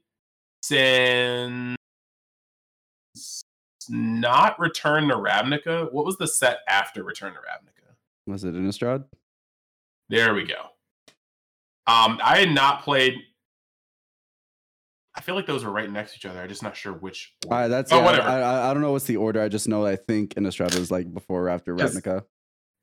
since 0.61 1.75
not 3.89 4.57
Return 4.59 5.09
to 5.09 5.15
Ravnica. 5.15 5.91
What 5.91 6.05
was 6.05 6.17
the 6.17 6.27
set 6.27 6.59
after 6.69 7.03
Return 7.03 7.33
to 7.33 7.39
Ravnica? 7.39 7.93
Was 8.25 8.45
it 8.45 8.55
Innistrad? 8.55 9.03
There 10.09 10.33
we 10.33 10.45
go. 10.45 10.61
Um, 11.85 12.19
I 12.23 12.37
had 12.39 12.51
not 12.51 12.83
played. 12.83 13.15
I 15.15 15.21
feel 15.21 15.35
like 15.35 15.45
those 15.45 15.63
were 15.63 15.71
right 15.71 15.91
next 15.91 16.13
to 16.13 16.17
each 16.17 16.25
other. 16.25 16.41
I'm 16.41 16.49
just 16.49 16.63
not 16.63 16.75
sure 16.75 16.93
which. 16.93 17.33
All 17.45 17.51
right, 17.51 17.67
that's 17.67 17.91
oh, 17.91 17.97
yeah, 17.97 18.05
whatever. 18.05 18.27
I, 18.27 18.41
I, 18.41 18.69
I, 18.69 18.73
don't 18.73 18.81
know 18.81 18.91
what's 18.91 19.05
the 19.05 19.17
order. 19.17 19.41
I 19.41 19.47
just 19.47 19.67
know 19.67 19.85
I 19.85 19.95
think 19.95 20.33
Innistrad 20.35 20.77
was 20.77 20.89
like 20.89 21.13
before 21.13 21.43
or 21.43 21.49
after 21.49 21.75
Ravnica. 21.75 22.23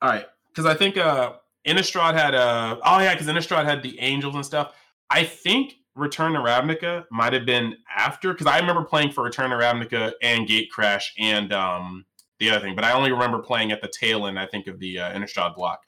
All 0.01 0.09
right, 0.09 0.25
because 0.49 0.65
I 0.65 0.73
think 0.73 0.97
uh 0.97 1.33
Innistrad 1.67 2.13
had 2.13 2.33
uh 2.33 2.77
oh 2.83 2.99
yeah, 2.99 3.13
because 3.13 3.27
Innistrad 3.27 3.65
had 3.65 3.83
the 3.83 3.99
Angels 3.99 4.35
and 4.35 4.45
stuff. 4.45 4.73
I 5.09 5.25
think 5.25 5.75
Return 5.95 6.33
to 6.33 6.39
Ravnica 6.39 7.03
might 7.11 7.33
have 7.33 7.45
been 7.45 7.75
after 7.95 8.31
because 8.31 8.47
I 8.47 8.59
remember 8.59 8.85
playing 8.85 9.11
for 9.11 9.23
Return 9.23 9.49
to 9.49 9.57
Ravnica 9.57 10.13
and 10.21 10.47
Gate 10.47 10.71
Crash 10.71 11.13
and 11.19 11.51
um, 11.51 12.05
the 12.39 12.49
other 12.49 12.61
thing, 12.61 12.75
but 12.75 12.85
I 12.85 12.93
only 12.93 13.11
remember 13.11 13.39
playing 13.39 13.71
at 13.71 13.81
the 13.81 13.89
tail 13.89 14.25
end, 14.25 14.39
I 14.39 14.45
think, 14.45 14.67
of 14.67 14.79
the 14.79 14.99
uh, 14.99 15.11
Innistrad 15.13 15.55
block. 15.55 15.81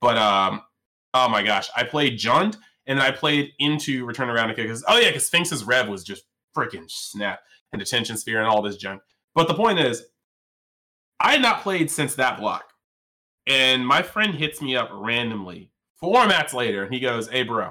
But 0.00 0.16
um, 0.16 0.62
oh 1.14 1.28
my 1.28 1.42
gosh, 1.42 1.68
I 1.76 1.82
played 1.82 2.18
Jund 2.18 2.56
and 2.90 3.00
I 3.00 3.10
played 3.10 3.52
into 3.58 4.04
Return 4.04 4.28
to 4.28 4.34
Ravnica 4.34 4.56
because 4.56 4.84
oh 4.86 4.98
yeah, 4.98 5.08
because 5.08 5.26
Sphinx's 5.26 5.64
Rev 5.64 5.88
was 5.88 6.04
just 6.04 6.24
freaking 6.56 6.90
snap 6.90 7.40
and 7.72 7.80
Detention 7.80 8.16
Sphere 8.16 8.40
and 8.40 8.48
all 8.48 8.60
this 8.60 8.76
junk. 8.76 9.00
But 9.34 9.48
the 9.48 9.54
point 9.54 9.78
is, 9.78 10.04
I 11.18 11.32
had 11.32 11.42
not 11.42 11.62
played 11.62 11.90
since 11.90 12.14
that 12.16 12.38
block, 12.38 12.64
and 13.46 13.86
my 13.86 14.02
friend 14.02 14.34
hits 14.34 14.60
me 14.60 14.76
up 14.76 14.90
randomly 14.92 15.70
four 15.96 16.26
mats 16.26 16.52
later, 16.52 16.84
and 16.84 16.92
he 16.92 17.00
goes, 17.00 17.28
"Hey, 17.28 17.44
bro." 17.44 17.70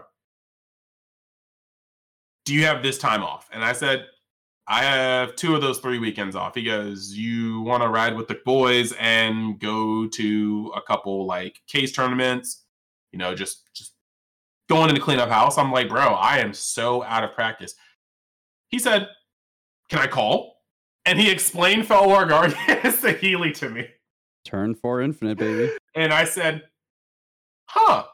do 2.49 2.55
you 2.55 2.65
have 2.65 2.81
this 2.81 2.97
time 2.97 3.21
off? 3.21 3.47
And 3.53 3.63
I 3.63 3.73
said, 3.73 4.07
I 4.67 4.81
have 4.81 5.35
two 5.35 5.53
of 5.53 5.61
those 5.61 5.77
three 5.77 5.99
weekends 5.99 6.35
off. 6.35 6.55
He 6.55 6.63
goes, 6.63 7.13
You 7.13 7.61
want 7.61 7.83
to 7.83 7.89
ride 7.89 8.17
with 8.17 8.27
the 8.27 8.39
boys 8.43 8.91
and 8.93 9.59
go 9.59 10.07
to 10.07 10.73
a 10.75 10.81
couple 10.81 11.27
like 11.27 11.59
case 11.67 11.91
tournaments, 11.91 12.65
you 13.11 13.19
know, 13.19 13.35
just 13.35 13.71
just 13.75 13.93
going 14.69 14.89
in 14.89 14.95
to 14.95 15.01
clean 15.01 15.19
up 15.19 15.29
house. 15.29 15.57
I'm 15.57 15.71
like, 15.71 15.89
bro, 15.89 16.01
I 16.01 16.37
am 16.37 16.53
so 16.53 17.03
out 17.03 17.23
of 17.23 17.33
practice. 17.33 17.73
He 18.69 18.79
said, 18.79 19.09
Can 19.89 19.99
I 19.99 20.07
call? 20.07 20.55
And 21.05 21.19
he 21.19 21.29
explained 21.29 21.87
Felidar 21.87 22.29
Guardians 22.29 23.01
to 23.01 23.11
Healy 23.13 23.51
to 23.53 23.69
me. 23.69 23.87
Turn 24.45 24.75
four 24.75 25.01
infinite, 25.01 25.37
baby. 25.37 25.71
And 25.95 26.13
I 26.13 26.23
said, 26.23 26.63
Huh. 27.67 28.05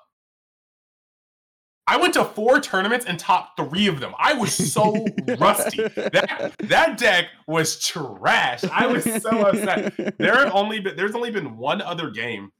I 1.88 1.98
went 1.98 2.15
to 2.15 2.26
four 2.26 2.60
tournaments 2.60 3.06
and 3.06 3.19
topped 3.19 3.60
three 3.60 3.86
of 3.86 3.99
them. 3.99 4.14
I 4.18 4.34
was 4.34 4.53
so 4.53 5.06
rusty. 5.38 5.84
That 5.84 6.56
that 6.60 6.98
deck 6.98 7.26
was 7.48 7.80
trash. 7.80 8.64
I 8.64 8.88
was 8.88 9.03
so 9.22 9.41
upset. 9.41 10.18
There 10.18 10.36
have 10.36 10.52
only 10.56 10.80
been 10.80 10.95
there's 10.95 11.14
only 11.14 11.30
been 11.30 11.57
one 11.57 11.82
other 11.82 12.10
game 12.10 12.52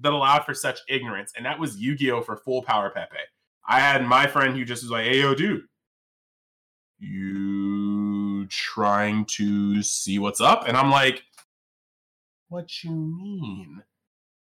that 0.00 0.12
allowed 0.12 0.44
for 0.44 0.54
such 0.54 0.80
ignorance, 0.88 1.32
and 1.36 1.44
that 1.46 1.58
was 1.58 1.76
Yu-Gi-Oh! 1.76 2.22
for 2.22 2.36
full 2.36 2.62
power 2.62 2.90
Pepe. 2.90 3.16
I 3.68 3.80
had 3.80 4.04
my 4.04 4.26
friend 4.26 4.56
who 4.56 4.64
just 4.64 4.82
was 4.82 4.90
like, 4.90 5.04
"Hey, 5.04 5.20
yo, 5.20 5.34
dude, 5.34 5.64
you 6.98 8.46
trying 8.46 9.24
to 9.26 9.82
see 9.82 10.18
what's 10.18 10.40
up?" 10.40 10.66
And 10.66 10.76
I'm 10.76 10.90
like, 10.90 11.22
"What 12.48 12.82
you 12.82 12.90
mean?" 12.90 13.82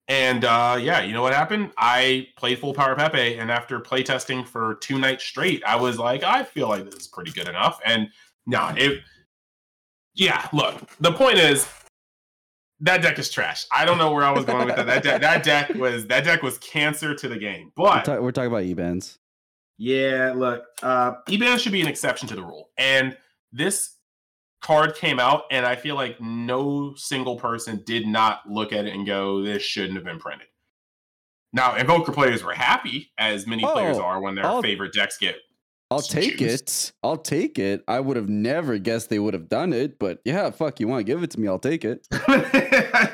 And 0.08 0.46
uh, 0.46 0.78
yeah, 0.80 1.02
you 1.02 1.12
know 1.12 1.20
what 1.20 1.34
happened? 1.34 1.70
I 1.76 2.28
played 2.36 2.58
full 2.58 2.72
power 2.72 2.96
Pepe, 2.96 3.36
and 3.36 3.50
after 3.50 3.78
playtesting 3.78 4.46
for 4.46 4.76
two 4.76 4.98
nights 4.98 5.24
straight, 5.24 5.62
I 5.64 5.76
was 5.76 5.98
like, 5.98 6.22
I 6.22 6.44
feel 6.44 6.68
like 6.68 6.86
this 6.86 7.00
is 7.02 7.08
pretty 7.08 7.30
good 7.30 7.46
enough. 7.46 7.78
And 7.84 8.08
no, 8.46 8.72
it. 8.74 9.02
Yeah, 10.14 10.48
look. 10.54 10.74
The 11.00 11.12
point 11.12 11.36
is, 11.38 11.68
that 12.80 13.02
deck 13.02 13.18
is 13.18 13.30
trash. 13.30 13.66
I 13.72 13.84
don't 13.84 13.98
know 13.98 14.12
where 14.12 14.24
I 14.24 14.30
was 14.30 14.44
going 14.44 14.66
with 14.66 14.76
that. 14.76 14.86
That 14.86 15.02
deck, 15.02 15.20
that 15.20 15.44
deck 15.44 15.74
was 15.74 16.06
that 16.06 16.24
deck 16.24 16.42
was 16.42 16.58
cancer 16.58 17.14
to 17.14 17.28
the 17.28 17.38
game. 17.38 17.72
But 17.76 18.06
we're, 18.06 18.14
ta- 18.14 18.22
we're 18.22 18.32
talking 18.32 18.50
about 18.50 18.64
E-Bans. 18.64 19.18
Yeah, 19.78 20.32
look, 20.36 20.64
uh, 20.82 21.14
E-Bans 21.28 21.62
should 21.62 21.72
be 21.72 21.80
an 21.80 21.88
exception 21.88 22.28
to 22.28 22.34
the 22.34 22.42
rule, 22.42 22.70
and 22.76 23.16
this 23.52 23.94
card 24.60 24.96
came 24.96 25.20
out, 25.20 25.44
and 25.50 25.64
I 25.64 25.76
feel 25.76 25.94
like 25.94 26.20
no 26.20 26.94
single 26.96 27.36
person 27.36 27.82
did 27.86 28.06
not 28.06 28.40
look 28.48 28.72
at 28.72 28.86
it 28.86 28.94
and 28.94 29.06
go, 29.06 29.42
"This 29.42 29.62
shouldn't 29.62 29.94
have 29.94 30.04
been 30.04 30.18
printed." 30.18 30.48
Now, 31.52 31.76
Invoker 31.76 32.12
players 32.12 32.44
were 32.44 32.52
happy, 32.52 33.12
as 33.16 33.46
many 33.46 33.64
oh, 33.64 33.72
players 33.72 33.98
are 33.98 34.20
when 34.20 34.34
their 34.34 34.60
favorite 34.60 34.92
decks 34.92 35.16
get. 35.16 35.36
I'll 35.90 36.02
take 36.02 36.42
it. 36.42 36.92
I'll 37.02 37.16
take 37.16 37.58
it. 37.58 37.82
I 37.88 38.00
would 38.00 38.16
have 38.16 38.28
never 38.28 38.78
guessed 38.78 39.08
they 39.08 39.18
would 39.18 39.32
have 39.34 39.48
done 39.48 39.72
it, 39.72 39.98
but 39.98 40.20
yeah, 40.24 40.50
fuck, 40.50 40.80
you 40.80 40.88
want 40.88 41.00
to 41.00 41.04
give 41.04 41.22
it 41.22 41.30
to 41.30 41.40
me? 41.40 41.48
I'll 41.48 41.58
take 41.58 41.84
it. 41.84 42.06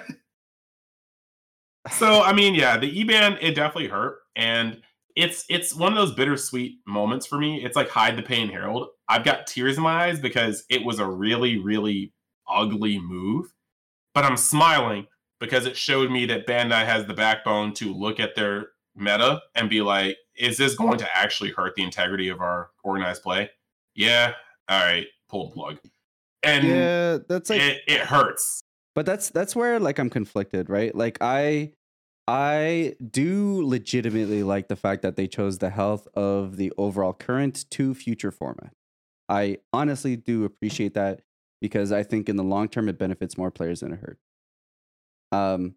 so, 1.92 2.22
I 2.22 2.32
mean, 2.32 2.55
yeah, 2.55 2.76
the 2.76 2.88
E-Ban 3.01 3.38
it 3.40 3.55
definitely 3.55 3.88
hurt, 3.88 4.18
and 4.34 4.82
it's 5.14 5.44
it's 5.48 5.74
one 5.74 5.92
of 5.92 5.98
those 5.98 6.14
bittersweet 6.16 6.78
moments 6.86 7.26
for 7.26 7.38
me. 7.38 7.64
It's 7.64 7.76
like 7.76 7.88
hide 7.88 8.16
the 8.16 8.22
pain, 8.22 8.48
Harold. 8.48 8.88
I've 9.09 9.24
got 9.24 9.46
tears 9.46 9.76
in 9.76 9.84
my 9.84 10.06
eyes 10.06 10.18
because 10.18 10.64
it 10.68 10.84
was 10.84 10.98
a 10.98 11.06
really, 11.06 11.59
really 11.59 12.12
ugly 12.48 12.98
move. 12.98 13.52
But 14.14 14.24
I'm 14.24 14.36
smiling 14.36 15.06
because 15.40 15.66
it 15.66 15.76
showed 15.76 16.10
me 16.10 16.26
that 16.26 16.46
Bandai 16.46 16.84
has 16.84 17.06
the 17.06 17.14
backbone 17.14 17.72
to 17.74 17.92
look 17.92 18.18
at 18.18 18.34
their 18.34 18.68
meta 18.96 19.40
and 19.55 19.68
be 19.68 19.82
like, 19.82 20.16
is 20.36 20.56
this 20.56 20.74
going 20.74 20.98
to 20.98 21.16
actually 21.16 21.51
hurt 21.51 21.74
the 21.74 21.82
integrity 21.82 22.28
of 22.28 22.40
our 22.40 22.70
organized 22.82 23.23
play? 23.23 23.51
Yeah. 23.94 24.32
All 24.69 24.85
right. 24.85 25.06
Pull 25.28 25.48
the 25.48 25.55
plug. 25.55 25.78
And 26.43 26.66
yeah, 26.66 27.19
that's 27.28 27.51
like 27.51 27.61
it, 27.61 27.82
it 27.86 28.01
hurts. 28.01 28.61
But 28.94 29.06
that's 29.06 29.31
that's 29.31 29.56
where 29.56 29.81
like 29.81 29.98
I'm 29.98 30.11
conflicted, 30.11 30.69
right? 30.69 30.94
Like 30.94 31.19
I 31.20 31.73
I 32.28 32.94
do 33.11 33.66
legitimately 33.66 34.43
like 34.43 34.69
the 34.69 34.77
fact 34.77 35.02
that 35.02 35.16
they 35.16 35.27
chose 35.27 35.59
the 35.59 35.70
health 35.70 36.06
of 36.15 36.56
the 36.56 36.73
overall 36.78 37.12
current 37.12 37.69
to 37.70 37.94
future 37.94 38.31
format. 38.31 38.73
I 39.28 39.59
honestly 39.73 40.16
do 40.16 40.44
appreciate 40.44 40.94
that 40.94 41.20
because 41.61 41.93
I 41.93 42.02
think 42.02 42.28
in 42.28 42.36
the 42.36 42.44
long 42.44 42.69
term 42.69 42.89
it 42.89 42.98
benefits 42.98 43.39
more 43.39 43.51
players 43.51 43.81
than 43.81 43.93
it 43.93 44.01
hurts. 44.01 44.20
Um, 45.32 45.74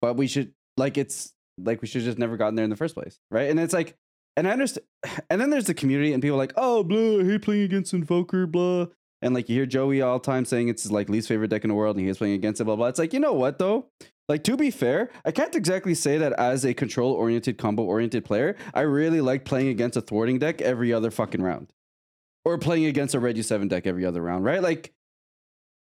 but 0.00 0.16
we 0.16 0.26
should 0.28 0.54
like 0.76 0.96
it's 0.96 1.32
like 1.62 1.82
we 1.82 1.88
should 1.88 2.02
just 2.02 2.18
never 2.18 2.36
gotten 2.36 2.54
there 2.54 2.64
in 2.64 2.70
the 2.70 2.76
first 2.76 2.94
place, 2.94 3.18
right? 3.30 3.50
And 3.50 3.58
it's 3.58 3.74
like, 3.74 3.96
and 4.36 4.46
I 4.46 4.52
understand. 4.52 4.86
And 5.30 5.40
then 5.40 5.50
there's 5.50 5.66
the 5.66 5.74
community 5.74 6.12
and 6.12 6.22
people 6.22 6.38
like, 6.38 6.54
oh, 6.56 6.82
blah, 6.82 7.20
I 7.20 7.24
hate 7.24 7.42
playing 7.42 7.62
against 7.62 7.92
Invoker, 7.92 8.46
blah. 8.46 8.86
And 9.20 9.34
like 9.34 9.48
you 9.48 9.56
hear 9.56 9.66
Joey 9.66 10.00
all 10.00 10.18
the 10.18 10.24
time 10.24 10.44
saying 10.44 10.68
it's 10.68 10.84
his 10.84 10.92
like 10.92 11.08
least 11.08 11.28
favorite 11.28 11.48
deck 11.48 11.64
in 11.64 11.68
the 11.68 11.74
world 11.74 11.96
and 11.96 12.04
he 12.04 12.10
is 12.10 12.18
playing 12.18 12.34
against 12.34 12.60
it, 12.60 12.64
blah 12.64 12.76
blah. 12.76 12.86
It's 12.86 12.98
like 12.98 13.12
you 13.12 13.20
know 13.20 13.32
what 13.32 13.58
though, 13.58 13.90
like 14.28 14.44
to 14.44 14.56
be 14.56 14.70
fair, 14.70 15.10
I 15.24 15.32
can't 15.32 15.54
exactly 15.54 15.94
say 15.94 16.18
that 16.18 16.32
as 16.34 16.64
a 16.64 16.74
control 16.74 17.12
oriented, 17.12 17.58
combo 17.58 17.82
oriented 17.82 18.24
player, 18.24 18.56
I 18.74 18.82
really 18.82 19.20
like 19.20 19.44
playing 19.44 19.68
against 19.68 19.96
a 19.96 20.00
thwarting 20.00 20.38
deck 20.38 20.60
every 20.60 20.92
other 20.92 21.10
fucking 21.10 21.42
round. 21.42 21.72
Or 22.44 22.58
playing 22.58 22.86
against 22.86 23.14
a 23.14 23.20
Regi 23.20 23.42
7 23.42 23.68
deck 23.68 23.86
every 23.86 24.06
other 24.06 24.22
round, 24.22 24.44
right? 24.44 24.62
Like 24.62 24.94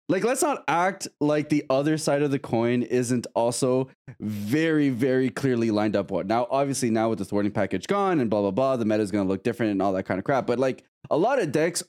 like 0.10 0.24
let's 0.24 0.42
not 0.42 0.64
act 0.68 1.08
like 1.22 1.50
the 1.50 1.64
other 1.70 1.98
side 1.98 2.22
of 2.22 2.32
the 2.32 2.40
coin 2.40 2.82
isn't 2.84 3.28
also 3.36 3.90
very 4.20 4.90
very 4.90 5.30
clearly 5.30 5.72
lined 5.72 5.96
up 5.96 6.12
what. 6.12 6.26
Now 6.26 6.48
obviously 6.50 6.90
now 6.90 7.10
with 7.10 7.20
the 7.20 7.26
thwarting 7.26 7.52
package 7.52 7.88
gone 7.88 8.20
and 8.20 8.30
blah 8.30 8.42
blah 8.42 8.52
blah, 8.52 8.76
the 8.76 8.86
meta 8.86 9.02
is 9.02 9.12
going 9.12 9.26
to 9.26 9.30
look 9.30 9.44
different 9.44 9.72
and 9.72 9.82
all 9.82 9.94
that 9.94 10.04
kind 10.04 10.18
of 10.18 10.26
crap, 10.26 10.48
but 10.48 10.60
like 10.60 10.84
a 11.10 11.18
lot 11.18 11.40
of 11.40 11.52
decks 11.52 11.84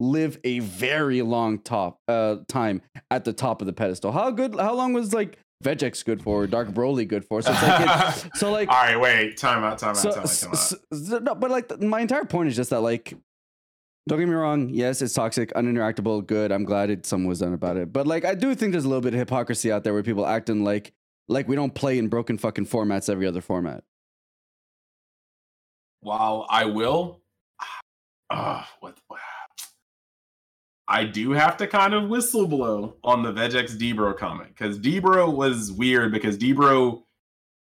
live 0.00 0.38
a 0.44 0.58
very 0.60 1.22
long 1.22 1.58
top 1.58 1.98
uh 2.08 2.36
time 2.48 2.80
at 3.10 3.24
the 3.24 3.32
top 3.32 3.60
of 3.60 3.66
the 3.66 3.72
pedestal. 3.72 4.12
How 4.12 4.30
good 4.30 4.54
how 4.54 4.74
long 4.74 4.92
was 4.92 5.12
like 5.12 5.38
Vegeks 5.64 6.04
good 6.04 6.22
for, 6.22 6.46
Dark 6.46 6.68
Broly 6.68 7.08
good 7.08 7.24
for. 7.24 7.40
So 7.42 7.50
it's 7.52 7.62
like, 7.62 8.34
so 8.36 8.52
like, 8.52 8.68
all 8.68 8.74
right, 8.74 9.00
wait, 9.00 9.36
time 9.36 9.64
out, 9.64 9.78
time 9.78 9.90
out, 9.90 9.96
so, 9.96 10.10
time 10.10 10.22
out, 10.24 10.28
time 10.28 10.50
out. 10.50 10.56
So, 10.58 11.18
no, 11.20 11.34
but 11.34 11.50
like, 11.50 11.80
my 11.80 12.00
entire 12.00 12.24
point 12.24 12.48
is 12.48 12.56
just 12.56 12.70
that, 12.70 12.80
like, 12.80 13.14
don't 14.06 14.18
get 14.18 14.28
me 14.28 14.34
wrong. 14.34 14.68
Yes, 14.68 15.00
it's 15.00 15.14
toxic, 15.14 15.52
uninteractable. 15.54 16.26
Good. 16.26 16.52
I'm 16.52 16.64
glad 16.64 16.90
it, 16.90 17.06
something 17.06 17.26
was 17.26 17.38
done 17.38 17.54
about 17.54 17.76
it. 17.76 17.92
But 17.92 18.06
like, 18.06 18.24
I 18.24 18.34
do 18.34 18.54
think 18.54 18.72
there's 18.72 18.84
a 18.84 18.88
little 18.88 19.00
bit 19.00 19.14
of 19.14 19.18
hypocrisy 19.18 19.72
out 19.72 19.84
there 19.84 19.94
where 19.94 20.02
people 20.02 20.26
acting 20.26 20.62
like 20.62 20.92
like 21.26 21.48
we 21.48 21.56
don't 21.56 21.74
play 21.74 21.98
in 21.98 22.08
broken 22.08 22.36
fucking 22.36 22.66
formats 22.66 23.08
every 23.08 23.26
other 23.26 23.40
format. 23.40 23.82
While 26.00 26.46
I 26.50 26.66
will, 26.66 27.22
uh, 28.30 28.64
what, 28.80 28.98
what 29.08 29.20
I 30.88 31.04
do 31.04 31.30
have 31.30 31.56
to 31.56 31.66
kind 31.66 31.94
of 31.94 32.10
whistle 32.10 32.46
blow 32.46 32.96
on 33.02 33.22
the 33.22 33.32
Vegeks 33.32 33.78
Debro 33.78 34.18
comment 34.18 34.50
because 34.50 34.78
Debro 34.78 35.34
was 35.34 35.72
weird 35.72 36.12
because 36.12 36.36
Debro 36.36 37.04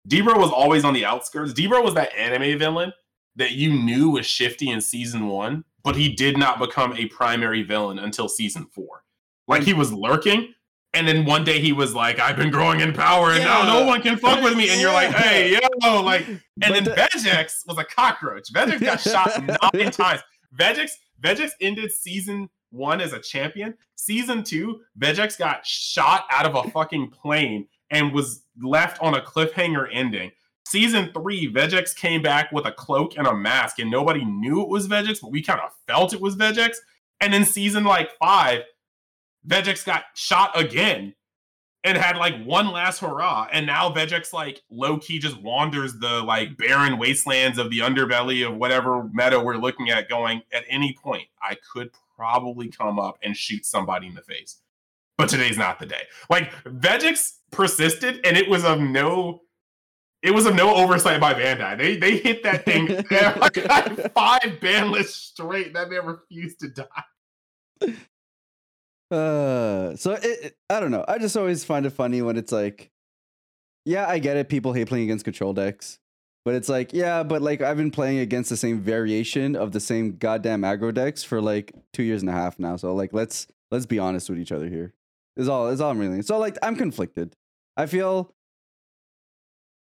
Debro 0.09 0.37
was 0.37 0.51
always 0.51 0.83
on 0.83 0.93
the 0.93 1.05
outskirts. 1.05 1.53
Debro 1.53 1.83
was 1.83 1.93
that 1.93 2.13
anime 2.17 2.59
villain 2.59 2.91
that 3.37 3.51
you 3.51 3.71
knew 3.71 4.09
was 4.09 4.25
shifty 4.25 4.69
in 4.69 4.81
season 4.81 5.27
one, 5.27 5.63
but 5.87 5.95
he 5.95 6.09
did 6.09 6.37
not 6.37 6.59
become 6.59 6.93
a 6.97 7.05
primary 7.05 7.63
villain 7.63 7.97
until 7.97 8.27
season 8.27 8.67
four. 8.75 9.03
Like 9.47 9.63
he 9.63 9.73
was 9.73 9.93
lurking, 9.93 10.53
and 10.93 11.07
then 11.07 11.23
one 11.23 11.45
day 11.45 11.61
he 11.61 11.71
was 11.71 11.95
like, 11.95 12.19
"I've 12.19 12.35
been 12.35 12.51
growing 12.51 12.81
in 12.81 12.91
power, 12.91 13.31
and 13.31 13.39
yeah. 13.39 13.45
now 13.45 13.79
no 13.79 13.85
one 13.85 14.01
can 14.01 14.17
fuck 14.17 14.43
with 14.43 14.57
me." 14.57 14.69
And 14.69 14.81
you're 14.81 14.91
like, 14.91 15.11
"Hey, 15.11 15.57
yo!" 15.81 16.01
Like, 16.01 16.27
and 16.27 16.41
but 16.57 16.73
then 16.73 16.83
the- 16.83 16.91
Vegeks 16.91 17.65
was 17.65 17.77
a 17.77 17.85
cockroach. 17.85 18.51
Vegeks 18.51 18.81
got 18.81 18.99
shot 18.99 19.31
nine 19.73 19.91
times. 19.91 20.21
Vegeks 20.59 20.91
Vegeks 21.23 21.51
ended 21.61 21.89
season 21.89 22.49
one 22.71 22.99
as 22.99 23.13
a 23.13 23.19
champion. 23.19 23.73
Season 23.95 24.43
two, 24.43 24.81
Vegeks 24.99 25.37
got 25.37 25.65
shot 25.65 26.25
out 26.33 26.45
of 26.45 26.55
a 26.55 26.69
fucking 26.69 27.11
plane 27.11 27.65
and 27.91 28.13
was 28.13 28.43
left 28.61 29.01
on 29.01 29.13
a 29.13 29.21
cliffhanger 29.21 29.87
ending. 29.93 30.31
Season 30.69 31.11
three, 31.13 31.51
Vegeks 31.51 31.95
came 31.95 32.21
back 32.21 32.51
with 32.51 32.65
a 32.65 32.71
cloak 32.71 33.17
and 33.17 33.25
a 33.25 33.33
mask, 33.33 33.79
and 33.79 33.89
nobody 33.89 34.25
knew 34.25 34.61
it 34.61 34.67
was 34.67 34.87
Vegeks, 34.87 35.21
but 35.21 35.31
we 35.31 35.41
kind 35.41 35.61
of 35.61 35.71
felt 35.87 36.13
it 36.13 36.19
was 36.19 36.35
Vegeks. 36.35 36.75
And 37.21 37.33
in 37.33 37.45
season 37.45 37.83
like 37.85 38.11
five, 38.19 38.63
Vegeks 39.47 39.85
got 39.85 40.03
shot 40.13 40.51
again. 40.59 41.13
and 41.83 41.97
had 41.97 42.17
like 42.17 42.43
one 42.43 42.71
last 42.71 42.99
hurrah. 42.99 43.47
And 43.51 43.65
now 43.65 43.89
Vegeks 43.89 44.33
like 44.33 44.61
low 44.69 44.97
key 44.97 45.19
just 45.19 45.41
wanders 45.41 45.93
the 45.99 46.21
like 46.21 46.57
barren 46.57 46.97
wastelands 46.97 47.57
of 47.57 47.69
the 47.69 47.79
underbelly 47.79 48.45
of 48.45 48.57
whatever 48.57 49.09
meta 49.13 49.39
we're 49.39 49.55
looking 49.55 49.89
at. 49.89 50.09
Going 50.09 50.41
at 50.51 50.65
any 50.69 50.93
point, 51.01 51.27
I 51.41 51.55
could 51.71 51.91
probably 52.15 52.67
come 52.67 52.99
up 52.99 53.17
and 53.23 53.37
shoot 53.37 53.65
somebody 53.65 54.07
in 54.07 54.15
the 54.15 54.21
face. 54.21 54.57
But 55.17 55.29
today's 55.29 55.57
not 55.57 55.79
the 55.79 55.85
day. 55.85 56.03
Like 56.29 56.51
Vegeks 56.65 57.37
persisted, 57.51 58.19
and 58.25 58.37
it 58.37 58.49
was 58.49 58.65
of 58.65 58.79
no 58.79 59.41
it 60.23 60.33
was 60.33 60.45
of 60.45 60.55
no 60.55 60.73
oversight 60.75 61.21
by 61.21 61.33
Bandai. 61.33 61.77
They 61.77 61.97
they 61.97 62.17
hit 62.17 62.43
that 62.43 62.65
thing 62.65 62.87
like 63.39 64.11
five 64.13 64.59
ban 64.59 64.91
lists 64.91 65.29
straight. 65.29 65.73
That 65.73 65.89
man 65.89 66.05
refused 66.05 66.59
to 66.61 66.69
die. 66.69 67.95
Uh, 69.09 69.95
so 69.95 70.13
it, 70.13 70.23
it, 70.23 70.57
I 70.69 70.79
don't 70.79 70.91
know. 70.91 71.05
I 71.07 71.17
just 71.17 71.37
always 71.37 71.63
find 71.63 71.85
it 71.85 71.91
funny 71.91 72.21
when 72.21 72.35
it's 72.35 72.51
like, 72.51 72.91
yeah, 73.85 74.07
I 74.07 74.19
get 74.19 74.37
it. 74.37 74.49
People 74.49 74.73
hate 74.73 74.87
playing 74.87 75.05
against 75.05 75.23
control 75.23 75.53
decks, 75.53 75.99
but 76.43 76.55
it's 76.55 76.67
like, 76.67 76.93
yeah, 76.93 77.23
but 77.23 77.41
like 77.41 77.61
I've 77.61 77.77
been 77.77 77.91
playing 77.91 78.19
against 78.19 78.49
the 78.49 78.57
same 78.57 78.81
variation 78.81 79.55
of 79.55 79.71
the 79.71 79.79
same 79.79 80.17
goddamn 80.17 80.63
aggro 80.63 80.93
decks 80.93 81.23
for 81.23 81.41
like 81.41 81.73
two 81.93 82.03
years 82.03 82.21
and 82.21 82.29
a 82.29 82.33
half 82.33 82.59
now. 82.59 82.75
So 82.75 82.93
like, 82.93 83.13
let's 83.13 83.47
let's 83.71 83.85
be 83.85 83.99
honest 83.99 84.29
with 84.29 84.39
each 84.39 84.51
other 84.51 84.67
here. 84.67 84.93
Is 85.37 85.47
all 85.47 85.67
is 85.69 85.79
all 85.79 85.91
I'm 85.91 85.99
really. 85.99 86.21
So 86.23 86.37
like, 86.39 86.57
I'm 86.61 86.75
conflicted. 86.75 87.35
I 87.77 87.85
feel 87.85 88.33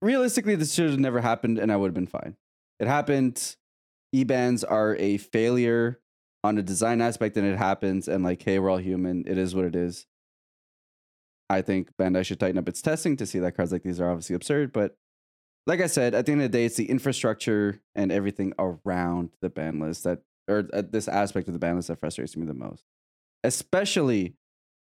realistically 0.04 0.56
this 0.56 0.74
should 0.74 0.90
have 0.90 1.00
never 1.00 1.22
happened, 1.22 1.58
and 1.58 1.72
I 1.72 1.78
would 1.78 1.88
have 1.88 1.94
been 1.96 2.08
fine. 2.08 2.36
It 2.80 2.88
happened. 2.88 3.56
E-bans 4.12 4.64
are 4.64 4.96
a 4.98 5.18
failure 5.18 6.00
on 6.44 6.58
a 6.58 6.62
design 6.62 7.02
aspect 7.02 7.38
and 7.38 7.48
it 7.48 7.58
happens 7.58 8.08
and 8.08 8.24
like 8.24 8.42
hey 8.44 8.60
we're 8.60 8.70
all 8.70 8.78
human 8.78 9.24
it 9.26 9.38
is 9.38 9.56
what 9.56 9.66
it 9.66 9.76
is 9.76 10.06
i 11.50 11.62
think 11.62 11.90
bandai 11.98 12.26
should 12.26 12.40
tighten 12.40 12.58
up 12.58 12.68
its 12.68 12.82
testing 12.82 13.16
to 13.16 13.26
see 13.26 13.40
that 13.40 13.56
cards 13.56 13.72
like 13.72 13.84
these 13.84 14.00
are 14.00 14.10
obviously 14.10 14.36
absurd 14.36 14.74
but 14.74 14.98
like 15.66 15.80
i 15.80 15.88
said 15.88 16.14
at 16.14 16.26
the 16.26 16.32
end 16.32 16.42
of 16.42 16.52
the 16.52 16.58
day 16.58 16.66
it's 16.66 16.76
the 16.76 16.90
infrastructure 16.90 17.82
and 17.96 18.12
everything 18.12 18.54
around 18.60 19.30
the 19.42 19.50
ban 19.50 19.80
list 19.80 20.04
that 20.04 20.20
or 20.50 20.68
uh, 20.74 20.84
this 20.88 21.08
aspect 21.08 21.48
of 21.48 21.54
the 21.54 21.60
ban 21.60 21.78
list 21.78 21.88
that 21.88 22.00
frustrates 22.00 22.36
me 22.36 22.46
the 22.46 22.54
most 22.54 22.84
especially 23.44 24.36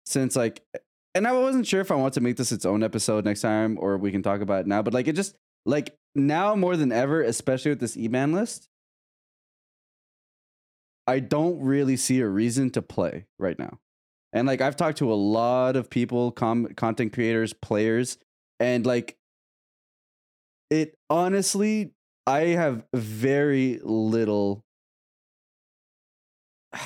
since 0.06 0.36
like 0.36 0.66
and 1.16 1.28
i 1.28 1.32
wasn't 1.32 1.66
sure 1.66 1.82
if 1.82 1.92
i 1.92 1.96
want 1.96 2.14
to 2.14 2.22
make 2.22 2.38
this 2.38 2.52
its 2.52 2.66
own 2.66 2.84
episode 2.84 3.26
next 3.26 3.42
time 3.42 3.78
or 3.80 3.98
we 3.98 4.12
can 4.12 4.24
talk 4.24 4.42
about 4.42 4.62
it 4.62 4.68
now 4.68 4.82
but 4.82 4.94
like 4.94 5.08
it 5.08 5.14
just 5.14 5.36
like 5.66 5.96
now 6.16 6.56
more 6.56 6.76
than 6.76 6.92
ever 6.92 7.22
especially 7.22 7.72
with 7.72 7.80
this 7.80 7.98
e-ban 7.98 8.32
list 8.32 8.70
I 11.06 11.20
don't 11.20 11.60
really 11.60 11.98
see 11.98 12.20
a 12.22 12.28
reason 12.28 12.70
to 12.72 12.82
play 12.82 13.26
right 13.38 13.58
now. 13.60 13.80
And 14.32 14.48
like 14.48 14.62
I've 14.62 14.76
talked 14.76 15.00
to 15.00 15.12
a 15.12 15.16
lot 15.16 15.76
of 15.76 15.90
people, 15.90 16.32
com- 16.32 16.74
content 16.76 17.14
creators, 17.14 17.54
players, 17.54 18.18
and 18.60 18.86
like 18.86 19.18
it 20.70 20.98
honestly, 21.10 21.92
I 22.26 22.40
have 22.40 22.86
very 22.94 23.80
little 23.84 24.64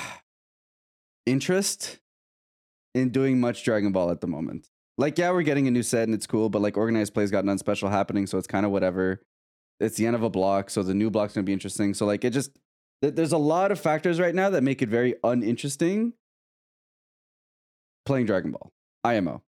interest 1.26 2.00
in 2.98 3.10
doing 3.10 3.40
much 3.40 3.64
Dragon 3.64 3.92
Ball 3.92 4.10
at 4.10 4.20
the 4.20 4.26
moment. 4.26 4.68
Like, 4.96 5.16
yeah, 5.16 5.30
we're 5.30 5.42
getting 5.42 5.68
a 5.68 5.70
new 5.70 5.82
set 5.82 6.04
and 6.04 6.14
it's 6.14 6.26
cool, 6.26 6.48
but 6.50 6.60
like 6.60 6.76
organized 6.76 7.14
play's 7.14 7.30
got 7.30 7.44
none 7.44 7.58
special 7.58 7.88
happening, 7.88 8.26
so 8.26 8.36
it's 8.36 8.48
kind 8.48 8.66
of 8.66 8.72
whatever. 8.72 9.22
It's 9.80 9.96
the 9.96 10.06
end 10.06 10.16
of 10.16 10.24
a 10.24 10.30
block, 10.30 10.70
so 10.70 10.82
the 10.82 10.94
new 10.94 11.08
block's 11.08 11.34
gonna 11.34 11.44
be 11.44 11.52
interesting. 11.52 11.94
So 11.94 12.04
like 12.04 12.24
it 12.24 12.30
just 12.30 12.58
there's 13.00 13.32
a 13.32 13.38
lot 13.38 13.70
of 13.70 13.78
factors 13.78 14.18
right 14.18 14.34
now 14.34 14.50
that 14.50 14.62
make 14.62 14.82
it 14.82 14.88
very 14.88 15.14
uninteresting 15.22 16.14
playing 18.04 18.26
Dragon 18.26 18.50
Ball 18.50 18.72
IMO. 19.04 19.42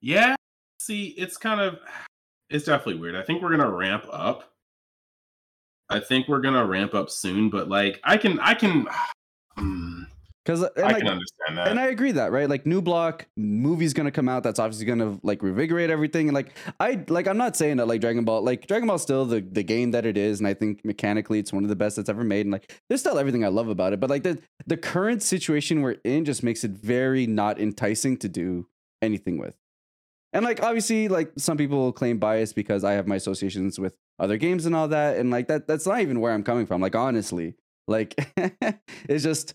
Yeah, 0.00 0.34
see, 0.80 1.08
it's 1.16 1.36
kind 1.36 1.60
of 1.60 1.78
it's 2.50 2.64
definitely 2.64 3.00
weird. 3.00 3.14
I 3.14 3.22
think 3.22 3.40
we're 3.40 3.56
gonna 3.56 3.70
ramp 3.70 4.04
up. 4.10 4.52
I 5.88 6.00
think 6.00 6.26
we're 6.26 6.40
gonna 6.40 6.66
ramp 6.66 6.92
up 6.92 7.08
soon, 7.08 7.50
but 7.50 7.68
like 7.68 8.00
I 8.02 8.16
can 8.16 8.40
I 8.40 8.54
can. 8.54 8.88
Hmm. 9.56 10.02
Because 10.44 10.64
uh, 10.64 10.70
I 10.76 10.80
like, 10.82 10.96
can 10.98 11.08
understand 11.08 11.58
that, 11.58 11.68
and 11.68 11.78
I 11.78 11.86
agree 11.86 12.12
that 12.12 12.32
right. 12.32 12.48
Like 12.48 12.66
new 12.66 12.82
block 12.82 13.26
movie's 13.36 13.94
gonna 13.94 14.10
come 14.10 14.28
out. 14.28 14.42
That's 14.42 14.58
obviously 14.58 14.86
gonna 14.86 15.18
like 15.22 15.38
revigorate 15.38 15.88
everything. 15.88 16.28
And 16.28 16.34
like 16.34 16.52
I 16.80 17.04
like 17.08 17.28
I'm 17.28 17.36
not 17.36 17.56
saying 17.56 17.76
that 17.76 17.86
like 17.86 18.00
Dragon 18.00 18.24
Ball 18.24 18.42
like 18.42 18.66
Dragon 18.66 18.88
Ball 18.88 18.98
still 18.98 19.24
the 19.24 19.40
the 19.40 19.62
game 19.62 19.92
that 19.92 20.04
it 20.04 20.16
is, 20.16 20.40
and 20.40 20.48
I 20.48 20.54
think 20.54 20.84
mechanically 20.84 21.38
it's 21.38 21.52
one 21.52 21.62
of 21.62 21.68
the 21.68 21.76
best 21.76 21.94
that's 21.94 22.08
ever 22.08 22.24
made. 22.24 22.46
And 22.46 22.50
like 22.50 22.74
there's 22.88 23.00
still 23.00 23.18
everything 23.18 23.44
I 23.44 23.48
love 23.48 23.68
about 23.68 23.92
it, 23.92 24.00
but 24.00 24.10
like 24.10 24.24
the 24.24 24.40
the 24.66 24.76
current 24.76 25.22
situation 25.22 25.80
we're 25.80 25.98
in 26.02 26.24
just 26.24 26.42
makes 26.42 26.64
it 26.64 26.72
very 26.72 27.24
not 27.28 27.60
enticing 27.60 28.16
to 28.18 28.28
do 28.28 28.66
anything 29.00 29.38
with. 29.38 29.56
And 30.32 30.44
like 30.44 30.60
obviously 30.60 31.06
like 31.06 31.30
some 31.36 31.56
people 31.56 31.92
claim 31.92 32.18
bias 32.18 32.52
because 32.52 32.82
I 32.82 32.92
have 32.94 33.06
my 33.06 33.16
associations 33.16 33.78
with 33.78 33.94
other 34.18 34.38
games 34.38 34.66
and 34.66 34.74
all 34.74 34.88
that, 34.88 35.18
and 35.18 35.30
like 35.30 35.46
that 35.46 35.68
that's 35.68 35.86
not 35.86 36.00
even 36.00 36.18
where 36.18 36.32
I'm 36.32 36.42
coming 36.42 36.66
from. 36.66 36.80
Like 36.80 36.96
honestly, 36.96 37.54
like 37.88 38.14
it's 39.08 39.24
just 39.24 39.54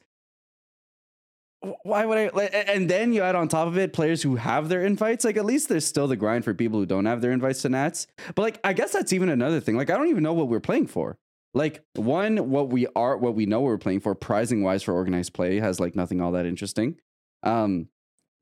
why 1.83 2.05
would 2.05 2.17
I? 2.17 2.41
And 2.45 2.89
then 2.89 3.13
you 3.13 3.23
add 3.23 3.35
on 3.35 3.47
top 3.47 3.67
of 3.67 3.77
it 3.77 3.93
players 3.93 4.21
who 4.21 4.35
have 4.35 4.69
their 4.69 4.85
invites. 4.85 5.25
Like 5.25 5.37
at 5.37 5.45
least 5.45 5.69
there's 5.69 5.85
still 5.85 6.07
the 6.07 6.15
grind 6.15 6.45
for 6.45 6.53
people 6.53 6.79
who 6.79 6.85
don't 6.85 7.05
have 7.05 7.21
their 7.21 7.31
invites 7.31 7.63
to 7.63 7.69
Nats. 7.69 8.07
But 8.35 8.43
like 8.43 8.59
I 8.63 8.73
guess 8.73 8.91
that's 8.91 9.13
even 9.13 9.29
another 9.29 9.59
thing. 9.59 9.75
Like 9.75 9.89
I 9.89 9.97
don't 9.97 10.07
even 10.07 10.23
know 10.23 10.33
what 10.33 10.49
we're 10.49 10.59
playing 10.59 10.87
for. 10.87 11.17
Like 11.53 11.83
one, 11.95 12.49
what 12.49 12.69
we 12.69 12.85
are, 12.95 13.17
what 13.17 13.33
we 13.33 13.45
know 13.45 13.61
we're 13.61 13.77
playing 13.77 14.01
for, 14.01 14.13
pricing 14.13 14.63
wise 14.63 14.83
for 14.83 14.93
organized 14.93 15.33
play 15.33 15.59
has 15.59 15.79
like 15.79 15.95
nothing 15.95 16.21
all 16.21 16.33
that 16.33 16.45
interesting. 16.45 16.97
Um, 17.43 17.87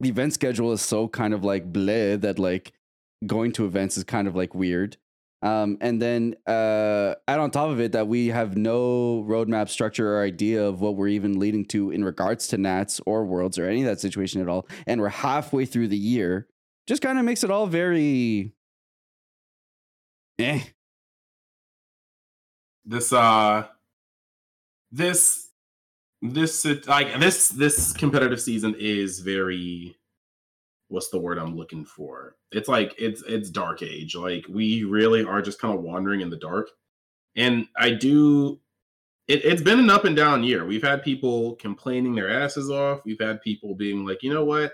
the 0.02 0.10
event 0.10 0.34
schedule 0.34 0.74
is 0.74 0.82
so 0.82 1.08
kind 1.08 1.34
of 1.34 1.44
like 1.44 1.72
bleh 1.72 2.20
that 2.20 2.40
like 2.40 2.74
going 3.26 3.54
to 3.54 3.66
events 3.66 3.98
is 3.98 4.04
kind 4.04 4.28
of 4.28 4.36
like 4.36 4.54
weird. 4.54 4.98
Um, 5.46 5.78
and 5.80 6.02
then 6.02 6.36
uh, 6.48 7.14
add 7.28 7.40
on 7.40 7.52
top 7.52 7.70
of 7.70 7.80
it 7.80 7.92
that 7.92 8.08
we 8.08 8.30
have 8.30 8.58
no 8.58 9.24
roadmap 9.30 9.70
structure 9.70 10.16
or 10.18 10.24
idea 10.24 10.66
of 10.66 10.82
what 10.82 10.96
we're 10.96 11.10
even 11.10 11.38
leading 11.38 11.66
to 11.66 11.92
in 11.92 12.04
regards 12.04 12.48
to 12.48 12.58
Nats 12.58 13.00
or 13.06 13.24
Worlds 13.26 13.60
or 13.60 13.70
any 13.70 13.82
of 13.82 13.86
that 13.86 14.00
situation 14.00 14.42
at 14.42 14.50
all. 14.50 14.68
And 14.88 15.00
we're 15.00 15.10
halfway 15.10 15.66
through 15.66 15.90
the 15.90 15.98
year. 15.98 16.48
Just 16.88 17.04
kind 17.04 17.20
of 17.20 17.26
makes 17.26 17.44
it 17.44 17.52
all 17.52 17.68
very 17.68 18.54
eh. 20.40 20.62
This 22.84 23.14
uh 23.14 23.68
this 24.92 25.50
this 26.24 26.66
like 26.88 27.20
this 27.20 27.50
this 27.50 27.94
competitive 27.94 28.42
season 28.42 28.76
is 28.80 29.20
very 29.20 29.96
what's 30.88 31.10
the 31.10 31.20
word 31.20 31.38
I'm 31.38 31.56
looking 31.56 31.86
for? 31.86 32.36
It's 32.52 32.68
like 32.68 32.96
it's 32.98 33.24
it's 33.28 33.50
dark 33.50 33.82
age. 33.82 34.16
Like 34.16 34.46
we 34.50 34.84
really 34.84 35.24
are 35.24 35.42
just 35.42 35.60
kind 35.60 35.74
of 35.74 35.84
wandering 35.84 36.22
in 36.22 36.30
the 36.30 36.38
dark. 36.38 36.70
And 37.36 37.68
I 37.78 37.92
do 37.92 38.60
it, 39.28 39.44
it's 39.44 39.62
been 39.62 39.80
an 39.80 39.90
up 39.90 40.06
and 40.06 40.16
down 40.16 40.44
year. 40.44 40.66
We've 40.66 40.84
had 40.84 41.04
people 41.04 41.56
complaining 41.56 42.16
their 42.16 42.30
asses 42.30 42.70
off. 42.70 43.02
We've 43.06 43.20
had 43.20 43.42
people 43.42 43.76
being 43.76 44.06
like, 44.06 44.22
you 44.22 44.34
know 44.34 44.46
what? 44.46 44.74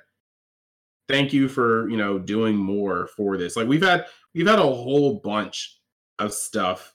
Thank 1.08 1.34
you 1.34 1.48
for, 1.48 1.90
you 1.90 1.98
know, 1.98 2.20
doing 2.20 2.56
more 2.56 3.08
for 3.08 3.38
this. 3.38 3.56
Like 3.56 3.68
we've 3.68 3.84
had 3.84 4.06
we've 4.34 4.48
had 4.48 4.60
a 4.60 4.64
whole 4.64 5.20
bunch 5.24 5.80
of 6.20 6.34
stuff 6.34 6.94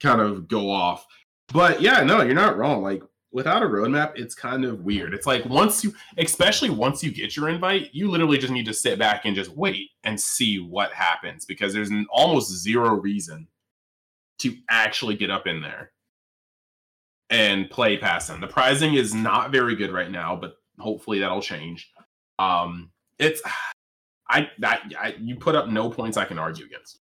kind 0.00 0.20
of 0.20 0.48
go 0.48 0.70
off. 0.70 1.06
But 1.52 1.80
yeah, 1.80 2.02
no, 2.02 2.22
you're 2.22 2.34
not 2.34 2.56
wrong. 2.56 2.82
Like 2.82 3.02
without 3.32 3.62
a 3.62 3.66
roadmap, 3.66 4.12
it's 4.16 4.34
kind 4.34 4.64
of 4.64 4.80
weird. 4.80 5.14
It's 5.14 5.26
like 5.26 5.44
once 5.44 5.84
you, 5.84 5.92
especially 6.18 6.70
once 6.70 7.02
you 7.02 7.10
get 7.10 7.36
your 7.36 7.48
invite, 7.48 7.90
you 7.92 8.10
literally 8.10 8.38
just 8.38 8.52
need 8.52 8.66
to 8.66 8.74
sit 8.74 8.98
back 8.98 9.24
and 9.24 9.36
just 9.36 9.50
wait 9.50 9.90
and 10.04 10.20
see 10.20 10.58
what 10.58 10.92
happens 10.92 11.44
because 11.44 11.74
there's 11.74 11.90
an 11.90 12.06
almost 12.10 12.50
zero 12.50 12.94
reason 12.94 13.46
to 14.38 14.54
actually 14.70 15.16
get 15.16 15.30
up 15.30 15.46
in 15.46 15.60
there 15.60 15.92
and 17.30 17.68
play 17.70 17.96
past 17.96 18.28
them. 18.28 18.40
The 18.40 18.46
pricing 18.46 18.94
is 18.94 19.14
not 19.14 19.50
very 19.50 19.74
good 19.74 19.90
right 19.90 20.10
now, 20.10 20.36
but 20.36 20.54
hopefully 20.78 21.18
that'll 21.18 21.42
change. 21.42 21.90
Um, 22.38 22.90
it's 23.18 23.42
I 24.28 24.48
that 24.58 24.82
I, 24.98 25.14
you 25.20 25.36
put 25.36 25.54
up 25.54 25.68
no 25.68 25.88
points 25.88 26.16
I 26.16 26.24
can 26.24 26.38
argue 26.38 26.64
against. 26.66 26.98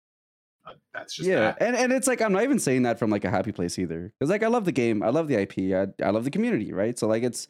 That's 0.94 1.14
just 1.14 1.28
yeah, 1.28 1.54
and 1.60 1.76
and 1.76 1.92
it's 1.92 2.06
like 2.06 2.20
I'm 2.20 2.32
not 2.32 2.42
even 2.42 2.58
saying 2.58 2.82
that 2.82 2.98
from 2.98 3.10
like 3.10 3.24
a 3.24 3.30
happy 3.30 3.52
place 3.52 3.78
either, 3.78 4.12
because 4.18 4.30
like 4.30 4.42
I 4.42 4.48
love 4.48 4.64
the 4.64 4.72
game, 4.72 5.02
I 5.02 5.10
love 5.10 5.28
the 5.28 5.36
IP, 5.40 5.74
I, 5.74 5.86
I 6.04 6.10
love 6.10 6.24
the 6.24 6.30
community, 6.30 6.72
right? 6.72 6.98
So 6.98 7.06
like 7.06 7.22
it's 7.22 7.48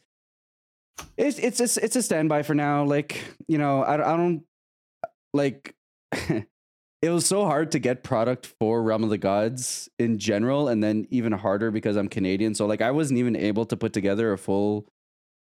it's 1.17 1.39
it's 1.39 1.57
just 1.57 1.77
it's 1.77 1.95
a 1.95 2.01
standby 2.01 2.43
for 2.43 2.53
now. 2.53 2.83
Like 2.83 3.21
you 3.47 3.57
know, 3.57 3.83
I 3.83 3.95
I 3.95 4.17
don't 4.17 4.43
like. 5.33 5.75
it 7.01 7.09
was 7.09 7.25
so 7.25 7.45
hard 7.45 7.71
to 7.71 7.79
get 7.79 8.03
product 8.03 8.53
for 8.59 8.83
Realm 8.83 9.03
of 9.03 9.09
the 9.09 9.17
Gods 9.17 9.89
in 9.97 10.19
general, 10.19 10.67
and 10.67 10.83
then 10.83 11.07
even 11.09 11.31
harder 11.31 11.71
because 11.71 11.95
I'm 11.95 12.07
Canadian. 12.07 12.55
So 12.55 12.65
like 12.65 12.81
I 12.81 12.91
wasn't 12.91 13.19
even 13.19 13.35
able 13.35 13.65
to 13.65 13.77
put 13.77 13.93
together 13.93 14.31
a 14.33 14.37
full 14.37 14.87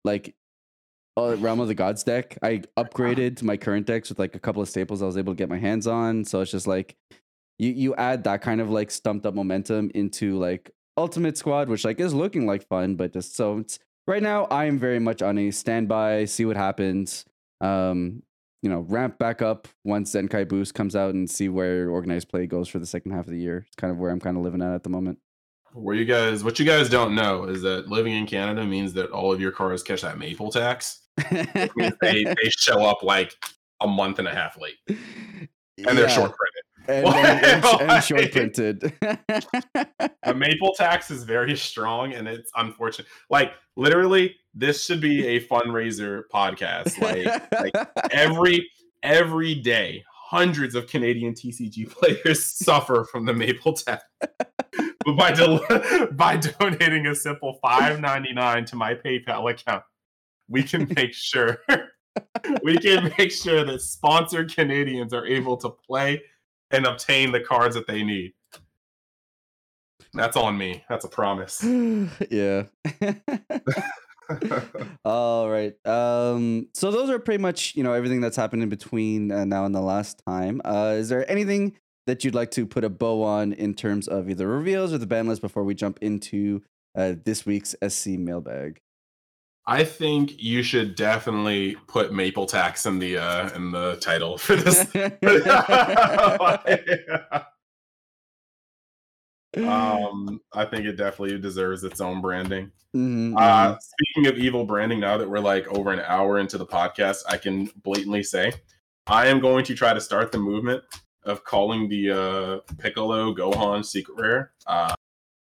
like 0.04 0.34
uh, 1.16 1.36
Realm 1.38 1.60
of 1.60 1.68
the 1.68 1.74
Gods 1.74 2.02
deck. 2.02 2.38
I 2.42 2.62
upgraded 2.76 3.42
my 3.42 3.56
current 3.56 3.86
decks 3.86 4.08
with 4.08 4.18
like 4.18 4.34
a 4.34 4.40
couple 4.40 4.62
of 4.62 4.68
staples 4.68 5.02
I 5.02 5.06
was 5.06 5.16
able 5.16 5.32
to 5.32 5.36
get 5.36 5.48
my 5.48 5.58
hands 5.58 5.86
on. 5.86 6.24
So 6.24 6.40
it's 6.40 6.50
just 6.50 6.66
like 6.66 6.96
you 7.58 7.70
you 7.70 7.94
add 7.96 8.24
that 8.24 8.42
kind 8.42 8.60
of 8.60 8.70
like 8.70 8.90
stumped 8.90 9.26
up 9.26 9.34
momentum 9.34 9.90
into 9.94 10.38
like 10.38 10.70
Ultimate 10.96 11.36
Squad, 11.36 11.68
which 11.68 11.84
like 11.84 12.00
is 12.00 12.14
looking 12.14 12.46
like 12.46 12.66
fun, 12.66 12.96
but 12.96 13.12
just 13.12 13.36
so 13.36 13.58
it's 13.58 13.78
right 14.06 14.22
now 14.22 14.44
I 14.44 14.66
am 14.66 14.78
very 14.78 14.98
much 14.98 15.22
on 15.22 15.38
a 15.38 15.50
standby, 15.50 16.24
see 16.26 16.44
what 16.44 16.56
happens. 16.56 17.24
Um, 17.60 18.22
you 18.62 18.70
know, 18.70 18.80
ramp 18.80 19.18
back 19.18 19.42
up 19.42 19.68
once 19.84 20.12
Zenkai 20.14 20.48
Boost 20.48 20.74
comes 20.74 20.96
out 20.96 21.14
and 21.14 21.28
see 21.28 21.50
where 21.50 21.90
organized 21.90 22.30
play 22.30 22.46
goes 22.46 22.66
for 22.68 22.78
the 22.78 22.86
second 22.86 23.12
half 23.12 23.26
of 23.26 23.30
the 23.30 23.38
year. 23.38 23.64
It's 23.66 23.76
kind 23.76 23.90
of 23.90 23.98
where 23.98 24.10
I'm 24.10 24.20
kind 24.20 24.38
of 24.38 24.42
living 24.42 24.62
at 24.62 24.72
at 24.72 24.82
the 24.82 24.88
moment. 24.88 25.18
Where 25.74 25.94
you 25.94 26.04
guys, 26.04 26.42
what 26.44 26.58
you 26.58 26.64
guys 26.64 26.88
don't 26.88 27.14
know 27.14 27.44
is 27.44 27.60
that 27.62 27.88
living 27.88 28.14
in 28.14 28.26
Canada 28.26 28.64
means 28.64 28.92
that 28.94 29.10
all 29.10 29.32
of 29.32 29.40
your 29.40 29.50
cars 29.50 29.82
catch 29.82 30.02
that 30.02 30.18
maple 30.18 30.50
tax. 30.50 31.02
they, 31.30 31.68
they 32.00 32.50
show 32.56 32.84
up 32.84 33.02
like 33.02 33.34
a 33.82 33.86
month 33.86 34.18
and 34.18 34.28
a 34.28 34.34
half 34.34 34.58
late, 34.58 34.76
and 34.88 35.98
they're 35.98 36.08
short. 36.08 36.32
And, 36.86 37.06
and, 37.06 37.64
and, 37.64 38.04
short 38.04 38.32
printed. 38.32 38.80
the 38.80 40.34
maple 40.36 40.74
tax 40.74 41.10
is 41.10 41.24
very 41.24 41.56
strong, 41.56 42.12
and 42.12 42.28
it's 42.28 42.50
unfortunate. 42.56 43.08
Like 43.30 43.52
literally, 43.76 44.36
this 44.54 44.84
should 44.84 45.00
be 45.00 45.26
a 45.26 45.40
fundraiser 45.40 46.22
podcast. 46.32 47.00
Like, 47.00 47.52
like 47.52 47.88
every 48.10 48.68
every 49.02 49.54
day, 49.54 50.04
hundreds 50.10 50.74
of 50.74 50.86
Canadian 50.86 51.34
TCG 51.34 51.90
players 52.24 52.44
suffer 52.44 53.04
from 53.04 53.24
the 53.24 53.32
maple 53.32 53.72
tax. 53.72 54.04
but 54.20 55.16
by 55.16 55.32
del- 55.32 55.64
by 56.12 56.36
donating 56.36 57.06
a 57.06 57.14
simple 57.14 57.58
five 57.62 58.00
ninety 58.00 58.32
nine 58.34 58.66
to 58.66 58.76
my 58.76 58.94
PayPal 58.94 59.50
account, 59.50 59.82
we 60.48 60.62
can 60.62 60.92
make 60.94 61.14
sure 61.14 61.60
we 62.62 62.76
can 62.76 63.12
make 63.18 63.32
sure 63.32 63.64
that 63.64 63.80
sponsored 63.80 64.54
Canadians 64.54 65.14
are 65.14 65.26
able 65.26 65.56
to 65.56 65.70
play 65.70 66.22
and 66.70 66.86
obtain 66.86 67.32
the 67.32 67.40
cards 67.40 67.74
that 67.74 67.86
they 67.86 68.02
need. 68.02 68.32
That's 70.14 70.36
on 70.36 70.56
me. 70.56 70.84
That's 70.88 71.04
a 71.04 71.08
promise. 71.08 71.62
yeah. 72.30 72.64
All 75.04 75.50
right. 75.50 75.74
Um, 75.86 76.68
so 76.72 76.90
those 76.90 77.10
are 77.10 77.18
pretty 77.18 77.42
much 77.42 77.74
you 77.74 77.82
know 77.82 77.92
everything 77.92 78.20
that's 78.20 78.36
happened 78.36 78.62
in 78.62 78.68
between 78.68 79.32
uh, 79.32 79.44
now 79.44 79.64
and 79.64 79.74
the 79.74 79.80
last 79.80 80.22
time. 80.26 80.60
Uh, 80.64 80.94
is 80.96 81.08
there 81.08 81.28
anything 81.30 81.76
that 82.06 82.24
you'd 82.24 82.34
like 82.34 82.50
to 82.52 82.66
put 82.66 82.84
a 82.84 82.90
bow 82.90 83.22
on 83.22 83.52
in 83.52 83.74
terms 83.74 84.08
of 84.08 84.30
either 84.30 84.46
reveals 84.46 84.92
or 84.92 84.98
the 84.98 85.06
ban 85.06 85.26
list 85.26 85.42
before 85.42 85.64
we 85.64 85.74
jump 85.74 85.98
into 86.00 86.62
uh, 86.96 87.14
this 87.24 87.44
week's 87.44 87.74
SC 87.86 88.10
mailbag? 88.10 88.80
I 89.66 89.84
think 89.84 90.42
you 90.42 90.62
should 90.62 90.94
definitely 90.94 91.76
put 91.86 92.12
maple 92.12 92.46
tax 92.46 92.84
in 92.84 92.98
the 92.98 93.18
uh, 93.18 93.50
in 93.54 93.70
the 93.70 93.96
title 93.96 94.36
for 94.36 94.56
this. 94.56 94.84
um, 99.66 100.40
I 100.52 100.66
think 100.66 100.84
it 100.84 100.96
definitely 100.96 101.38
deserves 101.38 101.82
its 101.82 102.00
own 102.00 102.20
branding. 102.20 102.70
Mm-hmm. 102.94 103.36
Uh, 103.36 103.40
mm-hmm. 103.40 103.74
speaking 103.80 104.30
of 104.30 104.38
evil 104.38 104.66
branding, 104.66 105.00
now 105.00 105.16
that 105.16 105.28
we're 105.28 105.40
like 105.40 105.66
over 105.68 105.92
an 105.92 106.00
hour 106.00 106.38
into 106.38 106.58
the 106.58 106.66
podcast, 106.66 107.22
I 107.28 107.38
can 107.38 107.70
blatantly 107.82 108.22
say 108.22 108.52
I 109.06 109.26
am 109.26 109.40
going 109.40 109.64
to 109.64 109.74
try 109.74 109.94
to 109.94 110.00
start 110.00 110.30
the 110.30 110.38
movement 110.38 110.82
of 111.24 111.44
calling 111.44 111.88
the 111.88 112.10
uh, 112.10 112.74
Piccolo 112.78 113.34
Gohan 113.34 113.84
Secret 113.84 114.20
Rare 114.20 114.52
uh, 114.66 114.94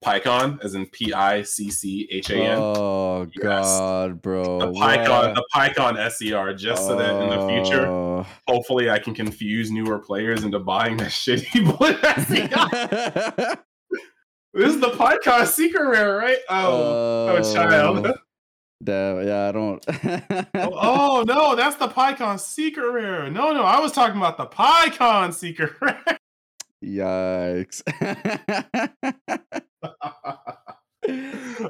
Picchan, 0.02 0.62
as 0.64 0.74
in 0.74 0.86
P 0.86 1.12
I 1.12 1.42
C 1.42 1.70
C 1.70 2.08
H 2.10 2.30
A 2.30 2.36
N. 2.36 2.58
Oh 2.58 3.26
yes. 3.34 3.78
God, 3.78 4.20
bro! 4.20 4.58
The 4.58 4.66
Picchan, 4.66 5.34
the 5.34 5.44
Picchan 5.54 6.10
SER, 6.10 6.54
just 6.54 6.86
so 6.86 6.96
that 6.96 7.22
in 7.22 7.30
the 7.30 7.48
future, 7.48 7.86
oh. 7.86 8.26
hopefully, 8.46 8.90
I 8.90 8.98
can 8.98 9.14
confuse 9.14 9.70
newer 9.70 9.98
players 9.98 10.44
into 10.44 10.58
buying 10.58 10.96
that 10.98 11.10
shitty 11.10 11.64
blue 11.64 11.94
SER. 12.26 13.58
this 14.54 14.74
is 14.74 14.80
the 14.80 14.90
Picchan 14.90 15.46
secret 15.46 15.88
rare, 15.88 16.16
right? 16.16 16.38
Oh, 16.48 17.28
oh, 17.28 17.36
oh 17.38 17.52
child. 17.54 18.12
Damn, 18.82 19.26
yeah, 19.26 19.48
I 19.48 19.52
don't. 19.52 19.84
oh, 20.54 20.72
oh, 20.80 21.24
no, 21.26 21.54
that's 21.54 21.76
the 21.76 21.86
Picchan 21.88 22.38
secret 22.38 22.90
rare. 22.90 23.30
No, 23.30 23.52
no, 23.52 23.62
I 23.62 23.78
was 23.78 23.92
talking 23.92 24.16
about 24.16 24.36
the 24.36 24.46
Picchan 24.46 25.32
secret 25.32 25.72
rare. 25.80 26.18
Yikes. 26.82 27.82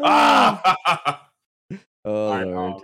ah! 0.03 1.29
oh, 2.05 2.43
Lord. 2.45 2.83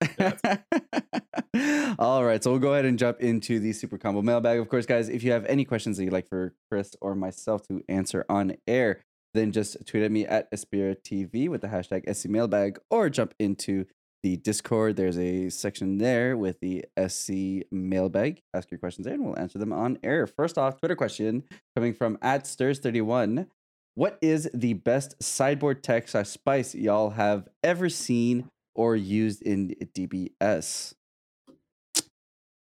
All 1.98 2.24
right, 2.24 2.42
so 2.42 2.50
we'll 2.50 2.60
go 2.60 2.72
ahead 2.72 2.84
and 2.84 2.98
jump 2.98 3.20
into 3.20 3.60
the 3.60 3.72
super 3.72 3.98
combo 3.98 4.22
mailbag. 4.22 4.58
Of 4.58 4.68
course, 4.68 4.86
guys, 4.86 5.08
if 5.08 5.22
you 5.22 5.32
have 5.32 5.44
any 5.46 5.64
questions 5.64 5.96
that 5.96 6.04
you'd 6.04 6.12
like 6.12 6.28
for 6.28 6.54
Chris 6.70 6.94
or 7.00 7.14
myself 7.14 7.62
to 7.68 7.82
answer 7.88 8.24
on 8.28 8.56
air, 8.66 9.02
then 9.34 9.52
just 9.52 9.86
tweet 9.86 10.02
at 10.02 10.12
me 10.12 10.26
at 10.26 10.50
Espira 10.52 10.96
TV 10.96 11.48
with 11.48 11.60
the 11.60 11.68
hashtag 11.68 12.12
SC 12.14 12.28
mailbag 12.28 12.78
or 12.90 13.08
jump 13.10 13.34
into 13.38 13.86
the 14.24 14.36
Discord. 14.38 14.96
There's 14.96 15.18
a 15.18 15.50
section 15.50 15.98
there 15.98 16.34
with 16.34 16.58
the 16.60 16.86
SC 17.08 17.70
mailbag. 17.70 18.40
Ask 18.54 18.70
your 18.70 18.78
questions 18.78 19.04
there 19.04 19.12
and 19.12 19.22
we'll 19.22 19.38
answer 19.38 19.58
them 19.58 19.72
on 19.72 19.98
air. 20.02 20.26
First 20.26 20.56
off, 20.56 20.78
Twitter 20.80 20.96
question 20.96 21.44
coming 21.76 21.92
from 21.92 22.16
at 22.22 22.44
Stirs31. 22.44 23.48
What 23.94 24.18
is 24.22 24.48
the 24.54 24.72
best 24.72 25.22
sideboard 25.22 25.82
tech 25.82 26.08
spice 26.08 26.74
y'all 26.74 27.10
have 27.10 27.48
ever 27.62 27.90
seen 27.90 28.48
or 28.74 28.96
used 28.96 29.42
in 29.42 29.74
DBS? 29.94 30.94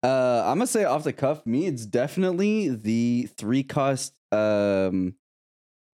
Uh, 0.03 0.43
I'm 0.45 0.59
gonna 0.59 0.67
say 0.67 0.83
off 0.83 1.03
the 1.03 1.11
cuff, 1.11 1.43
me, 1.47 1.65
it's 1.65 1.87
definitely 1.87 2.69
the 2.69 3.29
three 3.35 3.63
cost 3.63 4.13
um 4.31 5.15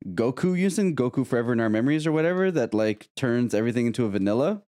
Goku 0.05 0.59
using 0.59 0.93
Goku 0.93 1.25
Forever 1.25 1.53
in 1.53 1.61
Our 1.61 1.69
Memories 1.69 2.05
or 2.05 2.11
whatever 2.11 2.51
that 2.51 2.73
like 2.73 3.07
turns 3.15 3.53
everything 3.53 3.87
into 3.87 4.03
a 4.03 4.09
vanilla. 4.09 4.61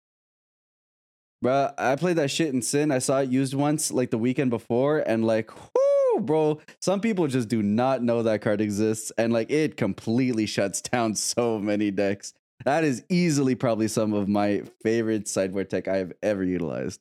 Bro, 1.42 1.72
I 1.76 1.96
played 1.96 2.18
that 2.18 2.30
shit 2.30 2.54
in 2.54 2.62
Sin. 2.62 2.92
I 2.92 3.00
saw 3.00 3.18
it 3.18 3.28
used 3.28 3.52
once 3.52 3.90
like 3.90 4.10
the 4.10 4.18
weekend 4.18 4.50
before, 4.50 5.00
and 5.00 5.26
like, 5.26 5.50
whoo, 5.52 6.20
bro, 6.20 6.60
some 6.80 7.00
people 7.00 7.26
just 7.26 7.48
do 7.48 7.64
not 7.64 8.00
know 8.00 8.22
that 8.22 8.42
card 8.42 8.60
exists, 8.60 9.10
and 9.18 9.32
like 9.32 9.50
it 9.50 9.76
completely 9.76 10.46
shuts 10.46 10.80
down 10.80 11.16
so 11.16 11.58
many 11.58 11.90
decks. 11.90 12.32
That 12.64 12.84
is 12.84 13.02
easily 13.08 13.56
probably 13.56 13.88
some 13.88 14.12
of 14.12 14.28
my 14.28 14.62
favorite 14.84 15.26
sideboard 15.26 15.68
tech 15.68 15.88
I 15.88 15.96
have 15.96 16.12
ever 16.22 16.44
utilized. 16.44 17.00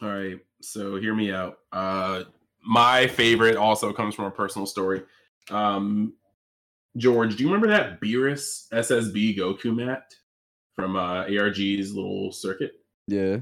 All 0.00 0.08
right, 0.08 0.38
so 0.60 0.94
hear 1.00 1.14
me 1.14 1.32
out. 1.32 1.58
Uh, 1.72 2.22
my 2.64 3.08
favorite 3.08 3.56
also 3.56 3.92
comes 3.92 4.14
from 4.14 4.26
a 4.26 4.30
personal 4.30 4.64
story. 4.64 5.02
Um, 5.50 6.12
George, 6.96 7.34
do 7.34 7.42
you 7.42 7.48
remember 7.52 7.66
that 7.66 8.00
Beerus 8.00 8.68
SSB 8.72 9.36
Goku 9.36 9.74
mat 9.74 10.14
from 10.76 10.96
uh, 10.96 11.24
ARG's 11.24 11.94
little 11.94 12.30
circuit? 12.30 12.72
Yeah. 13.08 13.38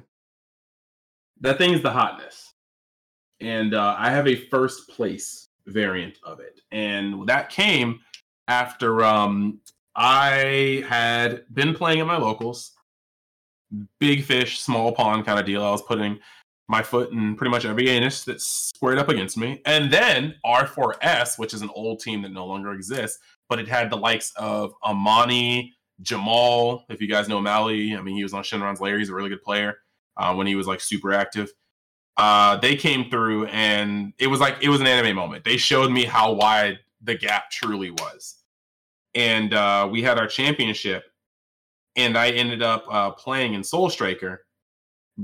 That 1.40 1.59
thing 1.59 1.74
is 1.74 1.82
the 1.82 1.90
hotness. 1.90 2.55
And 3.40 3.74
uh, 3.74 3.97
I 3.98 4.11
have 4.11 4.27
a 4.27 4.36
first 4.36 4.89
place 4.89 5.48
variant 5.66 6.19
of 6.23 6.40
it. 6.40 6.61
And 6.70 7.27
that 7.27 7.51
came 7.51 8.01
after 8.48 9.05
um, 9.05 9.61
I 9.97 10.85
had 10.89 11.44
been 11.52 11.74
playing 11.74 12.01
at 12.01 12.06
my 12.06 12.16
locals. 12.16 12.73
Big 13.98 14.23
fish, 14.24 14.61
small 14.61 14.93
pond 14.93 15.27
kind 15.27 15.39
of 15.39 15.47
deal. 15.47 15.62
I 15.65 15.70
was 15.70 15.82
putting 15.82 16.19
my 16.69 16.82
foot 16.82 17.12
in 17.12 17.36
pretty 17.36 17.51
much 17.51 17.65
every 17.65 17.89
anus 17.89 18.24
that 18.24 18.40
squared 18.40 18.98
up 18.98 19.09
against 19.09 19.36
me. 19.36 19.61
And 19.66 19.93
then 19.93 20.35
R4S, 20.47 21.39
which 21.39 21.52
is 21.52 21.62
an 21.62 21.70
old 21.74 22.01
team 22.01 22.23
that 22.23 22.32
no 22.32 22.47
longer 22.47 22.73
exists, 22.73 23.19
but 23.48 23.59
it 23.59 23.69
had 23.69 23.90
the 23.90 23.97
likes 23.97 24.32
of 24.36 24.73
Amani, 24.85 25.74
Jamal. 26.03 26.85
If 26.89 27.01
you 27.01 27.09
guys 27.09 27.29
know 27.29 27.41
Mali, 27.41 27.97
I 27.97 28.03
mean, 28.03 28.16
he 28.16 28.23
was 28.23 28.35
on 28.35 28.43
Shenron's 28.43 28.81
Lair. 28.81 28.99
He's 28.99 29.11
a 29.11 29.15
really 29.15 29.29
good 29.29 29.43
player 29.43 29.79
uh, 30.16 30.35
when 30.35 30.47
he 30.47 30.55
was 30.55 30.66
like 30.66 30.81
super 30.81 31.12
active. 31.12 31.53
Uh, 32.16 32.57
they 32.57 32.77
came 32.77 33.11
through 33.11 33.47
and 33.47 34.12
it 34.19 34.29
was 34.29 34.41
like 34.41 34.57
it 34.61 34.69
was 34.69 34.81
an 34.81 34.87
anime 34.87 35.16
moment. 35.16 35.45
They 35.45 35.57
showed 35.57 35.91
me 35.91 36.05
how 36.05 36.33
wide 36.33 36.79
the 37.03 37.15
gap 37.15 37.51
truly 37.51 37.91
was. 37.91 38.37
And 39.15 39.55
uh, 39.55 39.89
we 39.91 40.03
had 40.03 40.19
our 40.19 40.27
championship, 40.27 41.05
and 41.95 42.19
I 42.19 42.31
ended 42.31 42.62
up 42.62 42.85
uh, 42.91 43.11
playing 43.12 43.55
in 43.55 43.62
Soul 43.62 43.89
Striker, 43.89 44.45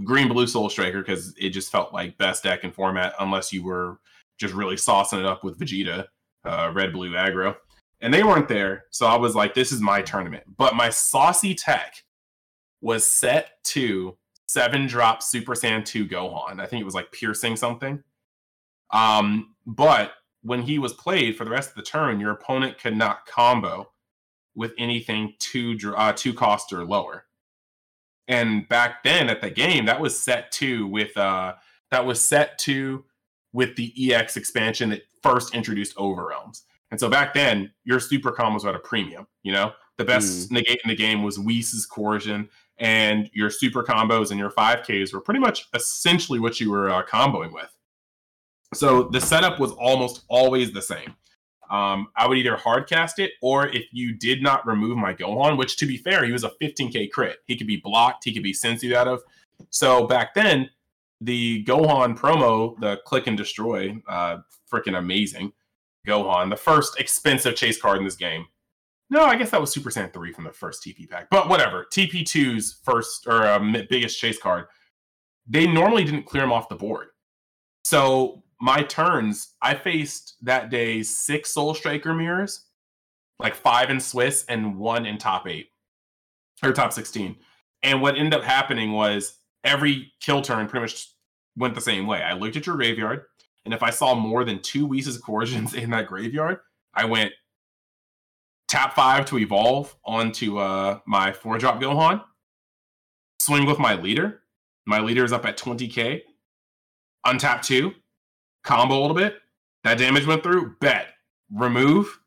Green 0.04 0.28
Blue 0.28 0.46
Soul 0.46 0.70
Striker, 0.70 1.00
because 1.00 1.34
it 1.36 1.50
just 1.50 1.72
felt 1.72 1.92
like 1.92 2.16
best 2.16 2.44
deck 2.44 2.62
in 2.62 2.70
format, 2.70 3.14
unless 3.18 3.52
you 3.52 3.64
were 3.64 3.98
just 4.38 4.54
really 4.54 4.76
saucing 4.76 5.18
it 5.18 5.26
up 5.26 5.42
with 5.42 5.58
Vegeta, 5.58 6.06
uh, 6.44 6.70
Red 6.72 6.92
Blue 6.92 7.10
aggro 7.12 7.56
and 8.00 8.12
they 8.12 8.22
weren't 8.22 8.48
there. 8.48 8.84
So 8.90 9.06
I 9.06 9.16
was 9.16 9.34
like, 9.34 9.54
this 9.54 9.72
is 9.72 9.80
my 9.80 10.02
tournament. 10.02 10.44
But 10.56 10.74
my 10.74 10.90
saucy 10.90 11.54
tech 11.54 12.02
was 12.80 13.06
set 13.06 13.62
to 13.64 14.16
seven 14.46 14.86
drop 14.86 15.22
Super 15.22 15.52
Saiyan 15.52 15.84
2 15.84 16.06
Gohan. 16.06 16.60
I 16.60 16.66
think 16.66 16.80
it 16.80 16.84
was 16.84 16.94
like 16.94 17.12
piercing 17.12 17.56
something. 17.56 18.02
Um, 18.90 19.54
but 19.66 20.12
when 20.42 20.62
he 20.62 20.78
was 20.78 20.92
played 20.92 21.36
for 21.36 21.44
the 21.44 21.50
rest 21.50 21.70
of 21.70 21.76
the 21.76 21.82
turn, 21.82 22.20
your 22.20 22.32
opponent 22.32 22.78
could 22.78 22.96
not 22.96 23.26
combo 23.26 23.90
with 24.54 24.72
anything 24.78 25.34
two 25.38 25.76
uh, 25.96 26.12
two 26.12 26.34
cost 26.34 26.72
or 26.72 26.84
lower. 26.84 27.26
And 28.26 28.68
back 28.68 29.02
then 29.02 29.28
at 29.28 29.40
the 29.40 29.50
game, 29.50 29.86
that 29.86 30.00
was 30.00 30.18
set 30.18 30.50
to 30.52 30.86
with 30.86 31.16
uh 31.16 31.54
that 31.90 32.04
was 32.04 32.20
set 32.20 32.58
to 32.60 33.04
with 33.52 33.76
the 33.76 34.14
EX 34.14 34.36
expansion 34.36 34.90
that 34.90 35.02
first 35.22 35.54
introduced 35.54 35.96
Overrealms. 35.96 36.62
And 36.90 36.98
so 36.98 37.08
back 37.08 37.34
then, 37.34 37.72
your 37.84 38.00
super 38.00 38.32
combos 38.32 38.64
were 38.64 38.70
at 38.70 38.74
a 38.74 38.80
premium. 38.80 39.26
You 39.42 39.52
know, 39.52 39.72
the 39.96 40.04
best 40.04 40.48
mm. 40.48 40.52
negate 40.52 40.80
in 40.84 40.88
the 40.88 40.96
game 40.96 41.22
was 41.22 41.38
Whis' 41.38 41.86
coercion 41.86 42.48
and 42.80 43.30
your 43.32 43.50
super 43.50 43.84
combos 43.84 44.30
and 44.30 44.40
your 44.40 44.50
5Ks 44.50 45.12
were 45.12 45.20
pretty 45.20 45.40
much 45.40 45.68
essentially 45.74 46.40
what 46.40 46.58
you 46.58 46.70
were 46.70 46.90
uh, 46.90 47.02
comboing 47.04 47.52
with. 47.52 47.70
So 48.74 49.04
the 49.04 49.20
setup 49.20 49.60
was 49.60 49.72
almost 49.72 50.24
always 50.28 50.72
the 50.72 50.82
same. 50.82 51.14
Um, 51.70 52.08
I 52.16 52.26
would 52.26 52.38
either 52.38 52.56
hard 52.56 52.88
cast 52.88 53.18
it, 53.18 53.32
or 53.42 53.68
if 53.68 53.84
you 53.92 54.12
did 54.12 54.42
not 54.42 54.66
remove 54.66 54.96
my 54.96 55.14
Gohan, 55.14 55.56
which 55.56 55.76
to 55.76 55.86
be 55.86 55.96
fair, 55.96 56.24
he 56.24 56.32
was 56.32 56.42
a 56.42 56.50
15k 56.60 57.10
crit. 57.10 57.38
He 57.46 57.56
could 57.56 57.66
be 57.66 57.76
blocked, 57.76 58.24
he 58.24 58.32
could 58.32 58.42
be 58.42 58.52
sensitive 58.52 58.96
out 58.96 59.06
of. 59.06 59.22
So 59.68 60.06
back 60.06 60.34
then, 60.34 60.70
the 61.20 61.64
Gohan 61.64 62.18
promo, 62.18 62.78
the 62.80 62.98
click 63.04 63.26
and 63.26 63.36
destroy, 63.36 63.96
uh, 64.08 64.38
freaking 64.72 64.98
amazing. 64.98 65.52
Gohan, 66.10 66.50
the 66.50 66.56
first 66.56 66.98
expensive 66.98 67.54
chase 67.54 67.80
card 67.80 67.98
in 67.98 68.04
this 68.04 68.16
game. 68.16 68.46
No, 69.10 69.24
I 69.24 69.36
guess 69.36 69.50
that 69.50 69.60
was 69.60 69.72
Super 69.72 69.90
Saiyan 69.90 70.12
3 70.12 70.32
from 70.32 70.44
the 70.44 70.52
first 70.52 70.84
TP 70.84 71.08
pack, 71.08 71.28
but 71.30 71.48
whatever. 71.48 71.86
TP2's 71.92 72.80
first 72.84 73.26
or 73.26 73.42
uh, 73.42 73.58
biggest 73.88 74.20
chase 74.20 74.38
card, 74.38 74.66
they 75.48 75.66
normally 75.66 76.04
didn't 76.04 76.26
clear 76.26 76.44
him 76.44 76.52
off 76.52 76.68
the 76.68 76.76
board. 76.76 77.08
So 77.84 78.44
my 78.60 78.82
turns, 78.82 79.56
I 79.62 79.74
faced 79.74 80.36
that 80.42 80.70
day 80.70 81.02
six 81.02 81.50
Soul 81.50 81.74
Striker 81.74 82.14
mirrors, 82.14 82.66
like 83.38 83.54
five 83.54 83.90
in 83.90 83.98
Swiss 83.98 84.44
and 84.48 84.78
one 84.78 85.06
in 85.06 85.18
top 85.18 85.48
eight 85.48 85.70
or 86.62 86.72
top 86.72 86.92
16. 86.92 87.36
And 87.82 88.02
what 88.02 88.16
ended 88.16 88.34
up 88.34 88.44
happening 88.44 88.92
was 88.92 89.38
every 89.64 90.12
kill 90.20 90.42
turn 90.42 90.68
pretty 90.68 90.82
much 90.82 91.08
went 91.56 91.74
the 91.74 91.80
same 91.80 92.06
way. 92.06 92.22
I 92.22 92.34
looked 92.34 92.56
at 92.56 92.66
your 92.66 92.76
graveyard, 92.76 93.24
and 93.64 93.74
if 93.74 93.82
I 93.82 93.90
saw 93.90 94.14
more 94.14 94.44
than 94.44 94.60
two 94.60 94.86
Whis' 94.86 95.20
Coercions 95.20 95.74
in 95.82 95.90
that 95.90 96.06
graveyard, 96.06 96.58
I 96.94 97.04
went 97.04 97.32
tap 98.68 98.94
five 98.94 99.26
to 99.26 99.38
evolve 99.38 99.94
onto 100.04 100.58
uh, 100.58 100.98
my 101.06 101.32
four 101.32 101.58
drop 101.58 101.80
Gohan, 101.80 102.22
swing 103.40 103.66
with 103.66 103.78
my 103.78 103.94
leader. 103.94 104.42
My 104.86 105.00
leader 105.00 105.24
is 105.24 105.32
up 105.32 105.44
at 105.44 105.58
20k. 105.58 106.22
Untap 107.26 107.62
two, 107.62 107.92
combo 108.64 108.98
a 108.98 109.00
little 109.00 109.16
bit. 109.16 109.36
That 109.84 109.98
damage 109.98 110.26
went 110.26 110.42
through. 110.42 110.76
Bet. 110.80 111.08
Remove. 111.52 112.20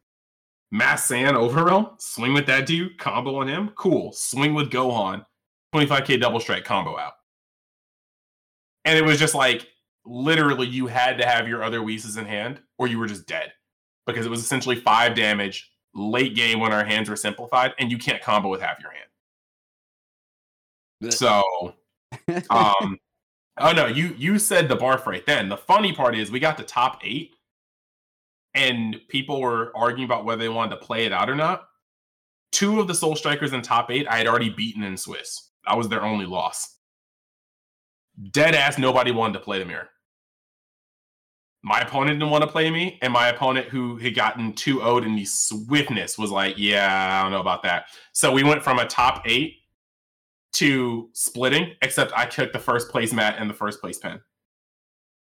Mass 0.71 1.05
Sand 1.05 1.37
Overrealm. 1.37 1.99
Swing 1.99 2.33
with 2.33 2.47
that 2.47 2.65
dude. 2.65 2.97
Combo 2.97 3.35
on 3.35 3.47
him. 3.47 3.69
Cool. 3.75 4.11
Swing 4.11 4.53
with 4.53 4.71
Gohan. 4.71 5.25
25k 5.73 6.19
double 6.19 6.39
strike 6.39 6.65
combo 6.65 6.97
out. 6.97 7.13
And 8.85 8.97
it 8.97 9.05
was 9.05 9.19
just 9.19 9.33
like 9.33 9.67
literally 10.05 10.67
you 10.67 10.87
had 10.87 11.17
to 11.17 11.25
have 11.25 11.47
your 11.47 11.63
other 11.63 11.81
Whis 11.81 12.17
in 12.17 12.25
hand 12.25 12.61
or 12.77 12.87
you 12.87 12.99
were 12.99 13.07
just 13.07 13.27
dead. 13.27 13.53
Because 14.05 14.25
it 14.25 14.29
was 14.29 14.41
essentially 14.41 14.75
five 14.75 15.15
damage 15.15 15.71
late 15.95 16.35
game 16.35 16.59
when 16.59 16.73
our 16.73 16.83
hands 16.83 17.09
were 17.09 17.15
simplified, 17.15 17.73
and 17.79 17.89
you 17.89 17.97
can't 17.97 18.21
combo 18.21 18.49
with 18.49 18.61
half 18.61 18.79
your 18.81 18.91
hand. 18.91 19.09
So 21.13 21.73
um 22.49 22.99
Oh 23.59 23.71
no, 23.71 23.85
you 23.85 24.15
you 24.17 24.39
said 24.39 24.67
the 24.67 24.77
barf 24.77 25.05
right 25.05 25.25
then. 25.25 25.49
The 25.49 25.57
funny 25.57 25.93
part 25.93 26.15
is 26.15 26.31
we 26.31 26.39
got 26.39 26.57
the 26.57 26.63
top 26.63 27.01
eight, 27.03 27.35
and 28.55 28.99
people 29.09 29.41
were 29.41 29.71
arguing 29.75 30.05
about 30.05 30.25
whether 30.25 30.41
they 30.41 30.49
wanted 30.49 30.71
to 30.71 30.85
play 30.85 31.05
it 31.05 31.13
out 31.13 31.29
or 31.29 31.35
not. 31.35 31.67
Two 32.51 32.79
of 32.79 32.87
the 32.87 32.95
Soul 32.95 33.15
Strikers 33.15 33.53
in 33.53 33.61
top 33.61 33.91
eight 33.91 34.07
I 34.07 34.17
had 34.17 34.27
already 34.27 34.49
beaten 34.49 34.83
in 34.83 34.97
Swiss. 34.97 35.51
That 35.67 35.77
was 35.77 35.87
their 35.87 36.03
only 36.03 36.25
loss. 36.25 36.77
Dead 38.31 38.55
ass, 38.55 38.77
nobody 38.77 39.11
wanted 39.11 39.33
to 39.33 39.39
play 39.39 39.59
the 39.59 39.65
mirror. 39.65 39.89
My 41.63 41.79
opponent 41.79 42.19
didn't 42.19 42.31
want 42.31 42.43
to 42.43 42.49
play 42.49 42.69
me, 42.69 42.99
and 43.01 43.13
my 43.13 43.29
opponent 43.29 43.69
who 43.69 43.95
had 43.97 44.15
gotten 44.15 44.53
2 44.53 44.79
0 44.79 44.97
in 44.97 45.15
the 45.15 45.25
swiftness 45.25 46.17
was 46.17 46.29
like, 46.29 46.55
Yeah, 46.57 47.19
I 47.19 47.23
don't 47.23 47.31
know 47.31 47.39
about 47.39 47.63
that. 47.63 47.85
So 48.11 48.31
we 48.31 48.43
went 48.43 48.61
from 48.61 48.79
a 48.79 48.85
top 48.85 49.23
eight 49.25 49.57
to 50.53 51.09
splitting, 51.13 51.73
except 51.81 52.11
I 52.15 52.25
took 52.25 52.53
the 52.53 52.59
first 52.59 52.89
place 52.89 53.13
mat 53.13 53.35
and 53.39 53.49
the 53.49 53.53
first 53.53 53.81
place 53.81 53.97
pen. 53.97 54.19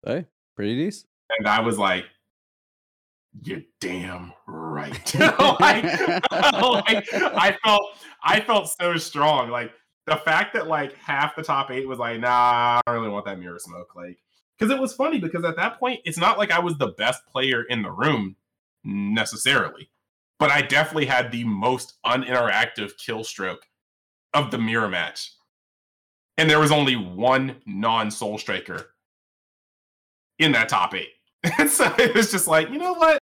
Hey, 0.06 0.26
pretty 0.56 0.76
decent. 0.76 1.08
And 1.38 1.46
I 1.48 1.60
was 1.60 1.78
like, 1.78 2.04
you're 3.42 3.62
damn 3.80 4.32
right. 4.46 5.14
like, 5.60 5.84
like, 6.30 7.12
I 7.12 7.56
felt 7.64 7.82
I 8.22 8.40
felt 8.40 8.70
so 8.80 8.96
strong. 8.96 9.50
Like 9.50 9.72
the 10.08 10.16
fact 10.16 10.54
that 10.54 10.66
like 10.66 10.94
half 10.94 11.36
the 11.36 11.42
top 11.42 11.70
eight 11.70 11.86
was 11.86 11.98
like, 11.98 12.20
nah, 12.20 12.80
I 12.80 12.80
don't 12.86 12.96
really 12.96 13.10
want 13.10 13.26
that 13.26 13.38
mirror 13.38 13.58
smoke. 13.58 13.94
Like, 13.94 14.18
because 14.58 14.72
it 14.74 14.80
was 14.80 14.94
funny 14.94 15.18
because 15.18 15.44
at 15.44 15.56
that 15.56 15.78
point, 15.78 16.00
it's 16.04 16.18
not 16.18 16.38
like 16.38 16.50
I 16.50 16.58
was 16.58 16.76
the 16.78 16.88
best 16.88 17.26
player 17.26 17.62
in 17.62 17.82
the 17.82 17.90
room 17.90 18.36
necessarily, 18.84 19.90
but 20.38 20.50
I 20.50 20.62
definitely 20.62 21.06
had 21.06 21.30
the 21.30 21.44
most 21.44 21.94
uninteractive 22.04 22.96
kill 22.98 23.22
stroke 23.24 23.66
of 24.34 24.50
the 24.50 24.58
mirror 24.58 24.88
match. 24.88 25.32
And 26.36 26.48
there 26.48 26.60
was 26.60 26.70
only 26.70 26.96
one 26.96 27.56
non 27.66 28.10
soul 28.10 28.38
striker 28.38 28.94
in 30.38 30.52
that 30.52 30.68
top 30.68 30.94
eight. 30.94 31.10
And 31.58 31.70
so 31.70 31.92
it 31.98 32.14
was 32.14 32.30
just 32.30 32.46
like, 32.46 32.70
you 32.70 32.78
know 32.78 32.94
what? 32.94 33.18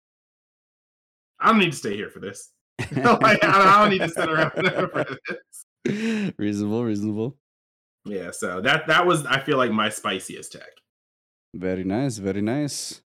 I 1.41 1.49
don't 1.49 1.59
need 1.59 1.73
to 1.73 1.77
stay 1.77 1.97
here 1.97 2.09
for 2.09 2.21
this. 2.21 2.51
like, 2.97 3.43
I 3.45 3.81
don't 3.81 3.91
need 3.91 4.01
to 4.01 4.09
sit 4.09 4.29
around 4.29 4.51
for 4.91 5.05
this. 5.29 5.66
Reasonable, 6.39 6.85
reasonable. 6.85 7.37
Yeah, 8.05 8.31
so 8.31 8.61
that 8.61 8.87
that 8.87 9.07
was 9.07 9.27
I 9.27 9.41
feel 9.41 9.57
like 9.57 9.73
my 9.73 9.89
spiciest 9.89 10.53
tech. 10.53 10.71
Very 11.55 11.85
nice, 11.85 12.19
very 12.19 12.43
nice. 12.43 13.03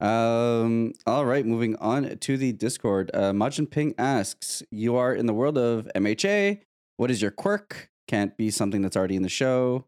Um, 0.00 0.92
all 1.06 1.24
right, 1.24 1.44
moving 1.44 1.76
on 1.76 2.18
to 2.18 2.36
the 2.36 2.52
Discord. 2.52 3.10
Uh 3.14 3.32
Majin 3.32 3.70
Ping 3.70 3.94
asks, 3.98 4.62
You 4.70 4.96
are 4.96 5.14
in 5.14 5.26
the 5.26 5.34
world 5.34 5.58
of 5.58 5.88
MHA 5.94 6.60
what 6.96 7.10
is 7.10 7.20
your 7.20 7.30
quirk? 7.30 7.90
Can't 8.08 8.36
be 8.36 8.50
something 8.50 8.82
that's 8.82 8.96
already 8.96 9.16
in 9.16 9.22
the 9.22 9.28
show. 9.28 9.86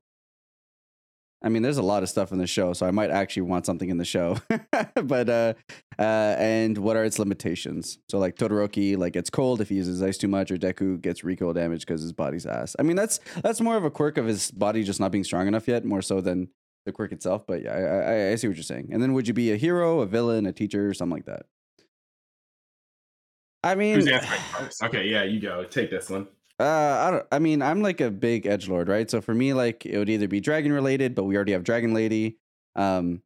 I 1.41 1.49
mean, 1.49 1.63
there's 1.63 1.79
a 1.79 1.83
lot 1.83 2.03
of 2.03 2.09
stuff 2.09 2.33
in 2.33 2.39
the 2.39 2.49
show, 2.49 2.73
so 2.73 2.85
I 2.85 2.91
might 2.91 3.11
actually 3.11 3.43
want 3.43 3.65
something 3.65 3.89
in 3.89 3.97
the 3.97 4.05
show. 4.05 4.39
but 4.95 5.29
uh, 5.29 5.55
uh, 5.97 6.35
and 6.37 6.77
what 6.79 6.97
are 6.97 7.05
its 7.05 7.19
limitations? 7.19 7.99
So 8.09 8.19
like 8.19 8.35
Todoroki, 8.35 8.97
like 8.97 9.13
gets 9.13 9.31
cold 9.31 9.61
if 9.61 9.69
he 9.69 9.77
uses 9.77 10.03
ice 10.03 10.19
too 10.19 10.27
much, 10.27 10.51
or 10.51 10.57
Deku 10.57 11.01
gets 11.01 11.23
recoil 11.23 11.53
damage 11.53 11.87
because 11.87 12.03
his 12.03 12.13
body's 12.13 12.45
ass. 12.45 12.75
I 12.79 12.83
mean, 12.83 12.97
that's 12.97 13.21
that's 13.43 13.61
more 13.61 13.77
of 13.77 13.85
a 13.85 13.91
quirk 13.91 14.19
of 14.19 14.27
his 14.27 14.51
body 14.51 14.83
just 14.83 14.99
not 14.99 15.13
being 15.13 15.25
strong 15.25 15.47
enough 15.47 15.69
yet, 15.69 15.85
more 15.85 16.03
so 16.03 16.21
than 16.21 16.49
the 16.87 16.93
quirk 16.93 17.13
itself. 17.13 17.47
But 17.47 17.63
yeah, 17.63 17.73
I, 17.73 17.81
I, 17.81 18.33
I 18.33 18.35
see 18.35 18.49
what 18.49 18.57
you're 18.57 18.65
saying. 18.65 18.89
And 18.93 19.01
then 19.01 19.13
would 19.13 19.29
you 19.29 19.35
be 19.35 19.53
a 19.53 19.57
hero, 19.57 20.01
a 20.01 20.07
villain, 20.07 20.45
a 20.45 20.53
teacher, 20.53 20.89
or 20.89 20.95
something 20.95 21.19
like 21.19 21.27
that? 21.27 21.47
I 23.63 23.77
mean, 23.77 24.09
okay, 24.83 25.07
yeah, 25.07 25.23
you 25.23 25.39
go. 25.39 25.63
Take 25.65 25.91
this 25.91 26.11
one. 26.11 26.27
Uh, 26.61 26.65
I 27.07 27.11
don't. 27.11 27.27
I 27.31 27.39
mean, 27.39 27.63
I'm 27.63 27.83
like 27.83 28.01
a 28.01 28.11
big 28.11 28.47
edge 28.47 28.69
lord, 28.69 28.89
right? 28.89 29.09
So 29.09 29.21
for 29.21 29.35
me, 29.35 29.53
like 29.55 29.87
it 29.87 29.97
would 29.97 30.09
either 30.09 30.27
be 30.27 30.41
dragon 30.41 30.73
related, 30.73 31.15
but 31.15 31.25
we 31.25 31.37
already 31.37 31.53
have 31.53 31.63
Dragon 31.63 31.95
Lady. 31.95 32.39
Um, 32.75 33.23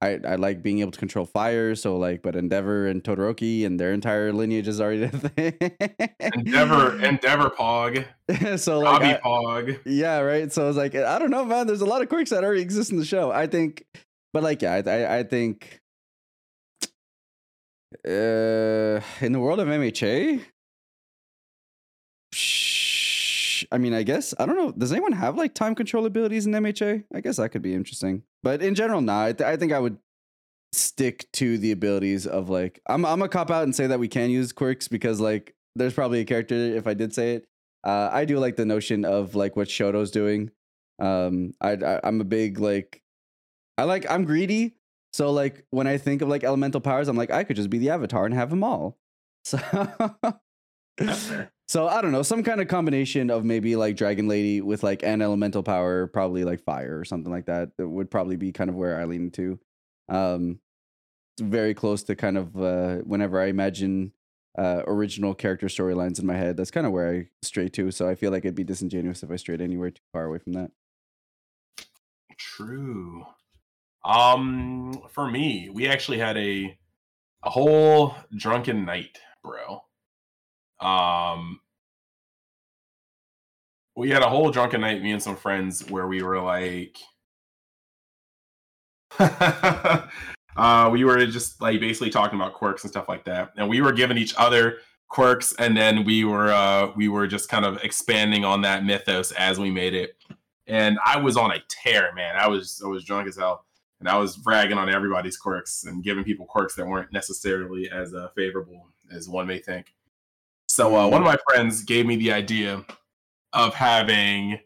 I 0.00 0.20
I 0.26 0.36
like 0.36 0.62
being 0.62 0.78
able 0.78 0.92
to 0.92 0.98
control 0.98 1.26
fire. 1.26 1.74
So 1.74 1.96
like, 1.96 2.22
but 2.22 2.36
Endeavor 2.36 2.86
and 2.86 3.02
Todoroki 3.02 3.66
and 3.66 3.78
their 3.78 3.92
entire 3.92 4.32
lineage 4.32 4.68
is 4.68 4.80
already 4.80 5.02
a 5.04 5.08
thing. 5.08 5.58
Endeavor, 6.20 7.02
Endeavor 7.02 7.50
Pog. 7.50 8.06
so 8.58 8.78
like, 8.78 9.02
I, 9.02 9.20
Pog. 9.20 9.80
Yeah, 9.84 10.20
right. 10.20 10.52
So 10.52 10.64
I 10.64 10.66
was 10.66 10.76
like, 10.76 10.94
I 10.94 11.18
don't 11.18 11.30
know, 11.30 11.44
man. 11.44 11.66
There's 11.66 11.82
a 11.82 11.86
lot 11.86 12.02
of 12.02 12.08
quirks 12.08 12.30
that 12.30 12.44
already 12.44 12.62
exist 12.62 12.92
in 12.92 12.98
the 12.98 13.04
show. 13.04 13.32
I 13.32 13.48
think, 13.48 13.84
but 14.32 14.44
like, 14.44 14.62
yeah, 14.62 14.74
I 14.86 14.90
I, 14.90 15.18
I 15.18 15.22
think. 15.24 15.80
Uh, 18.06 19.02
in 19.20 19.32
the 19.32 19.40
world 19.40 19.58
of 19.58 19.66
MHA, 19.66 20.42
I 23.72 23.78
mean, 23.78 23.92
I 23.92 24.02
guess 24.02 24.34
I 24.38 24.46
don't 24.46 24.56
know. 24.56 24.72
Does 24.72 24.92
anyone 24.92 25.12
have 25.12 25.36
like 25.36 25.54
time 25.54 25.74
control 25.74 26.06
abilities 26.06 26.46
in 26.46 26.52
MHA? 26.52 27.04
I 27.14 27.20
guess 27.20 27.36
that 27.36 27.50
could 27.50 27.62
be 27.62 27.74
interesting. 27.74 28.22
But 28.42 28.62
in 28.62 28.74
general, 28.74 29.00
nah. 29.00 29.24
I, 29.26 29.32
th- 29.32 29.46
I 29.46 29.56
think 29.56 29.72
I 29.72 29.78
would 29.78 29.98
stick 30.72 31.30
to 31.32 31.58
the 31.58 31.72
abilities 31.72 32.26
of 32.26 32.48
like 32.48 32.80
I'm 32.86 33.04
I'm 33.04 33.22
a 33.22 33.28
cop 33.28 33.50
out 33.50 33.64
and 33.64 33.74
say 33.74 33.86
that 33.88 33.98
we 33.98 34.08
can 34.08 34.30
use 34.30 34.52
quirks 34.52 34.88
because 34.88 35.20
like 35.20 35.54
there's 35.76 35.94
probably 35.94 36.20
a 36.20 36.24
character 36.24 36.54
if 36.54 36.86
I 36.86 36.94
did 36.94 37.14
say 37.14 37.34
it. 37.34 37.46
Uh, 37.84 38.10
I 38.12 38.24
do 38.24 38.38
like 38.38 38.56
the 38.56 38.66
notion 38.66 39.04
of 39.04 39.34
like 39.34 39.56
what 39.56 39.68
Shoto's 39.68 40.10
doing. 40.10 40.50
Um, 41.00 41.52
I, 41.60 41.72
I 41.72 42.00
I'm 42.04 42.20
a 42.20 42.24
big 42.24 42.58
like 42.58 43.02
I 43.78 43.84
like 43.84 44.08
I'm 44.10 44.24
greedy. 44.24 44.76
So 45.12 45.32
like 45.32 45.64
when 45.70 45.86
I 45.86 45.98
think 45.98 46.22
of 46.22 46.28
like 46.28 46.44
elemental 46.44 46.80
powers, 46.80 47.08
I'm 47.08 47.16
like 47.16 47.30
I 47.30 47.44
could 47.44 47.56
just 47.56 47.70
be 47.70 47.78
the 47.78 47.90
avatar 47.90 48.24
and 48.24 48.34
have 48.34 48.50
them 48.50 48.64
all. 48.64 48.98
So 49.44 49.58
so 51.70 51.86
I 51.86 52.02
don't 52.02 52.10
know, 52.10 52.22
some 52.22 52.42
kind 52.42 52.60
of 52.60 52.66
combination 52.66 53.30
of 53.30 53.44
maybe 53.44 53.76
like 53.76 53.94
Dragon 53.94 54.26
Lady 54.26 54.60
with 54.60 54.82
like 54.82 55.04
an 55.04 55.22
elemental 55.22 55.62
power, 55.62 56.08
probably 56.08 56.42
like 56.42 56.64
fire 56.64 56.98
or 56.98 57.04
something 57.04 57.30
like 57.30 57.46
that. 57.46 57.76
That 57.76 57.88
would 57.88 58.10
probably 58.10 58.34
be 58.34 58.50
kind 58.50 58.68
of 58.68 58.74
where 58.74 59.00
I 59.00 59.04
lean 59.04 59.30
to. 59.30 59.56
Um, 60.08 60.58
very 61.40 61.72
close 61.74 62.02
to 62.02 62.16
kind 62.16 62.36
of 62.36 62.60
uh, 62.60 62.96
whenever 63.04 63.40
I 63.40 63.46
imagine 63.46 64.10
uh, 64.58 64.82
original 64.88 65.32
character 65.32 65.68
storylines 65.68 66.18
in 66.18 66.26
my 66.26 66.34
head. 66.34 66.56
That's 66.56 66.72
kind 66.72 66.88
of 66.88 66.92
where 66.92 67.08
I 67.08 67.28
stray 67.42 67.68
to. 67.68 67.92
So 67.92 68.08
I 68.08 68.16
feel 68.16 68.32
like 68.32 68.44
it'd 68.44 68.56
be 68.56 68.64
disingenuous 68.64 69.22
if 69.22 69.30
I 69.30 69.36
strayed 69.36 69.60
anywhere 69.60 69.92
too 69.92 70.02
far 70.12 70.24
away 70.24 70.38
from 70.38 70.54
that. 70.54 70.72
True. 72.36 73.24
Um, 74.04 75.04
for 75.12 75.30
me, 75.30 75.70
we 75.72 75.86
actually 75.86 76.18
had 76.18 76.36
a 76.36 76.76
a 77.44 77.50
whole 77.50 78.16
drunken 78.36 78.84
night, 78.84 79.20
bro. 79.44 79.84
Um, 80.80 81.60
we 83.96 84.10
had 84.10 84.22
a 84.22 84.28
whole 84.28 84.50
drunken 84.50 84.80
night, 84.80 85.02
me 85.02 85.12
and 85.12 85.22
some 85.22 85.36
friends, 85.36 85.88
where 85.90 86.06
we 86.06 86.22
were 86.22 86.40
like, 86.40 86.98
uh, 89.18 90.88
we 90.90 91.04
were 91.04 91.26
just 91.26 91.60
like 91.60 91.80
basically 91.80 92.10
talking 92.10 92.38
about 92.38 92.54
quirks 92.54 92.84
and 92.84 92.90
stuff 92.90 93.08
like 93.08 93.24
that, 93.24 93.52
and 93.56 93.68
we 93.68 93.80
were 93.80 93.92
giving 93.92 94.16
each 94.16 94.34
other 94.36 94.78
quirks, 95.08 95.54
and 95.58 95.76
then 95.76 96.04
we 96.04 96.24
were 96.24 96.50
uh, 96.50 96.92
we 96.96 97.08
were 97.08 97.26
just 97.26 97.48
kind 97.48 97.64
of 97.64 97.78
expanding 97.84 98.44
on 98.44 98.62
that 98.62 98.84
mythos 98.84 99.32
as 99.32 99.58
we 99.58 99.70
made 99.70 99.94
it. 99.94 100.16
And 100.66 100.98
I 101.04 101.18
was 101.18 101.36
on 101.36 101.50
a 101.50 101.58
tear, 101.68 102.14
man. 102.14 102.36
I 102.36 102.48
was 102.48 102.80
I 102.84 102.88
was 102.88 103.04
drunk 103.04 103.28
as 103.28 103.36
hell, 103.36 103.66
and 103.98 104.08
I 104.08 104.16
was 104.16 104.36
bragging 104.36 104.78
on 104.78 104.88
everybody's 104.88 105.36
quirks 105.36 105.84
and 105.84 106.02
giving 106.02 106.24
people 106.24 106.46
quirks 106.46 106.74
that 106.76 106.86
weren't 106.86 107.12
necessarily 107.12 107.90
as 107.90 108.14
uh, 108.14 108.28
favorable 108.34 108.86
as 109.12 109.28
one 109.28 109.46
may 109.46 109.58
think. 109.58 109.92
So 110.80 110.96
uh, 110.96 111.08
one 111.08 111.20
of 111.20 111.26
my 111.26 111.36
friends 111.46 111.84
gave 111.84 112.06
me 112.06 112.16
the 112.16 112.32
idea 112.32 112.86
of 113.52 113.74
having 113.74 114.60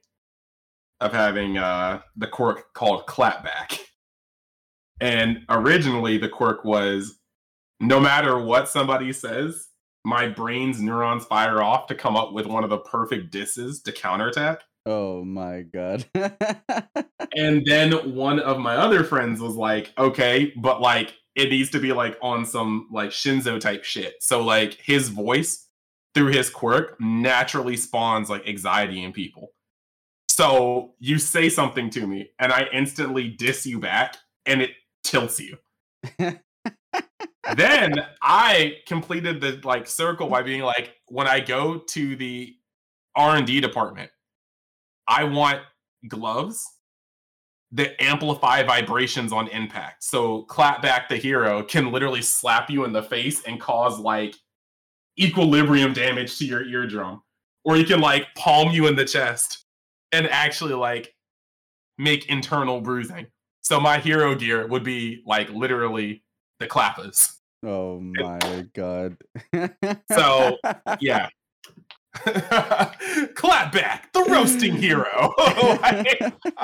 of 1.01 1.13
having 1.13 1.59
uh, 1.59 2.03
the 2.15 2.29
quirk 2.29 2.73
called 2.73 3.09
clapback. 3.09 3.81
And 5.01 5.39
originally 5.49 6.19
the 6.19 6.29
quirk 6.29 6.65
was 6.65 7.19
no 7.81 7.99
matter 7.99 8.39
what 8.39 8.69
somebody 8.69 9.13
says, 9.13 9.67
my 10.05 10.29
brain's 10.29 10.81
neurons 10.81 11.25
fire 11.25 11.61
off 11.61 11.89
to 11.89 11.97
come 11.97 12.15
up 12.15 12.33
with 12.33 12.47
one 12.47 12.63
of 12.63 12.71
the 12.71 12.79
perfect 12.79 13.33
disses 13.33 13.83
to 13.83 13.91
counterattack. 13.91 14.61
Oh 14.87 15.25
my 15.25 15.63
god. 15.63 16.05
and 17.35 17.67
then 17.67 18.15
one 18.15 18.39
of 18.39 18.61
my 18.61 18.77
other 18.77 19.03
friends 19.03 19.41
was 19.41 19.57
like, 19.57 19.93
okay, 19.99 20.53
but 20.63 20.81
like 20.81 21.13
it 21.35 21.51
needs 21.51 21.71
to 21.71 21.81
be 21.81 21.93
like 21.93 22.17
on 22.23 22.47
some 22.47 22.87
like 22.93 23.11
Shinso 23.11 23.59
type 23.59 23.83
shit. 23.83 24.15
So 24.21 24.45
like 24.45 24.75
his 24.75 25.09
voice 25.09 25.65
through 26.15 26.29
his 26.29 26.49
quirk 26.49 27.01
naturally 27.01 27.77
spawns 27.77 28.31
like 28.31 28.47
anxiety 28.49 29.03
in 29.03 29.13
people. 29.13 29.53
So 30.29 30.95
you 30.99 31.19
say 31.19 31.49
something 31.49 31.91
to 31.91 32.07
me 32.07 32.31
and 32.39 32.53
I 32.53 32.69
instantly 32.73 33.29
diss 33.29 33.67
you 33.67 33.79
back 33.79 34.17
and 34.47 34.63
it 34.63 34.71
tilts 35.03 35.41
you. 35.41 35.59
then 37.57 37.95
I 38.23 38.79
completed 38.87 39.41
the 39.41 39.61
like 39.65 39.87
circle 39.87 40.29
by 40.29 40.43
being 40.43 40.63
like 40.63 40.95
when 41.07 41.27
I 41.27 41.41
go 41.41 41.79
to 41.79 42.17
the 42.17 42.55
R&D 43.17 43.61
department, 43.61 44.11
I 45.07 45.25
want 45.25 45.61
gloves 46.09 46.65
that 47.73 48.01
amplify 48.01 48.63
vibrations 48.63 49.33
on 49.33 49.49
impact. 49.49 50.05
So 50.05 50.43
clap 50.45 50.81
back 50.81 51.09
the 51.09 51.17
hero 51.17 51.63
can 51.63 51.91
literally 51.91 52.23
slap 52.23 52.71
you 52.71 52.85
in 52.85 52.93
the 52.93 53.03
face 53.03 53.43
and 53.45 53.61
cause 53.61 53.99
like 53.99 54.37
equilibrium 55.19 55.93
damage 55.93 56.39
to 56.39 56.45
your 56.45 56.65
eardrum. 56.65 57.23
Or 57.65 57.77
he 57.77 57.85
can 57.85 58.01
like 58.01 58.27
palm 58.37 58.73
you 58.73 58.87
in 58.87 58.97
the 58.97 59.05
chest 59.05 59.65
and 60.13 60.27
actually 60.29 60.75
like 60.75 61.15
make 61.99 62.29
internal 62.29 62.81
bruising. 62.81 63.27
So 63.63 63.81
my 63.81 63.99
hero 63.99 64.35
gear 64.35 64.67
would 64.67 64.85
be 64.85 65.23
like 65.27 65.49
literally 65.51 66.23
the 66.61 66.67
clappers. 66.67 67.39
Oh 67.65 68.01
my 68.01 68.67
god. 68.75 69.17
so 70.13 70.59
yeah. 71.01 71.29
Clapback, 73.35 74.13
the 74.13 74.25
roasting 74.31 74.77
hero. 74.77 75.35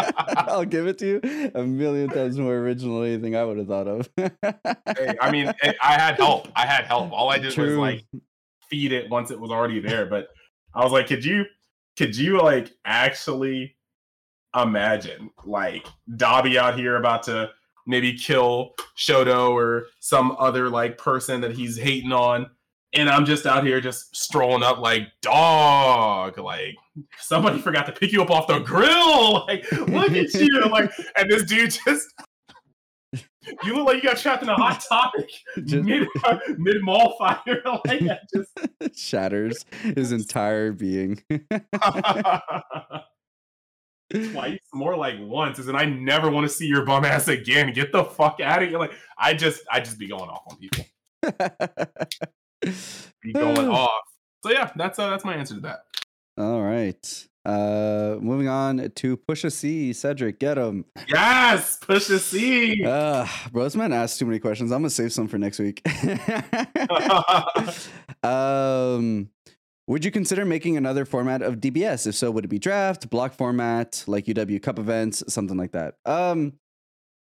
I'll 0.47 0.64
give 0.64 0.86
it 0.86 0.98
to 0.98 1.06
you 1.06 1.51
a 1.55 1.64
million 1.64 2.09
times 2.09 2.39
more 2.39 2.55
original 2.55 3.01
than 3.01 3.14
anything 3.14 3.35
I 3.35 3.44
would 3.44 3.59
have 3.59 3.66
thought 3.66 3.89
of. 3.89 4.09
hey, 4.16 5.16
I 5.20 5.32
mean, 5.32 5.52
I 5.82 5.93
had 5.94 6.16
help. 6.16 6.48
I 6.55 6.66
had 6.66 6.85
help. 6.85 7.10
All 7.10 7.31
I 7.31 7.39
did 7.39 7.52
True. 7.52 7.70
was 7.70 7.77
like 7.78 8.05
feed 8.70 8.92
it 8.92 9.10
once 9.10 9.30
it 9.30 9.40
was 9.40 9.51
already 9.51 9.80
there. 9.80 10.06
But 10.06 10.28
I 10.74 10.84
was 10.84 10.92
like, 10.92 11.09
could 11.09 11.24
you, 11.24 11.44
could 11.98 12.16
you 12.16 12.40
like 12.40 12.70
actually 12.84 13.76
imagine 14.55 15.30
like 15.44 15.86
Dabi 16.16 16.56
out 16.56 16.78
here 16.78 16.97
about 16.97 17.22
to 17.24 17.51
maybe 17.86 18.16
kill 18.16 18.74
Shoto 18.97 19.51
or 19.51 19.86
some 20.01 20.36
other 20.38 20.68
like 20.68 20.98
person 20.98 21.40
that 21.40 21.52
he's 21.52 21.76
hating 21.76 22.12
on? 22.12 22.47
and 22.92 23.09
I'm 23.09 23.24
just 23.24 23.47
out 23.47 23.64
here 23.64 23.80
just 23.80 24.16
strolling 24.16 24.62
up 24.62 24.78
like 24.78 25.09
dog, 25.22 26.38
like 26.38 26.74
somebody 27.18 27.60
forgot 27.60 27.86
to 27.86 27.92
pick 27.92 28.12
you 28.12 28.22
up 28.22 28.30
off 28.30 28.47
the 28.47 28.59
grill. 28.60 29.47
Like, 29.51 29.70
look 29.72 30.12
at 30.12 30.32
you. 30.34 30.60
Like, 30.70 30.92
and 31.16 31.28
this 31.30 31.44
dude 31.44 31.70
just 31.86 32.09
you 33.64 33.74
look 33.74 33.86
like 33.86 33.96
you 33.96 34.02
got 34.02 34.18
trapped 34.18 34.42
in 34.42 34.48
a 34.48 34.54
hot 34.54 34.84
topic 34.88 35.30
just, 35.64 35.84
mid 35.84 36.06
mid 36.58 36.82
mall 36.82 37.16
fire. 37.18 37.62
like 37.86 38.02
just 38.32 38.98
shatters 38.98 39.64
his 39.82 40.12
entire 40.12 40.72
being. 40.72 41.22
Twice, 44.12 44.58
more 44.74 44.96
like 44.96 45.14
once, 45.20 45.60
is 45.60 45.68
and 45.68 45.76
I 45.76 45.84
never 45.84 46.30
want 46.30 46.48
to 46.48 46.52
see 46.52 46.66
your 46.66 46.84
bum 46.84 47.04
ass 47.04 47.28
again. 47.28 47.72
Get 47.72 47.92
the 47.92 48.04
fuck 48.04 48.40
out 48.40 48.62
of 48.62 48.68
here! 48.68 48.78
Like 48.78 48.92
I 49.16 49.34
just, 49.34 49.62
I 49.70 49.78
just 49.78 49.98
be 50.00 50.08
going 50.08 50.28
off 50.28 50.42
on 50.50 50.56
people 50.56 50.84
be 53.22 53.32
going 53.32 53.68
off. 53.68 53.90
So 54.42 54.50
yeah, 54.50 54.70
that's 54.76 54.98
uh, 54.98 55.10
that's 55.10 55.24
my 55.24 55.34
answer 55.34 55.54
to 55.54 55.60
that. 55.60 55.80
All 56.38 56.62
right. 56.62 57.28
Uh, 57.44 58.16
moving 58.20 58.48
on 58.48 58.90
to 58.96 59.16
Pusha 59.16 59.50
C. 59.50 59.92
Cedric, 59.92 60.38
get 60.38 60.58
him. 60.58 60.84
Yes, 61.08 61.78
Pusha 61.80 62.18
C. 62.18 62.84
Uh, 62.84 63.26
bro, 63.50 63.64
this 63.64 63.76
man 63.76 63.92
asked 63.92 64.18
too 64.18 64.26
many 64.26 64.38
questions. 64.38 64.70
I'm 64.70 64.80
gonna 64.80 64.90
save 64.90 65.12
some 65.12 65.26
for 65.26 65.38
next 65.38 65.58
week. 65.58 65.80
um, 68.24 69.30
would 69.88 70.04
you 70.04 70.10
consider 70.10 70.44
making 70.44 70.76
another 70.76 71.04
format 71.04 71.42
of 71.42 71.56
DBS? 71.56 72.06
If 72.06 72.14
so, 72.14 72.30
would 72.30 72.44
it 72.44 72.48
be 72.48 72.58
draft, 72.58 73.10
block 73.10 73.32
format, 73.32 74.04
like 74.06 74.26
UW 74.26 74.62
Cup 74.62 74.78
events, 74.78 75.24
something 75.26 75.56
like 75.56 75.72
that? 75.72 75.94
Um, 76.04 76.52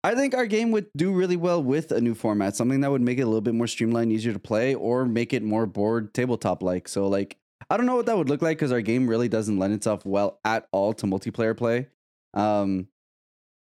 I 0.04 0.16
think 0.16 0.36
our 0.36 0.46
game 0.46 0.72
would 0.72 0.88
do 0.98 1.14
really 1.14 1.38
well 1.38 1.64
with 1.64 1.94
a 1.94 2.02
new 2.02 2.14
format, 2.14 2.58
something 2.58 2.82
that 2.82 2.92
would 2.92 3.02
make 3.02 3.20
it 3.20 3.22
a 3.22 3.26
little 3.26 3.42
bit 3.42 3.56
more 3.56 3.68
streamlined, 3.68 4.12
easier 4.12 4.34
to 4.34 4.40
play, 4.40 4.76
or 4.76 5.06
make 5.06 5.32
it 5.32 5.44
more 5.44 5.66
board 5.66 6.14
tabletop 6.14 6.62
like. 6.62 6.90
So, 6.90 7.08
like, 7.08 7.38
I 7.70 7.78
don't 7.78 7.86
know 7.86 7.96
what 7.96 8.06
that 8.06 8.18
would 8.18 8.30
look 8.30 8.42
like 8.42 8.58
because 8.58 8.72
our 8.72 8.82
game 8.82 9.08
really 9.08 9.30
doesn't 9.30 9.58
lend 9.58 9.74
itself 9.74 10.06
well 10.06 10.40
at 10.44 10.68
all 10.72 10.94
to 10.94 11.06
multiplayer 11.06 11.56
play. 11.56 11.88
Um, 12.34 12.88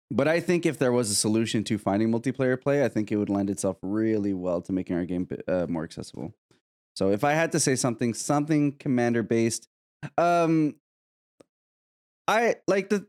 but 0.09 0.27
I 0.27 0.39
think 0.39 0.65
if 0.65 0.77
there 0.77 0.91
was 0.91 1.11
a 1.11 1.15
solution 1.15 1.63
to 1.65 1.77
finding 1.77 2.09
multiplayer 2.09 2.59
play, 2.59 2.83
I 2.83 2.87
think 2.87 3.11
it 3.11 3.17
would 3.17 3.29
lend 3.29 3.49
itself 3.49 3.77
really 3.81 4.33
well 4.33 4.61
to 4.61 4.71
making 4.71 4.95
our 4.95 5.05
game 5.05 5.27
uh, 5.47 5.65
more 5.67 5.83
accessible. 5.83 6.33
So, 6.95 7.11
if 7.11 7.23
I 7.23 7.33
had 7.33 7.51
to 7.51 7.59
say 7.59 7.75
something, 7.75 8.13
something 8.13 8.71
commander 8.71 9.21
based, 9.21 9.67
um, 10.17 10.75
I 12.27 12.55
like 12.67 12.89
the 12.89 13.05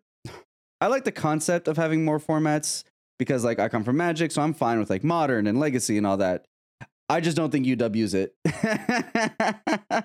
I 0.81 0.89
like 0.89 1.05
the 1.05 1.13
concept 1.13 1.69
of 1.69 1.77
having 1.77 2.05
more 2.05 2.19
formats 2.19 2.85
because 3.19 3.45
like 3.45 3.59
I 3.59 3.69
come 3.69 3.85
from 3.85 3.97
Magic, 3.97 4.31
so 4.31 4.43
I'm 4.43 4.55
fine 4.55 4.79
with 4.79 4.91
like 4.91 5.05
modern 5.05 5.47
and 5.47 5.59
legacy 5.59 5.97
and 5.97 6.07
all 6.07 6.17
that. 6.19 6.47
I 7.11 7.21
just 7.21 7.37
don't 7.37 7.51
think 7.51 7.67
UW's 7.67 8.13
it. 8.15 8.35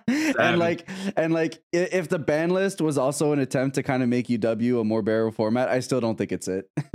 and 0.39 0.57
like 0.57 0.87
and 1.17 1.33
like 1.33 1.61
if 1.73 2.07
the 2.07 2.19
ban 2.19 2.49
list 2.49 2.79
was 2.79 2.97
also 2.97 3.33
an 3.33 3.39
attempt 3.39 3.75
to 3.75 3.83
kind 3.83 4.01
of 4.03 4.09
make 4.09 4.27
UW 4.27 4.81
a 4.81 4.83
more 4.83 5.01
bearable 5.01 5.33
format, 5.33 5.67
I 5.67 5.81
still 5.81 5.99
don't 5.99 6.17
think 6.17 6.31
it's 6.31 6.47
it. 6.47 6.69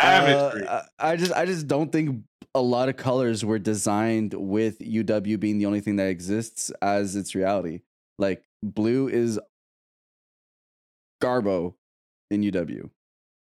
uh, 0.00 0.82
I 0.98 1.16
just 1.16 1.32
I 1.32 1.46
just 1.46 1.66
don't 1.66 1.90
think 1.90 2.24
a 2.54 2.60
lot 2.60 2.88
of 2.88 2.96
colors 2.96 3.44
were 3.44 3.58
designed 3.58 4.34
with 4.34 4.78
UW 4.78 5.40
being 5.40 5.58
the 5.58 5.66
only 5.66 5.80
thing 5.80 5.96
that 5.96 6.08
exists 6.08 6.70
as 6.80 7.16
its 7.16 7.34
reality. 7.34 7.80
Like 8.18 8.44
blue 8.62 9.08
is 9.08 9.40
Garbo 11.20 11.74
in 12.30 12.42
UW. 12.42 12.90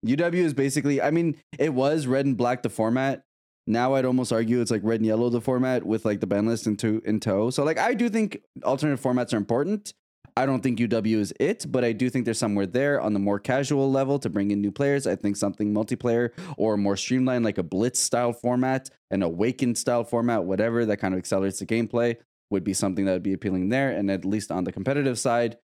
UW 0.05 0.34
is 0.34 0.55
basically, 0.55 1.02
I 1.02 1.10
mean, 1.10 1.36
it 1.59 1.74
was 1.74 2.06
red 2.06 2.26
and 2.26 2.36
black 2.36 2.62
the 2.62 2.70
format. 2.70 3.24
Now 3.66 3.94
I'd 3.94 4.05
almost 4.05 4.32
argue 4.32 4.60
it's 4.60 4.70
like 4.70 4.82
red 4.84 5.01
and 5.01 5.06
yellow 5.06 5.28
the 5.28 5.40
format 5.40 5.84
with 5.84 6.05
like 6.05 6.20
the 6.20 6.26
ban 6.26 6.47
list 6.47 6.66
in, 6.66 6.76
to, 6.78 7.02
in 7.05 7.20
tow. 7.20 7.51
So 7.51 7.64
like 7.64 7.78
I 7.78 7.94
do 7.94 8.09
think 8.09 8.38
alternate 8.62 9.01
formats 9.01 9.32
are 9.34 9.38
important. 9.38 9.93
I 10.38 10.44
don't 10.44 10.62
think 10.62 10.78
UW 10.78 11.16
is 11.16 11.32
it, 11.40 11.64
but 11.72 11.82
I 11.82 11.93
do 11.93 12.10
think 12.10 12.26
there's 12.26 12.38
somewhere 12.38 12.66
there 12.66 13.01
on 13.01 13.14
the 13.14 13.18
more 13.18 13.38
casual 13.38 13.90
level 13.90 14.18
to 14.18 14.28
bring 14.28 14.51
in 14.51 14.60
new 14.60 14.70
players. 14.70 15.06
I 15.06 15.16
think 15.16 15.36
something 15.36 15.72
multiplayer 15.72 16.30
or 16.59 16.76
more 16.76 16.97
streamlined, 16.97 17.44
like 17.44 17.56
a 17.56 17.62
Blitz 17.62 18.01
style 18.01 18.34
format, 18.34 18.90
an 19.10 19.22
Awakened 19.22 19.78
style 19.78 20.05
format, 20.05 20.44
whatever 20.44 20.84
that 20.84 20.98
kind 20.98 21.14
of 21.14 21.18
accelerates 21.18 21.59
the 21.59 21.66
gameplay, 21.66 22.16
would 22.51 22.64
be 22.64 22.74
something 22.74 23.06
that 23.06 23.12
would 23.12 23.22
be 23.22 23.32
appealing 23.32 23.70
there. 23.70 23.90
And 23.90 24.10
at 24.10 24.26
least 24.26 24.52
on 24.52 24.64
the 24.64 24.72
competitive 24.72 25.18
side, 25.18 25.56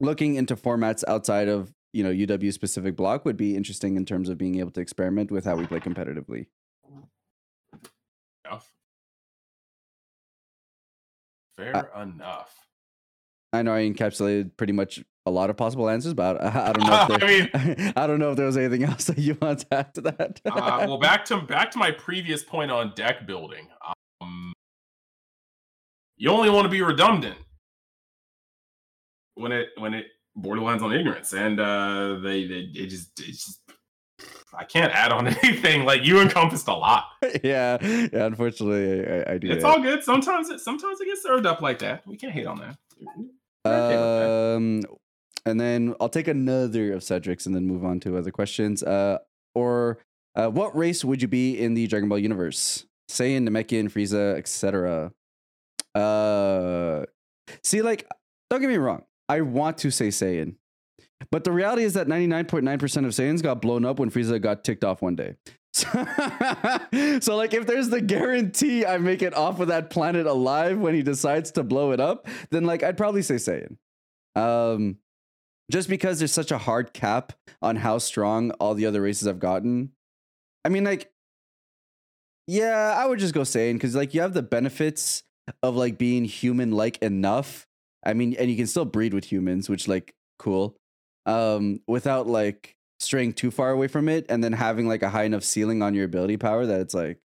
looking 0.00 0.34
into 0.34 0.54
formats 0.54 1.02
outside 1.08 1.48
of 1.48 1.72
you 1.94 2.04
know 2.04 2.10
UW 2.10 2.52
specific 2.52 2.94
block 2.94 3.24
would 3.24 3.38
be 3.38 3.56
interesting 3.56 3.96
in 3.96 4.04
terms 4.04 4.28
of 4.28 4.36
being 4.36 4.58
able 4.58 4.70
to 4.72 4.80
experiment 4.80 5.30
with 5.30 5.46
how 5.46 5.56
we 5.56 5.66
play 5.66 5.80
competitively. 5.80 6.46
Enough. 8.44 8.72
Fair 11.58 11.76
uh, 11.76 12.02
enough. 12.02 12.54
I 13.52 13.62
know 13.62 13.74
I 13.74 13.80
encapsulated 13.80 14.56
pretty 14.56 14.72
much 14.72 15.02
a 15.26 15.30
lot 15.30 15.50
of 15.50 15.56
possible 15.56 15.88
answers, 15.88 16.14
but 16.14 16.40
I, 16.40 16.68
I 16.68 16.72
don't 16.72 16.86
know. 16.86 17.06
If 17.10 17.20
there, 17.20 17.50
I 17.54 17.64
mean, 17.64 17.92
I 17.96 18.06
don't 18.06 18.20
know 18.20 18.30
if 18.30 18.36
there 18.36 18.46
was 18.46 18.56
anything 18.56 18.84
else 18.84 19.04
that 19.04 19.18
you 19.18 19.36
want 19.42 19.60
to 19.60 19.74
add 19.74 19.94
to 19.94 20.00
that. 20.02 20.40
uh, 20.46 20.84
well, 20.86 20.98
back 20.98 21.24
to 21.26 21.40
back 21.40 21.72
to 21.72 21.78
my 21.78 21.90
previous 21.90 22.44
point 22.44 22.70
on 22.70 22.92
deck 22.94 23.26
building. 23.26 23.68
Um, 24.20 24.52
you 26.16 26.30
only 26.30 26.48
want 26.48 26.64
to 26.64 26.70
be 26.70 26.80
redundant 26.80 27.38
when 29.34 29.50
it 29.50 29.70
when 29.78 29.94
it 29.94 30.06
borderlines 30.38 30.82
on 30.82 30.92
ignorance, 30.92 31.32
and 31.32 31.58
uh, 31.58 32.18
they 32.22 32.46
they 32.46 32.70
it 32.72 32.86
just 32.86 33.18
it 33.18 33.32
just 33.32 33.60
I 34.54 34.64
can't 34.64 34.92
add 34.92 35.12
on 35.12 35.26
anything. 35.42 35.84
Like 35.84 36.04
you 36.04 36.20
encompassed 36.20 36.68
a 36.68 36.74
lot. 36.74 37.04
yeah, 37.44 37.78
yeah. 37.82 38.26
Unfortunately, 38.26 39.06
I, 39.06 39.34
I 39.34 39.38
do. 39.38 39.50
It's 39.50 39.62
that. 39.62 39.68
all 39.68 39.80
good. 39.80 40.02
Sometimes 40.02 40.50
it 40.50 40.60
sometimes 40.60 41.00
it 41.00 41.06
gets 41.06 41.22
served 41.22 41.46
up 41.46 41.60
like 41.60 41.78
that. 41.80 42.06
We 42.06 42.16
can't 42.16 42.32
hate 42.32 42.46
on 42.46 42.58
that. 42.58 42.76
Okay 43.00 43.28
with 43.88 43.96
that. 43.96 44.56
Um, 44.56 44.82
and 45.46 45.60
then 45.60 45.94
I'll 46.00 46.08
take 46.08 46.28
another 46.28 46.92
of 46.92 47.02
Cedric's 47.02 47.46
and 47.46 47.54
then 47.54 47.66
move 47.66 47.84
on 47.84 48.00
to 48.00 48.16
other 48.16 48.30
questions. 48.30 48.82
Uh, 48.82 49.18
or 49.54 49.98
uh, 50.34 50.48
what 50.48 50.76
race 50.76 51.04
would 51.04 51.22
you 51.22 51.28
be 51.28 51.58
in 51.58 51.74
the 51.74 51.86
Dragon 51.86 52.08
Ball 52.08 52.18
universe? 52.18 52.86
Saiyan, 53.10 53.48
Namekian, 53.48 53.90
Frieza, 53.90 54.36
etc. 54.36 55.12
Uh, 55.94 57.06
see, 57.62 57.80
like, 57.82 58.06
don't 58.50 58.60
get 58.60 58.68
me 58.68 58.76
wrong. 58.76 59.04
I 59.28 59.40
want 59.40 59.78
to 59.78 59.90
say 59.90 60.08
Saiyan, 60.08 60.56
but 61.30 61.44
the 61.44 61.52
reality 61.52 61.82
is 61.82 61.94
that 61.94 62.06
99.9% 62.06 62.64
of 63.04 63.12
Saiyans 63.12 63.42
got 63.42 63.60
blown 63.60 63.84
up 63.84 63.98
when 63.98 64.10
Frieza 64.10 64.40
got 64.40 64.64
ticked 64.64 64.84
off 64.84 65.02
one 65.02 65.16
day. 65.16 65.36
So, 65.72 65.88
so, 67.20 67.36
like, 67.36 67.54
if 67.54 67.66
there's 67.66 67.88
the 67.90 68.00
guarantee 68.00 68.86
I 68.86 68.98
make 68.98 69.22
it 69.22 69.34
off 69.34 69.60
of 69.60 69.68
that 69.68 69.90
planet 69.90 70.26
alive 70.26 70.78
when 70.78 70.94
he 70.94 71.02
decides 71.02 71.50
to 71.52 71.62
blow 71.62 71.92
it 71.92 72.00
up, 72.00 72.26
then 72.50 72.64
like 72.64 72.82
I'd 72.82 72.96
probably 72.96 73.22
say 73.22 73.34
Saiyan. 73.34 73.76
Um, 74.34 74.98
just 75.70 75.88
because 75.88 76.18
there's 76.18 76.32
such 76.32 76.50
a 76.50 76.58
hard 76.58 76.94
cap 76.94 77.32
on 77.60 77.76
how 77.76 77.98
strong 77.98 78.50
all 78.52 78.74
the 78.74 78.86
other 78.86 79.02
races 79.02 79.26
have 79.26 79.38
gotten. 79.38 79.92
I 80.64 80.70
mean, 80.70 80.84
like, 80.84 81.10
yeah, 82.46 82.94
I 82.96 83.06
would 83.06 83.18
just 83.18 83.34
go 83.34 83.42
Saiyan 83.42 83.74
because 83.74 83.94
like 83.94 84.14
you 84.14 84.22
have 84.22 84.32
the 84.32 84.42
benefits 84.42 85.22
of 85.62 85.76
like 85.76 85.98
being 85.98 86.24
human 86.24 86.72
like 86.72 86.96
enough. 86.98 87.66
I 88.04 88.14
mean, 88.14 88.34
and 88.38 88.50
you 88.50 88.56
can 88.56 88.66
still 88.66 88.86
breed 88.86 89.12
with 89.12 89.30
humans, 89.30 89.68
which 89.68 89.86
like 89.86 90.14
cool. 90.38 90.77
Um, 91.28 91.80
without 91.86 92.26
like 92.26 92.74
straying 93.00 93.34
too 93.34 93.50
far 93.50 93.70
away 93.70 93.86
from 93.86 94.08
it, 94.08 94.26
and 94.28 94.42
then 94.42 94.52
having 94.52 94.88
like 94.88 95.02
a 95.02 95.10
high 95.10 95.24
enough 95.24 95.44
ceiling 95.44 95.82
on 95.82 95.94
your 95.94 96.04
ability 96.04 96.38
power 96.38 96.64
that 96.66 96.80
it's 96.80 96.94
like 96.94 97.18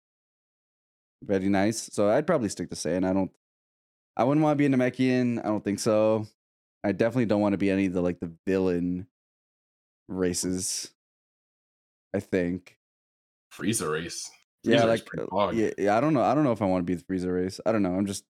very 1.23 1.49
nice. 1.49 1.89
So 1.93 2.09
I'd 2.11 2.27
probably 2.27 2.49
stick 2.49 2.69
to 2.71 2.77
Saiyan. 2.77 3.09
I 3.09 3.13
don't. 3.13 3.31
I 4.17 4.25
wouldn't 4.25 4.43
want 4.45 4.59
to 4.59 4.69
be 4.69 4.73
a 4.73 4.77
Namekian. 4.77 5.39
I 5.39 5.49
don't 5.49 5.65
think 5.65 5.79
so. 5.79 6.27
I 6.85 6.93
definitely 6.93 7.27
don't 7.27 7.41
want 7.41 7.53
to 7.53 7.59
be 7.59 7.71
any 7.71 7.87
of 7.87 7.93
the 7.93 8.03
like 8.03 8.21
the 8.21 8.33
villain 8.47 9.07
races. 10.09 10.91
I 12.15 12.21
think. 12.21 12.77
Frieza 13.55 13.91
race. 13.91 14.31
Yeah, 14.65 14.85
like 14.85 15.05
pretty 15.07 15.27
uh, 15.33 15.51
yeah, 15.51 15.71
yeah. 15.77 15.97
I 15.97 16.01
don't 16.01 16.15
know. 16.15 16.23
I 16.23 16.35
don't 16.35 16.45
know 16.45 16.53
if 16.53 16.63
I 16.63 16.67
want 16.67 16.87
to 16.87 16.91
be 16.91 16.95
the 16.95 17.05
Frieza 17.05 17.33
race. 17.33 17.61
I 17.67 17.73
don't 17.73 17.83
know. 17.83 17.95
I'm 17.95 18.07
just, 18.07 18.25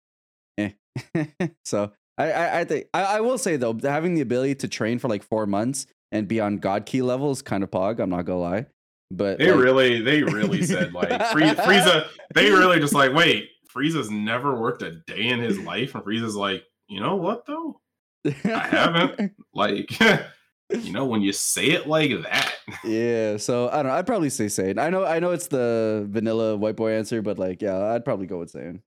eh. 0.57 0.71
so 1.65 1.91
I, 2.19 2.31
I, 2.31 2.59
I 2.59 2.63
think 2.65 2.85
I, 2.93 3.03
I 3.03 3.21
will 3.21 3.37
say 3.37 3.55
though, 3.55 3.77
having 3.81 4.13
the 4.13 4.21
ability 4.21 4.55
to 4.55 4.67
train 4.67 4.99
for 4.99 5.07
like 5.07 5.23
four 5.23 5.45
months 5.47 5.87
and 6.11 6.27
be 6.27 6.39
on 6.39 6.57
God 6.57 6.85
Ki 6.85 7.01
level 7.01 7.31
is 7.31 7.41
kind 7.41 7.63
of 7.63 7.71
pog. 7.71 7.99
I'm 7.99 8.09
not 8.09 8.25
gonna 8.25 8.39
lie, 8.39 8.65
but 9.09 9.39
They 9.39 9.51
like- 9.51 9.59
really, 9.63 10.01
they 10.01 10.21
really 10.23 10.63
said 10.63 10.93
like 10.93 11.09
Frie- 11.31 11.51
Frieza. 11.55 12.07
They 12.35 12.51
really 12.51 12.79
just 12.79 12.93
like, 12.93 13.13
wait, 13.13 13.49
Frieza's 13.73 14.11
never 14.11 14.59
worked 14.59 14.81
a 14.81 14.95
day 15.07 15.27
in 15.29 15.39
his 15.39 15.57
life, 15.59 15.95
and 15.95 16.03
Frieza's 16.03 16.35
like, 16.35 16.63
you 16.87 16.99
know 16.99 17.15
what 17.15 17.45
though? 17.45 17.79
I 18.25 18.67
haven't. 18.67 19.31
Like, 19.53 19.91
you 20.69 20.91
know, 20.93 21.05
when 21.05 21.21
you 21.21 21.31
say 21.33 21.67
it 21.67 21.87
like 21.87 22.11
that, 22.23 22.53
yeah, 22.83 23.37
so 23.37 23.67
I 23.69 23.77
don't 23.77 23.87
know. 23.87 23.93
I'd 23.93 24.05
probably 24.07 24.29
say 24.29 24.45
Saiyan. 24.45 24.79
I 24.79 24.89
know, 24.89 25.03
I 25.05 25.19
know 25.19 25.31
it's 25.31 25.47
the 25.47 26.05
vanilla 26.09 26.55
white 26.55 26.75
boy 26.75 26.91
answer, 26.93 27.21
but 27.21 27.37
like, 27.39 27.61
yeah, 27.61 27.77
I'd 27.93 28.05
probably 28.05 28.27
go 28.27 28.39
with 28.39 28.53
Saiyan. 28.53 28.81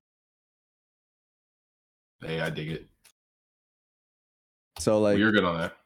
hey, 2.21 2.39
I 2.39 2.49
dig 2.49 2.69
it. 2.69 2.87
So 4.83 4.99
like, 4.99 5.17
You're 5.17 5.31
good 5.31 5.45
on 5.45 5.57
that. 5.57 5.77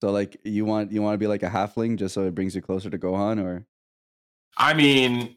so 0.00 0.10
like, 0.10 0.36
you 0.44 0.64
want 0.64 0.90
you 0.90 1.02
want 1.02 1.14
to 1.14 1.18
be 1.18 1.28
like 1.28 1.44
a 1.44 1.48
halfling 1.48 1.96
just 1.96 2.14
so 2.14 2.24
it 2.24 2.34
brings 2.34 2.54
you 2.54 2.60
closer 2.60 2.90
to 2.90 2.98
Gohan, 2.98 3.40
or 3.42 3.64
I 4.56 4.74
mean, 4.74 5.36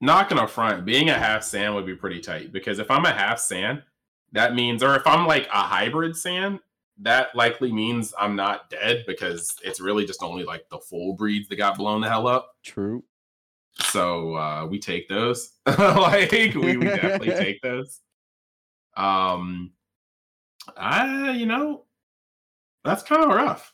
not 0.00 0.30
gonna 0.30 0.48
front, 0.48 0.86
being 0.86 1.10
a 1.10 1.18
half 1.18 1.42
Saiyan 1.42 1.74
would 1.74 1.84
be 1.84 1.94
pretty 1.94 2.20
tight 2.20 2.52
because 2.52 2.78
if 2.78 2.90
I'm 2.90 3.04
a 3.04 3.12
half 3.12 3.38
Saiyan, 3.38 3.82
that 4.32 4.54
means, 4.54 4.82
or 4.82 4.96
if 4.96 5.06
I'm 5.06 5.26
like 5.26 5.46
a 5.48 5.60
hybrid 5.60 6.12
Saiyan, 6.12 6.60
that 7.02 7.34
likely 7.34 7.70
means 7.70 8.14
I'm 8.18 8.34
not 8.34 8.70
dead 8.70 9.04
because 9.06 9.54
it's 9.62 9.80
really 9.80 10.06
just 10.06 10.22
only 10.22 10.44
like 10.44 10.68
the 10.70 10.78
full 10.78 11.14
breeds 11.14 11.48
that 11.48 11.56
got 11.56 11.76
blown 11.76 12.00
the 12.00 12.08
hell 12.08 12.26
up. 12.26 12.56
true? 12.64 13.04
So 13.80 14.36
uh, 14.36 14.66
we 14.66 14.78
take 14.78 15.08
those. 15.08 15.52
like 15.66 16.54
we, 16.54 16.76
we 16.76 16.84
definitely 16.84 17.30
take 17.44 17.60
those. 17.62 18.00
Um, 18.96 19.72
I 20.76 21.30
you 21.32 21.46
know, 21.46 21.84
that's 22.84 23.02
kind 23.02 23.22
of 23.24 23.30
rough. 23.30 23.72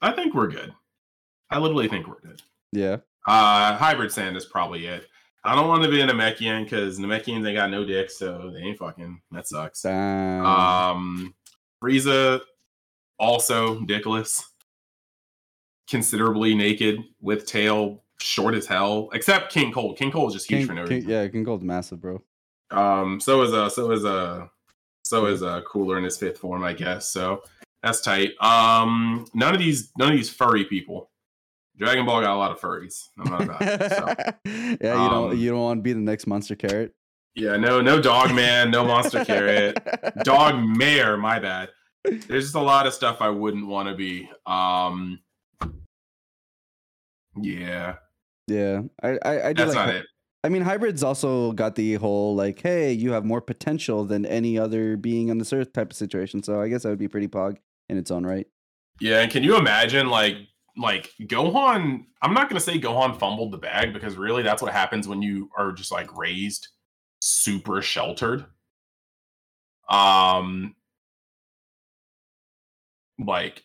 I 0.00 0.12
think 0.12 0.34
we're 0.34 0.48
good. 0.48 0.72
I 1.50 1.58
literally 1.58 1.88
think 1.88 2.06
we're 2.08 2.20
good. 2.20 2.42
Yeah. 2.72 2.96
Uh, 3.26 3.76
hybrid 3.76 4.10
Saiyan 4.10 4.36
is 4.36 4.44
probably 4.46 4.86
it. 4.86 5.06
I 5.44 5.54
don't 5.54 5.68
want 5.68 5.82
to 5.84 5.88
be 5.90 6.00
a 6.00 6.06
Namekian 6.06 6.64
because 6.64 6.98
Namekians 6.98 7.46
ain't 7.46 7.56
got 7.56 7.70
no 7.70 7.84
dick, 7.84 8.10
so 8.10 8.50
they 8.52 8.60
ain't 8.60 8.78
fucking. 8.78 9.20
That 9.32 9.46
sucks. 9.48 9.82
Damn. 9.82 10.44
Um, 10.46 11.34
Frieza 11.82 12.40
also 13.18 13.80
dickless, 13.80 14.42
considerably 15.88 16.54
naked 16.54 17.00
with 17.20 17.46
tail 17.46 18.02
short 18.20 18.54
as 18.54 18.66
hell. 18.66 19.10
Except 19.12 19.52
King 19.52 19.72
Cold. 19.72 19.98
King 19.98 20.10
Cold 20.10 20.28
is 20.30 20.34
just 20.34 20.48
huge 20.48 20.60
King, 20.60 20.66
for 20.68 20.74
no 20.74 20.84
King- 20.86 20.96
reason. 20.98 21.10
yeah, 21.10 21.28
King 21.28 21.44
Cold's 21.44 21.64
massive, 21.64 22.00
bro. 22.00 22.22
Um, 22.70 23.20
so 23.20 23.42
is 23.42 23.52
a 23.52 23.68
so 23.68 23.90
is 23.90 24.04
a 24.04 24.50
so 25.04 25.26
is 25.26 25.42
a 25.42 25.62
Cooler 25.68 25.98
in 25.98 26.04
his 26.04 26.16
fifth 26.16 26.38
form, 26.38 26.62
I 26.64 26.72
guess. 26.72 27.08
So 27.08 27.42
that's 27.82 28.00
tight. 28.00 28.30
Um, 28.40 29.26
none 29.34 29.54
of 29.54 29.58
these 29.60 29.90
none 29.98 30.10
of 30.10 30.16
these 30.16 30.30
furry 30.30 30.64
people. 30.64 31.10
Dragon 31.78 32.04
Ball 32.06 32.20
got 32.20 32.34
a 32.34 32.38
lot 32.38 32.52
of 32.52 32.60
furries. 32.60 33.08
I'm 33.18 33.30
not 33.30 33.42
about 33.42 33.62
it. 33.62 33.90
So. 33.90 34.32
yeah, 34.80 35.02
you 35.04 35.10
don't 35.10 35.30
Um, 35.32 35.38
you 35.38 35.50
don't 35.50 35.60
want 35.60 35.78
to 35.78 35.82
be 35.82 35.92
the 35.92 36.00
next 36.00 36.26
monster 36.26 36.54
carrot. 36.54 36.94
Yeah, 37.34 37.56
no, 37.56 37.80
no 37.80 38.00
dog 38.00 38.34
man, 38.34 38.70
no 38.70 38.84
monster 38.84 39.24
carrot, 39.24 39.78
dog 40.22 40.62
mare. 40.62 41.16
My 41.16 41.38
bad. 41.38 41.70
There's 42.04 42.44
just 42.44 42.54
a 42.54 42.60
lot 42.60 42.86
of 42.86 42.92
stuff 42.92 43.18
I 43.20 43.30
wouldn't 43.30 43.66
want 43.66 43.88
to 43.88 43.94
be. 43.94 44.28
Um, 44.46 45.20
yeah, 47.40 47.96
Yeah, 48.48 48.82
I 49.02 49.18
I, 49.24 49.48
I 49.48 49.52
do 49.52 49.64
that's 49.64 49.74
like. 49.74 49.86
not 49.86 49.94
it. 49.94 50.06
I 50.44 50.48
mean, 50.48 50.62
hybrids 50.62 51.02
also 51.04 51.52
got 51.52 51.76
the 51.76 51.94
whole 51.94 52.34
like, 52.34 52.60
hey, 52.60 52.92
you 52.92 53.12
have 53.12 53.24
more 53.24 53.40
potential 53.40 54.04
than 54.04 54.26
any 54.26 54.58
other 54.58 54.96
being 54.96 55.30
on 55.30 55.38
this 55.38 55.52
earth 55.52 55.72
type 55.72 55.92
of 55.92 55.96
situation. 55.96 56.42
So 56.42 56.60
I 56.60 56.68
guess 56.68 56.82
that 56.82 56.88
would 56.90 56.98
be 56.98 57.06
pretty 57.08 57.28
pog 57.28 57.58
in 57.92 57.98
its 57.98 58.10
own 58.10 58.24
right. 58.26 58.46
Yeah, 59.00 59.20
and 59.20 59.30
can 59.30 59.44
you 59.44 59.56
imagine 59.56 60.08
like 60.08 60.36
like 60.76 61.12
Gohan? 61.22 62.04
I'm 62.22 62.34
not 62.34 62.48
gonna 62.48 62.60
say 62.60 62.80
Gohan 62.80 63.18
fumbled 63.18 63.52
the 63.52 63.58
bag 63.58 63.92
because 63.92 64.16
really 64.16 64.42
that's 64.42 64.62
what 64.62 64.72
happens 64.72 65.06
when 65.06 65.22
you 65.22 65.48
are 65.56 65.70
just 65.72 65.92
like 65.92 66.16
raised 66.16 66.68
super 67.20 67.82
sheltered. 67.82 68.46
Um, 69.88 70.74
like, 73.18 73.62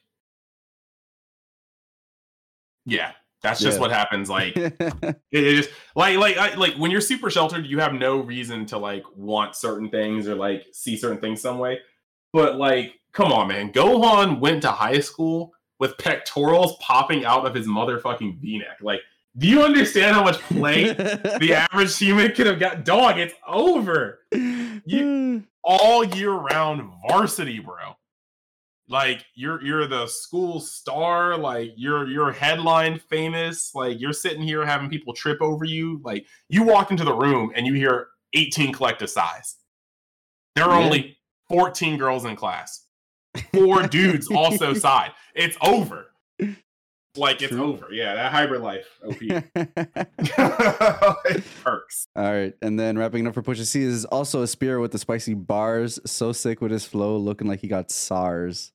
yeah, 2.85 3.11
that's 3.41 3.59
just 3.59 3.77
Yeah. 3.77 3.81
what 3.81 3.91
happens. 3.91 4.29
Like. 4.29 4.55
It, 5.29 5.43
it 5.43 5.55
just 5.57 5.69
like 5.93 6.17
like 6.17 6.37
I, 6.37 6.55
like 6.55 6.75
when 6.75 6.89
you're 6.89 7.01
super 7.01 7.29
sheltered, 7.29 7.65
you 7.65 7.79
have 7.79 7.93
no 7.93 8.21
reason 8.21 8.65
to 8.67 8.77
like 8.77 9.03
want 9.13 9.57
certain 9.57 9.89
things 9.89 10.25
or 10.25 10.35
like 10.35 10.65
see 10.71 10.95
certain 10.95 11.19
things 11.19 11.41
some 11.41 11.59
way. 11.59 11.79
But 12.31 12.55
like, 12.55 12.93
come 13.18 13.34
on, 13.34 13.48
man, 13.48 13.73
Gohan 13.73 14.39
went 14.39 14.61
to 14.61 14.69
high 14.72 14.99
school 14.99 15.52
with 15.80 15.98
pectorals 15.98 16.77
popping 16.80 17.26
out 17.26 17.48
of 17.48 17.56
his 17.56 17.65
motherfucking 17.68 18.39
V-neck. 18.39 18.77
Like, 18.80 18.99
do 19.38 19.48
you 19.48 19.64
understand 19.64 20.15
how 20.15 20.23
much 20.23 20.39
play 20.41 20.94
the 20.94 21.53
average 21.72 21.98
human 21.98 22.31
could 22.34 22.45
have 22.45 22.60
got? 22.60 22.85
Dog, 22.85 23.18
it's 23.18 23.34
over. 23.48 24.19
You- 24.31 25.44
All 25.69 26.06
year 26.06 26.31
round 26.31 26.89
varsity, 27.10 27.60
bro. 27.60 27.98
Like 28.88 29.26
you're 29.35 29.61
you're 29.61 29.85
the 29.85 30.07
school 30.07 30.61
star, 30.61 31.35
like 31.38 31.73
you're 31.76 32.07
you're 32.07 32.31
headline 32.31 32.99
famous, 32.99 33.76
like 33.76 33.99
you're 33.99 34.14
sitting 34.14 34.41
here 34.41 34.65
having 34.65 34.89
people 34.89 35.14
trip 35.14 35.41
over 35.41 35.65
you. 35.65 35.99
Like 36.06 36.26
you 36.48 36.64
walk 36.64 36.89
into 36.91 37.03
the 37.03 37.14
room 37.14 37.52
and 37.53 37.68
you 37.68 37.73
hear 37.73 38.07
18 38.34 38.72
collective 38.72 39.10
size. 39.10 39.57
There 40.56 40.64
are 40.64 40.80
Yeah. 40.80 40.85
only 40.85 41.18
14 41.49 41.98
girls 41.98 42.23
in 42.23 42.38
class. 42.38 42.85
Four 43.53 43.84
dudes 43.88 44.27
also 44.30 44.73
side. 44.73 45.11
It's 45.35 45.57
over. 45.61 46.07
Like 47.15 47.41
it's 47.41 47.51
True. 47.51 47.64
over. 47.64 47.88
Yeah, 47.91 48.14
that 48.14 48.31
hybrid 48.31 48.61
life. 48.61 48.85
OP. 49.03 49.18
Perks. 51.64 52.07
All 52.15 52.31
right, 52.31 52.53
and 52.61 52.80
then 52.80 52.97
wrapping 52.97 53.26
it 53.26 53.30
up 53.30 53.34
for 53.34 53.41
Pusha 53.41 53.65
C 53.65 53.81
is 53.81 54.05
also 54.05 54.43
Espira 54.43 54.80
with 54.81 54.91
the 54.91 54.99
spicy 54.99 55.34
bars. 55.34 55.99
So 56.05 56.31
sick 56.31 56.61
with 56.61 56.72
his 56.72 56.85
flow, 56.85 57.18
looking 57.18 57.47
like 57.47 57.61
he 57.61 57.68
got 57.68 57.91
SARS. 57.91 58.72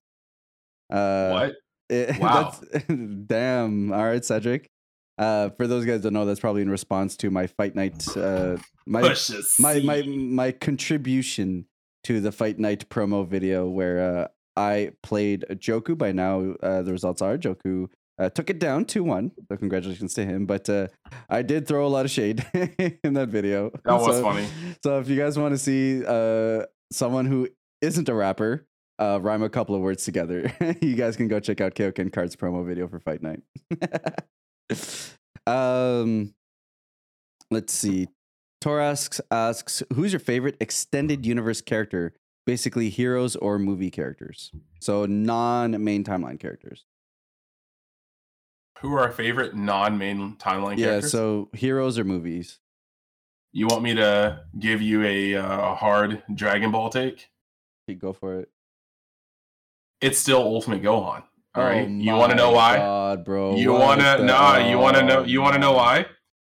Uh, 0.90 1.30
what? 1.30 1.52
it- 1.88 2.18
Wow. 2.18 2.50
that's- 2.50 2.84
damn. 3.26 3.92
All 3.92 4.04
right, 4.04 4.24
Cedric. 4.24 4.68
Uh, 5.18 5.50
for 5.50 5.66
those 5.66 5.84
guys 5.84 6.00
don't 6.00 6.14
know, 6.14 6.24
that's 6.24 6.40
probably 6.40 6.62
in 6.62 6.70
response 6.70 7.16
to 7.18 7.30
my 7.30 7.46
fight 7.46 7.76
night. 7.76 8.04
Uh, 8.16 8.56
my 8.86 9.14
my 9.60 9.80
my 9.80 10.02
my 10.02 10.52
contribution 10.52 11.66
to 12.04 12.20
the 12.20 12.32
fight 12.32 12.58
night 12.58 12.88
promo 12.88 13.26
video 13.26 13.68
where 13.68 14.00
uh, 14.24 14.28
I 14.56 14.92
played 15.02 15.44
Joku. 15.50 15.96
By 15.96 16.12
now, 16.12 16.54
uh, 16.62 16.82
the 16.82 16.92
results 16.92 17.22
are 17.22 17.38
Joku 17.38 17.88
uh, 18.18 18.28
took 18.28 18.50
it 18.50 18.58
down 18.58 18.84
2 18.84 19.02
1. 19.02 19.32
So, 19.48 19.56
congratulations 19.56 20.14
to 20.14 20.24
him. 20.24 20.46
But 20.46 20.68
uh, 20.68 20.88
I 21.28 21.42
did 21.42 21.66
throw 21.66 21.86
a 21.86 21.88
lot 21.88 22.04
of 22.04 22.10
shade 22.10 22.44
in 22.54 23.14
that 23.14 23.28
video. 23.28 23.70
That 23.84 23.94
was 23.94 24.16
so, 24.16 24.22
funny. 24.22 24.46
So, 24.82 25.00
if 25.00 25.08
you 25.08 25.16
guys 25.16 25.38
want 25.38 25.52
to 25.52 25.58
see 25.58 26.04
uh, 26.06 26.66
someone 26.92 27.26
who 27.26 27.48
isn't 27.80 28.08
a 28.08 28.14
rapper 28.14 28.66
uh, 28.98 29.18
rhyme 29.20 29.42
a 29.42 29.48
couple 29.48 29.74
of 29.74 29.80
words 29.80 30.04
together, 30.04 30.52
you 30.80 30.94
guys 30.94 31.16
can 31.16 31.28
go 31.28 31.40
check 31.40 31.60
out 31.60 31.74
Kaioken 31.74 32.12
Cards 32.12 32.36
promo 32.36 32.64
video 32.64 32.86
for 32.86 33.00
Fight 33.00 33.22
Night. 33.22 33.42
um, 35.46 36.34
let's 37.50 37.72
see. 37.72 38.08
Torasks 38.62 39.20
asks, 39.32 39.82
"Who's 39.94 40.12
your 40.12 40.20
favorite 40.20 40.56
extended 40.60 41.26
universe 41.26 41.60
character? 41.60 42.14
Basically, 42.44 42.88
heroes 42.90 43.36
or 43.36 43.58
movie 43.58 43.90
characters. 43.90 44.50
So 44.80 45.06
non-main 45.06 46.02
timeline 46.02 46.40
characters. 46.40 46.84
Who 48.80 48.92
are 48.94 49.00
our 49.00 49.12
favorite 49.12 49.54
non-main 49.54 50.36
timeline 50.38 50.76
Yeah. 50.76 50.86
characters? 50.86 51.14
Yeah, 51.14 51.18
so 51.18 51.48
heroes 51.52 51.98
or 51.98 52.04
movies. 52.04 52.58
you 53.54 53.66
want 53.66 53.82
me 53.82 53.94
to 53.94 54.40
give 54.58 54.80
you 54.80 55.02
a, 55.04 55.36
uh, 55.36 55.72
a 55.72 55.74
hard 55.74 56.22
Dragon 56.34 56.70
Ball 56.72 56.88
take? 56.88 57.28
Okay, 57.88 57.94
go 57.98 58.12
for 58.14 58.40
it. 58.40 58.48
It's 60.00 60.18
still 60.18 60.38
Ultimate 60.42 60.82
Gohan. 60.82 61.22
All 61.54 61.62
right. 61.62 61.86
Oh 61.86 61.90
you 61.90 62.14
want 62.14 62.30
to 62.30 62.36
know 62.36 62.50
why? 62.50 62.78
God, 62.78 63.24
bro. 63.26 63.56
you 63.56 63.72
want 63.72 64.00
to 64.00 64.24
no? 64.24 64.56
You 64.56 64.78
want 64.78 64.96
to 64.96 65.02
know? 65.02 65.18
oh, 65.20 65.24
You 65.24 65.42
want 65.42 65.52
to 65.52 65.60
know 65.60 65.72
why? 65.72 66.06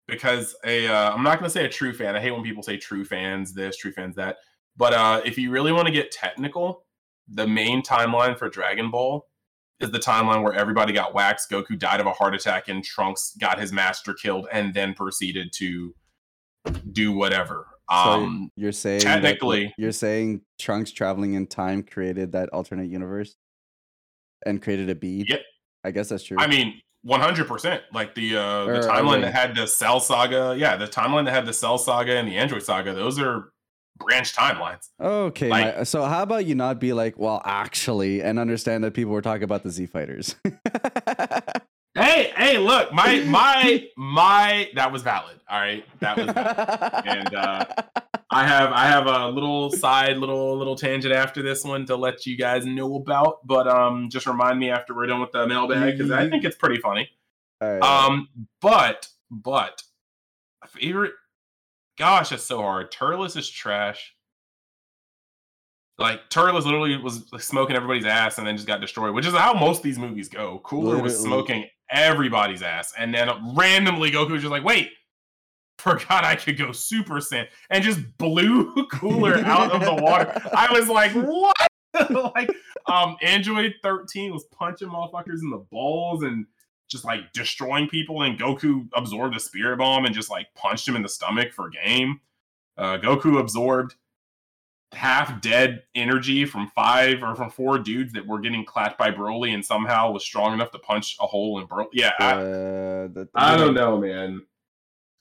Because 0.07 0.55
a 0.67 0.87
uh, 0.87 1.15
I'm 1.15 1.23
not 1.23 1.39
going 1.39 1.47
to 1.49 1.51
say 1.51 1.65
a 1.65 1.69
true 1.69 1.95
fan. 1.95 2.15
I 2.15 2.21
hate 2.21 2.31
when 2.33 2.43
people 2.43 2.63
say 2.63 2.77
true 2.77 3.05
fans 3.07 3.55
this, 3.55 3.77
true 3.79 3.93
fans 3.93 4.15
that. 4.17 4.37
But 4.77 4.93
uh, 4.95 5.21
if 5.25 5.37
you 5.39 5.51
really 5.51 5.73
want 5.73 5.87
to 5.87 5.93
get 5.93 6.11
technical, 6.11 6.85
the 7.29 7.47
main 7.47 7.83
timeline 7.83 8.39
for 8.39 8.49
Dragon 8.49 8.91
Ball 8.91 9.27
is 9.81 9.91
the 9.91 9.99
timeline 9.99 10.43
where 10.43 10.55
everybody 10.55 10.93
got 10.93 11.15
waxed. 11.15 11.51
Goku 11.51 11.79
died 11.79 12.01
of 12.01 12.07
a 12.07 12.13
heart 12.13 12.35
attack, 12.35 12.69
and 12.69 12.83
Trunks 12.85 13.35
got 13.41 13.59
his 13.61 13.73
master 13.73 14.15
killed, 14.15 14.47
and 14.53 14.73
then 14.75 14.95
proceeded 14.95 15.53
to 15.55 15.95
do 16.93 17.13
whatever. 17.13 17.67
So 17.91 17.97
Um, 17.97 18.51
you're 18.57 18.73
saying 18.73 19.01
that- 19.05 19.21
technically- 19.23 19.75
you're 19.77 19.93
saying 19.93 20.43
Trunks 20.59 20.93
traveling 20.93 21.35
in 21.35 21.47
time 21.47 21.83
created 21.83 22.33
that 22.33 22.49
alternate 22.51 22.89
universe 22.89 23.37
and 24.47 24.63
created 24.63 24.89
a 24.89 24.95
bead. 24.95 25.29
Yep. 25.29 25.43
I 25.85 25.91
guess 25.91 26.09
that's 26.09 26.23
true. 26.25 26.37
I 26.41 26.47
mean, 26.47 26.81
one 27.03 27.21
hundred 27.21 27.49
percent. 27.49 27.83
Like 27.93 28.15
the 28.15 28.37
uh, 28.37 28.65
Or 28.67 28.81
the 28.81 28.89
timeline 28.89 29.17
they- 29.17 29.23
that 29.23 29.35
had 29.35 29.57
the 29.57 29.67
Cell 29.67 29.99
Saga, 30.01 30.55
yeah, 30.57 30.77
the 30.77 30.87
timeline 30.87 31.25
that 31.27 31.33
had 31.35 31.45
the 31.47 31.53
Cell 31.53 31.77
Saga 31.77 32.17
and 32.17 32.29
the 32.29 32.37
Android 32.39 32.63
Saga. 32.63 32.95
Those 32.95 33.19
are 33.19 33.52
branch 34.05 34.35
timelines. 34.35 34.89
okay. 35.01 35.49
like- 35.49 35.77
my- 35.79 35.83
so 35.85 36.05
how 36.05 36.23
about 36.23 36.47
you 36.47 36.55
not 36.55 36.79
be 36.81 36.93
like, 36.93 37.19
well, 37.19 37.41
actually, 37.45 38.23
and 38.23 38.39
understand 38.39 38.85
that 38.85 38.95
people 38.95 39.13
were 39.13 39.23
talking 39.23 39.45
about 39.45 39.63
the 39.63 39.71
Z 39.71 39.87
fighters. 39.87 40.37
Hey, 41.95 42.33
hey, 42.35 42.57
look, 42.57 42.91
my 42.93 43.21
my 43.25 43.87
my 43.99 44.71
that 44.77 44.91
was 44.93 45.03
valid. 45.03 45.37
All 45.47 45.61
right, 45.61 45.85
that 46.01 46.17
was 46.17 46.25
valid. 46.27 47.07
And, 47.07 47.35
uh, 47.35 47.65
I 48.31 48.47
have 48.47 48.73
I 48.73 48.87
have 48.87 49.07
a 49.07 49.29
little 49.29 49.71
side 49.71 50.17
little 50.17 50.57
little 50.57 50.75
tangent 50.75 51.13
after 51.15 51.43
this 51.43 51.65
one 51.65 51.85
to 51.87 51.97
let 51.97 52.25
you 52.25 52.39
guys 52.39 52.65
know 52.65 52.97
about. 52.97 53.47
But 53.47 53.69
um, 53.69 54.09
just 54.09 54.27
remind 54.27 54.59
me 54.59 54.71
after 54.71 54.95
we're 54.95 55.05
done 55.07 55.21
with 55.21 55.33
the 55.33 55.47
mailbag 55.47 55.99
because 55.99 56.11
I 56.11 56.31
think 56.31 56.45
it's 56.45 56.57
pretty 56.57 56.81
funny. 56.81 57.11
All 57.61 57.71
right. 57.71 57.83
Um, 57.83 58.29
but 58.63 59.09
but 59.31 59.83
favorite, 60.69 61.13
gosh, 61.99 62.31
that's 62.31 62.45
so 62.45 62.59
hard. 62.59 62.91
Turles 62.91 63.37
is 63.37 63.49
trash. 63.49 64.15
Like 65.99 66.31
Turles 66.31 66.65
literally 66.65 66.97
was 66.97 67.25
smoking 67.39 67.77
everybody's 67.77 68.07
ass 68.07 68.39
and 68.39 68.47
then 68.47 68.57
just 68.57 68.67
got 68.67 68.81
destroyed, 68.81 69.15
which 69.15 69.27
is 69.27 69.35
how 69.35 69.53
most 69.53 69.79
of 69.79 69.83
these 69.85 69.99
movies 69.99 70.29
go. 70.29 70.61
Cooler 70.65 71.01
was 71.01 71.19
smoking 71.19 71.67
everybody's 71.91 72.63
ass, 72.63 72.93
and 72.99 73.15
then 73.15 73.31
randomly 73.55 74.11
Goku 74.11 74.31
was 74.33 74.43
just 74.43 74.51
like, 74.51 74.65
"Wait, 74.65 74.91
forgot 75.79 76.25
I 76.25 76.35
could 76.35 76.59
go 76.59 76.73
Super 76.73 77.17
Saiyan," 77.17 77.47
and 77.71 77.85
just 77.85 78.01
blew 78.19 78.87
Cooler 78.93 79.37
out 79.45 79.71
of 79.71 79.83
the 79.83 80.03
water. 80.03 80.33
I 80.57 80.73
was 80.73 80.89
like, 80.89 81.13
"What?" 81.13 81.57
like, 82.35 82.51
um, 82.87 83.17
Android 83.21 83.75
13 83.83 84.33
was 84.33 84.45
punching 84.45 84.89
motherfuckers 84.89 85.43
in 85.43 85.51
the 85.51 85.65
balls 85.71 86.23
and 86.23 86.47
just 86.93 87.05
like 87.05 87.33
destroying 87.33 87.89
people, 87.89 88.23
and 88.23 88.39
Goku 88.39 88.87
absorbed 88.95 89.35
a 89.35 89.41
spirit 89.41 89.79
bomb 89.79 90.05
and 90.05 90.15
just 90.15 90.31
like 90.31 90.47
punched 90.55 90.87
him 90.87 90.95
in 90.95 91.03
the 91.03 91.09
stomach 91.09 91.53
for 91.53 91.69
game. 91.71 92.21
Uh, 92.79 92.99
Goku 92.99 93.41
absorbed 93.41 93.95
half 94.93 95.41
dead 95.41 95.83
energy 95.95 96.45
from 96.45 96.69
five 96.75 97.23
or 97.23 97.35
from 97.35 97.51
four 97.51 97.79
dudes 97.79 98.13
that 98.13 98.27
were 98.27 98.39
getting 98.39 98.63
clapped 98.65 98.99
by 98.99 99.11
Broly 99.11 99.55
and 99.55 99.65
somehow 99.65 100.11
was 100.11 100.23
strong 100.23 100.53
enough 100.53 100.71
to 100.73 100.79
punch 100.79 101.17
a 101.21 101.27
hole 101.27 101.59
in 101.61 101.67
Broly. 101.67 101.89
Yeah, 101.95 102.13
I, 102.21 102.33
Uh, 102.33 103.09
that- 103.09 103.29
I 103.35 103.57
don't 103.57 103.75
know, 103.75 103.99
man. 103.99 104.43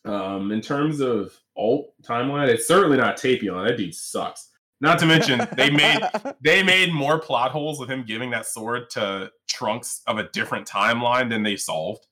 Um, 0.03 0.52
in 0.52 0.61
terms 0.61 0.99
of 0.99 1.34
alt 1.56 1.93
timeline, 2.03 2.48
it's 2.49 2.68
certainly 2.68 2.98
not 2.98 3.15
Tapion. 3.18 3.65
That 3.68 3.77
dude 3.77 3.95
sucks. 3.95 4.49
Not 4.82 4.99
to 4.99 5.06
mention 5.06 5.48
they 5.56 5.70
made 5.70 5.99
they 6.41 6.64
made 6.64 6.91
more 6.94 7.20
plot 7.20 7.52
holes 7.52 7.80
with 7.80 7.90
him 7.90 8.03
giving 8.03 8.32
that 8.32 8.45
sword 8.45 8.90
to 8.91 9.32
Trunks 9.48 10.02
of 10.08 10.18
a 10.18 10.30
different 10.30 10.68
timeline 10.68 11.30
than 11.30 11.44
they 11.44 11.56
solved. 11.56 12.06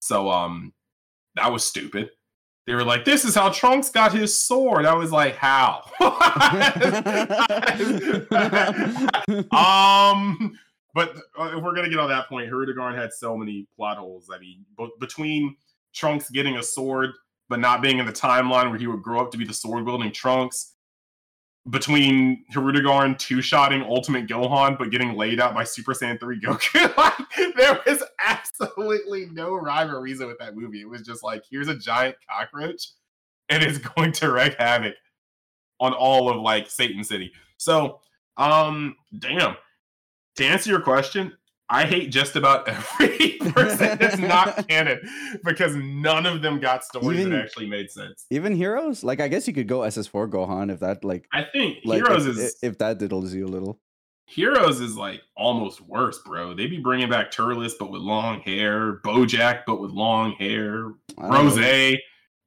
So 0.00 0.30
um 0.30 0.72
that 1.36 1.52
was 1.52 1.64
stupid. 1.64 2.10
They 2.66 2.74
were 2.74 2.84
like, 2.84 3.04
"This 3.04 3.24
is 3.24 3.34
how 3.34 3.50
Trunks 3.50 3.90
got 3.90 4.12
his 4.12 4.40
sword." 4.40 4.86
I 4.86 4.94
was 4.94 5.12
like, 5.12 5.36
"How?" 5.36 5.82
um, 9.52 10.58
but 10.92 11.16
uh, 11.38 11.56
if 11.56 11.62
we're 11.62 11.74
gonna 11.76 11.88
get 11.88 12.00
on 12.00 12.08
that 12.08 12.28
point, 12.28 12.50
Hirudegarn 12.50 12.96
had 12.96 13.12
so 13.12 13.36
many 13.36 13.68
plot 13.76 13.98
holes. 13.98 14.30
I 14.34 14.40
mean, 14.40 14.64
b- 14.76 14.90
between 14.98 15.54
Trunks 15.94 16.28
getting 16.28 16.56
a 16.56 16.62
sword 16.62 17.10
but 17.48 17.60
not 17.60 17.82
being 17.82 17.98
in 17.98 18.06
the 18.06 18.12
timeline 18.12 18.70
where 18.70 18.78
he 18.78 18.86
would 18.86 19.02
grow 19.02 19.20
up 19.20 19.30
to 19.32 19.38
be 19.38 19.44
the 19.44 19.54
sword 19.54 19.84
wielding 19.84 20.10
Trunks, 20.12 20.74
between 21.70 22.44
Hirudegarn 22.52 23.18
two 23.18 23.42
shotting 23.42 23.82
Ultimate 23.82 24.26
Gohan 24.26 24.78
but 24.78 24.90
getting 24.90 25.14
laid 25.16 25.40
out 25.40 25.54
by 25.54 25.64
Super 25.64 25.92
Saiyan 25.92 26.20
3 26.20 26.40
Goku, 26.40 26.96
like, 26.96 27.54
there 27.56 27.80
was 27.86 28.02
absolutely 28.24 29.26
no 29.32 29.54
rhyme 29.54 29.90
or 29.90 30.00
reason 30.00 30.26
with 30.28 30.38
that 30.38 30.56
movie. 30.56 30.80
It 30.80 30.88
was 30.88 31.02
just 31.02 31.24
like, 31.24 31.42
here's 31.50 31.68
a 31.68 31.76
giant 31.76 32.16
cockroach 32.28 32.90
and 33.48 33.62
it's 33.62 33.78
going 33.96 34.12
to 34.12 34.32
wreak 34.32 34.54
havoc 34.58 34.94
on 35.80 35.92
all 35.92 36.30
of 36.30 36.40
like 36.40 36.70
Satan 36.70 37.02
City. 37.02 37.32
So, 37.56 38.00
um, 38.36 38.96
damn. 39.18 39.56
To 40.36 40.44
answer 40.44 40.70
your 40.70 40.80
question, 40.80 41.32
I 41.68 41.84
hate 41.84 42.10
just 42.10 42.36
about 42.36 42.68
every 43.00 43.38
person 43.38 43.98
that's 43.98 44.18
not 44.18 44.68
canon 44.68 45.00
because 45.44 45.74
none 45.74 46.26
of 46.26 46.42
them 46.42 46.60
got 46.60 46.84
stories 46.84 47.20
Even- 47.20 47.32
that 47.32 47.44
actually 47.44 47.66
made 47.66 47.90
sense. 47.90 48.26
Even 48.30 48.54
heroes? 48.54 49.02
Like, 49.02 49.20
I 49.20 49.28
guess 49.28 49.48
you 49.48 49.54
could 49.54 49.68
go 49.68 49.80
SS4 49.80 50.30
Gohan 50.30 50.72
if 50.72 50.80
that, 50.80 51.04
like, 51.04 51.26
I 51.32 51.44
think 51.44 51.78
like 51.84 52.04
Heroes 52.04 52.26
if, 52.26 52.36
is 52.36 52.56
if 52.62 52.78
that 52.78 52.98
diddles 52.98 53.34
you 53.34 53.46
a 53.46 53.48
little. 53.48 53.80
Heroes 54.28 54.80
is 54.80 54.96
like 54.96 55.22
almost 55.36 55.80
worse, 55.80 56.18
bro. 56.18 56.52
They'd 56.52 56.66
be 56.66 56.80
bringing 56.80 57.08
back 57.08 57.30
Turles 57.30 57.74
but 57.74 57.92
with 57.92 58.02
long 58.02 58.40
hair, 58.40 58.96
BoJack 59.04 59.62
but 59.66 59.80
with 59.80 59.92
long 59.92 60.32
hair, 60.32 60.94
know. 61.16 61.28
Rose 61.28 61.58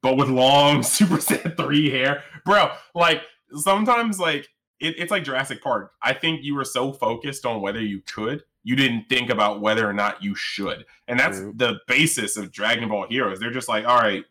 but 0.01 0.17
with 0.17 0.29
long 0.29 0.83
Super 0.83 1.15
Saiyan 1.15 1.55
3 1.55 1.89
hair. 1.89 2.23
Bro, 2.45 2.71
like 2.95 3.21
sometimes 3.53 4.19
like 4.19 4.47
it, 4.79 4.95
it's 4.97 5.11
like 5.11 5.23
Jurassic 5.23 5.61
Park. 5.61 5.93
I 6.01 6.13
think 6.13 6.43
you 6.43 6.55
were 6.55 6.65
so 6.65 6.91
focused 6.91 7.45
on 7.45 7.61
whether 7.61 7.81
you 7.81 8.01
could, 8.01 8.43
you 8.63 8.75
didn't 8.75 9.05
think 9.09 9.29
about 9.29 9.61
whether 9.61 9.87
or 9.87 9.93
not 9.93 10.21
you 10.21 10.35
should. 10.35 10.85
And 11.07 11.19
that's 11.19 11.39
True. 11.39 11.53
the 11.55 11.79
basis 11.87 12.37
of 12.37 12.51
Dragon 12.51 12.89
Ball 12.89 13.07
Heroes. 13.07 13.39
They're 13.39 13.51
just 13.51 13.69
like, 13.69 13.85
all 13.85 13.97
right, 13.97 14.25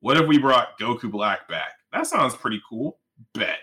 what 0.00 0.16
if 0.16 0.26
we 0.26 0.38
brought 0.38 0.78
Goku 0.78 1.10
Black 1.10 1.48
back? 1.48 1.72
That 1.92 2.06
sounds 2.06 2.34
pretty 2.34 2.60
cool. 2.68 2.98
Bet. 3.34 3.58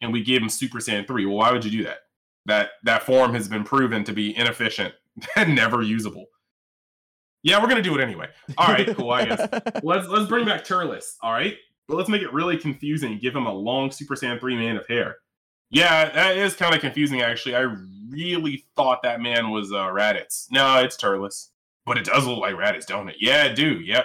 And 0.00 0.12
we 0.12 0.22
gave 0.22 0.42
him 0.42 0.48
Super 0.48 0.78
Saiyan 0.78 1.06
3. 1.06 1.26
Well, 1.26 1.36
why 1.36 1.52
would 1.52 1.64
you 1.64 1.70
do 1.70 1.84
that? 1.84 1.98
That 2.46 2.70
that 2.82 3.04
form 3.04 3.32
has 3.34 3.48
been 3.48 3.64
proven 3.64 4.04
to 4.04 4.12
be 4.12 4.36
inefficient 4.36 4.92
and 5.36 5.54
never 5.54 5.80
usable. 5.82 6.26
Yeah, 7.42 7.60
we're 7.62 7.68
gonna 7.68 7.82
do 7.82 7.94
it 7.98 8.02
anyway. 8.02 8.28
All 8.58 8.68
right, 8.68 8.86
cool. 8.96 9.10
I 9.10 9.24
guess 9.26 9.48
let's 9.82 10.08
let's 10.08 10.26
bring 10.28 10.44
back 10.44 10.64
Turles. 10.64 11.16
All 11.22 11.32
right, 11.32 11.56
but 11.88 11.96
let's 11.96 12.08
make 12.10 12.22
it 12.22 12.32
really 12.32 12.58
confusing. 12.58 13.12
and 13.12 13.20
Give 13.20 13.34
him 13.34 13.46
a 13.46 13.52
long 13.52 13.90
Super 13.90 14.14
Saiyan 14.14 14.40
three 14.40 14.56
man 14.56 14.76
of 14.76 14.86
hair. 14.86 15.16
Yeah, 15.74 16.08
that 16.10 16.38
is 16.38 16.54
kind 16.54 16.72
of 16.72 16.80
confusing. 16.80 17.20
Actually, 17.20 17.56
I 17.56 17.66
really 18.08 18.64
thought 18.76 19.02
that 19.02 19.20
man 19.20 19.50
was 19.50 19.72
uh, 19.72 19.86
Raditz. 19.86 20.46
No, 20.52 20.78
it's 20.78 20.96
Turles, 20.96 21.50
but 21.84 21.98
it 21.98 22.04
does 22.04 22.26
look 22.26 22.38
like 22.38 22.54
Raditz, 22.54 22.86
don't 22.86 23.08
it? 23.08 23.16
Yeah, 23.18 23.44
it 23.46 23.56
do. 23.56 23.80
Yep, 23.80 24.04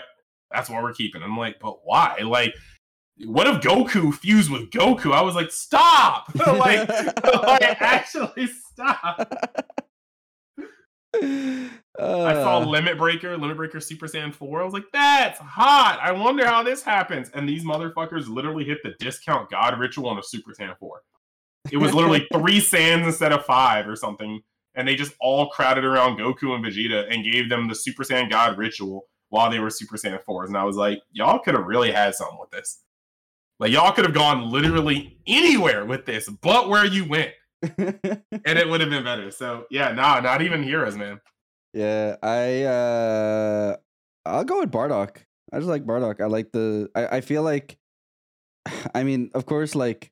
that's 0.51 0.67
what 0.67 0.81
we're 0.81 0.93
keeping. 0.93 1.21
I'm 1.21 1.37
like, 1.37 1.59
but 1.59 1.77
why? 1.83 2.17
Like, 2.25 2.55
what 3.25 3.45
if 3.45 3.61
Goku 3.61 4.11
fused 4.11 4.49
with 4.49 4.71
Goku? 4.71 5.13
I 5.13 5.21
was 5.21 5.35
like, 5.35 5.51
stop! 5.51 6.33
like, 6.35 6.89
like, 6.89 7.61
actually 7.81 8.47
stop. 8.47 9.31
I 11.15 12.33
saw 12.33 12.61
Uh, 12.61 12.65
Limit 12.65 12.97
Breaker, 12.97 13.37
Limit 13.37 13.57
Breaker 13.57 13.79
Super 13.79 14.07
Saiyan 14.07 14.33
4. 14.33 14.61
I 14.61 14.63
was 14.63 14.73
like, 14.73 14.85
that's 14.91 15.37
hot. 15.39 15.99
I 16.01 16.13
wonder 16.13 16.47
how 16.47 16.63
this 16.63 16.81
happens. 16.81 17.29
And 17.35 17.47
these 17.47 17.63
motherfuckers 17.63 18.27
literally 18.27 18.63
hit 18.63 18.79
the 18.83 18.93
discount 18.99 19.51
God 19.51 19.77
ritual 19.79 20.07
on 20.09 20.17
a 20.17 20.23
Super 20.23 20.51
Saiyan 20.51 20.77
4. 20.79 21.01
It 21.71 21.77
was 21.77 21.93
literally 21.93 22.27
three 22.33 22.59
Saiyans 22.59 23.05
instead 23.05 23.31
of 23.31 23.45
five 23.45 23.87
or 23.87 23.95
something. 23.95 24.41
And 24.75 24.87
they 24.87 24.95
just 24.95 25.13
all 25.19 25.49
crowded 25.49 25.83
around 25.83 26.17
Goku 26.17 26.55
and 26.55 26.63
Vegeta 26.63 27.11
and 27.13 27.23
gave 27.23 27.49
them 27.49 27.67
the 27.67 27.75
Super 27.75 28.03
Saiyan 28.03 28.29
God 28.29 28.57
ritual 28.57 29.05
while 29.29 29.49
they 29.49 29.59
were 29.59 29.69
Super 29.69 29.97
Saiyan 29.97 30.23
4s. 30.23 30.47
And 30.47 30.57
I 30.57 30.63
was 30.63 30.75
like, 30.75 31.01
y'all 31.11 31.39
could 31.39 31.55
have 31.55 31.65
really 31.65 31.91
had 31.91 32.15
something 32.15 32.37
with 32.39 32.51
this. 32.51 32.83
Like, 33.59 33.71
y'all 33.71 33.91
could 33.91 34.05
have 34.05 34.13
gone 34.13 34.49
literally 34.49 35.19
anywhere 35.27 35.85
with 35.85 36.05
this, 36.05 36.29
but 36.29 36.69
where 36.69 36.85
you 36.85 37.05
went. 37.05 37.31
and 37.61 37.99
it 38.45 38.69
would 38.69 38.79
have 38.79 38.89
been 38.89 39.03
better. 39.03 39.31
So, 39.31 39.65
yeah, 39.69 39.91
nah, 39.91 40.21
not 40.21 40.41
even 40.41 40.63
heroes, 40.63 40.95
man. 40.95 41.19
Yeah, 41.73 42.15
I 42.23 42.63
uh 42.63 43.75
I'll 44.25 44.43
go 44.43 44.59
with 44.59 44.71
Bardock. 44.71 45.17
I 45.53 45.57
just 45.57 45.69
like 45.69 45.85
Bardock. 45.85 46.21
I 46.21 46.25
like 46.25 46.51
the 46.51 46.89
I, 46.95 47.17
I 47.17 47.21
feel 47.21 47.43
like 47.43 47.77
I 48.95 49.03
mean, 49.03 49.29
of 49.33 49.45
course, 49.45 49.75
like 49.75 50.11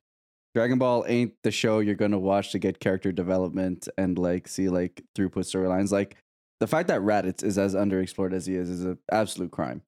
Dragon 0.54 0.78
Ball 0.78 1.04
ain't 1.06 1.34
the 1.44 1.50
show 1.50 1.80
you're 1.80 1.94
gonna 1.94 2.18
watch 2.18 2.52
to 2.52 2.58
get 2.58 2.80
character 2.80 3.12
development 3.12 3.88
and 3.96 4.18
like 4.18 4.48
see 4.48 4.68
like 4.68 5.02
throughput 5.16 5.44
storylines. 5.44 5.92
Like 5.92 6.16
the 6.60 6.66
fact 6.66 6.88
that 6.88 7.00
Raditz 7.00 7.44
is 7.44 7.58
as 7.58 7.74
underexplored 7.74 8.32
as 8.32 8.46
he 8.46 8.56
is 8.56 8.68
is 8.68 8.84
an 8.84 8.98
absolute 9.12 9.50
crime. 9.50 9.82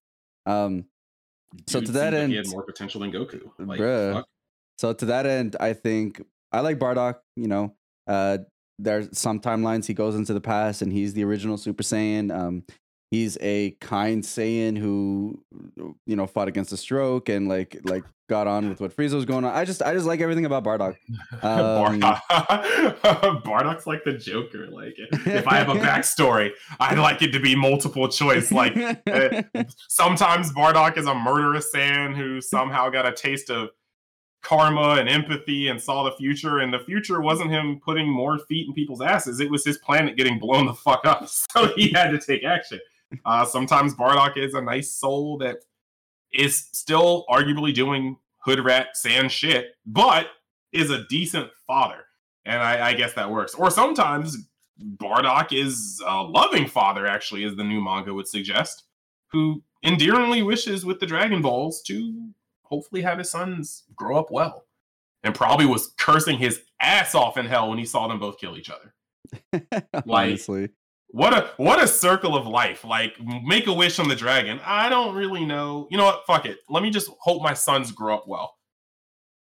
Um, 0.46 0.84
so 1.66 1.80
to 1.80 1.92
that 1.92 2.12
seemed 2.12 2.14
like 2.14 2.22
end, 2.22 2.32
he 2.32 2.36
had 2.38 2.48
more 2.48 2.62
potential 2.62 3.00
than 3.00 3.12
Goku. 3.12 3.50
Like, 3.58 3.80
Bruh. 3.80 4.12
fuck. 4.14 4.26
so 4.78 4.92
to 4.92 5.06
that 5.06 5.26
end, 5.26 5.56
I 5.58 5.72
think 5.72 6.22
I 6.52 6.60
like 6.60 6.78
Bardock. 6.78 7.16
You 7.36 7.48
know, 7.48 7.74
uh, 8.06 8.38
there's 8.78 9.16
some 9.18 9.40
timelines 9.40 9.86
he 9.86 9.94
goes 9.94 10.14
into 10.14 10.32
the 10.32 10.40
past 10.40 10.82
and 10.82 10.92
he's 10.92 11.12
the 11.14 11.24
original 11.24 11.56
Super 11.56 11.82
Saiyan. 11.82 12.34
Um, 12.36 12.64
he's 13.10 13.36
a 13.40 13.72
kind 13.80 14.22
Saiyan 14.22 14.78
who, 14.78 15.42
you 16.06 16.16
know, 16.16 16.26
fought 16.26 16.48
against 16.48 16.72
a 16.72 16.76
stroke 16.76 17.28
and 17.28 17.48
like 17.48 17.78
like 17.84 18.04
got 18.28 18.46
on 18.46 18.68
with 18.68 18.80
what 18.80 18.96
Frieza 18.96 19.14
was 19.14 19.24
going 19.24 19.44
on. 19.44 19.52
I 19.52 19.64
just 19.64 19.82
I 19.82 19.92
just 19.92 20.06
like 20.06 20.20
everything 20.20 20.46
about 20.46 20.64
Bardock. 20.64 20.96
Um, 21.42 22.00
Bardock's 23.42 23.86
like 23.86 24.04
the 24.04 24.12
Joker. 24.12 24.68
Like, 24.68 24.94
if 24.98 25.46
I 25.48 25.56
have 25.56 25.68
a 25.70 25.74
backstory, 25.80 26.50
I'd 26.78 26.98
like 26.98 27.22
it 27.22 27.32
to 27.32 27.40
be 27.40 27.56
multiple 27.56 28.08
choice. 28.08 28.52
Like, 28.52 28.76
uh, 28.76 29.42
sometimes 29.88 30.52
Bardock 30.52 30.98
is 30.98 31.06
a 31.06 31.14
murderous 31.14 31.72
Saiyan 31.74 32.14
who 32.14 32.40
somehow 32.40 32.90
got 32.90 33.06
a 33.06 33.12
taste 33.12 33.48
of 33.48 33.70
karma 34.42 34.96
and 34.98 35.08
empathy 35.08 35.68
and 35.68 35.80
saw 35.80 36.02
the 36.04 36.12
future. 36.12 36.58
And 36.58 36.74
the 36.74 36.80
future 36.80 37.20
wasn't 37.20 37.50
him 37.50 37.80
putting 37.82 38.08
more 38.08 38.38
feet 38.40 38.68
in 38.68 38.74
people's 38.74 39.00
asses; 39.00 39.40
it 39.40 39.50
was 39.50 39.64
his 39.64 39.78
planet 39.78 40.16
getting 40.16 40.38
blown 40.38 40.66
the 40.66 40.74
fuck 40.74 41.06
up. 41.06 41.26
So 41.28 41.72
he 41.74 41.90
had 41.90 42.10
to 42.10 42.18
take 42.18 42.44
action. 42.44 42.80
Uh, 43.24 43.44
sometimes 43.44 43.94
Bardock 43.94 44.36
is 44.36 44.54
a 44.54 44.60
nice 44.60 44.92
soul 44.92 45.38
that 45.38 45.58
is 46.32 46.68
still 46.72 47.24
arguably 47.28 47.74
doing 47.74 48.16
hood 48.38 48.64
rat 48.64 48.88
Saiyan 48.96 49.30
shit, 49.30 49.72
but 49.86 50.28
is 50.72 50.90
a 50.90 51.04
decent 51.08 51.50
father. 51.66 52.04
And 52.44 52.62
I, 52.62 52.90
I 52.90 52.94
guess 52.94 53.12
that 53.14 53.30
works. 53.30 53.54
Or 53.54 53.70
sometimes 53.70 54.36
Bardock 54.80 55.52
is 55.52 56.02
a 56.06 56.22
loving 56.22 56.66
father, 56.66 57.06
actually, 57.06 57.44
as 57.44 57.56
the 57.56 57.64
new 57.64 57.82
manga 57.82 58.14
would 58.14 58.28
suggest, 58.28 58.84
who 59.32 59.62
endearingly 59.84 60.42
wishes 60.42 60.84
with 60.84 61.00
the 61.00 61.06
Dragon 61.06 61.42
Balls 61.42 61.82
to 61.82 62.30
hopefully 62.62 63.02
have 63.02 63.18
his 63.18 63.30
sons 63.30 63.84
grow 63.94 64.18
up 64.18 64.30
well. 64.30 64.66
And 65.22 65.34
probably 65.34 65.66
was 65.66 65.92
cursing 65.98 66.38
his 66.38 66.62
ass 66.80 67.14
off 67.14 67.36
in 67.36 67.44
hell 67.44 67.68
when 67.68 67.78
he 67.78 67.84
saw 67.84 68.08
them 68.08 68.18
both 68.18 68.38
kill 68.38 68.56
each 68.56 68.70
other. 68.70 68.94
Honestly, 70.30 70.70
What 71.12 71.34
a 71.34 71.50
what 71.56 71.82
a 71.82 71.88
circle 71.88 72.36
of 72.36 72.46
life. 72.46 72.84
Like 72.84 73.14
make 73.44 73.66
a 73.66 73.72
wish 73.72 73.98
on 73.98 74.08
the 74.08 74.14
dragon. 74.14 74.60
I 74.64 74.88
don't 74.88 75.14
really 75.14 75.44
know. 75.44 75.88
You 75.90 75.98
know 75.98 76.04
what? 76.04 76.22
Fuck 76.26 76.46
it. 76.46 76.58
Let 76.68 76.82
me 76.82 76.90
just 76.90 77.10
hope 77.20 77.42
my 77.42 77.54
sons 77.54 77.90
grow 77.90 78.14
up 78.14 78.28
well. 78.28 78.54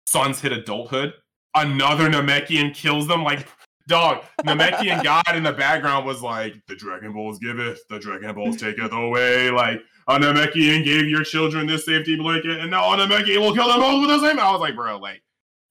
Sons 0.06 0.40
hit 0.40 0.52
adulthood. 0.52 1.14
Another 1.54 2.10
Namekian 2.10 2.74
kills 2.74 3.08
them. 3.08 3.24
Like 3.24 3.46
dog, 3.88 4.24
Namekian 4.44 5.02
god 5.02 5.34
in 5.34 5.42
the 5.42 5.52
background 5.52 6.04
was 6.04 6.20
like, 6.20 6.54
the 6.68 6.76
Dragon 6.76 7.12
Balls 7.12 7.38
giveth, 7.38 7.80
the 7.88 7.98
Dragon 7.98 8.34
Balls 8.34 8.56
taketh 8.56 8.92
away. 8.92 9.50
Like 9.50 9.80
a 10.08 10.18
Namekian 10.18 10.84
gave 10.84 11.08
your 11.08 11.24
children 11.24 11.66
this 11.66 11.86
safety 11.86 12.16
blanket, 12.16 12.60
and 12.60 12.70
now 12.70 12.92
a 12.92 12.96
Namekian 12.96 13.40
will 13.40 13.54
kill 13.54 13.68
them 13.68 13.80
both 13.80 14.00
with 14.00 14.20
the 14.20 14.28
same. 14.28 14.38
I 14.38 14.50
was 14.52 14.60
like, 14.60 14.74
bro, 14.74 14.98
like, 14.98 15.22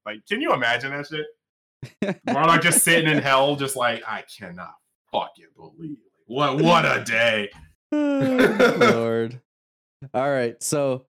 like, 0.05 0.25
can 0.27 0.41
you 0.41 0.53
imagine 0.53 0.91
that 0.91 1.07
shit? 1.07 1.25
Bardock 2.27 2.63
just 2.63 2.83
sitting 2.83 3.07
in 3.07 3.19
hell, 3.19 3.55
just 3.55 3.75
like 3.75 4.01
I 4.07 4.23
cannot 4.39 4.73
fucking 5.19 5.45
believe. 5.55 5.91
it. 5.91 6.11
What 6.27 6.61
what 6.61 6.85
a 6.85 7.03
day! 7.03 7.49
Lord. 7.91 9.41
All 10.13 10.29
right, 10.29 10.61
so 10.61 11.05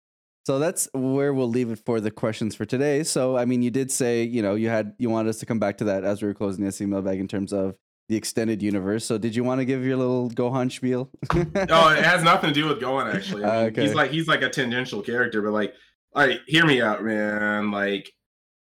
so 0.46 0.58
that's 0.58 0.88
where 0.92 1.34
we'll 1.34 1.48
leave 1.50 1.70
it 1.70 1.80
for 1.84 2.00
the 2.00 2.10
questions 2.10 2.54
for 2.54 2.64
today. 2.64 3.02
So 3.02 3.36
I 3.36 3.44
mean, 3.44 3.62
you 3.62 3.70
did 3.70 3.90
say 3.90 4.22
you 4.22 4.42
know 4.42 4.54
you 4.54 4.68
had 4.68 4.94
you 4.98 5.10
wanted 5.10 5.30
us 5.30 5.38
to 5.38 5.46
come 5.46 5.58
back 5.58 5.78
to 5.78 5.84
that 5.84 6.04
as 6.04 6.22
we 6.22 6.28
were 6.28 6.34
closing 6.34 6.64
the 6.64 6.72
SC 6.72 6.82
mailbag 6.82 7.18
in 7.18 7.28
terms 7.28 7.52
of 7.52 7.76
the 8.08 8.16
extended 8.16 8.62
universe. 8.62 9.04
So 9.04 9.18
did 9.18 9.34
you 9.34 9.42
want 9.42 9.60
to 9.60 9.64
give 9.64 9.84
your 9.84 9.96
little 9.96 10.30
Gohan 10.30 10.70
spiel? 10.70 11.10
Oh, 11.34 11.88
it 11.88 12.04
has 12.04 12.22
nothing 12.22 12.50
to 12.50 12.54
do 12.54 12.68
with 12.68 12.80
Gohan 12.80 13.12
actually. 13.12 13.44
I 13.44 13.56
mean, 13.56 13.66
Okay. 13.68 13.82
He's 13.82 13.94
like 13.94 14.10
he's 14.12 14.28
like 14.28 14.42
a 14.42 14.48
tangential 14.48 15.02
character, 15.02 15.42
but 15.42 15.52
like, 15.52 15.74
all 16.14 16.26
right, 16.26 16.38
hear 16.46 16.64
me 16.64 16.80
out, 16.80 17.02
man. 17.02 17.72
Like, 17.72 18.12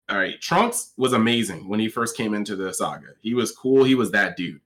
all 0.09 0.17
right, 0.17 0.41
Trunks 0.41 0.93
was 0.97 1.13
amazing 1.13 1.69
when 1.69 1.79
he 1.79 1.87
first 1.89 2.17
came 2.17 2.33
into 2.33 2.55
the 2.55 2.73
saga. 2.73 3.09
He 3.21 3.35
was 3.35 3.51
cool. 3.51 3.83
He 3.83 3.93
was 3.95 4.11
that 4.11 4.35
dude. 4.35 4.61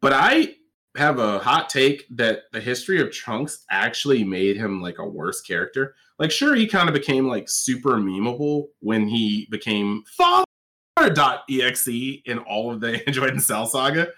But 0.00 0.12
I 0.12 0.54
have 0.96 1.18
a 1.18 1.38
hot 1.38 1.68
take 1.68 2.04
that 2.10 2.42
the 2.52 2.60
history 2.60 3.00
of 3.00 3.10
Trunks 3.10 3.64
actually 3.70 4.24
made 4.24 4.56
him 4.56 4.80
like 4.82 4.98
a 4.98 5.08
worse 5.08 5.40
character. 5.40 5.94
Like, 6.18 6.30
sure, 6.30 6.54
he 6.54 6.66
kind 6.66 6.88
of 6.88 6.94
became 6.94 7.28
like 7.28 7.48
super 7.48 7.96
memeable 7.96 8.68
when 8.80 9.06
he 9.08 9.46
became 9.50 10.02
father.exe 10.16 11.88
in 11.88 12.38
all 12.46 12.72
of 12.72 12.80
the 12.80 13.02
Android 13.06 13.30
and 13.30 13.42
Cell 13.42 13.66
saga. 13.66 14.08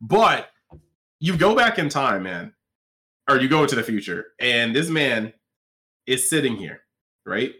But 0.00 0.48
you 1.18 1.36
go 1.36 1.54
back 1.54 1.78
in 1.78 1.88
time, 1.88 2.22
man, 2.22 2.54
or 3.28 3.38
you 3.38 3.48
go 3.48 3.62
into 3.62 3.76
the 3.76 3.82
future, 3.82 4.28
and 4.40 4.74
this 4.74 4.88
man 4.88 5.32
is 6.06 6.28
sitting 6.28 6.56
here, 6.56 6.80
right? 7.26 7.52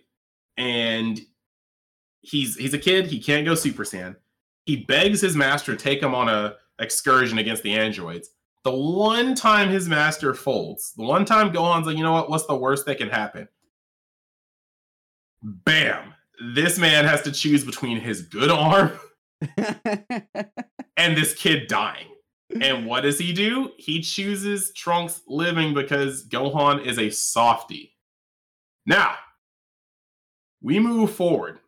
And 0.56 1.20
he's 2.22 2.56
he's 2.56 2.74
a 2.74 2.78
kid, 2.78 3.06
he 3.06 3.20
can't 3.20 3.44
go 3.44 3.54
Super 3.54 3.84
Saiyan. 3.84 4.16
He 4.64 4.76
begs 4.76 5.20
his 5.20 5.36
master 5.36 5.74
to 5.74 5.82
take 5.82 6.02
him 6.02 6.14
on 6.14 6.28
a 6.28 6.56
excursion 6.80 7.38
against 7.38 7.62
the 7.62 7.74
androids. 7.74 8.30
The 8.64 8.74
one 8.74 9.34
time 9.34 9.70
his 9.70 9.88
master 9.88 10.34
folds, 10.34 10.92
the 10.96 11.04
one 11.04 11.24
time 11.24 11.52
Gohan's 11.52 11.86
like, 11.86 11.96
you 11.96 12.02
know 12.02 12.12
what, 12.12 12.28
what's 12.28 12.46
the 12.46 12.56
worst 12.56 12.84
that 12.86 12.98
can 12.98 13.08
happen? 13.08 13.48
Bam! 15.42 16.14
This 16.54 16.78
man 16.78 17.04
has 17.04 17.22
to 17.22 17.32
choose 17.32 17.64
between 17.64 18.00
his 18.00 18.22
good 18.22 18.50
arm 18.50 18.92
and 20.96 21.16
this 21.16 21.34
kid 21.34 21.68
dying. 21.68 22.06
And 22.60 22.86
what 22.86 23.02
does 23.02 23.18
he 23.18 23.32
do? 23.32 23.70
He 23.78 24.00
chooses 24.00 24.72
Trunks 24.74 25.22
living 25.26 25.72
because 25.72 26.26
Gohan 26.26 26.84
is 26.84 26.98
a 26.98 27.10
softie. 27.10 27.94
Now, 28.86 29.14
we 30.62 30.78
move 30.80 31.12
forward. 31.12 31.60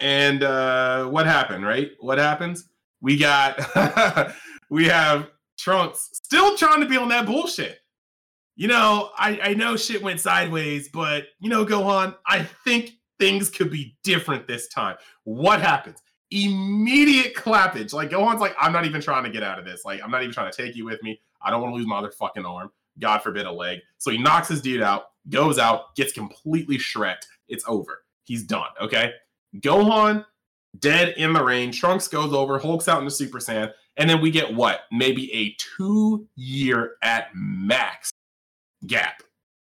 And 0.00 0.42
uh 0.42 1.06
what 1.06 1.26
happened, 1.26 1.66
right? 1.66 1.90
What 2.00 2.18
happens? 2.18 2.68
We 3.00 3.18
got 3.18 3.58
we 4.70 4.86
have 4.86 5.30
Trunks 5.58 6.10
still 6.12 6.56
trying 6.56 6.80
to 6.80 6.86
be 6.86 6.96
on 6.96 7.08
that 7.08 7.26
bullshit. 7.26 7.78
You 8.56 8.68
know, 8.68 9.10
I, 9.16 9.38
I 9.42 9.54
know 9.54 9.76
shit 9.76 10.02
went 10.02 10.20
sideways, 10.20 10.88
but 10.88 11.26
you 11.40 11.48
know, 11.48 11.64
Gohan, 11.64 12.16
I 12.26 12.42
think 12.64 12.92
things 13.18 13.50
could 13.50 13.70
be 13.70 13.96
different 14.02 14.46
this 14.46 14.68
time. 14.68 14.96
What 15.24 15.60
happens? 15.60 15.98
Immediate 16.30 17.34
clappage. 17.34 17.92
Like 17.92 18.10
Gohan's 18.10 18.40
like, 18.40 18.54
I'm 18.60 18.72
not 18.72 18.84
even 18.84 19.00
trying 19.00 19.24
to 19.24 19.30
get 19.30 19.42
out 19.42 19.58
of 19.58 19.64
this. 19.64 19.84
Like, 19.84 20.00
I'm 20.02 20.10
not 20.10 20.22
even 20.22 20.32
trying 20.32 20.50
to 20.50 20.56
take 20.56 20.76
you 20.76 20.84
with 20.84 21.02
me. 21.02 21.20
I 21.40 21.50
don't 21.50 21.62
want 21.62 21.72
to 21.72 21.76
lose 21.76 21.86
my 21.86 21.98
other 21.98 22.10
fucking 22.10 22.44
arm. 22.44 22.70
God 22.98 23.22
forbid 23.22 23.46
a 23.46 23.52
leg. 23.52 23.78
So 23.98 24.10
he 24.10 24.18
knocks 24.18 24.48
his 24.48 24.60
dude 24.60 24.82
out, 24.82 25.10
goes 25.28 25.58
out, 25.58 25.94
gets 25.94 26.12
completely 26.12 26.78
shreked. 26.78 27.26
It's 27.48 27.64
over. 27.68 28.02
He's 28.24 28.42
done. 28.42 28.68
Okay. 28.80 29.12
Gohan 29.58 30.24
dead 30.78 31.14
in 31.16 31.32
the 31.32 31.42
rain. 31.42 31.72
Trunks 31.72 32.08
goes 32.08 32.32
over, 32.32 32.58
hulks 32.58 32.88
out 32.88 32.98
into 32.98 33.10
Super 33.10 33.38
Saiyan, 33.38 33.72
and 33.96 34.08
then 34.08 34.20
we 34.20 34.30
get 34.30 34.54
what? 34.54 34.82
Maybe 34.92 35.32
a 35.32 35.56
two 35.76 36.26
year 36.36 36.96
at 37.02 37.28
max 37.34 38.10
gap 38.86 39.22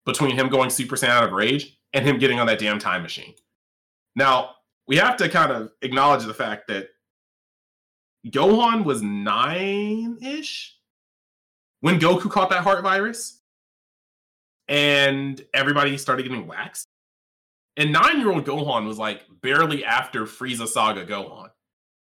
between 0.04 0.36
him 0.36 0.48
going 0.48 0.70
Super 0.70 0.96
Saiyan 0.96 1.10
out 1.10 1.24
of 1.24 1.32
rage 1.32 1.78
and 1.92 2.06
him 2.06 2.18
getting 2.18 2.38
on 2.38 2.46
that 2.46 2.58
damn 2.58 2.78
time 2.78 3.02
machine. 3.02 3.34
Now, 4.14 4.50
we 4.88 4.96
have 4.96 5.16
to 5.18 5.28
kind 5.28 5.52
of 5.52 5.72
acknowledge 5.82 6.24
the 6.24 6.34
fact 6.34 6.68
that 6.68 6.88
Gohan 8.28 8.84
was 8.84 9.02
nine 9.02 10.18
ish 10.22 10.76
when 11.80 12.00
Goku 12.00 12.30
caught 12.30 12.50
that 12.50 12.62
heart 12.62 12.82
virus 12.82 13.40
and 14.68 15.44
everybody 15.54 15.96
started 15.96 16.24
getting 16.24 16.46
waxed. 16.46 16.88
And 17.76 17.92
nine 17.92 18.20
year 18.20 18.32
old 18.32 18.46
Gohan 18.46 18.86
was 18.86 18.98
like 18.98 19.22
barely 19.42 19.84
after 19.84 20.24
Frieza 20.26 20.68
Saga 20.68 21.06
Gohan. 21.06 21.50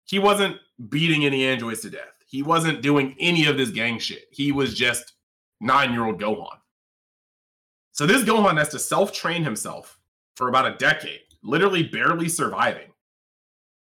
He 0.05 0.19
wasn't 0.19 0.57
beating 0.89 1.25
any 1.25 1.45
androids 1.45 1.81
to 1.81 1.89
death. 1.91 2.03
He 2.27 2.43
wasn't 2.43 2.81
doing 2.81 3.15
any 3.19 3.45
of 3.47 3.57
this 3.57 3.71
gang 3.71 3.99
shit. 3.99 4.25
He 4.31 4.51
was 4.51 4.75
just 4.75 5.13
nine 5.61 5.93
year 5.93 6.05
old 6.05 6.21
Gohan. 6.21 6.57
So 7.93 8.05
this 8.07 8.23
Gohan 8.23 8.57
has 8.57 8.69
to 8.69 8.79
self 8.79 9.13
train 9.13 9.43
himself 9.43 9.99
for 10.35 10.49
about 10.49 10.67
a 10.71 10.77
decade, 10.77 11.21
literally 11.43 11.83
barely 11.83 12.29
surviving. 12.29 12.89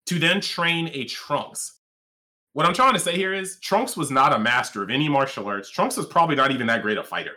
to 0.06 0.18
then 0.18 0.40
train 0.40 0.90
a 0.92 1.04
Trunks. 1.04 1.80
What 2.54 2.66
I'm 2.66 2.74
trying 2.74 2.94
to 2.94 2.98
say 3.00 3.16
here 3.16 3.34
is 3.34 3.58
Trunks 3.60 3.96
was 3.96 4.10
not 4.10 4.32
a 4.34 4.38
master 4.38 4.82
of 4.82 4.90
any 4.90 5.08
martial 5.08 5.46
arts. 5.46 5.70
Trunks 5.70 5.96
was 5.96 6.06
probably 6.06 6.36
not 6.36 6.50
even 6.52 6.66
that 6.68 6.82
great 6.82 6.98
a 6.98 7.04
fighter. 7.04 7.36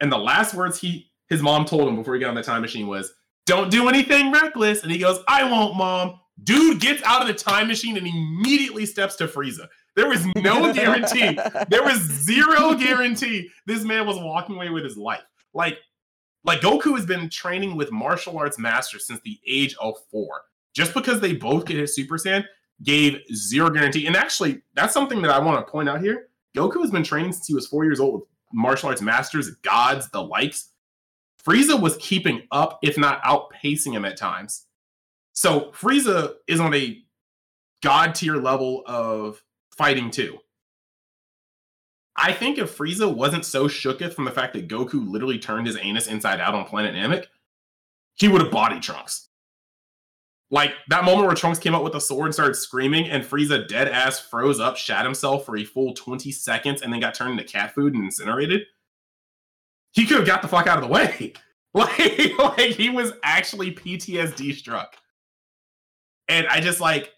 And 0.00 0.12
the 0.12 0.18
last 0.18 0.54
words 0.54 0.80
he 0.80 1.10
his 1.28 1.42
mom 1.42 1.64
told 1.64 1.88
him 1.88 1.96
before 1.96 2.14
he 2.14 2.20
got 2.20 2.30
on 2.30 2.34
the 2.34 2.42
time 2.42 2.62
machine 2.62 2.86
was, 2.86 3.12
"Don't 3.46 3.70
do 3.70 3.88
anything 3.88 4.32
reckless." 4.32 4.82
And 4.82 4.92
he 4.92 4.98
goes, 4.98 5.22
"I 5.28 5.44
won't, 5.50 5.76
mom." 5.76 6.20
Dude 6.42 6.80
gets 6.80 7.02
out 7.02 7.22
of 7.22 7.28
the 7.28 7.34
time 7.34 7.68
machine 7.68 7.96
and 7.96 8.06
immediately 8.06 8.84
steps 8.84 9.16
to 9.16 9.26
Frieza. 9.26 9.68
There 9.94 10.08
was 10.08 10.26
no 10.36 10.72
guarantee. 10.74 11.38
there 11.68 11.82
was 11.82 11.98
zero 12.00 12.74
guarantee 12.74 13.48
this 13.64 13.84
man 13.84 14.06
was 14.06 14.18
walking 14.18 14.56
away 14.56 14.68
with 14.68 14.84
his 14.84 14.98
life. 14.98 15.22
Like, 15.54 15.78
like 16.44 16.60
Goku 16.60 16.94
has 16.94 17.06
been 17.06 17.30
training 17.30 17.74
with 17.74 17.90
martial 17.90 18.36
arts 18.38 18.58
masters 18.58 19.06
since 19.06 19.20
the 19.24 19.40
age 19.46 19.74
of 19.80 19.94
four. 20.10 20.42
Just 20.74 20.92
because 20.92 21.20
they 21.20 21.32
both 21.32 21.64
get 21.64 21.78
his 21.78 21.94
Super 21.94 22.16
Saiyan 22.16 22.44
gave 22.82 23.18
zero 23.34 23.70
guarantee. 23.70 24.06
And 24.06 24.14
actually, 24.14 24.60
that's 24.74 24.92
something 24.92 25.22
that 25.22 25.30
I 25.30 25.38
want 25.38 25.66
to 25.66 25.70
point 25.70 25.88
out 25.88 26.02
here. 26.02 26.28
Goku 26.54 26.82
has 26.82 26.90
been 26.90 27.02
training 27.02 27.32
since 27.32 27.46
he 27.46 27.54
was 27.54 27.66
four 27.66 27.84
years 27.84 27.98
old 27.98 28.14
with 28.14 28.24
martial 28.52 28.90
arts 28.90 29.00
masters, 29.00 29.50
gods, 29.62 30.10
the 30.10 30.22
likes. 30.22 30.68
Frieza 31.46 31.80
was 31.80 31.96
keeping 31.98 32.42
up, 32.50 32.78
if 32.82 32.98
not 32.98 33.22
outpacing 33.22 33.92
him 33.92 34.04
at 34.04 34.16
times. 34.16 34.66
So 35.32 35.70
Frieza 35.72 36.34
is 36.48 36.60
on 36.60 36.74
a 36.74 37.02
god 37.82 38.14
tier 38.14 38.36
level 38.36 38.82
of 38.86 39.42
fighting 39.70 40.10
too. 40.10 40.38
I 42.16 42.32
think 42.32 42.58
if 42.58 42.76
Frieza 42.76 43.14
wasn't 43.14 43.44
so 43.44 43.68
shooketh 43.68 44.14
from 44.14 44.24
the 44.24 44.30
fact 44.30 44.54
that 44.54 44.68
Goku 44.68 45.06
literally 45.06 45.38
turned 45.38 45.66
his 45.66 45.76
anus 45.76 46.06
inside 46.06 46.40
out 46.40 46.54
on 46.54 46.64
planet 46.64 46.94
Namek, 46.94 47.26
he 48.14 48.26
would 48.26 48.40
have 48.40 48.50
body 48.50 48.80
Trunks. 48.80 49.28
Like 50.50 50.72
that 50.88 51.04
moment 51.04 51.26
where 51.26 51.36
Trunks 51.36 51.58
came 51.58 51.74
out 51.74 51.84
with 51.84 51.94
a 51.94 52.00
sword 52.00 52.26
and 52.26 52.34
started 52.34 52.54
screaming, 52.54 53.08
and 53.10 53.22
Frieza 53.22 53.68
dead 53.68 53.88
ass 53.88 54.18
froze 54.18 54.60
up, 54.60 54.76
shat 54.76 55.04
himself 55.04 55.44
for 55.44 55.56
a 55.56 55.64
full 55.64 55.92
20 55.92 56.32
seconds, 56.32 56.80
and 56.80 56.92
then 56.92 57.00
got 57.00 57.14
turned 57.14 57.32
into 57.32 57.44
cat 57.44 57.74
food 57.74 57.94
and 57.94 58.04
incinerated. 58.04 58.62
He 59.96 60.06
could 60.06 60.18
have 60.18 60.26
got 60.26 60.42
the 60.42 60.48
fuck 60.48 60.68
out 60.68 60.78
of 60.78 60.84
the 60.84 60.90
way. 60.90 61.32
Like, 61.74 62.38
like 62.38 62.70
he 62.70 62.88
was 62.88 63.12
actually 63.22 63.74
PTSD 63.74 64.54
struck. 64.54 64.96
And 66.26 66.46
I 66.46 66.58
just 66.58 66.80
like 66.80 67.12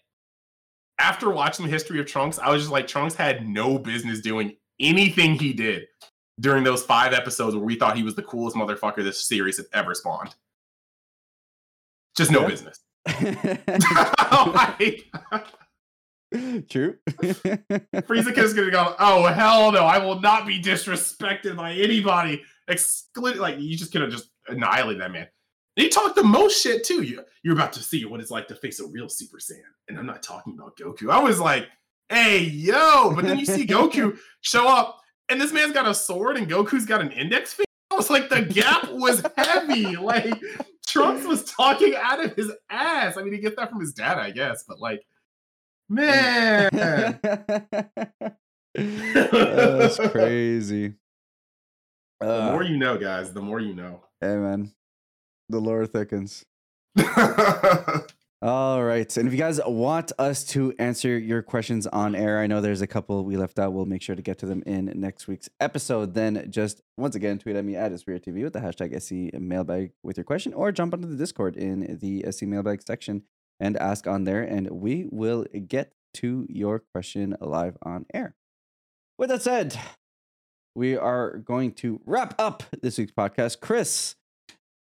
after 0.99 1.29
watching 1.29 1.65
the 1.65 1.71
history 1.71 2.01
of 2.01 2.07
Trunks, 2.07 2.37
I 2.39 2.49
was 2.51 2.63
just 2.63 2.71
like, 2.71 2.85
Trunks 2.85 3.15
had 3.15 3.47
no 3.47 3.79
business 3.79 4.19
doing 4.19 4.57
anything 4.79 5.39
he 5.39 5.53
did 5.53 5.83
during 6.41 6.65
those 6.65 6.83
five 6.83 7.13
episodes 7.13 7.55
where 7.55 7.63
we 7.63 7.75
thought 7.75 7.95
he 7.95 8.03
was 8.03 8.15
the 8.15 8.21
coolest 8.21 8.57
motherfucker 8.57 9.01
this 9.01 9.25
series 9.25 9.57
had 9.57 9.67
ever 9.71 9.95
spawned. 9.95 10.35
Just 12.17 12.31
no 12.31 12.41
yeah. 12.41 12.47
business. 12.47 12.79
like, 14.53 15.09
True. 16.69 16.97
Frieza 17.21 18.37
is 18.37 18.53
gonna 18.53 18.71
go, 18.71 18.95
oh 18.99 19.25
hell 19.25 19.71
no, 19.71 19.85
I 19.85 19.97
will 19.97 20.19
not 20.19 20.45
be 20.45 20.61
disrespected 20.61 21.55
by 21.55 21.73
anybody. 21.73 22.43
Exclude 22.69 23.37
like 23.37 23.59
you 23.59 23.75
just 23.75 23.93
gonna 23.93 24.09
just 24.09 24.29
annihilate 24.47 24.99
that 24.99 25.11
man. 25.11 25.27
And 25.77 25.83
he 25.83 25.89
talked 25.89 26.15
the 26.15 26.23
most 26.23 26.61
shit 26.61 26.83
too. 26.83 27.03
You, 27.03 27.23
you're 27.43 27.53
about 27.53 27.73
to 27.73 27.83
see 27.83 28.05
what 28.05 28.19
it's 28.19 28.31
like 28.31 28.47
to 28.49 28.55
face 28.55 28.79
a 28.79 28.87
real 28.87 29.07
Super 29.07 29.37
Saiyan. 29.37 29.61
And 29.87 29.97
I'm 29.97 30.05
not 30.05 30.21
talking 30.21 30.53
about 30.53 30.77
Goku. 30.77 31.09
I 31.09 31.23
was 31.23 31.39
like, 31.39 31.67
hey, 32.09 32.39
yo. 32.39 33.13
But 33.15 33.25
then 33.25 33.39
you 33.39 33.45
see 33.45 33.65
Goku 33.67 34.17
show 34.41 34.67
up, 34.67 34.99
and 35.29 35.39
this 35.39 35.53
man's 35.53 35.73
got 35.73 35.87
a 35.87 35.93
sword, 35.93 36.37
and 36.37 36.49
Goku's 36.49 36.85
got 36.85 37.01
an 37.01 37.11
index 37.11 37.53
finger. 37.53 37.65
I 37.91 37.95
was 37.95 38.09
like, 38.09 38.29
the 38.29 38.41
gap 38.41 38.89
was 38.91 39.25
heavy. 39.37 39.95
Like, 40.01 40.33
Trunks 40.87 41.25
was 41.25 41.43
talking 41.45 41.93
out 41.95 42.23
of 42.23 42.35
his 42.35 42.51
ass. 42.69 43.15
I 43.15 43.23
mean, 43.23 43.33
he 43.33 43.39
gets 43.39 43.55
that 43.55 43.69
from 43.69 43.79
his 43.79 43.93
dad, 43.93 44.17
I 44.17 44.31
guess, 44.31 44.63
but 44.67 44.79
like, 44.79 45.05
man. 45.87 46.69
That's 48.73 49.99
crazy. 50.09 50.95
The 52.19 52.43
uh, 52.43 52.51
more 52.51 52.63
you 52.63 52.77
know, 52.77 52.97
guys, 52.97 53.33
the 53.33 53.41
more 53.41 53.59
you 53.59 53.73
know. 53.73 54.01
Hey, 54.19 54.35
man. 54.35 54.73
The 55.47 55.59
lore 55.59 55.85
thickens. 55.87 56.45
All 58.41 58.83
right. 58.83 59.17
And 59.17 59.27
if 59.27 59.33
you 59.33 59.39
guys 59.39 59.59
want 59.65 60.11
us 60.17 60.45
to 60.45 60.73
answer 60.79 61.17
your 61.17 61.41
questions 61.41 61.87
on 61.87 62.15
air, 62.15 62.39
I 62.39 62.47
know 62.47 62.61
there's 62.61 62.81
a 62.81 62.87
couple 62.87 63.25
we 63.25 63.35
left 63.35 63.59
out. 63.59 63.73
We'll 63.73 63.85
make 63.85 64.01
sure 64.01 64.15
to 64.15 64.21
get 64.21 64.37
to 64.39 64.45
them 64.45 64.63
in 64.65 64.91
next 64.95 65.27
week's 65.27 65.49
episode. 65.59 66.13
Then 66.13 66.47
just 66.49 66.81
once 66.97 67.15
again, 67.15 67.37
tweet 67.37 67.57
at 67.57 67.65
me 67.65 67.75
at 67.75 67.91
TV 67.91 68.43
with 68.43 68.53
the 68.53 68.59
hashtag 68.59 69.01
SC 69.01 69.37
mailbag 69.39 69.91
with 70.03 70.17
your 70.17 70.23
question 70.23 70.53
or 70.53 70.71
jump 70.71 70.93
onto 70.93 71.07
the 71.07 71.17
Discord 71.17 71.57
in 71.57 71.97
the 72.01 72.25
SC 72.31 72.43
mailbag 72.43 72.81
section 72.81 73.23
and 73.59 73.75
ask 73.77 74.07
on 74.07 74.23
there. 74.23 74.43
And 74.43 74.69
we 74.71 75.07
will 75.11 75.45
get 75.67 75.93
to 76.15 76.45
your 76.49 76.79
question 76.79 77.35
live 77.41 77.77
on 77.81 78.05
air. 78.13 78.35
With 79.17 79.29
that 79.29 79.41
said, 79.41 79.77
we 80.75 80.97
are 80.97 81.37
going 81.37 81.73
to 81.73 81.99
wrap 82.05 82.35
up 82.39 82.63
this 82.81 82.97
week's 82.97 83.11
podcast. 83.11 83.59
Chris, 83.59 84.15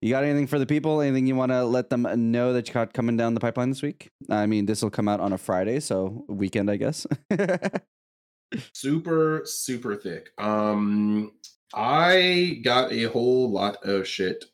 you 0.00 0.10
got 0.10 0.24
anything 0.24 0.46
for 0.46 0.58
the 0.58 0.66
people? 0.66 1.00
Anything 1.00 1.26
you 1.26 1.36
want 1.36 1.52
to 1.52 1.64
let 1.64 1.90
them 1.90 2.06
know 2.30 2.52
that 2.52 2.68
you 2.68 2.74
got 2.74 2.92
coming 2.92 3.16
down 3.16 3.34
the 3.34 3.40
pipeline 3.40 3.70
this 3.70 3.82
week? 3.82 4.10
I 4.28 4.46
mean, 4.46 4.66
this 4.66 4.82
will 4.82 4.90
come 4.90 5.08
out 5.08 5.20
on 5.20 5.32
a 5.32 5.38
Friday, 5.38 5.80
so 5.80 6.24
weekend, 6.28 6.70
I 6.70 6.76
guess. 6.76 7.06
super, 8.74 9.42
super 9.44 9.96
thick. 9.96 10.30
Um, 10.38 11.32
I 11.74 12.60
got 12.64 12.92
a 12.92 13.04
whole 13.04 13.50
lot 13.50 13.84
of 13.84 14.06
shit 14.06 14.46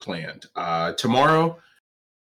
planned. 0.00 0.46
Uh, 0.54 0.92
tomorrow, 0.92 1.58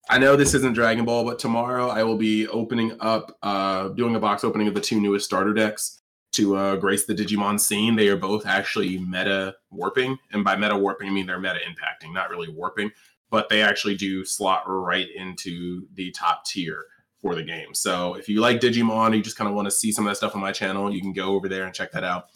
I 0.09 0.19
know 0.19 0.37
this 0.37 0.55
isn't 0.55 0.75
Dragon 0.75 1.05
Ball, 1.05 1.25
but 1.25 1.39
tomorrow 1.39 1.89
I 1.89 2.03
will 2.03 2.17
be 2.17 2.47
opening 2.49 2.97
up, 3.01 3.37
uh, 3.43 3.89
doing 3.89 4.15
a 4.15 4.21
box 4.21 4.45
opening 4.45 4.69
of 4.69 4.75
the 4.75 4.81
two 4.81 5.01
newest 5.01 5.25
starter 5.25 5.53
decks 5.53 6.02
to 6.33 6.57
uh, 6.57 6.77
grace 6.77 7.05
the 7.05 7.15
Digimon 7.15 7.61
scene. 7.61 7.97
They 7.97 8.09
are 8.09 8.17
both 8.17 8.47
actually 8.47 8.99
meta 8.99 9.55
warping, 9.71 10.19
and 10.33 10.45
by 10.45 10.57
meta 10.57 10.77
warping, 10.77 11.09
I 11.09 11.13
mean 11.13 11.27
they're 11.27 11.39
meta 11.39 11.59
impacting, 11.67 12.13
not 12.13 12.31
really 12.31 12.49
warping, 12.49 12.91
but 13.31 13.49
they 13.49 13.63
actually 13.63 13.97
do 13.97 14.25
slot 14.25 14.63
right 14.67 15.09
into 15.15 15.87
the 15.95 16.11
top 16.13 16.45
tier 16.45 16.85
for 17.21 17.35
the 17.35 17.43
game. 17.43 17.73
So 17.73 18.15
if 18.15 18.29
you 18.29 18.41
like 18.41 18.61
Digimon, 18.61 19.17
you 19.17 19.23
just 19.23 19.37
kind 19.37 19.49
of 19.49 19.55
want 19.55 19.67
to 19.67 19.71
see 19.71 19.93
some 19.93 20.07
of 20.07 20.11
that 20.11 20.17
stuff 20.17 20.35
on 20.35 20.41
my 20.41 20.53
channel, 20.53 20.93
you 20.93 21.01
can 21.01 21.13
go 21.13 21.35
over 21.35 21.49
there 21.49 21.65
and 21.65 21.75
check 21.75 21.93
that 21.93 22.03
out. 22.05 22.27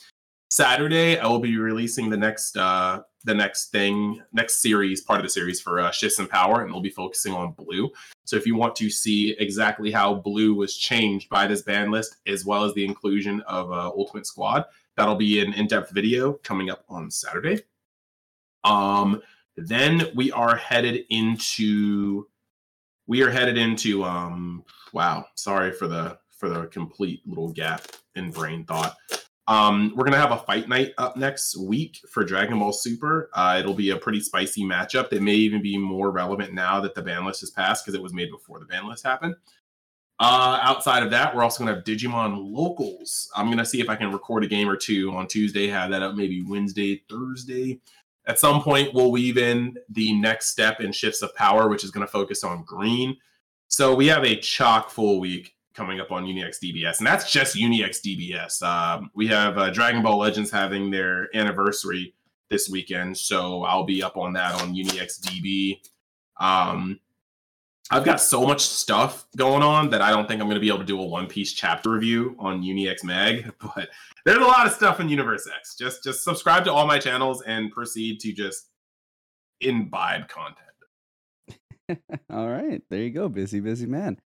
Saturday, 0.49 1.19
I 1.19 1.27
will 1.27 1.41
be 1.41 1.59
releasing 1.59 2.09
the 2.09 2.17
next 2.17 2.57
uh, 2.57 3.03
the 3.25 3.35
next 3.35 3.71
thing, 3.71 4.23
next 4.33 4.63
series, 4.63 5.01
part 5.01 5.19
of 5.19 5.25
the 5.25 5.31
series 5.31 5.61
for 5.61 5.81
uh, 5.81 5.91
Shifts 5.91 6.21
in 6.21 6.29
Power, 6.29 6.63
and 6.63 6.73
we'll 6.73 6.81
be 6.81 6.91
focusing 6.91 7.33
on 7.33 7.53
Blue. 7.53 7.91
So 8.25 8.37
if 8.37 8.47
you 8.47 8.55
want 8.55 8.77
to 8.77 8.89
see 8.89 9.35
exactly 9.39 9.91
how 9.91 10.15
Blue 10.15 10.55
was 10.55 10.77
changed 10.77 11.29
by 11.29 11.49
this 11.49 11.63
ban 11.63 11.91
list, 11.91 12.17
as 12.27 12.45
well 12.45 12.63
as 12.65 12.73
the 12.75 12.85
inclusion 12.85 13.41
of 13.43 13.73
uh, 13.73 13.89
Ultimate 13.89 14.27
Squad, 14.27 14.65
that'll 14.97 15.17
be 15.17 15.41
an 15.41 15.53
in-depth 15.55 15.91
video 15.91 16.35
coming 16.35 16.71
up 16.71 16.85
on 16.89 17.11
Saturday. 17.11 17.63
Um, 18.63 19.21
then 19.57 20.09
we 20.15 20.31
are 20.33 20.55
headed 20.55 21.05
into 21.11 22.29
we 23.07 23.23
are 23.23 23.31
headed 23.31 23.57
into 23.57 24.05
um 24.05 24.65
wow 24.93 25.25
sorry 25.35 25.73
for 25.73 25.87
the 25.87 26.19
for 26.31 26.49
the 26.49 26.67
complete 26.67 27.23
little 27.27 27.51
gap 27.51 27.83
in 28.17 28.31
brain 28.31 28.65
thought 28.65 28.97
um, 29.49 29.93
we're 29.95 30.05
gonna 30.05 30.17
have 30.17 30.33
a 30.33 30.39
fight 30.39 30.69
night 30.69 30.93
up 30.99 31.17
next 31.17 31.57
week 31.57 32.01
for 32.11 32.25
Dragon 32.25 32.59
Ball 32.59 32.73
Super. 32.73 33.31
Uh, 33.33 33.57
it'll 33.61 33.75
be 33.75 33.91
a 33.91 33.97
pretty 33.97 34.21
spicy 34.21 34.65
matchup 34.65 35.09
that 35.11 35.23
may 35.23 35.35
even 35.35 35.63
be 35.63 35.79
more 35.79 36.11
relevant 36.11 36.53
now 36.53 36.81
that 36.81 36.95
the 36.95 37.03
ban 37.03 37.25
list 37.25 37.41
has 37.41 37.51
passed 37.51 37.85
because 37.85 37.95
it 37.95 38.03
was 38.03 38.13
made 38.13 38.31
before 38.31 38.59
the 38.59 38.65
ban 38.65 38.89
list 38.89 39.05
happened. 39.05 39.37
Uh, 40.19 40.59
outside 40.63 41.03
of 41.03 41.11
that, 41.11 41.35
we're 41.35 41.45
also 41.45 41.63
gonna 41.63 41.77
have 41.77 41.85
Digimon 41.85 42.53
locals. 42.53 43.31
I'm 43.37 43.49
gonna 43.49 43.67
see 43.67 43.81
if 43.81 43.89
I 43.89 43.95
can 43.95 44.11
record 44.11 44.43
a 44.43 44.49
game 44.49 44.69
or 44.69 44.77
two 44.77 45.13
on 45.13 45.29
Tuesday, 45.29 45.69
have 45.69 45.91
that 45.91 46.03
up 46.03 46.17
maybe 46.17 46.43
Wednesday, 46.43 47.03
Thursday. 47.09 47.81
At 48.27 48.41
some 48.41 48.61
point, 48.61 48.93
we'll 48.95 49.13
weave 49.13 49.39
in 49.39 49.77
the 49.91 50.13
next 50.15 50.49
step 50.49 50.81
in 50.81 50.91
Shifts 50.91 51.23
of 51.23 51.33
Power, 51.37 51.69
which 51.69 51.85
is 51.85 51.93
gonna 51.93 52.09
focus 52.09 52.43
on 52.43 52.65
green. 52.65 53.17
So 53.69 53.95
we 53.95 54.07
have 54.09 54.25
a 54.25 54.37
chock 54.37 54.91
full 54.91 55.21
week 55.21 55.56
coming 55.77 56.01
up 56.01 56.11
on 56.11 56.25
UniX 56.25 56.59
DBS, 56.59 56.99
and 56.99 57.07
that's 57.07 57.31
just 57.31 57.55
UniX 57.55 58.01
DBS. 58.01 58.63
Um, 58.63 59.11
we 59.15 59.27
have 59.29 59.59
uh, 59.59 59.71
Dragon 59.71 60.03
Ball 60.03 60.19
Legends 60.19 60.51
having 60.51 60.91
their 60.91 61.29
anniversary 61.37 62.15
this 62.49 62.69
weekend, 62.69 63.17
so 63.17 63.63
I'll 63.63 63.85
be 63.85 64.03
up 64.03 64.17
on 64.17 64.33
that 64.33 64.61
on 64.63 64.75
UniX 64.75 65.21
DB. 65.21 65.81
Um, 66.39 66.99
I've 67.91 68.05
got 68.05 68.21
so 68.21 68.45
much 68.45 68.63
stuff 68.63 69.27
going 69.37 69.63
on 69.63 69.91
that 69.91 70.03
I 70.03 70.11
don't 70.11 70.27
think 70.27 70.41
I'm 70.41 70.49
going 70.49 70.57
to 70.57 70.61
be 70.61 70.69
able 70.69 70.79
to 70.79 70.85
do 70.85 71.01
a 71.01 71.07
One 71.07 71.29
Piece 71.29 71.53
chapter 71.53 71.91
review 71.91 72.35
on 72.39 72.63
UniX 72.63 73.05
Mag, 73.05 73.53
but 73.61 73.89
there's 74.25 74.39
a 74.39 74.41
lot 74.41 74.67
of 74.67 74.73
stuff 74.73 74.99
in 74.99 75.09
Universe 75.09 75.49
X. 75.55 75.77
Just 75.77 76.03
just 76.03 76.25
subscribe 76.25 76.65
to 76.65 76.73
all 76.73 76.87
my 76.87 76.99
channels 76.99 77.43
and 77.43 77.71
proceed 77.71 78.19
to 78.21 78.33
just 78.33 78.71
imbibe 79.61 80.29
content. 80.29 80.67
all 82.31 82.49
right, 82.49 82.83
there 82.91 83.03
you 83.03 83.11
go, 83.11 83.29
busy 83.29 83.61
busy 83.61 83.87
man. 83.87 84.19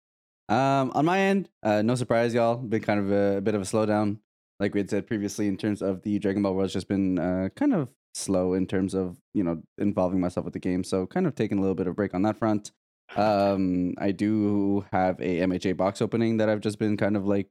Um, 0.50 0.90
on 0.96 1.04
my 1.04 1.20
end, 1.20 1.48
uh, 1.62 1.80
no 1.80 1.94
surprise, 1.94 2.34
y'all. 2.34 2.56
Been 2.56 2.82
kind 2.82 2.98
of 2.98 3.12
a, 3.12 3.36
a, 3.36 3.40
bit 3.40 3.54
of 3.54 3.62
a 3.62 3.64
slowdown, 3.64 4.18
like 4.58 4.74
we 4.74 4.80
had 4.80 4.90
said 4.90 5.06
previously, 5.06 5.46
in 5.46 5.56
terms 5.56 5.80
of 5.80 6.02
the 6.02 6.18
Dragon 6.18 6.42
Ball 6.42 6.54
World's 6.54 6.72
just 6.72 6.88
been 6.88 7.20
uh, 7.20 7.50
kind 7.54 7.72
of 7.72 7.88
slow 8.14 8.54
in 8.54 8.66
terms 8.66 8.92
of 8.92 9.16
you 9.32 9.44
know 9.44 9.62
involving 9.78 10.20
myself 10.20 10.44
with 10.44 10.52
the 10.52 10.58
game. 10.58 10.82
So 10.82 11.06
kind 11.06 11.28
of 11.28 11.36
taking 11.36 11.58
a 11.58 11.60
little 11.60 11.76
bit 11.76 11.86
of 11.86 11.94
break 11.94 12.14
on 12.14 12.22
that 12.22 12.36
front. 12.36 12.72
Um, 13.16 13.94
I 13.98 14.10
do 14.10 14.84
have 14.90 15.20
a 15.20 15.40
MHA 15.40 15.76
box 15.76 16.02
opening 16.02 16.38
that 16.38 16.48
I've 16.48 16.60
just 16.60 16.80
been 16.80 16.96
kind 16.96 17.16
of 17.16 17.26
like 17.26 17.48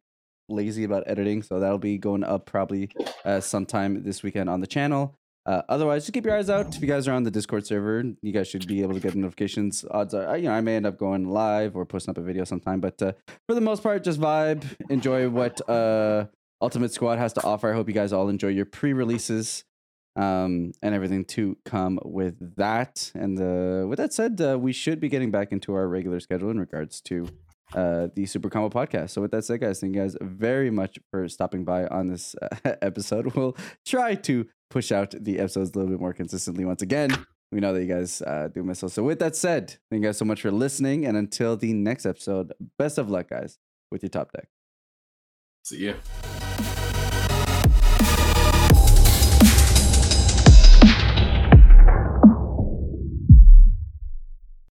lazy 0.50 0.84
about 0.84 1.04
editing, 1.08 1.42
so 1.42 1.62
that'll 1.62 1.78
be 1.78 1.98
going 1.98 2.26
up 2.26 2.46
probably 2.48 2.90
uh, 3.24 3.40
sometime 3.40 4.04
this 4.04 4.24
weekend 4.24 4.50
on 4.50 4.60
the 4.60 4.68
channel. 4.68 5.19
Uh, 5.50 5.64
otherwise, 5.68 6.04
just 6.04 6.14
keep 6.14 6.26
your 6.26 6.38
eyes 6.38 6.48
out. 6.48 6.76
If 6.76 6.80
you 6.80 6.88
guys 6.88 7.08
are 7.08 7.14
on 7.14 7.24
the 7.24 7.32
Discord 7.32 7.66
server, 7.66 8.04
you 8.22 8.32
guys 8.32 8.48
should 8.48 8.68
be 8.68 8.84
able 8.84 8.94
to 8.94 9.00
get 9.00 9.16
notifications. 9.16 9.84
Odds 9.90 10.14
are, 10.14 10.38
you 10.38 10.44
know, 10.44 10.52
I 10.52 10.62
may 10.62 10.76
end 10.76 10.86
up 10.86 11.00
going 11.00 11.28
live 11.28 11.76
or 11.76 11.88
posting 11.88 12.12
up 12.12 12.20
a 12.20 12.22
video 12.22 12.44
sometime, 12.44 12.80
but 12.80 13.02
uh, 13.02 13.14
for 13.48 13.56
the 13.56 13.62
most 13.62 13.82
part, 13.82 14.04
just 14.04 14.22
vibe, 14.22 14.64
enjoy 14.92 15.28
what 15.28 15.68
uh, 15.68 16.28
Ultimate 16.62 16.94
Squad 16.94 17.18
has 17.18 17.34
to 17.34 17.44
offer. 17.44 17.72
I 17.72 17.76
hope 17.76 17.88
you 17.88 17.96
guys 17.96 18.14
all 18.14 18.30
enjoy 18.30 18.50
your 18.50 18.66
pre-releases 18.66 19.64
um, 20.16 20.72
and 20.84 20.94
everything 20.94 21.26
to 21.26 21.58
come 21.66 21.98
with 22.06 22.56
that. 22.58 23.12
And 23.16 23.40
uh, 23.40 23.88
with 23.88 23.98
that 23.98 24.14
said, 24.14 24.40
uh, 24.40 24.60
we 24.60 24.72
should 24.72 25.00
be 25.00 25.10
getting 25.10 25.32
back 25.32 25.52
into 25.52 25.74
our 25.74 25.88
regular 25.88 26.20
schedule 26.20 26.52
in 26.52 26.60
regards 26.60 27.02
to 27.02 27.28
uh, 27.74 28.08
the 28.16 28.28
Super 28.28 28.52
Combo 28.52 28.70
podcast. 28.70 29.12
So 29.12 29.22
with 29.24 29.32
that 29.32 29.46
said, 29.46 29.62
guys, 29.62 29.80
thank 29.80 29.96
you 29.96 30.02
guys 30.02 30.16
very 30.22 30.70
much 30.70 31.00
for 31.10 31.28
stopping 31.28 31.66
by 31.66 31.88
on 31.88 32.06
this 32.06 32.36
uh, 32.40 32.76
episode. 32.84 33.36
We'll 33.36 33.58
try 33.84 34.14
to 34.14 34.48
push 34.70 34.92
out 34.92 35.14
the 35.20 35.40
episodes 35.40 35.72
a 35.72 35.78
little 35.78 35.92
bit 35.92 36.00
more 36.00 36.14
consistently 36.14 36.66
once 36.66 36.82
again. 36.82 37.26
We 37.52 37.60
know 37.60 37.74
that 37.74 37.82
you 37.82 37.92
guys 37.92 38.22
uh, 38.22 38.50
do 38.54 38.64
miss 38.64 38.84
us. 38.84 38.94
So 38.94 39.04
with 39.04 39.20
that 39.20 39.36
said, 39.36 39.78
thank 39.90 40.02
you 40.04 40.08
guys 40.08 40.18
so 40.18 40.26
much 40.26 40.42
for 40.42 40.52
listening. 40.52 41.06
And 41.06 41.18
until 41.18 41.58
the 41.58 41.74
next 41.74 42.06
episode, 42.06 42.54
best 42.78 42.98
of 42.98 43.10
luck, 43.10 43.30
guys, 43.30 43.58
with 43.92 44.04
your 44.04 44.10
top 44.10 44.32
deck. 44.32 44.50
See 45.64 45.88
ya. 45.88 45.94